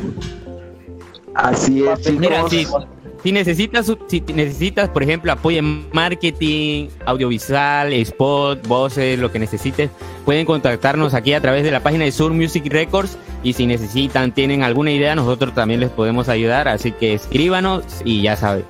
así 1.34 1.84
es, 1.86 2.12
Mira, 2.18 2.44
chicos. 2.48 2.84
si, 3.22 3.28
si 3.28 3.32
necesitas, 3.32 3.92
si 4.08 4.20
necesitas, 4.34 4.88
por 4.88 5.04
ejemplo, 5.04 5.30
apoyo 5.30 5.58
en 5.60 5.88
marketing, 5.92 6.88
audiovisual, 7.06 7.92
spot, 7.92 8.66
voces, 8.66 9.18
lo 9.20 9.30
que 9.30 9.38
necesites, 9.38 9.90
pueden 10.24 10.44
contactarnos 10.44 11.14
aquí 11.14 11.32
a 11.32 11.40
través 11.40 11.62
de 11.62 11.70
la 11.70 11.80
página 11.80 12.04
de 12.04 12.10
Sur 12.12 12.32
Music 12.34 12.64
Records 12.68 13.16
y 13.44 13.52
si 13.52 13.66
necesitan, 13.66 14.32
tienen 14.32 14.62
alguna 14.64 14.90
idea, 14.90 15.14
nosotros 15.14 15.54
también 15.54 15.78
les 15.80 15.90
podemos 15.90 16.28
ayudar, 16.28 16.66
así 16.66 16.90
que 16.92 17.14
escríbanos 17.14 17.84
y 18.04 18.22
ya 18.22 18.34
saben. 18.36 18.64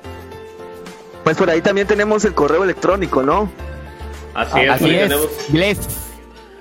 Pues 1.23 1.37
por 1.37 1.49
ahí 1.49 1.61
también 1.61 1.87
tenemos 1.87 2.25
el 2.25 2.33
correo 2.33 2.63
electrónico, 2.63 3.23
¿no? 3.23 3.49
Así 4.33 4.59
es, 4.61 4.69
Así 4.71 4.89
es, 4.95 5.01
tenemos. 5.03 5.27
Bless. 5.49 5.79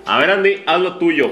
A 0.06 0.18
ver, 0.18 0.30
Andy, 0.30 0.62
haz 0.66 0.80
lo 0.80 0.98
tuyo. 0.98 1.30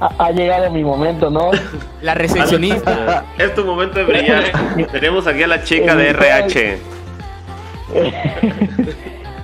ha, 0.00 0.10
ha 0.18 0.30
llegado 0.30 0.70
mi 0.70 0.84
momento, 0.84 1.30
¿no? 1.30 1.50
La 2.02 2.14
recepcionista. 2.14 3.24
Es 3.38 3.54
tu 3.54 3.64
momento 3.64 3.98
de 3.98 4.04
brillar. 4.04 4.44
Tenemos 4.92 5.26
aquí 5.26 5.42
a 5.42 5.46
la 5.46 5.62
chica 5.62 5.94
de 5.94 6.08
RH. 6.10 6.78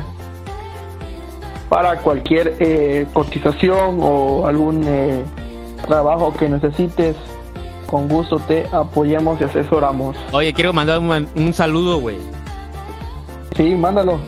para 1.69 1.97
cualquier 1.97 2.55
eh, 2.59 3.05
cotización 3.13 3.99
o 4.01 4.47
algún 4.47 4.83
eh, 4.87 5.23
trabajo 5.87 6.33
que 6.33 6.49
necesites. 6.49 7.15
Con 7.87 8.07
gusto 8.07 8.39
te 8.39 8.65
apoyamos 8.71 9.39
y 9.39 9.43
asesoramos. 9.43 10.17
Oye, 10.31 10.53
quiero 10.53 10.73
mandar 10.73 10.99
un, 10.99 11.27
un 11.35 11.53
saludo, 11.53 11.99
güey. 11.99 12.17
Sí, 13.55 13.75
mándalo. 13.75 14.19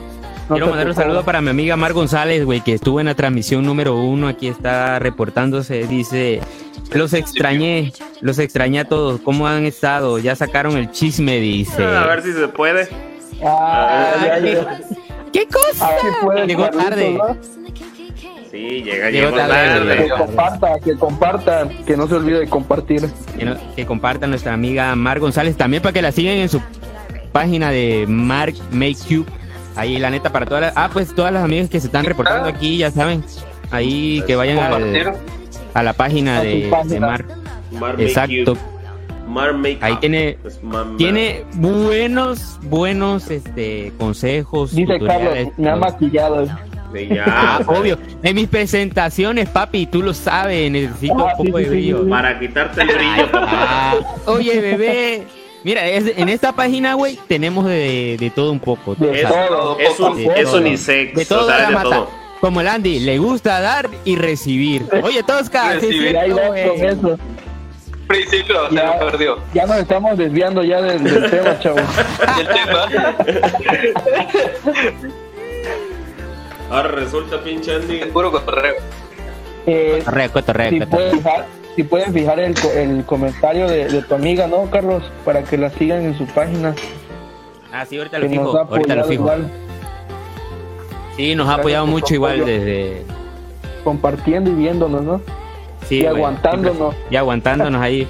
No 0.47 0.55
Quiero 0.55 0.67
mandar 0.67 0.87
un 0.87 0.95
saludo 0.95 1.23
para 1.25 1.41
mi 1.41 1.49
amiga 1.49 1.75
Mar 1.75 1.91
González, 1.91 2.45
güey, 2.45 2.61
que 2.61 2.73
estuvo 2.73 3.01
en 3.01 3.07
la 3.07 3.15
transmisión 3.15 3.65
número 3.65 3.97
uno. 3.97 4.29
Aquí 4.29 4.47
está 4.47 4.97
reportándose. 4.99 5.85
Dice: 5.87 6.39
Los 6.93 7.13
extrañé, 7.13 7.91
los 8.21 8.39
extrañé 8.39 8.79
a 8.79 8.85
todos. 8.85 9.19
¿Cómo 9.21 9.47
han 9.47 9.65
estado? 9.65 10.19
Ya 10.19 10.35
sacaron 10.35 10.77
el 10.77 10.91
chisme, 10.91 11.39
dice. 11.39 11.83
A 11.83 12.05
ver 12.05 12.21
si 12.21 12.31
se 12.31 12.47
puede. 12.47 12.87
Ah, 13.43 14.13
ya, 14.23 14.39
¿qué, 14.39 14.53
ya. 14.53 14.79
qué 15.31 15.47
cosa? 15.47 15.89
Puedes, 16.21 16.47
Llegó 16.47 16.69
tarde. 16.69 17.17
Sí, 18.51 18.81
llega, 18.83 19.09
Llegó 19.09 19.31
tarde, 19.35 19.53
tarde. 19.53 19.97
Que 20.03 20.09
comparta, 20.09 20.79
que 20.83 20.95
comparta, 20.95 21.69
que 21.85 21.97
no 21.97 22.07
se 22.07 22.15
olvide 22.15 22.39
de 22.39 22.47
compartir. 22.47 23.09
Que, 23.37 23.45
no- 23.45 23.57
que 23.75 23.85
comparta 23.85 24.25
nuestra 24.27 24.53
amiga 24.53 24.95
Mar 24.95 25.19
González 25.19 25.55
también 25.57 25.83
para 25.83 25.93
que 25.93 26.01
la 26.01 26.11
sigan 26.11 26.35
en 26.37 26.49
su 26.49 26.61
página 27.31 27.69
de 27.71 28.05
Mark 28.07 28.55
Make 28.71 28.95
You. 29.09 29.25
Ahí, 29.75 29.99
la 29.99 30.09
neta, 30.09 30.31
para 30.31 30.45
todas 30.45 30.61
las. 30.61 30.73
Ah, 30.75 30.89
pues 30.91 31.13
todas 31.13 31.31
las 31.31 31.43
amigas 31.43 31.69
que 31.69 31.79
se 31.79 31.87
están 31.87 32.05
reportando 32.05 32.49
aquí, 32.49 32.77
ya 32.77 32.89
saben. 32.89 33.23
Ahí 33.69 34.23
que 34.25 34.35
vayan 34.35 34.57
al- 34.59 35.13
a 35.73 35.83
la 35.83 35.93
página 35.93 36.41
de, 36.41 36.61
de 36.63 36.67
página. 36.69 36.99
Mar. 37.71 37.95
Exacto. 37.99 38.57
Mar 39.27 39.55
Ahí 39.81 39.95
tiene- 39.97 40.37
Tiene 40.97 41.43
buenos, 41.55 42.57
buenos 42.63 43.29
este, 43.29 43.91
consejos. 43.97 44.73
Dice 44.73 44.99
Carlos, 45.05 45.49
me 45.57 45.69
ha 45.69 45.75
maquillado. 45.75 46.45
Ya, 46.45 47.25
Ah, 47.27 47.59
obvio. 47.67 47.97
En 48.23 48.35
mis 48.35 48.47
presentaciones, 48.47 49.49
papi, 49.49 49.85
tú 49.87 50.01
lo 50.01 50.13
sabes, 50.13 50.71
necesito 50.71 51.13
Ah, 51.19 51.33
un 51.37 51.45
sí, 51.45 51.51
poco 51.51 51.57
sí, 51.59 51.63
de 51.63 51.69
sí, 51.69 51.75
brillo. 51.75 52.03
sí. 52.05 52.09
Para 52.09 52.39
quitarte 52.39 52.81
el 52.81 52.87
brillo, 52.87 53.31
papá. 53.31 53.47
Ah, 53.51 53.95
oye, 54.25 54.59
bebé. 54.61 55.23
Mira, 55.63 55.85
es- 55.87 56.17
en 56.17 56.29
esta 56.29 56.53
página, 56.53 56.93
güey, 56.93 57.19
tenemos 57.27 57.65
de, 57.65 58.15
de 58.19 58.29
todo 58.29 58.51
un 58.53 58.59
poco. 58.59 58.95
De 58.95 59.21
Es, 59.21 59.27
todo, 59.27 59.77
es, 59.79 59.99
un, 59.99 60.15
de 60.17 60.25
es 60.39 60.43
todo. 60.45 60.57
unisex. 60.61 61.13
De 61.15 61.25
todo 61.25 61.43
o 61.45 61.47
sea, 61.47 61.57
la 61.59 61.67
de 61.67 61.73
mata. 61.73 61.89
todo. 61.89 62.09
Como 62.39 62.61
el 62.61 62.67
Andy, 62.67 62.99
le 62.99 63.17
gusta 63.17 63.59
dar 63.59 63.89
y 64.05 64.15
recibir. 64.15 64.85
Oye, 65.03 65.23
Tosca, 65.23 65.79
sí 65.79 65.87
Recibir. 65.87 66.17
Y 66.27 67.36
Principio, 68.07 68.69
se 68.69 68.75
Ya. 68.75 68.93
lo 68.99 68.99
perdió. 69.11 69.37
Ya 69.53 69.65
nos 69.65 69.77
estamos 69.77 70.17
desviando 70.17 70.63
ya 70.63 70.81
del, 70.81 71.03
del 71.03 71.29
tema, 71.29 71.59
chavos. 71.59 71.81
El 72.39 72.47
tema. 72.47 73.15
Ahora 76.69 76.89
resulta, 76.89 77.41
pinche 77.43 77.75
Andy. 77.75 77.99
Es 78.01 78.07
puro. 78.07 78.31
Eh, 79.65 79.99
Cotorreo, 79.99 80.31
cotorreo, 80.31 80.69
si, 80.69 80.79
cotorreo. 80.79 80.89
pueden 81.09 81.17
fijar, 81.21 81.45
si 81.75 81.83
pueden 81.83 82.13
fijar 82.13 82.39
el, 82.39 82.53
co- 82.59 82.71
el 82.71 83.05
comentario 83.05 83.67
de, 83.67 83.87
de 83.87 84.01
tu 84.01 84.15
amiga, 84.15 84.47
¿no, 84.47 84.69
Carlos? 84.69 85.03
Para 85.25 85.43
que 85.43 85.57
la 85.57 85.69
sigan 85.71 86.03
en 86.03 86.17
su 86.17 86.25
página. 86.27 86.73
Ah, 87.71 87.85
sí, 87.85 87.97
ahorita 87.97 88.19
lo 88.19 88.27
Que 88.29 88.35
nos 88.35 88.45
fijo. 88.47 88.57
ha 88.57 88.61
Ahorita 88.61 88.95
lo 88.95 89.01
apoyado 89.01 89.09
fijo. 89.09 89.23
igual, 89.23 89.51
Sí, 91.17 91.35
nos 91.35 91.49
ha 91.49 91.53
apoyado 91.55 91.85
mucho 91.87 92.13
igual 92.13 92.45
desde. 92.45 93.03
compartiendo 93.83 94.49
y 94.51 94.53
viéndonos, 94.53 95.01
¿no? 95.03 95.21
Sí, 95.87 96.01
y 96.01 96.05
aguantándonos. 96.05 96.77
siempre- 96.93 96.97
Y 97.11 97.15
aguantándonos 97.15 97.81
ahí. 97.81 98.07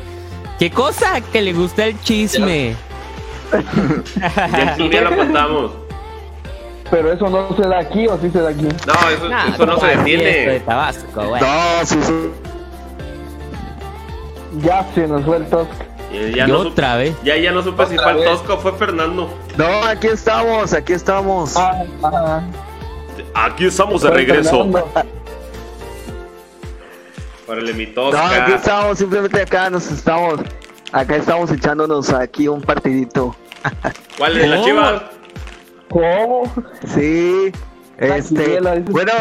¿Qué 0.59 0.71
cosa? 0.71 1.21
Que 1.21 1.41
le 1.41 1.53
gusta 1.53 1.85
el 1.85 1.99
chisme. 2.01 2.75
Ya, 4.19 4.75
ya 4.77 5.01
lo 5.01 5.15
contamos. 5.15 5.71
Pero 6.89 7.11
eso 7.11 7.29
no 7.29 7.55
se 7.55 7.67
da 7.67 7.79
aquí 7.79 8.07
o 8.07 8.17
sí 8.17 8.29
se 8.31 8.41
da 8.41 8.49
aquí. 8.49 8.63
No, 8.63 9.09
eso, 9.09 9.29
Nah, 9.29 9.47
eso 9.53 9.65
no 9.65 9.77
se 9.79 9.87
esto 9.91 10.03
de 10.03 10.11
detiene. 10.15 10.59
Tabasco, 10.61 11.27
güey. 11.27 11.41
No, 11.41 11.85
sí, 11.85 11.97
sí. 12.01 12.13
Ya 14.61 14.85
se 14.95 15.07
nos 15.07 15.23
fue 15.25 15.37
el. 15.37 15.45
Y 16.11 16.35
ya 16.35 16.47
y 16.47 16.51
no 16.51 16.59
otra 16.59 16.93
supe, 16.93 17.03
vez. 17.03 17.15
ya, 17.23 17.35
ya 17.35 17.51
no 17.51 17.61
supe 17.61 17.85
si 17.87 17.97
fue 17.97 18.11
el. 18.13 18.23
Tosco 18.23 18.53
o 18.53 18.57
fue 18.57 18.71
Fernando. 18.73 19.29
No, 19.57 19.65
aquí 19.85 20.07
estamos, 20.07 20.73
aquí 20.73 20.93
estamos. 20.93 21.55
Ah, 21.57 21.83
ah, 22.03 22.41
Aquí 23.33 23.65
estamos 23.65 24.01
de 24.01 24.09
regreso. 24.09 24.63
Fernando. 24.71 24.87
Órale, 27.47 27.73
mi 27.73 27.85
No, 27.87 28.07
aquí 28.09 28.11
Tosca. 28.11 28.55
estamos, 28.55 28.97
simplemente 28.97 29.41
acá 29.41 29.69
nos 29.69 29.89
estamos, 29.89 30.39
acá 30.91 31.15
estamos 31.15 31.51
echándonos 31.51 32.09
aquí 32.11 32.47
un 32.47 32.61
partidito. 32.61 33.35
¿Cuál 34.17 34.37
es 34.37 34.47
la 34.49 34.55
¿Cómo? 34.57 34.65
chiva? 34.67 35.09
¿Cómo? 35.89 36.53
Sí, 36.93 37.51
Este, 37.97 38.59
bueno, 38.89 39.13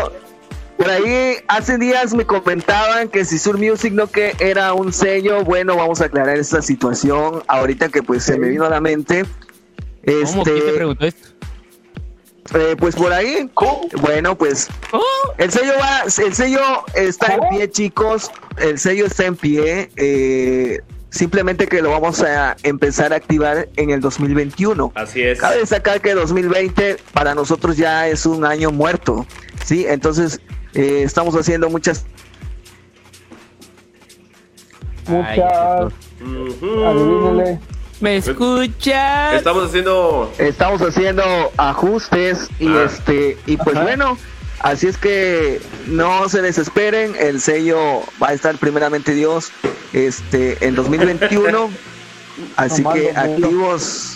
por 0.76 0.90
ahí 0.90 1.36
hace 1.48 1.78
días 1.78 2.12
me 2.14 2.26
comentaban 2.26 3.08
que 3.08 3.24
si 3.24 3.38
Sur 3.38 3.56
Music 3.58 3.92
no 3.92 4.08
que 4.08 4.34
era 4.40 4.72
un 4.74 4.92
sello, 4.92 5.44
bueno, 5.44 5.76
vamos 5.76 6.00
a 6.00 6.06
aclarar 6.06 6.36
esta 6.36 6.60
situación 6.62 7.42
ahorita 7.46 7.88
que 7.88 8.02
pues 8.02 8.24
se 8.24 8.38
me 8.38 8.48
vino 8.48 8.64
a 8.66 8.70
la 8.70 8.80
mente. 8.80 9.24
¿Cómo? 10.04 10.42
Este, 10.42 10.42
¿Quién 10.52 10.66
te 10.66 10.72
preguntó 10.72 11.06
esto? 11.06 11.28
Eh, 12.54 12.76
pues 12.78 12.94
por 12.94 13.12
ahí, 13.12 13.50
bueno, 14.00 14.36
pues 14.36 14.68
el 15.38 15.50
sello 15.50 15.72
va, 15.80 16.02
el 16.04 16.34
sello 16.34 16.60
está 16.94 17.34
en 17.34 17.40
pie, 17.50 17.70
chicos. 17.70 18.30
El 18.58 18.78
sello 18.78 19.06
está 19.06 19.26
en 19.26 19.36
pie. 19.36 19.90
eh, 19.96 20.80
simplemente 21.10 21.66
que 21.66 21.80
lo 21.80 21.90
vamos 21.90 22.22
a 22.22 22.56
empezar 22.62 23.12
a 23.12 23.16
activar 23.16 23.68
en 23.76 23.90
el 23.90 24.00
2021. 24.00 24.92
Así 24.94 25.22
es. 25.22 25.40
Cabe 25.40 25.58
destacar 25.58 26.00
que 26.00 26.14
2020 26.14 26.98
para 27.12 27.34
nosotros 27.34 27.76
ya 27.76 28.06
es 28.08 28.26
un 28.26 28.44
año 28.44 28.70
muerto, 28.70 29.26
¿sí? 29.64 29.86
Entonces 29.88 30.40
eh, 30.74 31.02
estamos 31.04 31.34
haciendo 31.34 31.70
muchas... 31.70 32.04
Ay, 35.08 35.40
Muchas. 35.40 35.92
Ujú. 36.20 37.58
¿Me 38.00 38.16
escuchas? 38.18 39.34
Estamos 39.34 39.68
haciendo. 39.68 40.32
Estamos 40.38 40.82
haciendo 40.82 41.24
ajustes 41.56 42.48
y 42.58 42.68
Ah. 42.68 42.84
este 42.86 43.38
y 43.46 43.56
pues 43.56 43.74
Ajá. 43.76 43.84
bueno, 43.84 44.18
así 44.60 44.86
es 44.86 44.98
que 44.98 45.60
no 45.86 46.28
se 46.28 46.42
desesperen, 46.42 47.14
el 47.18 47.40
sello 47.40 48.02
va 48.22 48.28
a 48.28 48.32
estar 48.34 48.56
primeramente 48.58 49.14
Dios 49.14 49.50
este 49.94 50.58
en 50.66 50.74
2021. 50.74 51.70
así 52.56 52.84
que 52.92 53.12
activos 53.16 54.12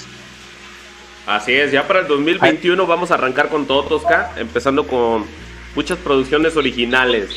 Así 1.27 1.53
es, 1.53 1.71
ya 1.71 1.87
para 1.87 2.01
el 2.01 2.09
2021 2.09 2.87
vamos 2.87 3.13
a 3.13 3.15
arrancar 3.15 3.51
con 3.51 3.67
todo 3.67 3.85
Tosca, 3.85 4.33
empezando 4.37 4.87
con 4.87 5.25
muchas 5.77 5.97
producciones 5.99 6.57
originales. 6.57 7.31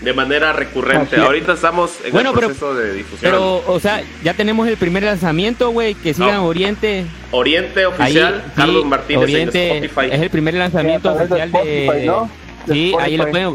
De 0.00 0.12
manera 0.12 0.52
recurrente. 0.52 1.06
Así 1.06 1.14
es. 1.16 1.20
Ahorita 1.22 1.52
estamos 1.54 1.92
en 2.04 2.12
Bueno, 2.12 2.30
el 2.30 2.34
pero- 2.34 2.46
proceso 2.48 2.74
de 2.74 2.92
difusión. 2.94 3.20
Pero, 3.32 3.62
o 3.66 3.80
sea, 3.80 4.02
ya 4.22 4.34
tenemos 4.34 4.68
el 4.68 4.76
primer 4.76 5.02
lanzamiento, 5.04 5.70
güey. 5.70 5.94
Que 5.94 6.12
sigan 6.12 6.34
No. 6.36 6.46
Oriente. 6.46 7.06
Oriente 7.30 7.80
Ahí, 7.80 7.86
oficial, 7.86 8.42
sí, 8.44 8.52
Carlos 8.54 8.84
Martínez 8.84 9.22
Oriente 9.22 9.78
en 9.78 9.84
Spotify. 9.84 10.14
es 10.14 10.20
el 10.20 10.30
primer 10.30 10.54
lanzamiento 10.54 11.10
Sí, 11.16 11.18
oficial 11.24 11.52
de. 11.52 11.58
Spotify, 11.86 12.06
¿no? 12.06 12.30
De 12.66 12.74
Sí, 12.74 12.94
ahí 13.00 13.16
lo 13.16 13.28
pueden. 13.30 13.54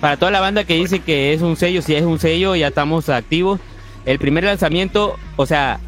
Para 0.00 0.16
toda 0.16 0.30
la 0.30 0.40
banda 0.40 0.64
que 0.64 0.74
dice 0.74 1.00
que 1.00 1.32
es 1.34 1.42
un 1.42 1.56
sello, 1.56 1.82
si 1.82 1.94
es 1.94 2.02
un 2.04 2.18
sello, 2.18 2.54
ya 2.56 2.68
estamos 2.68 3.08
activos. 3.08 3.60
El 4.06 4.18
primer 4.18 4.44
lanzamiento, 4.44 5.16
o 5.36 5.44
sea, 5.44 5.78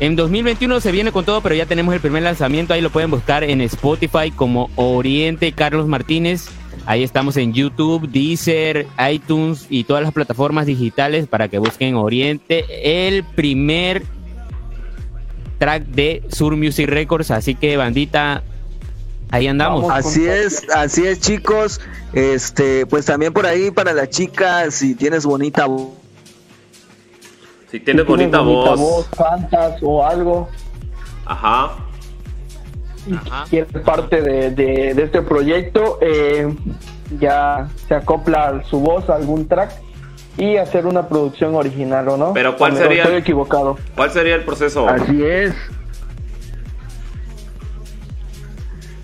en 0.00 0.14
2021 0.14 0.80
se 0.80 0.92
viene 0.92 1.10
con 1.10 1.24
todo, 1.24 1.40
pero 1.40 1.54
ya 1.56 1.66
tenemos 1.66 1.92
el 1.94 2.00
primer 2.00 2.22
lanzamiento. 2.22 2.74
Ahí 2.74 2.80
lo 2.80 2.90
pueden 2.90 3.10
buscar 3.10 3.42
en 3.42 3.60
Spotify 3.62 4.30
como 4.30 4.70
Oriente 4.76 5.50
Carlos 5.52 5.88
Martínez. 5.88 6.48
Ahí 6.86 7.02
estamos 7.02 7.36
en 7.36 7.52
YouTube, 7.52 8.08
Deezer, 8.08 8.86
iTunes 9.10 9.66
y 9.68 9.84
todas 9.84 10.02
las 10.02 10.12
plataformas 10.12 10.66
digitales 10.66 11.26
para 11.26 11.48
que 11.48 11.58
busquen 11.58 11.94
Oriente. 11.96 12.64
El 13.06 13.24
primer 13.24 14.02
track 15.58 15.84
de 15.84 16.22
Sur 16.30 16.56
Music 16.56 16.88
Records. 16.88 17.30
Así 17.30 17.54
que, 17.54 17.76
bandita, 17.76 18.42
ahí 19.30 19.46
andamos. 19.48 19.82
Vamos. 19.82 20.06
Así 20.06 20.26
es, 20.26 20.66
así 20.74 21.06
es, 21.06 21.20
chicos. 21.20 21.80
Este, 22.12 22.86
pues 22.86 23.04
también 23.04 23.32
por 23.32 23.44
ahí 23.46 23.70
para 23.70 23.92
las 23.92 24.08
chicas, 24.08 24.74
si 24.74 24.94
tienes 24.94 25.26
bonita 25.26 25.66
voz, 25.66 25.90
Si 27.70 27.80
tienes 27.80 28.04
Si 28.06 28.08
bonita, 28.08 28.40
voz. 28.40 29.06
cantas 29.16 29.78
o 29.82 30.06
algo, 30.06 30.48
Ajá. 31.26 31.76
Y 33.08 33.14
Ajá. 33.14 33.44
quieres 33.48 33.72
parte 33.84 34.20
de, 34.22 34.50
de- 34.50 34.94
de 34.94 35.02
este 35.02 35.22
proyecto, 35.22 35.98
eh, 36.00 36.54
ya 37.18 37.68
se 37.88 37.94
acopla 37.94 38.62
su 38.68 38.80
voz 38.80 39.08
a 39.10 39.14
algún 39.16 39.48
track 39.48 39.70
y 40.36 40.56
hacer 40.56 40.86
una 40.86 41.08
producción 41.08 41.54
original, 41.54 42.08
¿o 42.08 42.16
no? 42.16 42.32
Pero, 42.32 42.56
¿cuál 42.56 42.72
¿O 42.72 42.74
me- 42.74 42.80
sería? 42.80 43.02
Estoy 43.02 43.16
equivocado. 43.18 43.76
¿Cuál 43.96 44.10
sería 44.10 44.34
el 44.36 44.44
proceso? 44.44 44.88
así 44.88 45.22
es. 45.24 45.54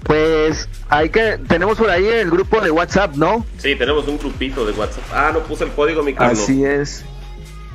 Pues 0.04 0.68
hay 0.90 1.08
que, 1.08 1.38
tenemos 1.48 1.78
por 1.78 1.88
ahí 1.90 2.06
el 2.06 2.30
grupo 2.30 2.60
de 2.60 2.70
WhatsApp, 2.70 3.14
¿no? 3.16 3.46
Sí, 3.56 3.74
tenemos 3.74 4.06
un 4.06 4.18
grupito 4.18 4.66
de 4.66 4.72
WhatsApp. 4.72 5.02
Ah, 5.12 5.30
no 5.32 5.40
puse 5.40 5.64
el 5.64 5.70
código, 5.70 6.02
mi 6.02 6.12
Carlos. 6.14 6.40
Así 6.40 6.62
es. 6.64 7.04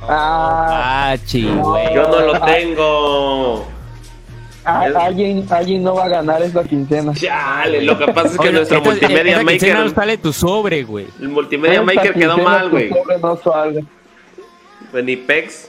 Ah, 0.02 1.12
Ah. 1.12 1.16
Yo 1.32 2.08
no 2.08 2.20
lo 2.32 2.40
tengo. 2.42 3.66
Ah, 4.64 4.86
alguien, 5.06 5.46
alguien 5.50 5.82
no 5.82 5.94
va 5.94 6.04
a 6.04 6.08
ganar 6.08 6.42
esta 6.42 6.62
quincena. 6.64 7.12
Chale, 7.14 7.82
lo 7.82 7.98
que 7.98 8.06
pasa 8.08 8.28
es 8.28 8.32
que 8.34 8.40
Oye, 8.48 8.52
nuestro 8.52 8.78
esta- 8.78 8.90
multimedia 8.90 9.32
esta 9.40 9.44
maker. 9.44 9.78
no 9.78 9.90
sale 9.90 10.18
tu 10.18 10.32
sobre, 10.32 10.82
güey. 10.84 11.06
El 11.20 11.28
multimedia 11.28 11.80
Esta 11.80 11.84
maker 11.94 12.14
quedó 12.14 12.38
mal, 12.38 12.70
güey. 12.70 12.88
sobre 12.90 13.18
no 13.18 13.36
salga. 13.36 13.80
Benipex. 14.92 15.68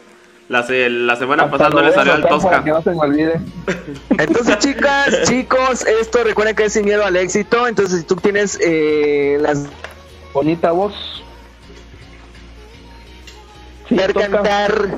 La, 0.50 0.64
se- 0.64 0.90
la 0.90 1.16
semana 1.16 1.44
Hasta 1.44 1.58
pasada 1.58 1.70
no 1.82 1.82
le 1.88 1.94
salió 1.94 2.14
al 2.14 2.28
Tosca. 2.28 2.62
Que 2.64 2.72
no 2.72 2.82
se 2.82 2.90
me 2.92 2.98
olvide. 3.00 3.40
Entonces, 4.18 4.58
chicas, 4.60 5.22
chicos, 5.24 5.86
esto 5.88 6.24
recuerden 6.26 6.56
que 6.58 6.66
es 6.66 6.74
sin 6.74 6.84
miedo 6.84 7.06
al 7.06 7.16
éxito. 7.16 7.68
Entonces, 7.68 8.02
si 8.02 8.06
tú 8.06 8.16
tienes 8.18 8.60
eh, 8.62 9.38
las 9.40 9.66
Bonita 10.34 10.72
voz. 10.72 10.94
Sí, 13.90 13.96
cantar, 14.14 14.98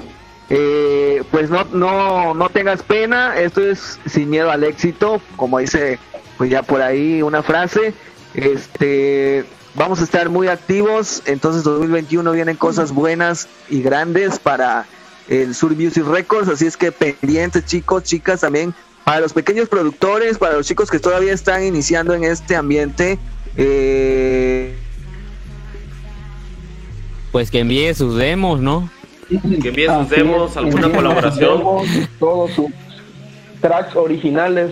eh, 0.50 1.24
pues 1.32 1.50
no, 1.50 1.66
no, 1.66 2.34
no 2.34 2.50
tengas 2.50 2.84
pena. 2.84 3.40
Esto 3.40 3.62
es 3.62 4.00
sin 4.06 4.30
miedo 4.30 4.52
al 4.52 4.64
éxito, 4.64 5.22
como 5.36 5.60
dice, 5.60 6.00
pues 6.38 6.50
ya 6.50 6.64
por 6.64 6.82
ahí 6.82 7.22
una 7.22 7.44
frase. 7.44 7.94
Este, 8.34 9.46
vamos 9.76 10.02
a 10.02 10.04
estar 10.04 10.30
muy 10.30 10.48
activos. 10.48 11.24
Entonces, 11.26 11.64
2021 11.64 12.32
vienen 12.32 12.56
cosas 12.56 12.92
buenas 12.92 13.48
y 13.70 13.82
grandes 13.82 14.40
para 14.40 14.86
el 15.28 15.56
Sur 15.56 15.76
Music 15.76 16.06
Records. 16.06 16.50
Así 16.50 16.66
es 16.66 16.78
que 16.78 16.92
pendientes, 16.92 17.66
chicos, 17.66 18.04
chicas, 18.04 18.42
también 18.42 18.74
para 19.04 19.20
los 19.20 19.34
pequeños 19.34 19.68
productores, 19.70 20.38
para 20.38 20.56
los 20.56 20.66
chicos 20.66 20.90
que 20.90 21.00
todavía 21.00 21.34
están 21.34 21.64
iniciando 21.64 22.14
en 22.14 22.24
este 22.24 22.56
ambiente. 22.56 23.20
Eh, 23.58 24.76
Pues 27.32 27.50
que 27.52 27.60
envíe 27.60 27.94
sus 27.96 28.16
demos, 28.16 28.62
¿no? 28.62 28.90
Que 29.28 29.70
envíen 29.70 29.92
sus 29.92 30.12
Así 30.12 30.16
demos, 30.16 30.52
es, 30.52 30.58
alguna 30.58 30.92
colaboración. 30.92 31.58
demos, 31.60 31.88
Todos 32.20 32.52
sus 32.52 32.68
tracks 33.62 33.96
originales. 33.96 34.72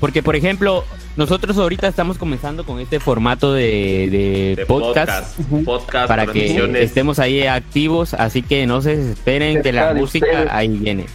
Porque, 0.00 0.22
por 0.22 0.36
ejemplo, 0.36 0.84
nosotros 1.16 1.56
ahorita 1.56 1.88
estamos 1.88 2.18
comenzando 2.18 2.64
con 2.64 2.78
este 2.80 3.00
formato 3.00 3.52
de, 3.54 4.08
de 4.10 4.54
De 4.56 4.66
podcast, 4.66 5.36
podcast. 5.38 5.64
Podcast, 5.64 6.08
para 6.08 6.26
que 6.26 6.82
estemos 6.82 7.18
ahí 7.18 7.46
activos, 7.46 8.12
así 8.14 8.42
que 8.42 8.66
no 8.66 8.82
se 8.82 8.96
desesperen 8.96 9.62
que 9.62 9.72
la 9.72 9.94
música 9.94 10.26
ustedes. 10.26 10.48
ahí 10.52 10.68
viene. 10.68 11.06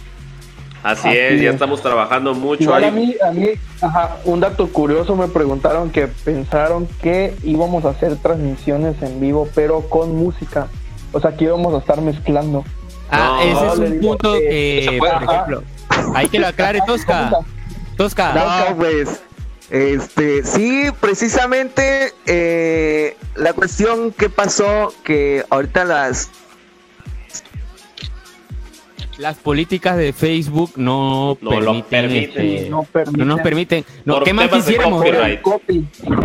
Así 0.82 1.06
Así 1.06 1.16
es, 1.16 1.40
ya 1.40 1.48
es. 1.50 1.54
estamos 1.54 1.80
trabajando 1.80 2.34
mucho 2.34 2.64
Igual 2.64 2.82
ahí. 2.82 2.88
a 2.90 2.92
mí, 2.92 3.14
a 3.24 3.30
mí, 3.30 3.46
ajá, 3.80 4.16
un 4.24 4.40
dato 4.40 4.66
curioso 4.66 5.14
me 5.14 5.28
preguntaron 5.28 5.90
que 5.90 6.08
pensaron 6.08 6.88
que 7.00 7.36
íbamos 7.44 7.84
a 7.84 7.90
hacer 7.90 8.16
transmisiones 8.16 9.00
en 9.00 9.20
vivo, 9.20 9.48
pero 9.54 9.82
con 9.88 10.16
música. 10.16 10.66
O 11.12 11.20
sea, 11.20 11.36
que 11.36 11.44
íbamos 11.44 11.74
a 11.74 11.78
estar 11.78 12.00
mezclando. 12.00 12.64
Ah, 13.10 13.40
No, 13.40 13.42
ese 13.42 13.66
es 13.66 13.78
un 13.78 14.00
digo 14.00 14.12
punto 14.12 14.32
que 14.34 14.96
por 14.98 15.08
ejemplo, 15.22 15.62
hay 16.14 16.28
que 16.28 16.38
lo 16.38 16.46
aclare 16.46 16.80
Tosca. 16.86 17.30
Tosca, 17.96 18.32
No, 18.32 18.76
pues, 18.76 19.20
este, 19.70 20.44
sí, 20.44 20.86
precisamente 21.00 22.12
eh, 22.26 23.16
la 23.34 23.52
cuestión 23.52 24.12
que 24.12 24.28
pasó, 24.28 24.92
que 25.04 25.44
ahorita 25.50 25.84
las, 25.84 26.30
las 29.18 29.36
políticas 29.36 29.96
de 29.96 30.12
Facebook 30.12 30.72
no, 30.76 31.36
No 31.40 31.50
lo 31.50 31.56
permiten, 31.60 31.84
permiten. 31.90 32.46
este, 32.46 32.70
No 32.70 32.82
permiten. 32.84 33.18
no 33.18 33.24
nos 33.36 33.40
permiten. 33.40 33.84
No, 34.04 34.14
Por 34.14 34.24
¿Qué 34.24 34.32
más 34.32 34.48
quisiéramos? 34.48 35.04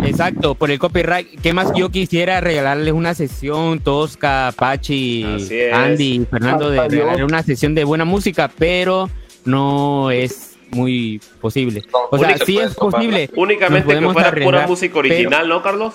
Exacto, 0.04 0.54
por 0.54 0.70
el 0.70 0.78
copyright. 0.78 1.40
¿Qué 1.40 1.52
más 1.52 1.72
yo 1.76 1.90
quisiera 1.90 2.40
regalarles 2.40 2.92
una 2.92 3.14
sesión, 3.14 3.80
Tosca, 3.80 4.52
Pachi. 4.56 5.24
Andy, 5.72 6.26
Fernando, 6.30 6.70
de 6.70 6.80
Hasta 6.80 6.94
yo. 6.94 7.00
regalar 7.02 7.24
una 7.24 7.42
sesión 7.42 7.74
de 7.74 7.84
buena 7.84 8.04
música, 8.04 8.50
pero 8.58 9.08
no 9.44 10.10
es 10.10 10.56
muy 10.70 11.20
posible. 11.40 11.82
O 12.10 12.18
sea, 12.18 12.36
sí 12.38 12.58
es 12.58 12.74
posible. 12.74 13.30
Únicamente 13.36 13.94
que 13.94 14.00
fuera 14.12 14.32
pura 14.32 14.66
música 14.66 14.94
pero- 15.00 15.14
original, 15.14 15.48
¿no, 15.48 15.62
Carlos? 15.62 15.94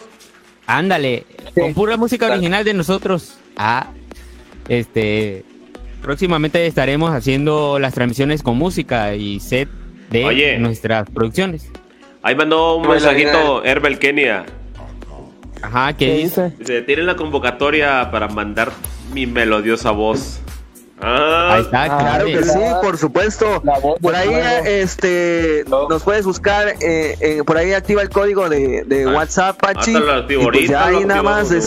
Ándale, 0.66 1.26
Sí. 1.54 1.62
con 1.62 1.74
pura 1.74 1.98
música 1.98 2.28
original 2.32 2.64
de 2.64 2.74
nosotros. 2.74 3.36
Ah, 3.58 3.88
este, 4.70 5.44
próximamente 6.04 6.66
estaremos 6.68 7.12
haciendo 7.12 7.80
las 7.80 7.94
transmisiones 7.94 8.44
con 8.44 8.58
música 8.58 9.16
y 9.16 9.40
set 9.40 9.70
de 10.12 10.26
Oye. 10.26 10.58
nuestras 10.60 11.10
producciones. 11.10 11.70
Ahí 12.22 12.36
mandó 12.36 12.76
un 12.78 12.88
mensajito 12.88 13.64
Herbel 13.66 13.98
Kenia. 14.00 14.46
Ajá, 15.62 15.94
¿Qué 15.94 16.14
dice? 16.18 16.54
dice? 16.60 16.82
Tienen 16.84 17.06
la 17.08 17.16
convocatoria 17.16 18.10
para 18.12 18.28
mandar 18.28 18.72
mi 19.14 19.26
melodiosa 19.26 19.92
voz. 19.92 20.40
Ah, 21.02 21.56
Ahí 21.56 21.62
está, 21.64 21.86
Claro 21.86 22.26
que 22.28 22.44
sí, 22.44 22.60
por 22.82 22.98
supuesto. 22.98 23.62
Por 24.02 24.16
ahí, 24.16 24.30
este, 24.66 25.64
No. 25.68 25.90
nos 25.90 26.04
puedes 26.04 26.26
buscar, 26.26 26.70
eh, 26.82 27.16
eh, 27.20 27.42
por 27.46 27.58
ahí 27.58 27.74
activa 27.74 28.02
el 28.02 28.10
código 28.10 28.48
de, 28.48 28.84
de 28.86 29.04
Ah, 29.06 29.12
WhatsApp, 29.14 29.60
Pachi. 29.60 29.96
activo 29.96 30.44
y 30.44 30.46
pues 30.52 30.70
ya 30.70 30.86
ahí 30.86 31.04
nada 31.04 31.24
más 31.24 31.50
de 31.50 31.62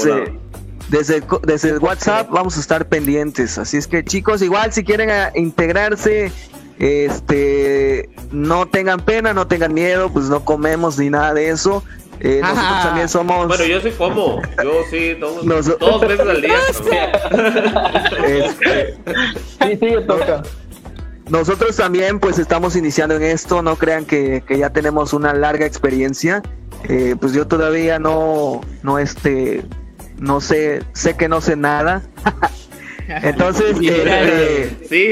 desde, 0.88 1.22
desde, 1.42 1.70
el 1.70 1.78
WhatsApp 1.78 2.30
vamos 2.30 2.56
a 2.56 2.60
estar 2.60 2.88
pendientes. 2.88 3.58
Así 3.58 3.76
es 3.76 3.86
que 3.86 4.04
chicos, 4.04 4.42
igual 4.42 4.72
si 4.72 4.84
quieren 4.84 5.10
ah, 5.10 5.30
integrarse, 5.34 6.30
este, 6.78 8.08
no 8.30 8.66
tengan 8.66 9.00
pena, 9.00 9.32
no 9.34 9.46
tengan 9.46 9.72
miedo, 9.74 10.10
pues 10.12 10.26
no 10.26 10.44
comemos 10.44 10.98
ni 10.98 11.10
nada 11.10 11.34
de 11.34 11.48
eso. 11.50 11.82
Eh, 12.20 12.40
nosotros 12.40 12.82
también 12.82 13.08
somos... 13.10 13.46
Bueno, 13.46 13.64
yo 13.66 13.80
sí 13.80 13.90
como. 13.90 14.40
Yo 14.62 14.72
sí, 14.90 15.14
dos, 15.14 15.44
Nos- 15.44 15.78
dos 15.78 16.00
veces 16.00 16.20
al 16.20 16.40
día. 16.40 16.54
este, 18.26 18.94
Sí, 19.60 19.78
sí, 19.80 19.94
toca. 20.06 20.42
Nosotros 21.28 21.74
también 21.76 22.20
pues 22.20 22.38
estamos 22.38 22.76
iniciando 22.76 23.16
en 23.16 23.24
esto, 23.24 23.60
no 23.60 23.76
crean 23.76 24.04
que, 24.04 24.42
que 24.46 24.58
ya 24.58 24.70
tenemos 24.70 25.12
una 25.12 25.34
larga 25.34 25.66
experiencia, 25.66 26.42
Eh, 26.88 27.16
pues 27.20 27.32
yo 27.32 27.46
todavía 27.48 27.98
no, 27.98 28.60
no 28.82 28.98
este, 29.00 29.64
no 30.18 30.40
sé, 30.40 30.82
sé 30.93 31.14
que 31.16 31.28
no 31.28 31.40
sé 31.40 31.56
nada. 31.56 32.02
Entonces, 33.09 33.76
Sí, 33.78 33.88
este, 33.88 34.76
Sí, 34.88 35.10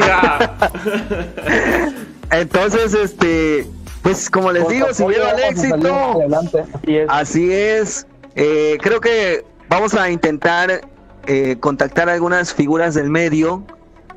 entonces, 2.31 2.94
este, 2.94 3.66
pues 4.02 4.28
como 4.28 4.51
les 4.51 4.66
digo, 4.68 4.89
si 4.93 5.02
apoyo 5.02 5.18
miedo 5.18 5.31
al 5.31 5.40
vamos 5.40 5.59
a 5.59 5.62
salir 5.62 5.74
éxito, 5.76 6.12
adelante. 6.12 6.64
Así 6.72 6.97
es. 6.97 7.06
Así 7.09 7.52
es. 7.52 8.06
Eh, 8.35 8.78
creo 8.82 9.01
que 9.01 9.44
vamos 9.68 9.94
a 9.94 10.10
intentar 10.10 10.81
eh, 11.26 11.56
contactar 11.60 12.09
a 12.09 12.14
algunas 12.14 12.52
figuras 12.52 12.94
del 12.94 13.10
medio 13.10 13.64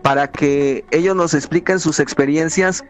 para 0.01 0.31
que 0.31 0.83
ellos 0.91 1.15
nos 1.15 1.33
expliquen 1.33 1.79
sus 1.79 1.99
experiencias 1.99 2.83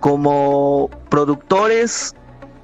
como 0.00 0.90
productores 1.08 2.14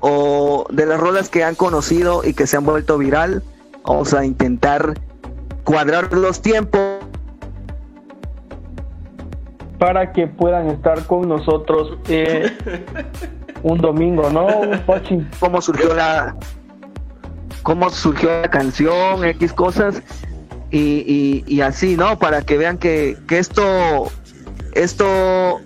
o 0.00 0.66
de 0.70 0.86
las 0.86 0.98
rolas 0.98 1.28
que 1.28 1.44
han 1.44 1.54
conocido 1.54 2.22
y 2.24 2.32
que 2.32 2.46
se 2.46 2.56
han 2.56 2.64
vuelto 2.64 2.98
viral. 2.98 3.42
Vamos 3.86 4.12
a 4.14 4.24
intentar 4.24 4.94
cuadrar 5.64 6.12
los 6.12 6.42
tiempos 6.42 6.80
para 9.78 10.12
que 10.12 10.26
puedan 10.26 10.68
estar 10.68 11.04
con 11.04 11.28
nosotros 11.28 11.98
eh, 12.08 12.50
un 13.62 13.78
domingo, 13.78 14.30
¿no, 14.30 14.46
Pochi? 14.86 15.26
cómo 15.40 15.60
surgió 15.60 15.94
la 15.94 16.36
cómo 17.62 17.90
surgió 17.90 18.42
la 18.42 18.50
canción, 18.50 19.24
X 19.24 19.52
cosas 19.52 20.02
y, 20.70 20.78
y, 20.78 21.44
y 21.46 21.60
así, 21.60 21.96
¿no? 21.96 22.18
Para 22.18 22.42
que 22.42 22.56
vean 22.56 22.78
que, 22.78 23.16
que 23.28 23.38
esto 23.38 24.10
esto 24.74 25.60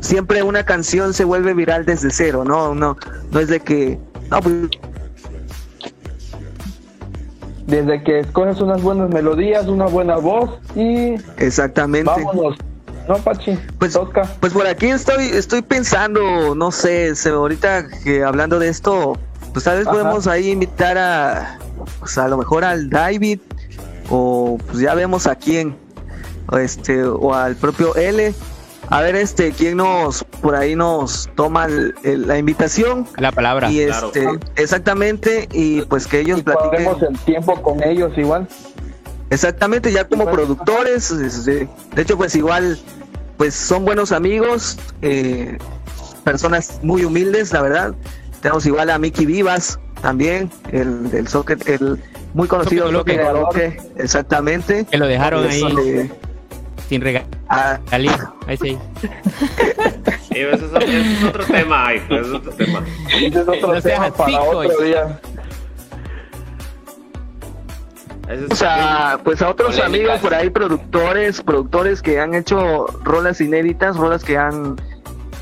siempre 0.00 0.42
una 0.42 0.64
canción 0.64 1.14
se 1.14 1.24
vuelve 1.24 1.54
viral 1.54 1.84
desde 1.84 2.10
cero, 2.10 2.44
¿no? 2.44 2.74
No, 2.74 2.96
no 3.30 3.40
es 3.40 3.48
de 3.48 3.60
que 3.60 3.98
no, 4.30 4.40
pues, 4.40 4.54
Desde 7.68 8.02
que 8.02 8.20
escoges 8.20 8.62
unas 8.62 8.80
buenas 8.80 9.10
melodías, 9.10 9.66
una 9.66 9.84
buena 9.84 10.16
voz 10.16 10.58
y 10.74 11.16
exactamente. 11.36 12.10
vámonos. 12.10 12.56
¿No, 13.06 13.16
Pachi? 13.16 13.58
Pues, 13.78 13.92
Toca. 13.92 14.22
pues 14.40 14.54
por 14.54 14.66
aquí 14.66 14.86
estoy, 14.86 15.24
estoy 15.24 15.60
pensando, 15.60 16.54
no 16.54 16.70
sé, 16.72 17.14
se, 17.14 17.28
ahorita 17.28 17.86
que 18.02 18.24
hablando 18.24 18.58
de 18.58 18.68
esto, 18.68 19.18
pues 19.52 19.66
tal 19.66 19.78
vez 19.78 19.86
Ajá. 19.86 19.96
podemos 19.96 20.26
ahí 20.26 20.50
invitar 20.50 20.96
a, 20.96 21.58
pues 22.00 22.16
a 22.16 22.26
lo 22.28 22.38
mejor 22.38 22.64
al 22.64 22.88
David, 22.88 23.40
o 24.08 24.58
pues 24.66 24.78
ya 24.80 24.94
vemos 24.94 25.26
a 25.26 25.36
quién, 25.36 25.76
o 26.50 26.56
este, 26.56 27.04
o 27.04 27.34
al 27.34 27.54
propio 27.56 27.94
L. 27.96 28.34
A 28.90 29.00
ver, 29.02 29.16
este, 29.16 29.52
quién 29.52 29.76
nos, 29.76 30.24
por 30.24 30.54
ahí 30.54 30.74
nos 30.74 31.28
toma 31.34 31.66
el- 31.66 31.94
el- 32.04 32.26
la 32.26 32.38
invitación. 32.38 33.06
La 33.18 33.32
palabra. 33.32 33.70
Y 33.70 33.84
claro. 33.86 34.06
este, 34.14 34.26
exactamente, 34.56 35.48
y 35.52 35.82
pues 35.82 36.06
que 36.06 36.20
ellos 36.20 36.40
Y 36.40 36.42
platiquen. 36.42 36.88
el 37.08 37.18
tiempo 37.20 37.60
con 37.60 37.82
ellos 37.82 38.12
igual. 38.16 38.48
Exactamente, 39.30 39.92
ya 39.92 40.04
como 40.08 40.24
productores, 40.30 41.44
de 41.44 41.68
hecho 41.96 42.16
pues 42.16 42.34
igual, 42.34 42.78
pues 43.36 43.54
son 43.54 43.84
buenos 43.84 44.10
amigos, 44.10 44.78
eh, 45.02 45.58
personas 46.24 46.80
muy 46.82 47.04
humildes, 47.04 47.52
la 47.52 47.60
verdad. 47.60 47.94
Tenemos 48.40 48.64
igual 48.64 48.88
a 48.88 48.98
Mickey 48.98 49.26
Vivas 49.26 49.78
también, 50.00 50.50
el 50.72 51.10
del 51.10 51.28
socket, 51.28 51.68
el 51.68 52.02
muy 52.32 52.48
conocido 52.48 52.90
Socket 52.90 53.80
exactamente. 53.98 54.86
Que 54.90 54.96
lo 54.96 55.06
dejaron 55.06 55.46
ahí 55.46 56.10
sin 56.88 57.00
regalar. 57.00 57.28
ah, 57.48 57.78
Ahí 57.90 58.08
sí. 58.56 58.78
Sí, 60.28 60.40
ese 60.40 60.66
es, 60.66 61.24
otro 61.24 61.44
tema, 61.46 61.94
hijo, 61.94 62.14
ese 62.14 62.28
es 62.28 62.34
otro 62.34 62.52
tema. 62.52 62.84
Ese 63.08 63.26
es 63.26 63.36
otro 63.48 63.74
No 63.74 63.80
seas 63.80 63.82
tema 63.82 64.10
para 64.14 64.38
así, 64.38 64.48
otro 64.48 64.76
coy. 64.76 64.86
día. 64.86 65.20
O 68.50 68.54
sea, 68.54 69.18
pues 69.24 69.40
a 69.40 69.48
otros 69.48 69.78
amigos 69.80 70.20
por 70.20 70.34
ahí, 70.34 70.50
productores, 70.50 71.40
productores 71.40 72.02
que 72.02 72.20
han 72.20 72.34
hecho 72.34 72.86
rolas 73.02 73.40
inéditas, 73.40 73.96
rolas 73.96 74.22
que 74.22 74.36
han 74.36 74.76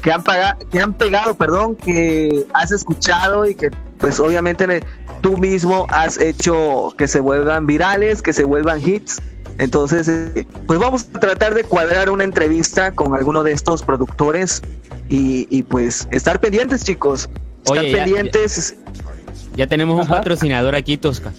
que 0.03 0.13
han 0.13 0.23
pagado, 0.23 0.59
que 0.71 0.79
han 0.81 0.95
pegado, 0.95 1.35
perdón, 1.35 1.75
que 1.75 2.47
has 2.55 2.71
escuchado 2.71 3.45
y 3.45 3.57
que 3.57 3.71
pues 3.99 4.21
obviamente 4.21 4.85
tú 5.21 5.37
mismo 5.37 5.87
has 5.91 6.17
hecho 6.21 6.95
que 6.97 7.09
se 7.09 7.19
vuelvan 7.19 7.67
virales, 7.67 8.23
que 8.23 8.33
se 8.33 8.45
vuelvan 8.45 8.81
hits. 8.81 9.21
Entonces, 9.59 10.09
eh, 10.09 10.47
pues 10.67 10.79
vamos 10.79 11.07
a 11.15 11.19
tratar 11.21 11.55
de 11.55 11.65
cuadrar 11.65 12.11
una 12.11 12.25
entrevista 12.25 12.93
con 12.93 13.15
alguno 13.15 13.43
de 13.43 13.53
estos 13.53 13.83
productores 13.83 14.63
y, 15.09 15.47
y, 15.51 15.63
pues 15.63 16.07
estar 16.11 16.41
pendientes, 16.41 16.85
chicos. 16.85 17.29
Estar 17.65 17.79
Oye, 17.79 17.91
ya- 17.93 17.97
pendientes. 18.05 18.77
Ya 19.57 19.67
tenemos 19.67 20.01
un 20.01 20.07
patrocinador 20.07 20.75
aquí, 20.75 20.97
Tosca. 20.99 21.33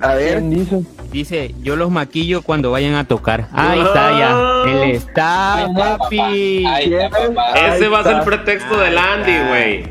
A 0.00 0.14
ver, 0.14 0.38
¿Quién 0.38 0.50
dice? 0.50 0.82
Dice, 1.12 1.54
yo 1.62 1.76
los 1.76 1.90
maquillo 1.90 2.42
cuando 2.42 2.70
vayan 2.70 2.94
a 2.94 3.06
tocar. 3.06 3.48
Ahí 3.52 3.80
está 3.80 4.18
ya. 4.18 4.62
Él 4.70 4.90
está, 4.90 5.68
papi. 5.76 6.66
Ahí 6.66 6.94
está, 6.94 7.28
papá. 7.28 7.52
Ese 7.74 7.84
Ahí 7.84 7.90
va 7.90 8.00
a 8.00 8.02
ser 8.02 8.16
el 8.16 8.22
pretexto 8.22 8.78
del 8.78 8.98
Andy, 8.98 9.48
güey. 9.48 9.84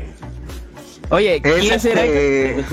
Oye, 1.10 1.36
es 1.36 1.60
¿quién 1.60 1.80
será, 1.80 2.04
este, 2.04 2.64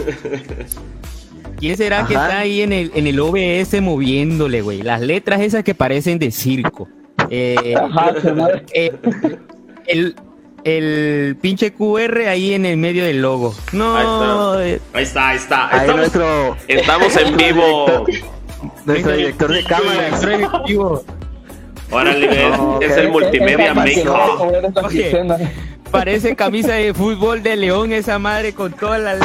¿quién 1.60 1.78
será 1.78 2.06
que 2.06 2.14
está 2.14 2.40
ahí 2.40 2.62
en 2.62 2.74
el, 2.74 2.92
en 2.96 3.08
el 3.08 3.20
OBS 3.20 3.82
moviéndole, 3.82 4.62
güey? 4.62 4.82
Las 4.82 5.02
letras 5.02 5.42
esas 5.42 5.64
que 5.64 5.76
parecen 5.76 6.20
de 6.20 6.32
circo. 6.32 6.88
Eh, 7.30 7.76
Ajá, 7.78 8.14
eh, 8.74 8.92
el, 9.88 10.16
el 10.64 11.38
pinche 11.42 11.72
QR 11.72 12.28
ahí 12.28 12.54
en 12.54 12.66
el 12.66 12.78
medio 12.78 13.04
del 13.04 13.22
logo. 13.22 13.54
No, 13.72 14.60
eh, 14.62 14.80
Ahí 14.94 15.04
está, 15.04 15.30
ahí 15.30 15.38
está. 15.38 15.68
ahí 15.70 15.80
Estamos, 15.82 15.98
nuestro, 15.98 16.58
estamos 16.68 17.16
en 17.18 17.38
vivo. 17.38 18.06
nuestro 18.86 19.12
director 19.14 19.52
de 19.52 19.60
ejecutivo. 19.60 21.04
Órale, 21.92 22.26
es, 22.28 22.58
No, 22.58 22.80
es 22.82 22.98
el 22.98 23.10
multimedia 23.10 23.72
Esa 23.72 25.38
Parece 25.92 26.36
camisa 26.36 26.74
de 26.74 26.94
fútbol 26.94 27.42
de 27.44 27.56
León 27.56 27.92
esa 27.94 28.20
madre 28.20 28.54
con 28.54 28.72
todas 28.74 29.00
las... 29.02 29.20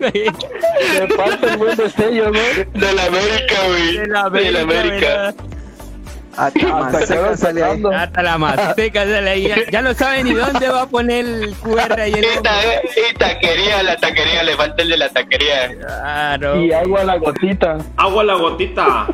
Me 0.00 1.08
falta 1.16 1.46
el 1.52 1.56
buen 1.56 1.76
destello, 1.76 2.30
¿no? 2.30 2.38
De 2.80 2.92
la 2.92 3.04
América, 3.06 3.54
güey. 3.68 3.96
De 3.98 4.06
la 4.06 4.28
De 4.30 4.50
la 4.50 4.60
América. 4.60 5.06
¿verdad? 5.06 5.34
Hasta 6.34 8.02
Hasta 8.02 8.22
la 8.22 8.38
masteca 8.38 9.04
sale 9.04 9.30
ahí. 9.30 9.48
Ya, 9.48 9.56
ya 9.70 9.82
no 9.82 9.92
sabe 9.92 10.24
ni 10.24 10.32
dónde 10.32 10.66
va 10.68 10.82
a 10.82 10.86
poner 10.86 11.26
el 11.26 11.54
QR 11.56 12.00
ahí 12.00 12.12
el 12.14 12.24
Y, 12.24 12.42
ta- 12.42 12.60
y 13.10 13.14
taquería, 13.18 13.82
la 13.82 13.96
taquería, 13.98 14.42
le 14.42 14.56
falta 14.56 14.82
el 14.82 14.88
de 14.88 14.96
la 14.96 15.08
taquería. 15.10 15.76
Claro. 15.78 16.58
Y 16.62 16.72
agua 16.72 17.02
a 17.02 17.04
la 17.04 17.16
gotita. 17.16 17.76
Agua 17.98 18.24
la 18.24 18.34
gotita. 18.34 19.06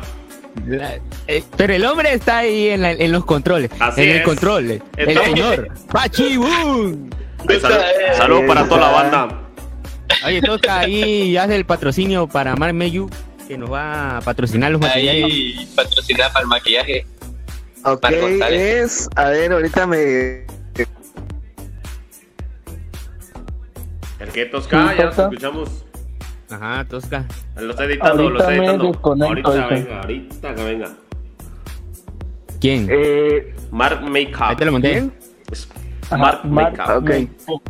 La- 0.65 0.97
eh, 1.37 1.43
pero 1.57 1.73
el 1.73 1.85
hombre 1.85 2.13
está 2.13 2.39
ahí 2.39 2.69
en, 2.69 2.81
la- 2.81 2.91
en 2.91 3.11
los 3.11 3.23
controles. 3.25 3.69
Así 3.79 4.01
en 4.01 4.09
el 4.17 4.23
control. 4.23 4.81
El 4.97 5.17
señor. 5.17 5.69
Pachibun. 5.91 7.09
Pues, 7.45 7.61
salud, 7.61 7.77
salud 8.17 8.47
para 8.47 8.67
toda 8.67 8.81
la 8.81 8.89
banda. 8.89 9.41
Oye, 10.25 10.41
toca 10.41 10.79
ahí 10.79 11.37
haz 11.37 11.49
el 11.51 11.65
patrocinio 11.65 12.27
para 12.27 12.55
Mar 12.55 12.73
Meyu 12.73 13.09
que 13.47 13.57
nos 13.57 13.71
va 13.71 14.17
a 14.17 14.21
patrocinar 14.21 14.71
los 14.71 14.81
materiales. 14.81 15.23
Ahí 15.25 15.69
patrocinada 15.75 16.31
para 16.33 16.43
el 16.43 16.47
maquillaje. 16.47 17.05
Ok, 17.85 18.05
es. 18.51 19.07
A 19.15 19.25
ver, 19.29 19.53
ahorita 19.53 19.87
me. 19.87 20.45
El 24.19 24.29
que 24.33 24.45
tosca, 24.47 24.89
Sí, 24.91 24.97
ya 24.97 25.05
Tosca. 25.05 25.23
escuchamos. 25.23 25.69
Ajá, 26.49 26.85
Tosca. 26.89 27.25
Lo 27.57 27.71
está 27.71 27.85
editando, 27.85 28.29
lo 28.29 28.39
está 28.39 28.53
editando. 28.53 28.99
Ahorita 29.03 29.67
venga, 29.67 30.01
ahorita 30.01 30.55
que 30.55 30.63
venga. 30.63 30.89
¿Quién? 32.59 32.87
Eh, 32.89 33.53
Mark 33.71 33.99
Ahí 34.03 34.09
Makeup. 34.09 34.57
te 34.57 34.65
lo 34.65 34.71
mandé. 34.73 34.91
¿quién? 34.91 35.13
Mark 36.11 36.41
Mark 36.45 36.75
Makeup. 36.77 37.03
Ok. 37.03 37.61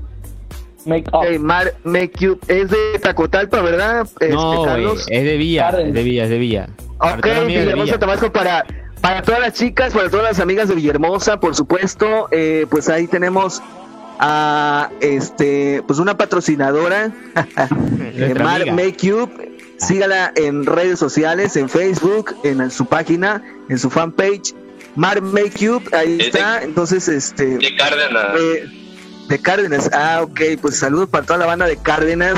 Make 0.86 1.06
up. 1.14 1.40
Mar 1.40 1.74
Make 1.84 2.14
You. 2.20 2.40
Es 2.48 2.70
de 2.70 3.00
Tacotalpa, 3.02 3.62
¿verdad? 3.62 4.08
Este, 4.20 4.30
No, 4.30 4.64
Carlos. 4.64 5.06
es 5.10 5.24
de 5.24 5.38
Villa, 5.38 5.70
es 5.70 5.94
de 5.94 6.04
Villa, 6.04 6.24
es 6.24 6.30
de 6.30 6.38
Villa. 6.38 6.70
Ok, 7.00 7.24
Villahermosa, 7.46 7.84
Villa. 7.84 8.00
Tabasco 8.00 8.32
para, 8.32 8.66
Para 9.02 9.22
todas 9.22 9.40
las 9.42 9.54
chicas, 9.54 9.94
para 9.94 10.10
todas 10.10 10.26
las 10.26 10.40
amigas 10.40 10.68
de 10.70 10.76
Villahermosa, 10.76 11.40
por 11.40 11.56
supuesto, 11.56 12.28
eh, 12.32 12.66
pues 12.70 12.90
ahí 12.90 13.08
tenemos 13.08 13.62
a 14.20 14.90
este, 15.00 15.82
pues 15.88 16.00
una 16.00 16.18
patrocinadora, 16.18 17.12
eh, 18.16 18.34
Mar 18.42 18.66
Makeup. 18.74 19.30
Sígala 19.78 20.34
en 20.36 20.66
redes 20.66 21.00
sociales, 21.00 21.56
en 21.56 21.70
Facebook, 21.70 22.36
en 22.44 22.70
su 22.70 22.86
página, 22.86 23.42
en 23.70 23.80
su 23.80 23.90
fanpage. 23.90 24.54
Mar 24.96 25.22
Makeup, 25.22 25.84
ahí 25.94 26.18
está. 26.20 26.62
Entonces, 26.64 27.08
este. 27.08 27.58
De 27.58 27.76
Cárdenas. 27.76 28.26
Eh, 28.40 28.66
de 29.30 29.40
Cárdenas. 29.40 29.90
Ah, 29.94 30.22
ok. 30.24 30.42
Pues 30.62 30.78
saludos 30.78 31.10
para 31.10 31.26
toda 31.26 31.40
la 31.40 31.46
banda 31.46 31.66
de 31.68 31.78
Cárdenas. 31.78 32.36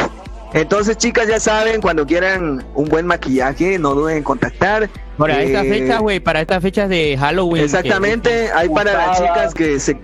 Entonces, 0.54 0.98
chicas, 0.98 1.28
ya 1.28 1.40
saben, 1.40 1.80
cuando 1.82 2.06
quieran 2.06 2.66
un 2.76 2.90
buen 2.90 3.08
maquillaje, 3.08 3.80
no 3.80 3.96
duden 3.96 4.18
en 4.18 4.24
contactar. 4.24 4.90
Para 5.18 5.42
esta 5.42 5.64
Eh, 5.64 5.70
fecha, 5.70 6.00
güey, 6.00 6.20
para 6.20 6.42
estas 6.42 6.62
fechas 6.62 6.90
de 6.90 7.16
Halloween. 7.18 7.64
Exactamente, 7.64 8.50
hay 8.54 8.68
para 8.70 8.94
las 8.94 9.18
chicas 9.18 9.54
que 9.54 9.80
se 9.80 9.98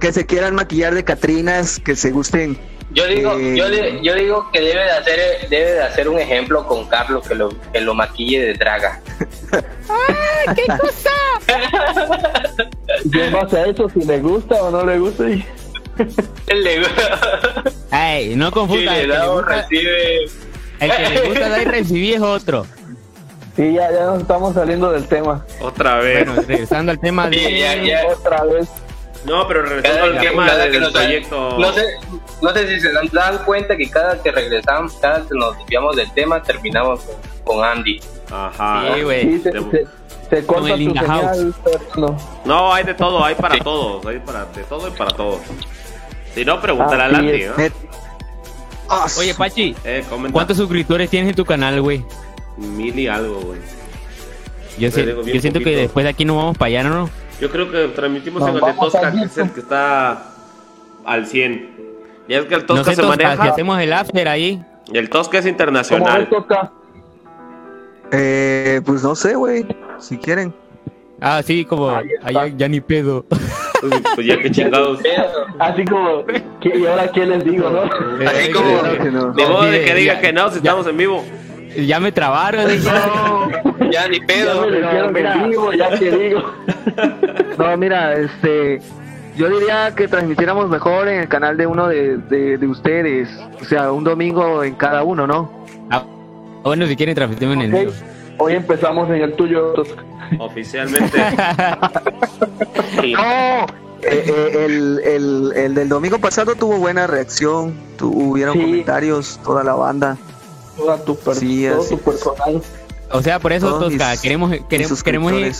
que 0.00 0.12
se 0.12 0.26
quieran 0.26 0.56
maquillar 0.56 0.94
de 0.96 1.04
Catrinas, 1.04 1.78
que 1.78 1.94
se 1.94 2.10
gusten. 2.10 2.58
Yo 2.94 3.06
digo, 3.06 3.38
Eh, 3.38 3.54
yo, 3.56 3.68
le- 3.68 4.02
yo 4.02 4.14
digo 4.14 4.50
que 4.52 4.60
debe 4.60 4.82
de 4.84 4.90
hacer 4.90 5.48
debe 5.48 5.72
de 5.72 5.82
hacer 5.82 6.08
un 6.08 6.18
ejemplo 6.18 6.66
con 6.66 6.86
Carlos 6.88 7.26
que 7.26 7.34
lo 7.34 7.48
que 7.72 7.80
lo 7.80 7.94
maquille 7.94 8.40
de 8.42 8.54
draga. 8.54 9.00
Y 13.04 13.20
en 13.20 13.32
base 13.32 13.58
a 13.58 13.66
eso, 13.66 13.88
si 13.88 14.00
le 14.04 14.18
gusta 14.20 14.62
o 14.62 14.70
no 14.70 14.84
le 14.84 14.98
gusta. 14.98 15.28
y- 15.28 15.44
Él 16.48 16.64
le 16.64 16.82
Ey, 17.92 18.34
no 18.36 18.48
que 18.50 18.54
confundan. 18.54 18.94
le 18.94 19.00
El 19.02 19.02
que 19.02 19.06
le 19.08 19.14
da 19.14 19.30
o 19.30 19.34
gusta, 19.36 19.56
recibe. 19.62 20.24
el 20.80 20.90
que 20.90 21.08
le 21.08 21.20
gusta 21.28 21.48
dar 21.48 21.62
y 21.62 21.64
recibir 21.64 22.14
es 22.14 22.20
otro. 22.22 22.66
Sí, 23.56 23.74
ya, 23.74 23.90
ya 23.92 24.06
nos 24.06 24.20
estamos 24.22 24.54
saliendo 24.54 24.90
del 24.92 25.06
tema. 25.06 25.44
Otra 25.60 25.98
vez. 25.98 26.24
Bueno, 26.26 26.42
regresando 26.48 26.90
al 26.92 26.98
tema 27.00 27.28
de. 27.28 27.36
Sí, 27.38 27.58
ya, 27.58 27.74
ya. 27.76 28.06
Otra 28.08 28.44
vez. 28.44 28.68
No, 29.24 29.46
pero 29.46 29.62
regresando 29.62 30.04
al 30.04 30.18
tema 30.20 30.54
del 30.54 30.80
nos- 30.80 30.92
proyecto. 30.92 31.58
No 31.58 31.72
sé, 31.72 31.84
no 32.42 32.50
sé 32.52 32.68
si 32.68 32.80
se 32.80 32.92
dan, 32.92 33.08
dan 33.12 33.38
cuenta 33.44 33.76
que 33.76 33.88
cada 33.88 34.20
que 34.22 34.32
regresamos, 34.32 34.94
cada 34.94 35.20
que 35.26 35.34
nos 35.34 35.56
desviamos 35.58 35.96
del 35.96 36.12
tema, 36.12 36.42
terminamos 36.42 37.00
con, 37.44 37.56
con 37.56 37.64
Andy. 37.64 38.00
Ajá. 38.30 38.94
Sí, 38.94 39.02
güey. 39.02 39.22
Sí, 39.22 39.40
se, 39.42 39.50
Debo- 39.52 39.70
se, 39.70 39.86
se 40.30 40.46
corta 40.46 40.74
el 40.74 40.88
tu 40.88 40.94
pero 41.64 41.80
no. 41.96 42.16
No, 42.44 42.74
hay 42.74 42.84
de 42.84 42.94
todo, 42.94 43.24
hay 43.24 43.34
para 43.36 43.58
todos, 43.58 44.04
hay 44.06 44.18
para 44.18 44.44
de 44.46 44.64
todo 44.64 44.88
y 44.88 44.90
para 44.92 45.10
todos. 45.12 45.40
Si 46.34 46.44
no, 46.44 46.60
pregúntale 46.60 47.02
a 47.02 47.06
Así 47.06 47.14
Landy, 47.14 47.42
es. 47.42 47.48
¿no? 47.58 47.64
Ah, 48.88 49.06
Oye, 49.18 49.34
Pachi, 49.34 49.74
Eh. 49.84 50.04
¿cuántos 50.32 50.56
suscriptores 50.56 51.08
tienes 51.08 51.30
en 51.30 51.36
tu 51.36 51.44
canal, 51.44 51.80
güey? 51.80 52.04
Mil 52.56 52.98
y 52.98 53.06
algo, 53.08 53.40
güey. 53.40 53.60
Yo, 54.78 54.90
sé- 54.90 55.14
siento 55.40 55.60
que 55.60 55.76
después 55.76 56.04
de 56.04 56.10
aquí 56.10 56.24
no 56.24 56.36
vamos 56.36 56.58
para 56.58 56.66
allá, 56.68 56.82
¿no? 56.84 57.08
Yo 57.42 57.50
creo 57.50 57.68
que 57.72 57.88
transmitimos 57.88 58.40
Nos 58.40 58.50
en 58.50 58.54
el 58.54 58.60
de 58.64 58.72
Tosca, 58.80 59.10
que 59.10 59.22
es 59.24 59.36
el 59.36 59.50
que 59.50 59.58
está 59.58 60.22
al 61.04 61.26
100. 61.26 61.70
Ya 62.28 62.38
es 62.38 62.44
que 62.44 62.54
el 62.54 62.60
No 62.60 62.66
Tosca 62.66 62.84
sé, 62.84 62.94
se 62.94 63.02
Tosca, 63.02 63.16
maneja. 63.24 63.42
hacemos 63.50 63.80
el 63.80 63.92
after 63.92 64.28
ahí. 64.28 64.64
Y 64.92 64.96
el 64.96 65.10
Tosca 65.10 65.38
es 65.38 65.42
¿Cómo 65.44 65.50
internacional. 65.50 66.28
eh, 68.12 68.80
pues 68.86 69.02
no 69.02 69.16
sé, 69.16 69.34
güey, 69.34 69.66
si 69.98 70.18
quieren. 70.18 70.54
Ah, 71.20 71.42
sí, 71.44 71.64
como. 71.64 71.88
Allá, 71.90 72.46
ya 72.46 72.68
ni 72.68 72.80
pedo. 72.80 73.24
Uy, 73.82 73.90
Pues 74.14 74.24
ya 74.24 74.38
que 74.40 74.48
chingados. 74.52 75.00
Así 75.58 75.84
como, 75.84 76.24
¿qué- 76.60 76.78
¿y 76.78 76.86
ahora 76.86 77.10
qué 77.10 77.26
les 77.26 77.44
digo, 77.44 77.68
no? 77.70 77.82
así 78.28 78.52
como, 78.52 78.82
no. 79.10 79.32
De 79.32 79.46
modo 79.46 79.62
de 79.64 79.84
que 79.84 79.94
diga 79.96 80.20
que 80.20 80.32
no, 80.32 80.48
si 80.50 80.58
estamos 80.58 80.86
en 80.86 80.96
vivo. 80.96 81.24
Ya 81.76 82.00
me 82.00 82.12
trabaron. 82.12 82.66
ya 83.90 84.08
ni 84.08 84.20
Ya 84.20 84.26
pedo. 84.26 84.66
me 84.66 85.12
mira. 85.12 85.34
que 85.34 85.48
digo, 85.48 85.72
ya 85.72 85.90
que 85.98 86.10
digo. 86.10 86.42
No, 87.58 87.76
mira, 87.76 88.14
este, 88.14 88.80
yo 89.36 89.48
diría 89.48 89.94
que 89.94 90.08
transmitiéramos 90.08 90.68
mejor 90.68 91.08
en 91.08 91.20
el 91.20 91.28
canal 91.28 91.56
de 91.56 91.66
uno 91.66 91.88
de, 91.88 92.16
de, 92.18 92.58
de 92.58 92.66
ustedes, 92.66 93.28
o 93.60 93.64
sea, 93.64 93.92
un 93.92 94.04
domingo 94.04 94.62
en 94.64 94.74
cada 94.74 95.02
uno, 95.04 95.26
¿no? 95.26 95.50
Ah, 95.90 96.04
bueno, 96.62 96.86
si 96.86 96.96
quieren, 96.96 97.14
transmitimos 97.14 97.54
en 97.56 97.62
el 97.62 97.70
mío. 97.70 97.90
Hoy 98.38 98.54
empezamos 98.54 99.08
en 99.10 99.22
el 99.22 99.34
tuyo. 99.34 99.74
Oficialmente. 100.38 101.18
Sí. 103.00 103.14
No, 103.14 103.64
eh, 104.02 104.24
eh, 104.26 104.64
el, 104.66 105.00
el, 105.04 105.52
el 105.56 105.74
del 105.74 105.88
domingo 105.88 106.18
pasado 106.18 106.54
tuvo 106.56 106.78
buena 106.78 107.06
reacción, 107.06 107.72
tuvieron 107.96 108.54
Sí. 108.54 108.60
comentarios, 108.62 109.40
toda 109.44 109.62
la 109.64 109.74
banda. 109.74 110.16
Toda 110.76 111.04
tu 111.04 111.16
per- 111.16 111.34
Sí, 111.36 111.66
todo 111.68 111.80
así 111.80 111.90
tu 111.96 111.98
personal. 111.98 112.62
O 113.10 113.22
sea, 113.22 113.38
por 113.38 113.52
eso, 113.52 113.68
Todos 113.68 113.90
Tosca, 113.90 114.10
mis- 114.12 114.20
queremos, 114.20 114.50
queremos, 114.68 115.02
queremos, 115.02 115.32
ir, 115.34 115.52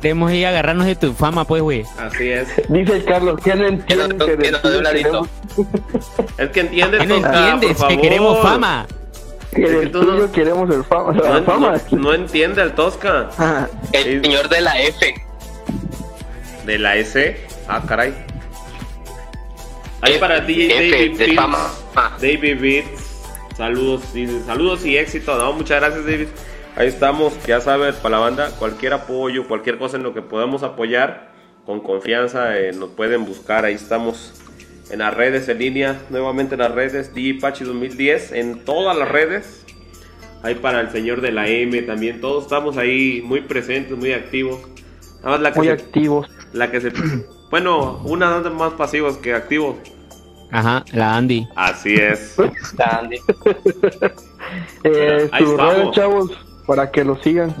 queremos 0.00 0.32
ir 0.32 0.44
a 0.46 0.50
agarrarnos 0.50 0.86
de 0.86 0.94
tu 0.96 1.12
fama, 1.14 1.46
pues, 1.46 1.62
güey. 1.62 1.84
Así 1.98 2.28
es. 2.28 2.48
Dice 2.68 2.96
el 2.96 3.04
Carlos, 3.04 3.40
¿qué 3.42 3.54
no 3.54 3.84
Que 3.86 3.96
dé 3.96 4.04
un 4.04 5.28
El 6.38 6.50
que 6.50 6.60
entiende, 6.60 6.98
¿Qué 6.98 7.06
no 7.06 7.14
Tosca, 7.16 7.38
entiendes? 7.38 7.78
por 7.78 7.88
Que 7.88 7.94
favor. 7.94 8.00
queremos 8.02 8.42
fama. 8.42 8.86
que 9.54 9.62
Es 9.64 9.68
que 9.70 9.76
del 9.78 9.90
tú 9.90 10.02
no- 10.04 10.12
tuyo 10.14 10.32
queremos 10.32 10.70
el 10.70 10.84
fama, 10.84 11.12
la 11.14 11.40
No, 11.40 11.44
fama. 11.46 11.72
no- 11.90 11.98
no 11.98 12.14
entiende 12.14 12.62
el 12.62 12.72
Tosca. 12.74 13.30
Ah, 13.38 13.66
El 13.92 14.22
señor 14.22 14.48
de 14.48 14.60
la 14.60 14.80
F. 14.82 15.14
De 16.66 16.78
la 16.78 16.96
S. 16.96 17.36
Ah, 17.68 17.82
caray. 17.86 18.14
Ahí 20.02 20.18
para 20.18 20.46
ti, 20.46 20.68
David 20.68 21.18
de 21.18 21.26
Beats. 21.26 22.20
David 22.20 22.60
Beats. 22.60 23.09
Saludos, 23.60 24.16
y, 24.16 24.26
saludos 24.46 24.86
y 24.86 24.96
éxito. 24.96 25.36
No, 25.36 25.52
muchas 25.52 25.82
gracias, 25.82 26.06
David. 26.06 26.28
Ahí 26.76 26.88
estamos, 26.88 27.34
ya 27.46 27.60
sabes, 27.60 27.94
para 27.96 28.16
la 28.16 28.24
banda, 28.24 28.50
cualquier 28.58 28.94
apoyo, 28.94 29.46
cualquier 29.46 29.76
cosa 29.76 29.98
en 29.98 30.02
lo 30.02 30.14
que 30.14 30.22
podamos 30.22 30.62
apoyar, 30.62 31.30
con 31.66 31.80
confianza 31.80 32.58
eh, 32.58 32.72
nos 32.72 32.88
pueden 32.88 33.26
buscar. 33.26 33.66
Ahí 33.66 33.74
estamos 33.74 34.32
en 34.90 35.00
las 35.00 35.12
redes 35.12 35.46
en 35.50 35.58
línea, 35.58 36.00
nuevamente 36.08 36.54
en 36.54 36.60
las 36.60 36.70
redes, 36.70 37.10
Pachi 37.38 37.64
2010, 37.64 38.32
en 38.32 38.64
todas 38.64 38.96
las 38.96 39.06
redes. 39.06 39.66
Ahí 40.42 40.54
para 40.54 40.80
el 40.80 40.88
señor 40.88 41.20
de 41.20 41.30
la 41.30 41.46
M 41.46 41.82
también, 41.82 42.22
todos 42.22 42.44
estamos 42.44 42.78
ahí 42.78 43.20
muy 43.22 43.42
presentes, 43.42 43.94
muy 43.94 44.14
activos. 44.14 44.58
Nada 45.22 45.32
más 45.32 45.40
la 45.42 45.52
que 45.52 45.58
Muy 45.58 45.66
se 45.66 45.72
activos. 45.74 46.30
la 46.54 46.70
que 46.70 46.80
se. 46.80 46.92
Bueno, 47.50 48.00
una 48.04 48.40
más 48.40 48.72
pasivos 48.72 49.18
que 49.18 49.34
activos. 49.34 49.76
Ajá, 50.52 50.84
la 50.92 51.16
Andy. 51.16 51.46
Así 51.56 51.94
es. 51.94 52.36
Andy. 52.98 53.16
Eh, 54.82 55.28
Ahí 55.32 55.42
sus 55.44 55.50
estamos. 55.52 55.74
redes, 55.76 55.90
chavos, 55.92 56.30
para 56.66 56.90
que 56.90 57.04
lo 57.04 57.22
sigan. 57.22 57.54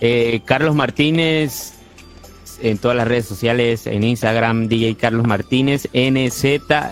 Eh, 0.00 0.40
Carlos 0.44 0.74
Martínez 0.76 1.74
en 2.62 2.78
todas 2.78 2.96
las 2.96 3.08
redes 3.08 3.26
sociales, 3.26 3.86
en 3.86 4.04
Instagram, 4.04 4.68
DJ 4.68 4.94
Carlos 4.96 5.26
Martínez, 5.26 5.88
NZ, 5.92 6.44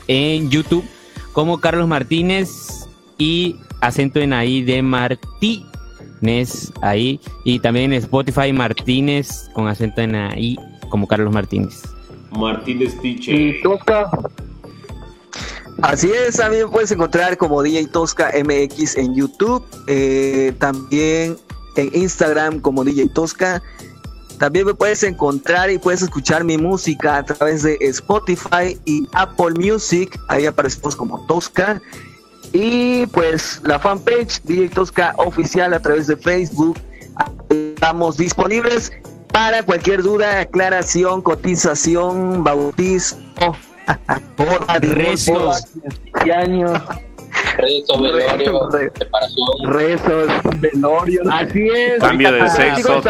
en 0.09 0.51
YouTube, 0.51 0.85
como 1.33 1.61
Carlos 1.61 1.87
Martínez 1.89 2.87
y 3.19 3.57
acento 3.81 4.21
en 4.21 4.33
ahí 4.33 4.63
de 4.63 4.83
Martínez, 4.83 6.73
ahí, 6.83 7.21
y 7.45 7.59
también 7.61 7.93
en 7.93 7.99
Spotify 8.01 8.53
Martínez 8.53 9.49
con 9.53 9.69
acento 9.69 10.01
en 10.01 10.15
ahí 10.17 10.59
como 10.89 11.07
Carlos 11.07 11.33
Martínez. 11.33 11.83
Martínez 12.31 12.95
Y 13.03 13.15
Tiche. 13.17 13.61
Tosca, 13.63 14.11
Así 15.83 16.11
es, 16.11 16.37
también 16.37 16.71
puedes 16.71 16.91
encontrar 16.93 17.37
como 17.37 17.63
DJ 17.63 17.89
Tosca 17.89 18.33
MX 18.33 18.97
en 18.97 19.15
YouTube, 19.15 19.65
eh, 19.87 20.55
también 20.59 21.37
en 21.77 21.91
Instagram 21.95 22.61
como 22.61 22.85
DJ 22.85 23.09
Tosca. 23.09 23.63
También 24.39 24.67
me 24.67 24.75
puedes 24.75 25.03
encontrar 25.03 25.71
y 25.71 25.79
puedes 25.79 26.03
escuchar 26.03 26.45
mi 26.45 26.59
música 26.59 27.19
a 27.19 27.25
través 27.25 27.63
de 27.63 27.77
Spotify 27.81 28.79
y 28.85 29.09
Apple 29.13 29.55
Music. 29.59 30.19
Ahí 30.29 30.47
aparecemos 30.47 30.97
como 30.97 31.25
Tosca. 31.27 31.81
Y 32.53 33.07
pues 33.07 33.61
la 33.65 33.79
fanpage 33.79 34.43
DJ 34.43 34.69
Tosca 34.71 35.15
oficial 35.19 35.73
a 35.75 35.81
través 35.81 36.07
de 36.07 36.17
Facebook. 36.17 36.79
Estamos 37.49 38.17
disponibles 38.17 38.93
para 39.33 39.65
cualquier 39.65 40.03
duda, 40.03 40.41
aclaración, 40.41 41.21
cotización, 41.21 42.45
bautismo, 42.45 43.57
boda, 44.37 44.79
divorcio, 44.81 44.95
Rezos. 44.95 45.67
15 46.15 46.33
años, 46.33 46.81
sobre 47.87 48.13
velorio, 48.13 48.71
separación. 48.97 49.47
rezos. 49.65 50.29
velorios. 50.61 51.27
Así 51.31 51.69
es. 51.69 52.01
Cambio 52.01 52.33
de 52.33 52.49
sexo. 52.51 53.03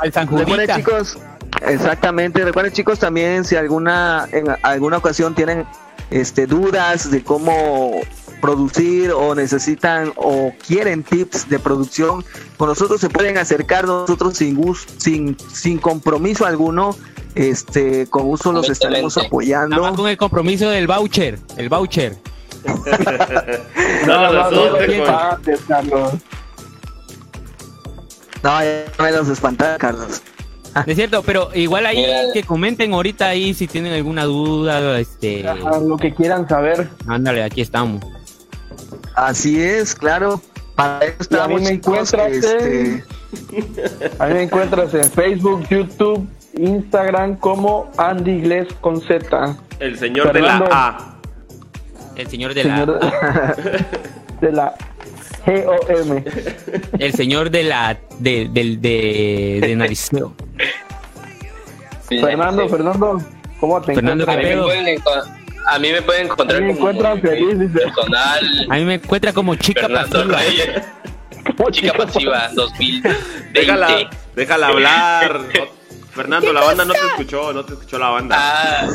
Al 0.00 0.12
San 0.12 0.28
Recuerden 0.28 0.54
Judita. 0.54 0.76
chicos, 0.76 1.18
exactamente. 1.66 2.44
Recuerden 2.44 2.72
chicos 2.72 2.98
también 2.98 3.44
si 3.44 3.56
alguna 3.56 4.28
en 4.32 4.46
alguna 4.62 4.98
ocasión 4.98 5.34
tienen 5.34 5.66
este 6.10 6.46
dudas 6.46 7.10
de 7.10 7.22
cómo 7.22 8.00
producir 8.40 9.10
o 9.12 9.34
necesitan 9.34 10.12
o 10.16 10.52
quieren 10.66 11.02
tips 11.02 11.48
de 11.48 11.58
producción, 11.58 12.24
con 12.56 12.68
nosotros 12.68 13.00
se 13.00 13.08
pueden 13.10 13.38
acercar 13.38 13.86
nosotros 13.86 14.36
sin 14.36 14.56
gus- 14.56 14.86
sin 14.98 15.36
sin 15.52 15.78
compromiso 15.78 16.46
alguno. 16.46 16.96
Este, 17.34 18.06
con 18.08 18.24
gusto 18.24 18.50
los 18.52 18.68
estaremos 18.68 19.16
Excelente. 19.16 19.36
Nada 19.68 19.82
más 19.82 19.88
apoyando. 19.88 19.96
con 20.02 20.08
el 20.10 20.16
compromiso 20.16 20.68
del 20.70 20.86
voucher, 20.86 21.38
el 21.56 21.68
voucher. 21.68 22.16
No, 24.06 24.32
no, 24.32 24.50
no, 24.50 24.50
ya 28.64 28.92
me 29.02 29.12
los 29.12 29.28
espantar, 29.28 29.78
Carlos. 29.78 30.22
Es 30.86 30.96
cierto, 30.96 31.22
pero 31.22 31.50
igual 31.54 31.86
ahí 31.86 32.04
que 32.32 32.42
comenten 32.44 32.92
ahorita 32.92 33.26
ahí 33.26 33.52
si 33.54 33.66
tienen 33.66 33.92
alguna 33.92 34.24
duda, 34.24 34.98
este... 35.00 35.44
lo 35.86 35.96
que 35.96 36.14
quieran 36.14 36.48
saber. 36.48 36.88
Ándale, 37.06 37.42
aquí 37.42 37.60
estamos. 37.60 38.04
Así 39.18 39.60
es, 39.60 39.96
claro. 39.96 40.40
Para 40.76 41.06
eso 41.06 41.42
a 41.42 41.48
mí 41.48 41.56
me 41.56 41.70
encuentras 41.70 42.30
este... 42.30 43.04
A 44.20 44.26
mí 44.26 44.34
me 44.34 44.42
encuentras 44.44 44.94
en 44.94 45.10
Facebook, 45.10 45.66
YouTube, 45.68 46.28
Instagram 46.56 47.36
como 47.36 47.90
Andy 47.98 48.30
Iglesias 48.30 48.78
con 48.80 49.00
Z. 49.00 49.56
El 49.80 49.98
señor 49.98 50.32
de 50.32 50.40
la 50.40 50.68
A. 50.70 51.16
El 52.14 52.28
señor 52.28 52.54
de 52.54 52.64
la 52.64 52.86
de 54.40 54.52
la 54.52 54.74
G-O-M. 55.44 56.24
El 57.00 57.12
señor 57.12 57.50
de 57.50 57.64
la 57.64 57.98
de, 58.20 58.48
de, 58.52 58.76
de, 58.76 59.58
de 59.60 59.76
Nariceo. 59.76 60.32
Fernando, 62.08 62.68
Fernando, 62.68 63.20
¿cómo 63.58 63.82
te 63.82 63.94
Fernando, 63.94 64.24
a, 64.24 64.34
pueden, 64.34 65.00
a 65.68 65.78
mí 65.78 65.92
me 65.92 66.02
pueden 66.02 66.26
encontrar 66.26 66.62
me 66.62 66.76
como 66.76 67.20
feliz, 67.20 67.58
dice. 67.58 67.78
personal. 67.78 68.66
A 68.70 68.74
mí 68.76 68.84
me 68.84 68.94
encuentra 68.94 69.32
como 69.32 69.54
chica 69.54 69.82
Fernando 69.82 70.18
pasiva. 70.18 70.38
Reyes. 70.38 70.82
Chica 71.70 71.92
pasiva 71.92 72.50
2020. 72.54 73.18
Déjala, 73.52 74.10
déjala 74.34 74.66
hablar. 74.68 75.40
Fernando, 76.12 76.52
la 76.52 76.62
banda 76.62 76.84
no 76.84 76.94
te 76.94 77.06
escuchó, 77.06 77.52
no 77.52 77.64
te 77.64 77.74
escuchó 77.74 77.98
la 77.98 78.08
banda. 78.08 78.36
Ah, 78.38 78.88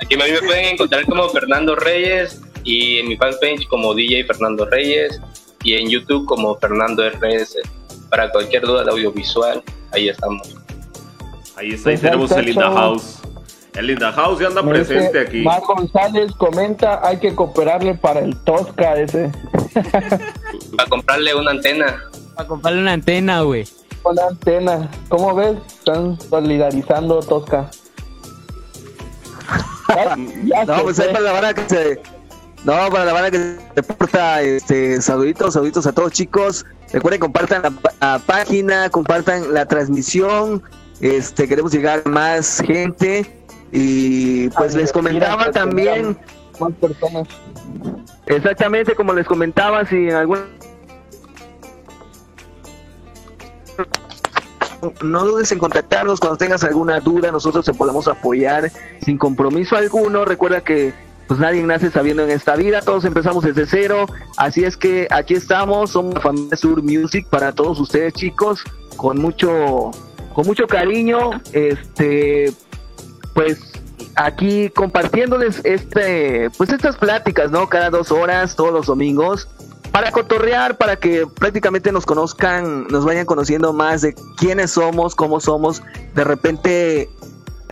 aquí 0.00 0.14
a 0.14 0.24
mí 0.24 0.32
me 0.32 0.40
pueden 0.40 0.64
encontrar 0.66 1.04
como 1.04 1.28
Fernando 1.28 1.76
Reyes 1.76 2.40
y 2.64 2.98
en 2.98 3.08
mi 3.08 3.16
fanpage 3.16 3.66
como 3.68 3.94
DJ 3.94 4.24
Fernando 4.24 4.64
Reyes 4.64 5.20
y 5.62 5.74
en 5.74 5.90
YouTube 5.90 6.24
como 6.26 6.56
Fernando 6.58 7.02
RS. 7.06 7.56
Para 8.08 8.30
cualquier 8.30 8.62
duda 8.62 8.84
de 8.84 8.90
audiovisual, 8.92 9.62
ahí 9.92 10.08
estamos. 10.08 10.56
Ahí 11.56 11.72
está, 11.72 11.90
ahí 11.90 11.98
tenemos 11.98 12.30
el 12.32 12.46
Linda 12.46 12.70
House. 12.70 13.20
El 13.78 13.86
Linda 13.86 14.10
House 14.12 14.40
ya 14.40 14.48
anda 14.48 14.60
Me 14.60 14.72
presente 14.72 15.04
dice, 15.06 15.20
aquí. 15.20 15.42
Mar 15.42 15.62
González 15.64 16.32
comenta, 16.36 17.00
hay 17.06 17.18
que 17.18 17.32
cooperarle 17.36 17.94
para 17.94 18.18
el 18.20 18.36
Tosca 18.38 18.94
ese. 18.96 19.30
Para 20.76 20.88
comprarle 20.88 21.32
una 21.36 21.52
antena. 21.52 22.02
Para 22.34 22.48
comprarle 22.48 22.80
una 22.80 22.92
antena, 22.94 23.42
güey. 23.42 23.68
Una 24.02 24.26
antena. 24.26 24.90
¿Cómo 25.08 25.32
ves? 25.36 25.56
Están 25.68 26.18
solidarizando 26.20 27.20
Tosca. 27.20 27.70
Ya- 30.44 30.64
No, 30.64 30.82
pues 30.82 30.98
ahí 30.98 31.08
para 31.12 31.20
la 31.20 31.32
banda 31.32 31.54
que 31.54 31.68
se. 31.68 32.02
No, 32.64 32.72
para 32.90 33.04
la 33.04 33.12
banda 33.12 33.30
que 33.30 33.58
se 33.76 33.82
porta, 33.84 34.42
este, 34.42 35.00
saluditos, 35.00 35.54
saluditos 35.54 35.86
a 35.86 35.92
todos 35.92 36.10
chicos. 36.12 36.66
Recuerden, 36.92 37.20
compartan 37.20 37.62
la, 37.62 37.72
la 38.00 38.18
página, 38.18 38.90
compartan 38.90 39.54
la 39.54 39.66
transmisión. 39.66 40.62
Este, 41.00 41.46
queremos 41.46 41.72
llegar 41.72 42.02
a 42.04 42.08
más 42.08 42.60
gente. 42.66 43.37
Y 43.72 44.48
pues 44.50 44.74
les 44.74 44.84
es, 44.84 44.92
comentaba 44.92 45.46
que 45.46 45.52
también, 45.52 46.18
Más 46.58 46.72
personas. 46.74 47.28
exactamente 48.26 48.94
como 48.94 49.12
les 49.12 49.26
comentaba, 49.26 49.84
si 49.84 49.96
en 49.96 50.14
algún 50.14 50.38
no 55.02 55.24
dudes 55.24 55.50
en 55.52 55.58
contactarnos 55.58 56.20
cuando 56.20 56.36
tengas 56.36 56.62
alguna 56.64 57.00
duda, 57.00 57.32
nosotros 57.32 57.64
te 57.64 57.74
podemos 57.74 58.06
apoyar 58.08 58.70
sin 59.02 59.18
compromiso 59.18 59.76
alguno. 59.76 60.24
Recuerda 60.24 60.60
que 60.60 60.92
pues 61.26 61.40
nadie 61.40 61.62
nace 61.62 61.90
sabiendo 61.90 62.22
en 62.24 62.30
esta 62.30 62.56
vida, 62.56 62.80
todos 62.80 63.04
empezamos 63.04 63.44
desde 63.44 63.66
cero, 63.66 64.06
así 64.38 64.64
es 64.64 64.78
que 64.78 65.06
aquí 65.10 65.34
estamos, 65.34 65.90
somos 65.90 66.14
la 66.14 66.20
familia 66.20 66.56
Sur 66.56 66.82
Music 66.82 67.26
para 67.28 67.52
todos 67.52 67.78
ustedes 67.80 68.14
chicos, 68.14 68.64
con 68.96 69.18
mucho, 69.20 69.90
con 70.32 70.46
mucho 70.46 70.66
cariño, 70.66 71.32
este, 71.52 72.54
pues 73.38 73.58
aquí 74.16 74.68
compartiéndoles 74.70 75.60
este, 75.62 76.50
pues 76.58 76.70
estas 76.70 76.96
pláticas, 76.96 77.52
¿no? 77.52 77.68
Cada 77.68 77.88
dos 77.88 78.10
horas, 78.10 78.56
todos 78.56 78.72
los 78.72 78.86
domingos, 78.86 79.46
para 79.92 80.10
cotorrear, 80.10 80.76
para 80.76 80.96
que 80.96 81.24
prácticamente 81.24 81.92
nos 81.92 82.04
conozcan, 82.04 82.88
nos 82.88 83.04
vayan 83.04 83.26
conociendo 83.26 83.72
más 83.72 84.02
de 84.02 84.16
quiénes 84.36 84.72
somos, 84.72 85.14
cómo 85.14 85.38
somos. 85.38 85.82
De 86.16 86.24
repente, 86.24 87.08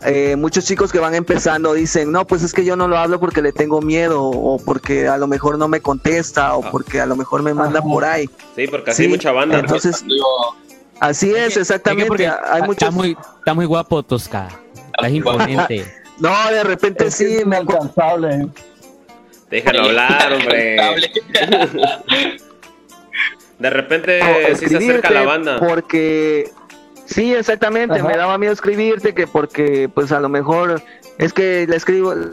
eh, 0.03 0.37
muchos 0.37 0.65
chicos 0.67 0.93
que 0.93 1.01
van 1.01 1.17
empezando 1.17 1.73
dicen, 1.73 2.13
no, 2.13 2.29
pues 2.29 2.45
es 2.45 2.53
que 2.53 2.65
yo 2.65 2.77
no 2.77 2.87
lo 2.87 2.97
hablo 2.97 3.19
porque 3.19 3.43
le 3.43 3.53
tengo 3.53 3.81
miedo, 3.83 4.23
o 4.23 4.59
porque 4.65 5.09
a 5.09 5.17
lo 5.19 5.27
mejor 5.27 5.59
no 5.59 5.67
me 5.67 5.81
contesta, 5.81 6.55
o 6.55 6.65
Ah. 6.65 6.69
porque 6.71 7.01
a 7.01 7.07
lo 7.07 7.17
mejor 7.17 7.43
me 7.43 7.55
manda 7.55 7.83
por 7.83 8.05
ahí. 8.05 8.31
Sí, 8.55 8.69
porque 8.69 8.93
así 8.93 9.03
Sí, 9.03 9.09
mucha 9.09 9.33
banda. 9.33 9.59
entonces- 9.59 10.05
Digo, 10.07 10.27
Así 11.01 11.31
es, 11.31 11.49
Es 11.49 11.55
que 11.55 11.61
exactamente. 11.61 12.07
porque 12.07 12.27
Hay 12.29 12.35
está, 12.61 12.67
muchos. 12.67 12.95
muy, 12.95 13.17
está 13.41 13.53
muy 13.53 13.67
guapo, 13.67 14.03
Tosca. 14.05 14.49
Estás 14.97 15.13
imponente. 15.13 15.85
No, 16.19 16.35
de 16.51 16.65
repente 16.65 17.09
Es 17.09 17.15
sí, 17.15 17.43
me 17.45 17.57
acuerdo. 17.57 17.91
inalcanzable. 17.93 18.49
Déjalo 19.51 19.83
hablar, 19.85 20.33
hombre. 20.33 20.77
De 23.59 23.71
repente 23.71 24.21
sí 24.57 24.67
se 24.67 24.77
acerca 24.79 25.11
la 25.11 25.25
banda. 25.25 25.59
Porque 25.59 26.51
sí, 27.05 27.35
exactamente, 27.35 27.99
Ajá. 27.99 28.09
me 28.09 28.17
daba 28.17 28.39
miedo 28.39 28.53
escribirte 28.55 29.15
que 29.15 29.27
porque 29.27 29.91
pues 29.93 30.11
a 30.11 30.21
lo 30.21 30.31
mejor 30.31 30.81
es 31.19 31.35
que 31.35 31.67
le 31.69 31.77
escribo 31.77 32.15
Le 32.15 32.29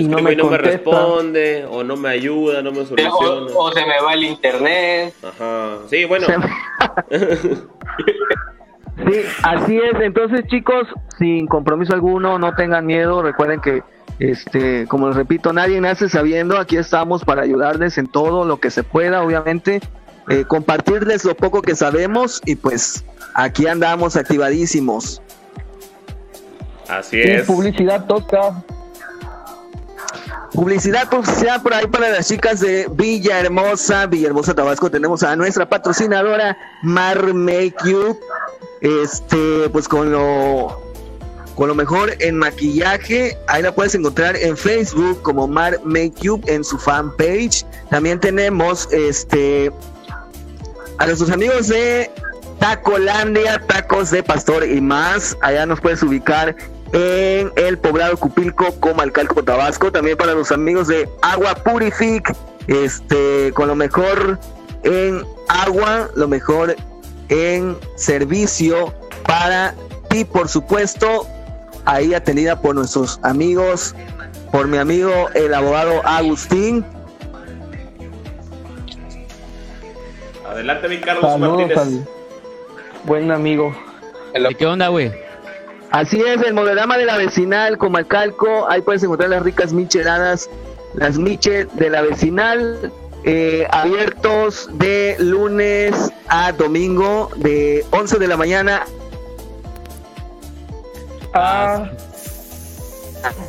y 0.00 0.04
no 0.06 0.18
escribo 0.18 0.22
me 0.22 0.32
y 0.32 0.36
no 0.36 0.50
me 0.50 0.58
responde, 0.58 1.66
o 1.68 1.82
no 1.82 1.96
me 1.96 2.10
ayuda, 2.10 2.62
no 2.62 2.70
me 2.70 2.86
soluciona. 2.86 3.52
o 3.56 3.72
se 3.72 3.84
me 3.84 4.00
va 4.00 4.14
el 4.14 4.22
internet. 4.22 5.14
Ajá. 5.24 5.78
Sí, 5.90 6.04
bueno. 6.04 6.28
Sí, 9.06 9.20
así 9.42 9.78
es. 9.78 10.00
Entonces, 10.00 10.46
chicos, 10.48 10.86
sin 11.18 11.46
compromiso 11.46 11.94
alguno, 11.94 12.38
no 12.38 12.54
tengan 12.54 12.86
miedo. 12.86 13.22
Recuerden 13.22 13.60
que, 13.60 13.82
este, 14.18 14.86
como 14.86 15.08
les 15.08 15.16
repito, 15.16 15.52
nadie 15.52 15.80
nace 15.80 16.08
sabiendo. 16.08 16.58
Aquí 16.58 16.76
estamos 16.76 17.24
para 17.24 17.42
ayudarles 17.42 17.98
en 17.98 18.06
todo 18.06 18.44
lo 18.44 18.58
que 18.60 18.70
se 18.70 18.82
pueda, 18.82 19.22
obviamente. 19.22 19.80
Eh, 20.28 20.44
compartirles 20.44 21.24
lo 21.24 21.34
poco 21.34 21.62
que 21.62 21.74
sabemos 21.74 22.40
y 22.44 22.54
pues 22.54 23.04
aquí 23.34 23.66
andamos 23.66 24.16
activadísimos. 24.16 25.20
Así 26.88 27.16
Y 27.16 27.22
es. 27.22 27.46
publicidad 27.46 28.06
Tosca. 28.06 28.62
Publicidad, 30.52 31.08
publicidad 31.08 31.62
por 31.62 31.72
ahí 31.74 31.86
para 31.86 32.08
las 32.10 32.28
chicas 32.28 32.60
de 32.60 32.86
Villahermosa, 32.90 34.06
Villahermosa 34.06 34.52
Tabasco. 34.54 34.90
Tenemos 34.90 35.22
a 35.22 35.36
nuestra 35.36 35.68
patrocinadora 35.68 36.56
Mar 36.82 37.32
Make 37.32 37.74
You. 37.84 38.18
Este, 38.80 39.68
pues 39.70 39.88
con 39.88 40.10
lo 40.10 40.90
con 41.54 41.68
lo 41.68 41.74
mejor 41.74 42.14
en 42.20 42.38
maquillaje. 42.38 43.36
Ahí 43.46 43.62
la 43.62 43.74
puedes 43.74 43.94
encontrar 43.94 44.34
en 44.36 44.56
Facebook 44.56 45.20
como 45.20 45.46
Mar 45.46 45.78
Make 45.84 46.14
You 46.22 46.40
en 46.46 46.64
su 46.64 46.78
fanpage. 46.78 47.66
También 47.90 48.18
tenemos 48.18 48.88
este 48.92 49.70
a 50.98 51.06
nuestros 51.06 51.30
amigos 51.30 51.68
de 51.68 52.10
Tacolandia, 52.60 53.60
tacos 53.66 54.10
de 54.10 54.22
pastor 54.22 54.66
y 54.66 54.80
más. 54.80 55.36
Allá 55.42 55.66
nos 55.66 55.80
puedes 55.80 56.02
ubicar 56.02 56.56
en 56.92 57.52
el 57.56 57.78
poblado 57.78 58.16
Cupilco, 58.16 58.72
Comalcalco, 58.80 59.42
Tabasco. 59.42 59.92
También 59.92 60.16
para 60.16 60.34
los 60.34 60.52
amigos 60.52 60.88
de 60.88 61.08
Agua 61.22 61.54
Purific, 61.54 62.34
este, 62.66 63.52
con 63.54 63.68
lo 63.68 63.76
mejor 63.76 64.38
en 64.82 65.24
agua, 65.48 66.08
lo 66.14 66.28
mejor 66.28 66.76
en 67.30 67.78
servicio 67.94 68.92
para 69.26 69.74
ti, 70.10 70.24
por 70.24 70.48
supuesto. 70.48 71.26
Ahí 71.86 72.12
atendida 72.12 72.60
por 72.60 72.74
nuestros 72.74 73.18
amigos, 73.22 73.94
por 74.52 74.68
mi 74.68 74.76
amigo 74.76 75.30
el 75.34 75.54
abogado 75.54 76.02
Agustín. 76.04 76.84
Adelante, 80.46 80.88
mi 80.88 80.98
Carlos 80.98 81.24
Saludos 81.24 81.70
Martínez. 81.74 82.08
buen 83.04 83.30
amigo. 83.30 83.74
¿De 84.34 84.54
qué 84.54 84.66
onda, 84.66 84.88
güey? 84.88 85.12
Así 85.90 86.20
es, 86.20 86.40
el 86.42 86.54
modelama 86.54 86.98
de 86.98 87.06
la 87.06 87.16
vecinal, 87.16 87.78
Comalcalco, 87.78 88.68
ahí 88.70 88.80
puedes 88.80 89.02
encontrar 89.02 89.30
las 89.30 89.42
ricas 89.42 89.72
micheladas, 89.72 90.48
las 90.94 91.18
miche 91.18 91.64
de 91.64 91.90
la 91.90 92.02
vecinal, 92.02 92.92
eh, 93.24 93.66
abiertos 93.70 94.68
de 94.74 95.16
lunes 95.18 95.94
a 96.28 96.52
domingo, 96.52 97.30
de 97.36 97.84
11 97.90 98.18
de 98.18 98.26
la 98.28 98.36
mañana 98.36 98.84
Ah, 101.32 101.88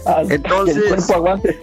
hasta 0.05 0.21
Entonces- 0.33 0.75
que 0.75 0.81
el 0.81 0.87
cuerpo 0.95 1.13
aguante. 1.15 1.59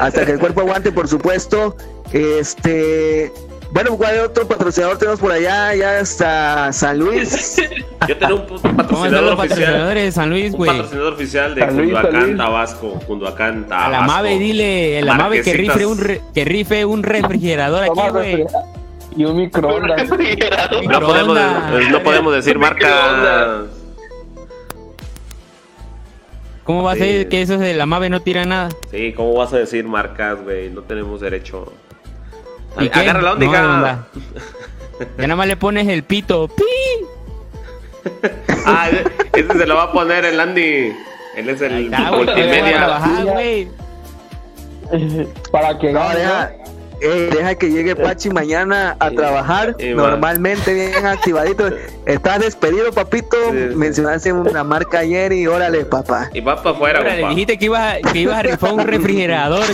hasta 0.00 0.24
que 0.24 0.32
el 0.32 0.38
cuerpo 0.38 0.60
aguante, 0.62 0.92
por 0.92 1.08
supuesto. 1.08 1.76
Este, 2.12 3.32
bueno, 3.72 3.96
¿cuál 3.96 4.18
otro 4.20 4.46
patrocinador 4.46 4.96
tenemos 4.98 5.20
por 5.20 5.32
allá? 5.32 5.74
Ya 5.74 5.98
hasta 6.00 6.72
San 6.72 6.98
Luis. 6.98 7.56
Yo 8.08 8.16
tengo 8.16 8.34
un 8.36 8.40
¿Cómo 8.46 8.56
están 8.56 8.76
patrocinador 8.76 9.22
los 9.24 9.32
oficial. 9.38 9.48
patrocinadores 9.58 10.04
de 10.04 10.12
San 10.12 10.30
Luis, 10.30 10.50
Un 10.52 10.56
güey? 10.56 10.70
patrocinador 10.70 11.12
oficial 11.14 11.54
de 11.54 11.60
San 11.62 11.76
Luis, 11.76 11.92
San 11.92 12.02
Cunduacán, 12.02 12.26
Luis. 12.28 12.36
Tabasco. 12.38 12.92
Cunduacán, 13.06 13.64
A 13.64 13.68
Tabasco. 13.68 13.90
la 13.92 14.00
Mave, 14.02 14.38
dile, 14.38 14.98
a 14.98 15.04
la 15.04 15.14
Mave 15.14 15.42
que 15.42 15.52
rife 15.52 15.86
un, 15.86 15.98
re- 15.98 16.20
que 16.34 16.44
rife 16.44 16.84
un 16.84 17.02
refrigerador 17.02 17.82
aquí, 17.84 18.00
güey. 18.12 18.44
Y 19.16 19.24
un 19.24 19.36
microondas. 19.36 20.08
No 20.08 20.16
podemos, 21.00 21.36
Microondas. 21.38 21.90
no 21.90 22.02
podemos 22.02 22.34
decir 22.34 22.58
marcas. 22.58 22.90
Microondas. 22.90 23.66
¿Cómo 26.64 26.82
va 26.82 26.92
a 26.92 26.96
ser 26.96 27.28
que 27.28 27.42
esos 27.42 27.60
de 27.60 27.74
la 27.74 27.86
MAVE 27.86 28.10
no 28.10 28.20
tiran 28.20 28.48
nada? 28.48 28.68
Sí, 28.90 29.12
¿cómo 29.16 29.34
vas 29.34 29.52
a 29.52 29.58
decir 29.58 29.84
marcas, 29.86 30.42
güey? 30.42 30.68
No 30.70 30.82
tenemos 30.82 31.20
derecho. 31.20 31.72
Agarra 32.76 33.22
la 33.22 33.34
No, 33.34 33.46
onda. 33.46 33.74
onda. 33.74 34.06
Ya 35.18 35.22
nada 35.26 35.36
más 35.36 35.46
le 35.46 35.56
pones 35.58 35.86
el 35.88 36.04
pito. 36.04 36.48
¡Pi! 36.48 36.64
ah, 38.64 38.88
ese- 39.34 39.58
se 39.58 39.66
lo 39.66 39.76
va 39.76 39.82
a 39.84 39.92
poner 39.92 40.24
el 40.24 40.40
Andy. 40.40 40.92
Él 41.36 41.48
es 41.50 41.60
el 41.60 41.90
multimedia. 41.90 42.98
Para 45.52 45.78
que 45.78 45.92
No, 45.92 46.00
gane, 46.00 46.56
deja, 47.00 47.14
eh, 47.14 47.30
deja 47.32 47.54
que 47.54 47.70
llegue 47.70 47.96
Pachi 47.96 48.30
mañana 48.30 48.96
a 48.98 49.10
trabajar 49.10 49.76
y 49.78 49.94
normalmente 49.94 50.72
bien 50.72 51.06
activadito. 51.06 51.68
Estás 52.06 52.40
despedido, 52.40 52.92
papito. 52.92 53.36
Sí, 53.50 53.68
sí. 53.70 53.76
Mencionaste 53.76 54.32
una 54.32 54.64
marca 54.64 55.00
ayer 55.00 55.32
y 55.32 55.46
órale, 55.46 55.84
papá. 55.84 56.30
Y 56.32 56.40
va 56.40 56.56
para 56.62 56.74
afuera, 56.76 57.00
Órale, 57.00 57.28
dijiste 57.28 57.58
que 57.58 57.64
ibas, 57.66 57.94
a, 58.04 58.12
que 58.12 58.18
ibas 58.18 58.38
a 58.38 58.42
rifar 58.42 58.72
un 58.72 58.86
refrigerador. 58.86 59.64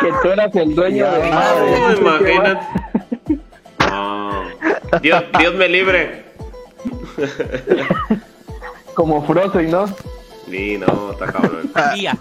que 0.00 0.12
tú 0.22 0.28
eras 0.28 0.54
el 0.56 0.74
dueño 0.74 1.10
de 1.10 1.18
No, 1.30 1.34
madre. 1.34 1.98
imagínate. 2.00 2.66
No. 3.90 4.42
Dios, 5.02 5.24
Dios 5.38 5.54
me 5.54 5.68
libre. 5.68 6.24
Como 8.94 9.26
Frozen, 9.26 9.70
¿no? 9.70 9.86
Sí, 10.50 10.78
no, 10.78 11.12
está 11.12 11.26
cabrón. 11.26 11.70
Tía. 11.94 12.16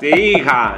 Sí, 0.00 0.06
hija. 0.08 0.76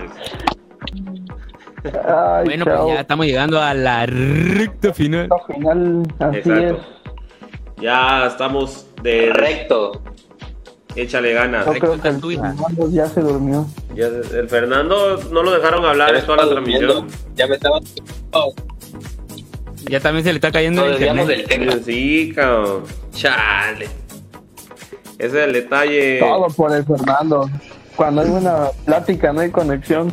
Ay, 1.84 2.44
Bueno, 2.44 2.64
chao. 2.64 2.84
pues 2.84 2.94
ya 2.94 3.00
estamos 3.00 3.26
llegando 3.26 3.60
a 3.60 3.74
la 3.74 4.06
recta 4.06 4.92
final. 4.94 5.28
Al 5.30 5.54
final, 5.54 6.02
así 6.20 6.38
Exacto. 6.38 6.76
es. 6.76 7.82
Ya 7.82 8.26
estamos 8.26 8.86
de. 9.02 9.32
Recto. 9.32 10.02
Échale 10.94 11.32
ganas. 11.32 11.64
Creo 11.66 12.00
que 12.00 12.08
el 12.08 12.20
tu 12.20 12.30
hija. 12.30 12.52
Fernando 12.54 12.90
ya 12.90 13.06
se 13.06 13.20
durmió. 13.22 13.66
Ya, 13.94 14.06
el 14.06 14.48
Fernando 14.48 15.16
no 15.32 15.42
lo 15.42 15.50
dejaron 15.52 15.84
hablar 15.86 16.14
en 16.14 16.24
toda 16.26 16.44
la 16.44 16.50
transmisión. 16.50 16.86
durmiendo. 16.86 17.14
Ya 17.34 17.46
me 17.46 17.54
estaba. 17.54 17.80
Oh, 18.32 18.52
Ya 19.88 20.00
también 20.00 20.22
se 20.24 20.32
le 20.32 20.36
está 20.36 20.52
cayendo 20.52 20.82
nos 20.82 20.92
el 20.92 20.98
desviamos 20.98 21.22
internet. 21.30 21.48
del 21.48 21.60
tema. 21.70 21.82
Sí, 21.84 22.32
cabrón. 22.34 22.82
Chale. 23.12 23.86
Ese 25.18 25.26
es 25.40 25.46
el 25.46 25.52
detalle. 25.54 26.18
Todo 26.20 26.46
por 26.48 26.72
el 26.74 26.84
Fernando. 26.84 27.50
Cuando 27.96 28.20
hay 28.22 28.30
una 28.30 28.66
plática 28.84 29.32
no 29.32 29.40
hay 29.40 29.50
conexión. 29.50 30.12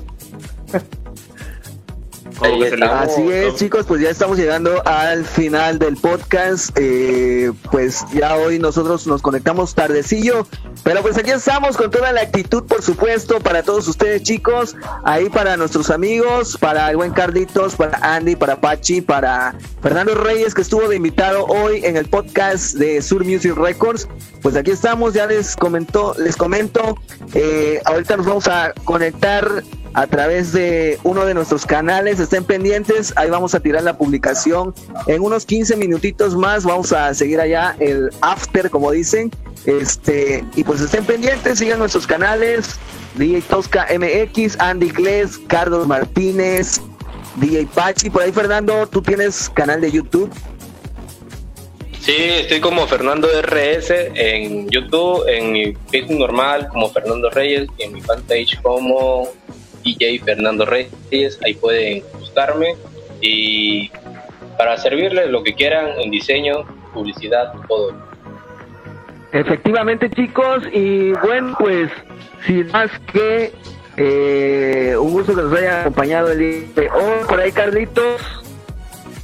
Le- 2.42 2.70
Así 3.04 3.22
es, 3.32 3.56
chicos, 3.56 3.86
pues 3.86 4.02
ya 4.02 4.10
estamos 4.10 4.38
llegando 4.38 4.82
al 4.86 5.26
final 5.26 5.78
del 5.80 5.98
podcast. 5.98 6.70
Eh, 6.80 7.52
pues 7.72 8.06
ya 8.14 8.36
hoy 8.36 8.60
nosotros 8.60 9.06
nos 9.08 9.22
conectamos 9.22 9.76
tardecillo, 9.76 10.48
pero 10.84 11.02
pues 11.02 11.18
aquí 11.18 11.32
estamos 11.32 11.76
con 11.78 11.92
toda 11.92 12.12
la 12.12 12.22
actitud, 12.22 12.64
por 12.66 12.82
supuesto, 12.82 13.40
para 13.40 13.64
todos 13.64 13.88
ustedes, 13.88 14.24
chicos. 14.24 14.76
Ahí 15.04 15.30
para 15.30 15.58
nuestros 15.58 15.90
amigos, 15.90 16.58
para 16.60 16.90
el 16.90 16.98
buen 16.98 17.12
Carlitos, 17.12 17.76
para 17.76 17.98
Andy, 18.02 18.36
para 18.36 18.62
Pachi, 18.62 19.02
para 19.02 19.56
Fernando 19.82 20.16
Reyes, 20.16 20.54
que 20.54 20.62
estuvo 20.62 20.88
de 20.88 20.96
invitado 20.96 21.46
hoy 21.46 21.82
en 21.84 21.98
el 21.98 22.08
podcast 22.08 22.76
de 22.76 23.02
Sur 23.02 23.26
Music 23.26 23.56
Records. 23.56 24.08
Pues 24.42 24.56
aquí 24.56 24.72
estamos, 24.72 25.14
ya 25.14 25.26
les 25.26 25.56
comentó, 25.56 26.16
les 26.18 26.36
comento. 26.38 26.96
eh, 27.34 27.82
ahorita 27.86 28.18
nos 28.18 28.26
vamos 28.26 28.48
a 28.48 28.74
conectar 28.86 29.64
a 30.00 30.08
través 30.08 30.54
de 30.54 30.98
uno 31.04 31.26
de 31.26 31.34
nuestros 31.34 31.66
canales. 31.66 32.22
Estén 32.22 32.46
pendientes, 32.46 33.12
ahí 33.18 33.30
vamos 33.30 33.54
a 33.54 33.60
tirar 33.60 33.84
la 33.84 33.98
publicación. 33.98 34.74
En 35.08 35.22
unos 35.22 35.46
15 35.46 35.76
minutitos 35.76 36.38
más 36.38 36.64
vamos 36.64 36.94
a 36.94 37.14
seguir 37.14 37.42
allá 37.42 37.76
el 37.80 38.10
after, 38.22 38.70
como 38.70 38.92
dicen. 38.92 39.30
Este, 39.66 40.46
y 40.56 40.64
pues 40.64 40.80
estén 40.80 41.04
pendientes, 41.04 41.60
sigan 41.60 41.80
nuestros 41.80 42.08
canales. 42.08 42.80
DJ 43.16 43.42
Tosca 43.42 43.88
MX, 43.94 44.58
Andy 44.62 44.90
Gles, 44.90 45.38
Carlos 45.48 45.86
Martínez, 45.86 46.80
DJ 47.36 47.68
Pachi. 47.76 48.10
Por 48.10 48.22
ahí, 48.22 48.32
Fernando, 48.32 48.88
tú 48.88 49.02
tienes 49.02 49.50
canal 49.50 49.82
de 49.82 49.92
YouTube. 49.92 50.32
Sí, 52.00 52.16
estoy 52.16 52.62
como 52.62 52.88
Fernando 52.88 53.28
RS 53.42 53.92
en 54.16 54.70
YouTube, 54.70 55.28
en 55.28 55.52
mi 55.52 55.74
Facebook 55.92 56.20
normal 56.20 56.70
como 56.70 56.90
Fernando 56.90 57.30
Reyes 57.30 57.68
y 57.78 57.84
en 57.84 57.92
mi 57.92 58.00
fanpage 58.00 58.62
como 58.62 59.28
DJ 59.84 60.20
Fernando 60.20 60.66
Reyes. 60.66 61.40
Ahí 61.44 61.54
pueden 61.54 62.04
buscarme 62.20 62.76
y 63.22 63.90
para 64.58 64.78
servirles 64.78 65.30
lo 65.30 65.44
que 65.44 65.54
quieran 65.54 66.00
en 66.00 66.12
diseño, 66.12 66.66
publicidad, 66.94 67.54
todo. 67.68 67.94
Efectivamente, 69.32 70.10
chicos, 70.10 70.64
y 70.74 71.12
bueno, 71.14 71.56
pues, 71.60 71.92
sin 72.46 72.68
más 72.72 72.90
que 73.14 73.54
eh, 73.96 74.96
un 75.00 75.12
gusto 75.12 75.36
que 75.36 75.42
nos 75.42 75.54
haya 75.54 75.82
acompañado 75.82 76.32
el 76.32 76.40
día 76.40 76.68
de 76.76 76.90
hoy. 76.90 77.26
Por 77.28 77.40
ahí, 77.40 77.52
Carlitos. 77.52 78.49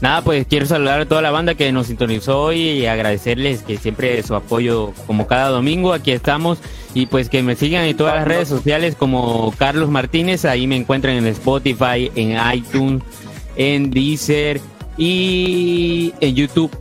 Nada, 0.01 0.21
pues 0.21 0.45
quiero 0.47 0.65
saludar 0.65 1.01
a 1.01 1.05
toda 1.05 1.21
la 1.21 1.31
banda 1.31 1.55
que 1.55 1.71
nos 1.71 1.87
sintonizó 1.87 2.41
hoy 2.41 2.59
y 2.59 2.85
agradecerles 2.85 3.61
que 3.61 3.77
siempre 3.77 4.21
su 4.23 4.35
apoyo 4.35 4.91
como 5.07 5.25
cada 5.25 5.49
domingo. 5.49 5.93
Aquí 5.93 6.11
estamos 6.11 6.59
y 6.93 7.05
pues 7.05 7.29
que 7.29 7.41
me 7.41 7.55
sigan 7.55 7.85
en 7.85 7.95
todas 7.95 8.15
las 8.15 8.27
redes 8.27 8.49
sociales 8.49 8.95
como 8.95 9.53
Carlos 9.57 9.89
Martínez. 9.89 10.43
Ahí 10.45 10.67
me 10.67 10.75
encuentran 10.75 11.15
en 11.15 11.27
Spotify, 11.27 12.11
en 12.15 12.37
iTunes, 12.53 13.03
en 13.55 13.89
Deezer 13.89 14.59
y 14.97 16.13
en 16.19 16.35
YouTube. 16.35 16.71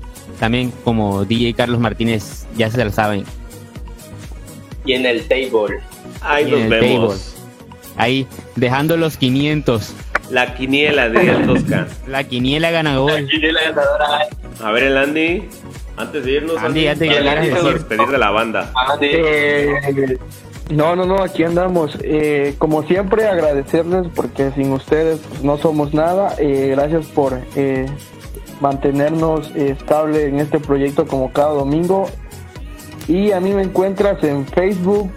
También 0.41 0.73
como 0.82 1.24
DJ 1.24 1.55
Carlos 1.55 1.78
Martínez, 1.78 2.47
ya 2.57 2.69
se 2.70 2.85
lo 2.85 2.91
saben. 2.91 3.24
Y 4.85 4.93
en 4.95 5.07
el 5.07 5.23
table. 5.28 5.78
Ahí 6.20 6.49
Y 6.49 6.51
nos 6.51 6.61
en 6.61 6.73
el 6.73 6.81
vemos. 6.81 7.35
Ahí 7.97 8.27
dejando 8.57 8.97
los 8.97 9.16
500. 9.16 9.95
La 10.30 10.55
quiniela 10.55 11.09
de 11.09 11.28
el 11.30 11.46
Tosca. 11.46 11.86
La 12.06 12.24
quiniela 12.24 12.70
gana 12.70 12.96
gol. 12.98 13.28
La 13.40 13.62
ganadora 13.62 14.06
A 14.62 14.70
ver, 14.72 14.84
el 14.84 14.96
Andy. 14.96 15.48
Antes 15.96 16.24
de 16.24 16.32
irnos, 16.32 16.56
Andy, 16.56 16.66
Andy, 16.66 16.82
ya 16.84 16.94
te 16.94 17.06
para 17.06 17.20
quedaste 17.22 17.46
irnos 17.46 17.60
a 17.60 17.62
sin- 17.68 17.74
despedir 17.74 18.09
de 18.09 18.18
la 18.18 18.30
banda. 18.30 18.72
Andy. 18.92 19.06
Eh, 19.12 20.18
no, 20.70 20.96
no, 20.96 21.05
no, 21.05 21.22
aquí 21.22 21.44
andamos. 21.44 21.96
Eh, 22.02 22.55
como 22.59 22.82
siempre, 22.84 23.26
agradecerles 23.26 24.06
porque 24.14 24.51
sin 24.56 24.72
ustedes 24.72 25.20
pues, 25.28 25.42
no 25.44 25.56
somos 25.59 25.94
nada. 25.94 26.34
Eh, 26.38 26.72
gracias 26.74 27.06
por 27.06 27.38
eh, 27.55 27.86
mantenernos 28.60 29.51
eh, 29.55 29.76
estable 29.78 30.24
en 30.26 30.40
este 30.40 30.59
proyecto 30.59 31.06
como 31.06 31.32
cada 31.32 31.51
domingo. 31.51 32.09
Y 33.06 33.32
a 33.32 33.40
mí 33.40 33.52
me 33.52 33.62
encuentras 33.62 34.24
en 34.24 34.46
Facebook, 34.46 35.10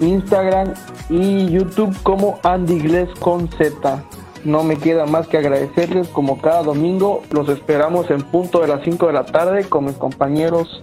Instagram 0.00 0.74
y 1.08 1.48
YouTube 1.50 1.96
como 2.02 2.38
Andy 2.42 2.78
Gles 2.80 3.08
con 3.18 3.48
Z. 3.52 4.04
No 4.46 4.62
me 4.62 4.76
queda 4.78 5.06
más 5.06 5.26
que 5.26 5.38
agradecerles 5.38 6.06
como 6.08 6.40
cada 6.40 6.62
domingo. 6.62 7.24
Los 7.32 7.48
esperamos 7.48 8.10
en 8.10 8.22
punto 8.22 8.60
de 8.60 8.68
las 8.68 8.82
5 8.84 9.08
de 9.08 9.12
la 9.12 9.26
tarde 9.26 9.64
con 9.68 9.86
mis 9.86 9.96
compañeros 9.96 10.80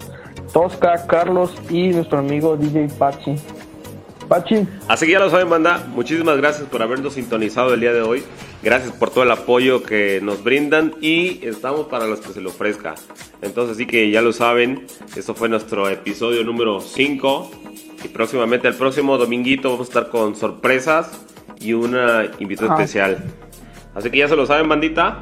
Tosca, 0.51 1.07
Carlos 1.07 1.53
y 1.69 1.89
nuestro 1.91 2.19
amigo 2.19 2.57
DJ 2.57 2.89
Pachi. 2.99 3.35
Pachi, 4.27 4.67
Así 4.89 5.05
que 5.05 5.13
ya 5.13 5.19
lo 5.19 5.29
saben, 5.29 5.49
banda. 5.49 5.87
Muchísimas 5.95 6.37
gracias 6.37 6.67
por 6.67 6.81
habernos 6.81 7.13
sintonizado 7.13 7.73
el 7.73 7.79
día 7.79 7.93
de 7.93 8.01
hoy. 8.01 8.23
Gracias 8.61 8.91
por 8.91 9.09
todo 9.09 9.23
el 9.23 9.31
apoyo 9.31 9.81
que 9.83 10.19
nos 10.21 10.43
brindan 10.43 10.93
y 11.01 11.39
estamos 11.45 11.87
para 11.87 12.05
los 12.05 12.19
que 12.19 12.33
se 12.33 12.41
lo 12.41 12.49
ofrezca. 12.49 12.95
Entonces, 13.41 13.77
sí 13.77 13.85
que 13.85 14.11
ya 14.11 14.21
lo 14.21 14.31
saben, 14.33 14.87
esto 15.15 15.35
fue 15.35 15.47
nuestro 15.49 15.87
episodio 15.89 16.43
número 16.43 16.81
5. 16.81 17.51
Y 18.03 18.07
próximamente, 18.09 18.67
el 18.67 18.75
próximo 18.75 19.17
dominguito, 19.17 19.69
vamos 19.71 19.87
a 19.87 19.89
estar 19.89 20.09
con 20.09 20.35
sorpresas 20.35 21.11
y 21.59 21.73
una 21.73 22.29
invitada 22.39 22.71
Ah. 22.73 22.75
especial. 22.75 23.23
Así 23.95 24.09
que 24.09 24.17
ya 24.17 24.27
se 24.27 24.35
lo 24.35 24.45
saben, 24.45 24.67
bandita. 24.67 25.19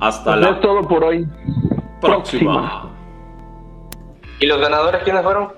Hasta 0.00 0.32
pues 0.32 0.40
la. 0.40 0.50
Es 0.50 0.60
todo 0.60 0.82
por 0.86 1.04
hoy. 1.04 1.26
Próxima. 2.00 2.92
¿Y 4.38 4.46
los 4.46 4.60
ganadores 4.60 5.02
quiénes 5.02 5.22
fueron? 5.22 5.48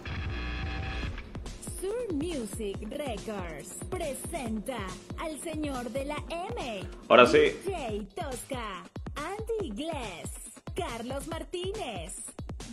Sur 1.80 2.14
Music 2.14 2.78
Records 2.82 3.76
presenta 3.90 4.78
al 5.20 5.38
señor 5.40 5.90
de 5.90 6.04
la 6.04 6.16
M. 6.30 6.84
Ahora 7.08 7.26
sí. 7.26 7.56
Jay 7.64 8.06
Tosca, 8.14 8.84
Andy 9.16 9.70
Glass, 9.70 10.62
Carlos 10.74 11.26
Martínez, 11.26 12.24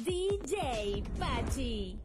DJ 0.05 1.03
Pachi. 1.19 1.99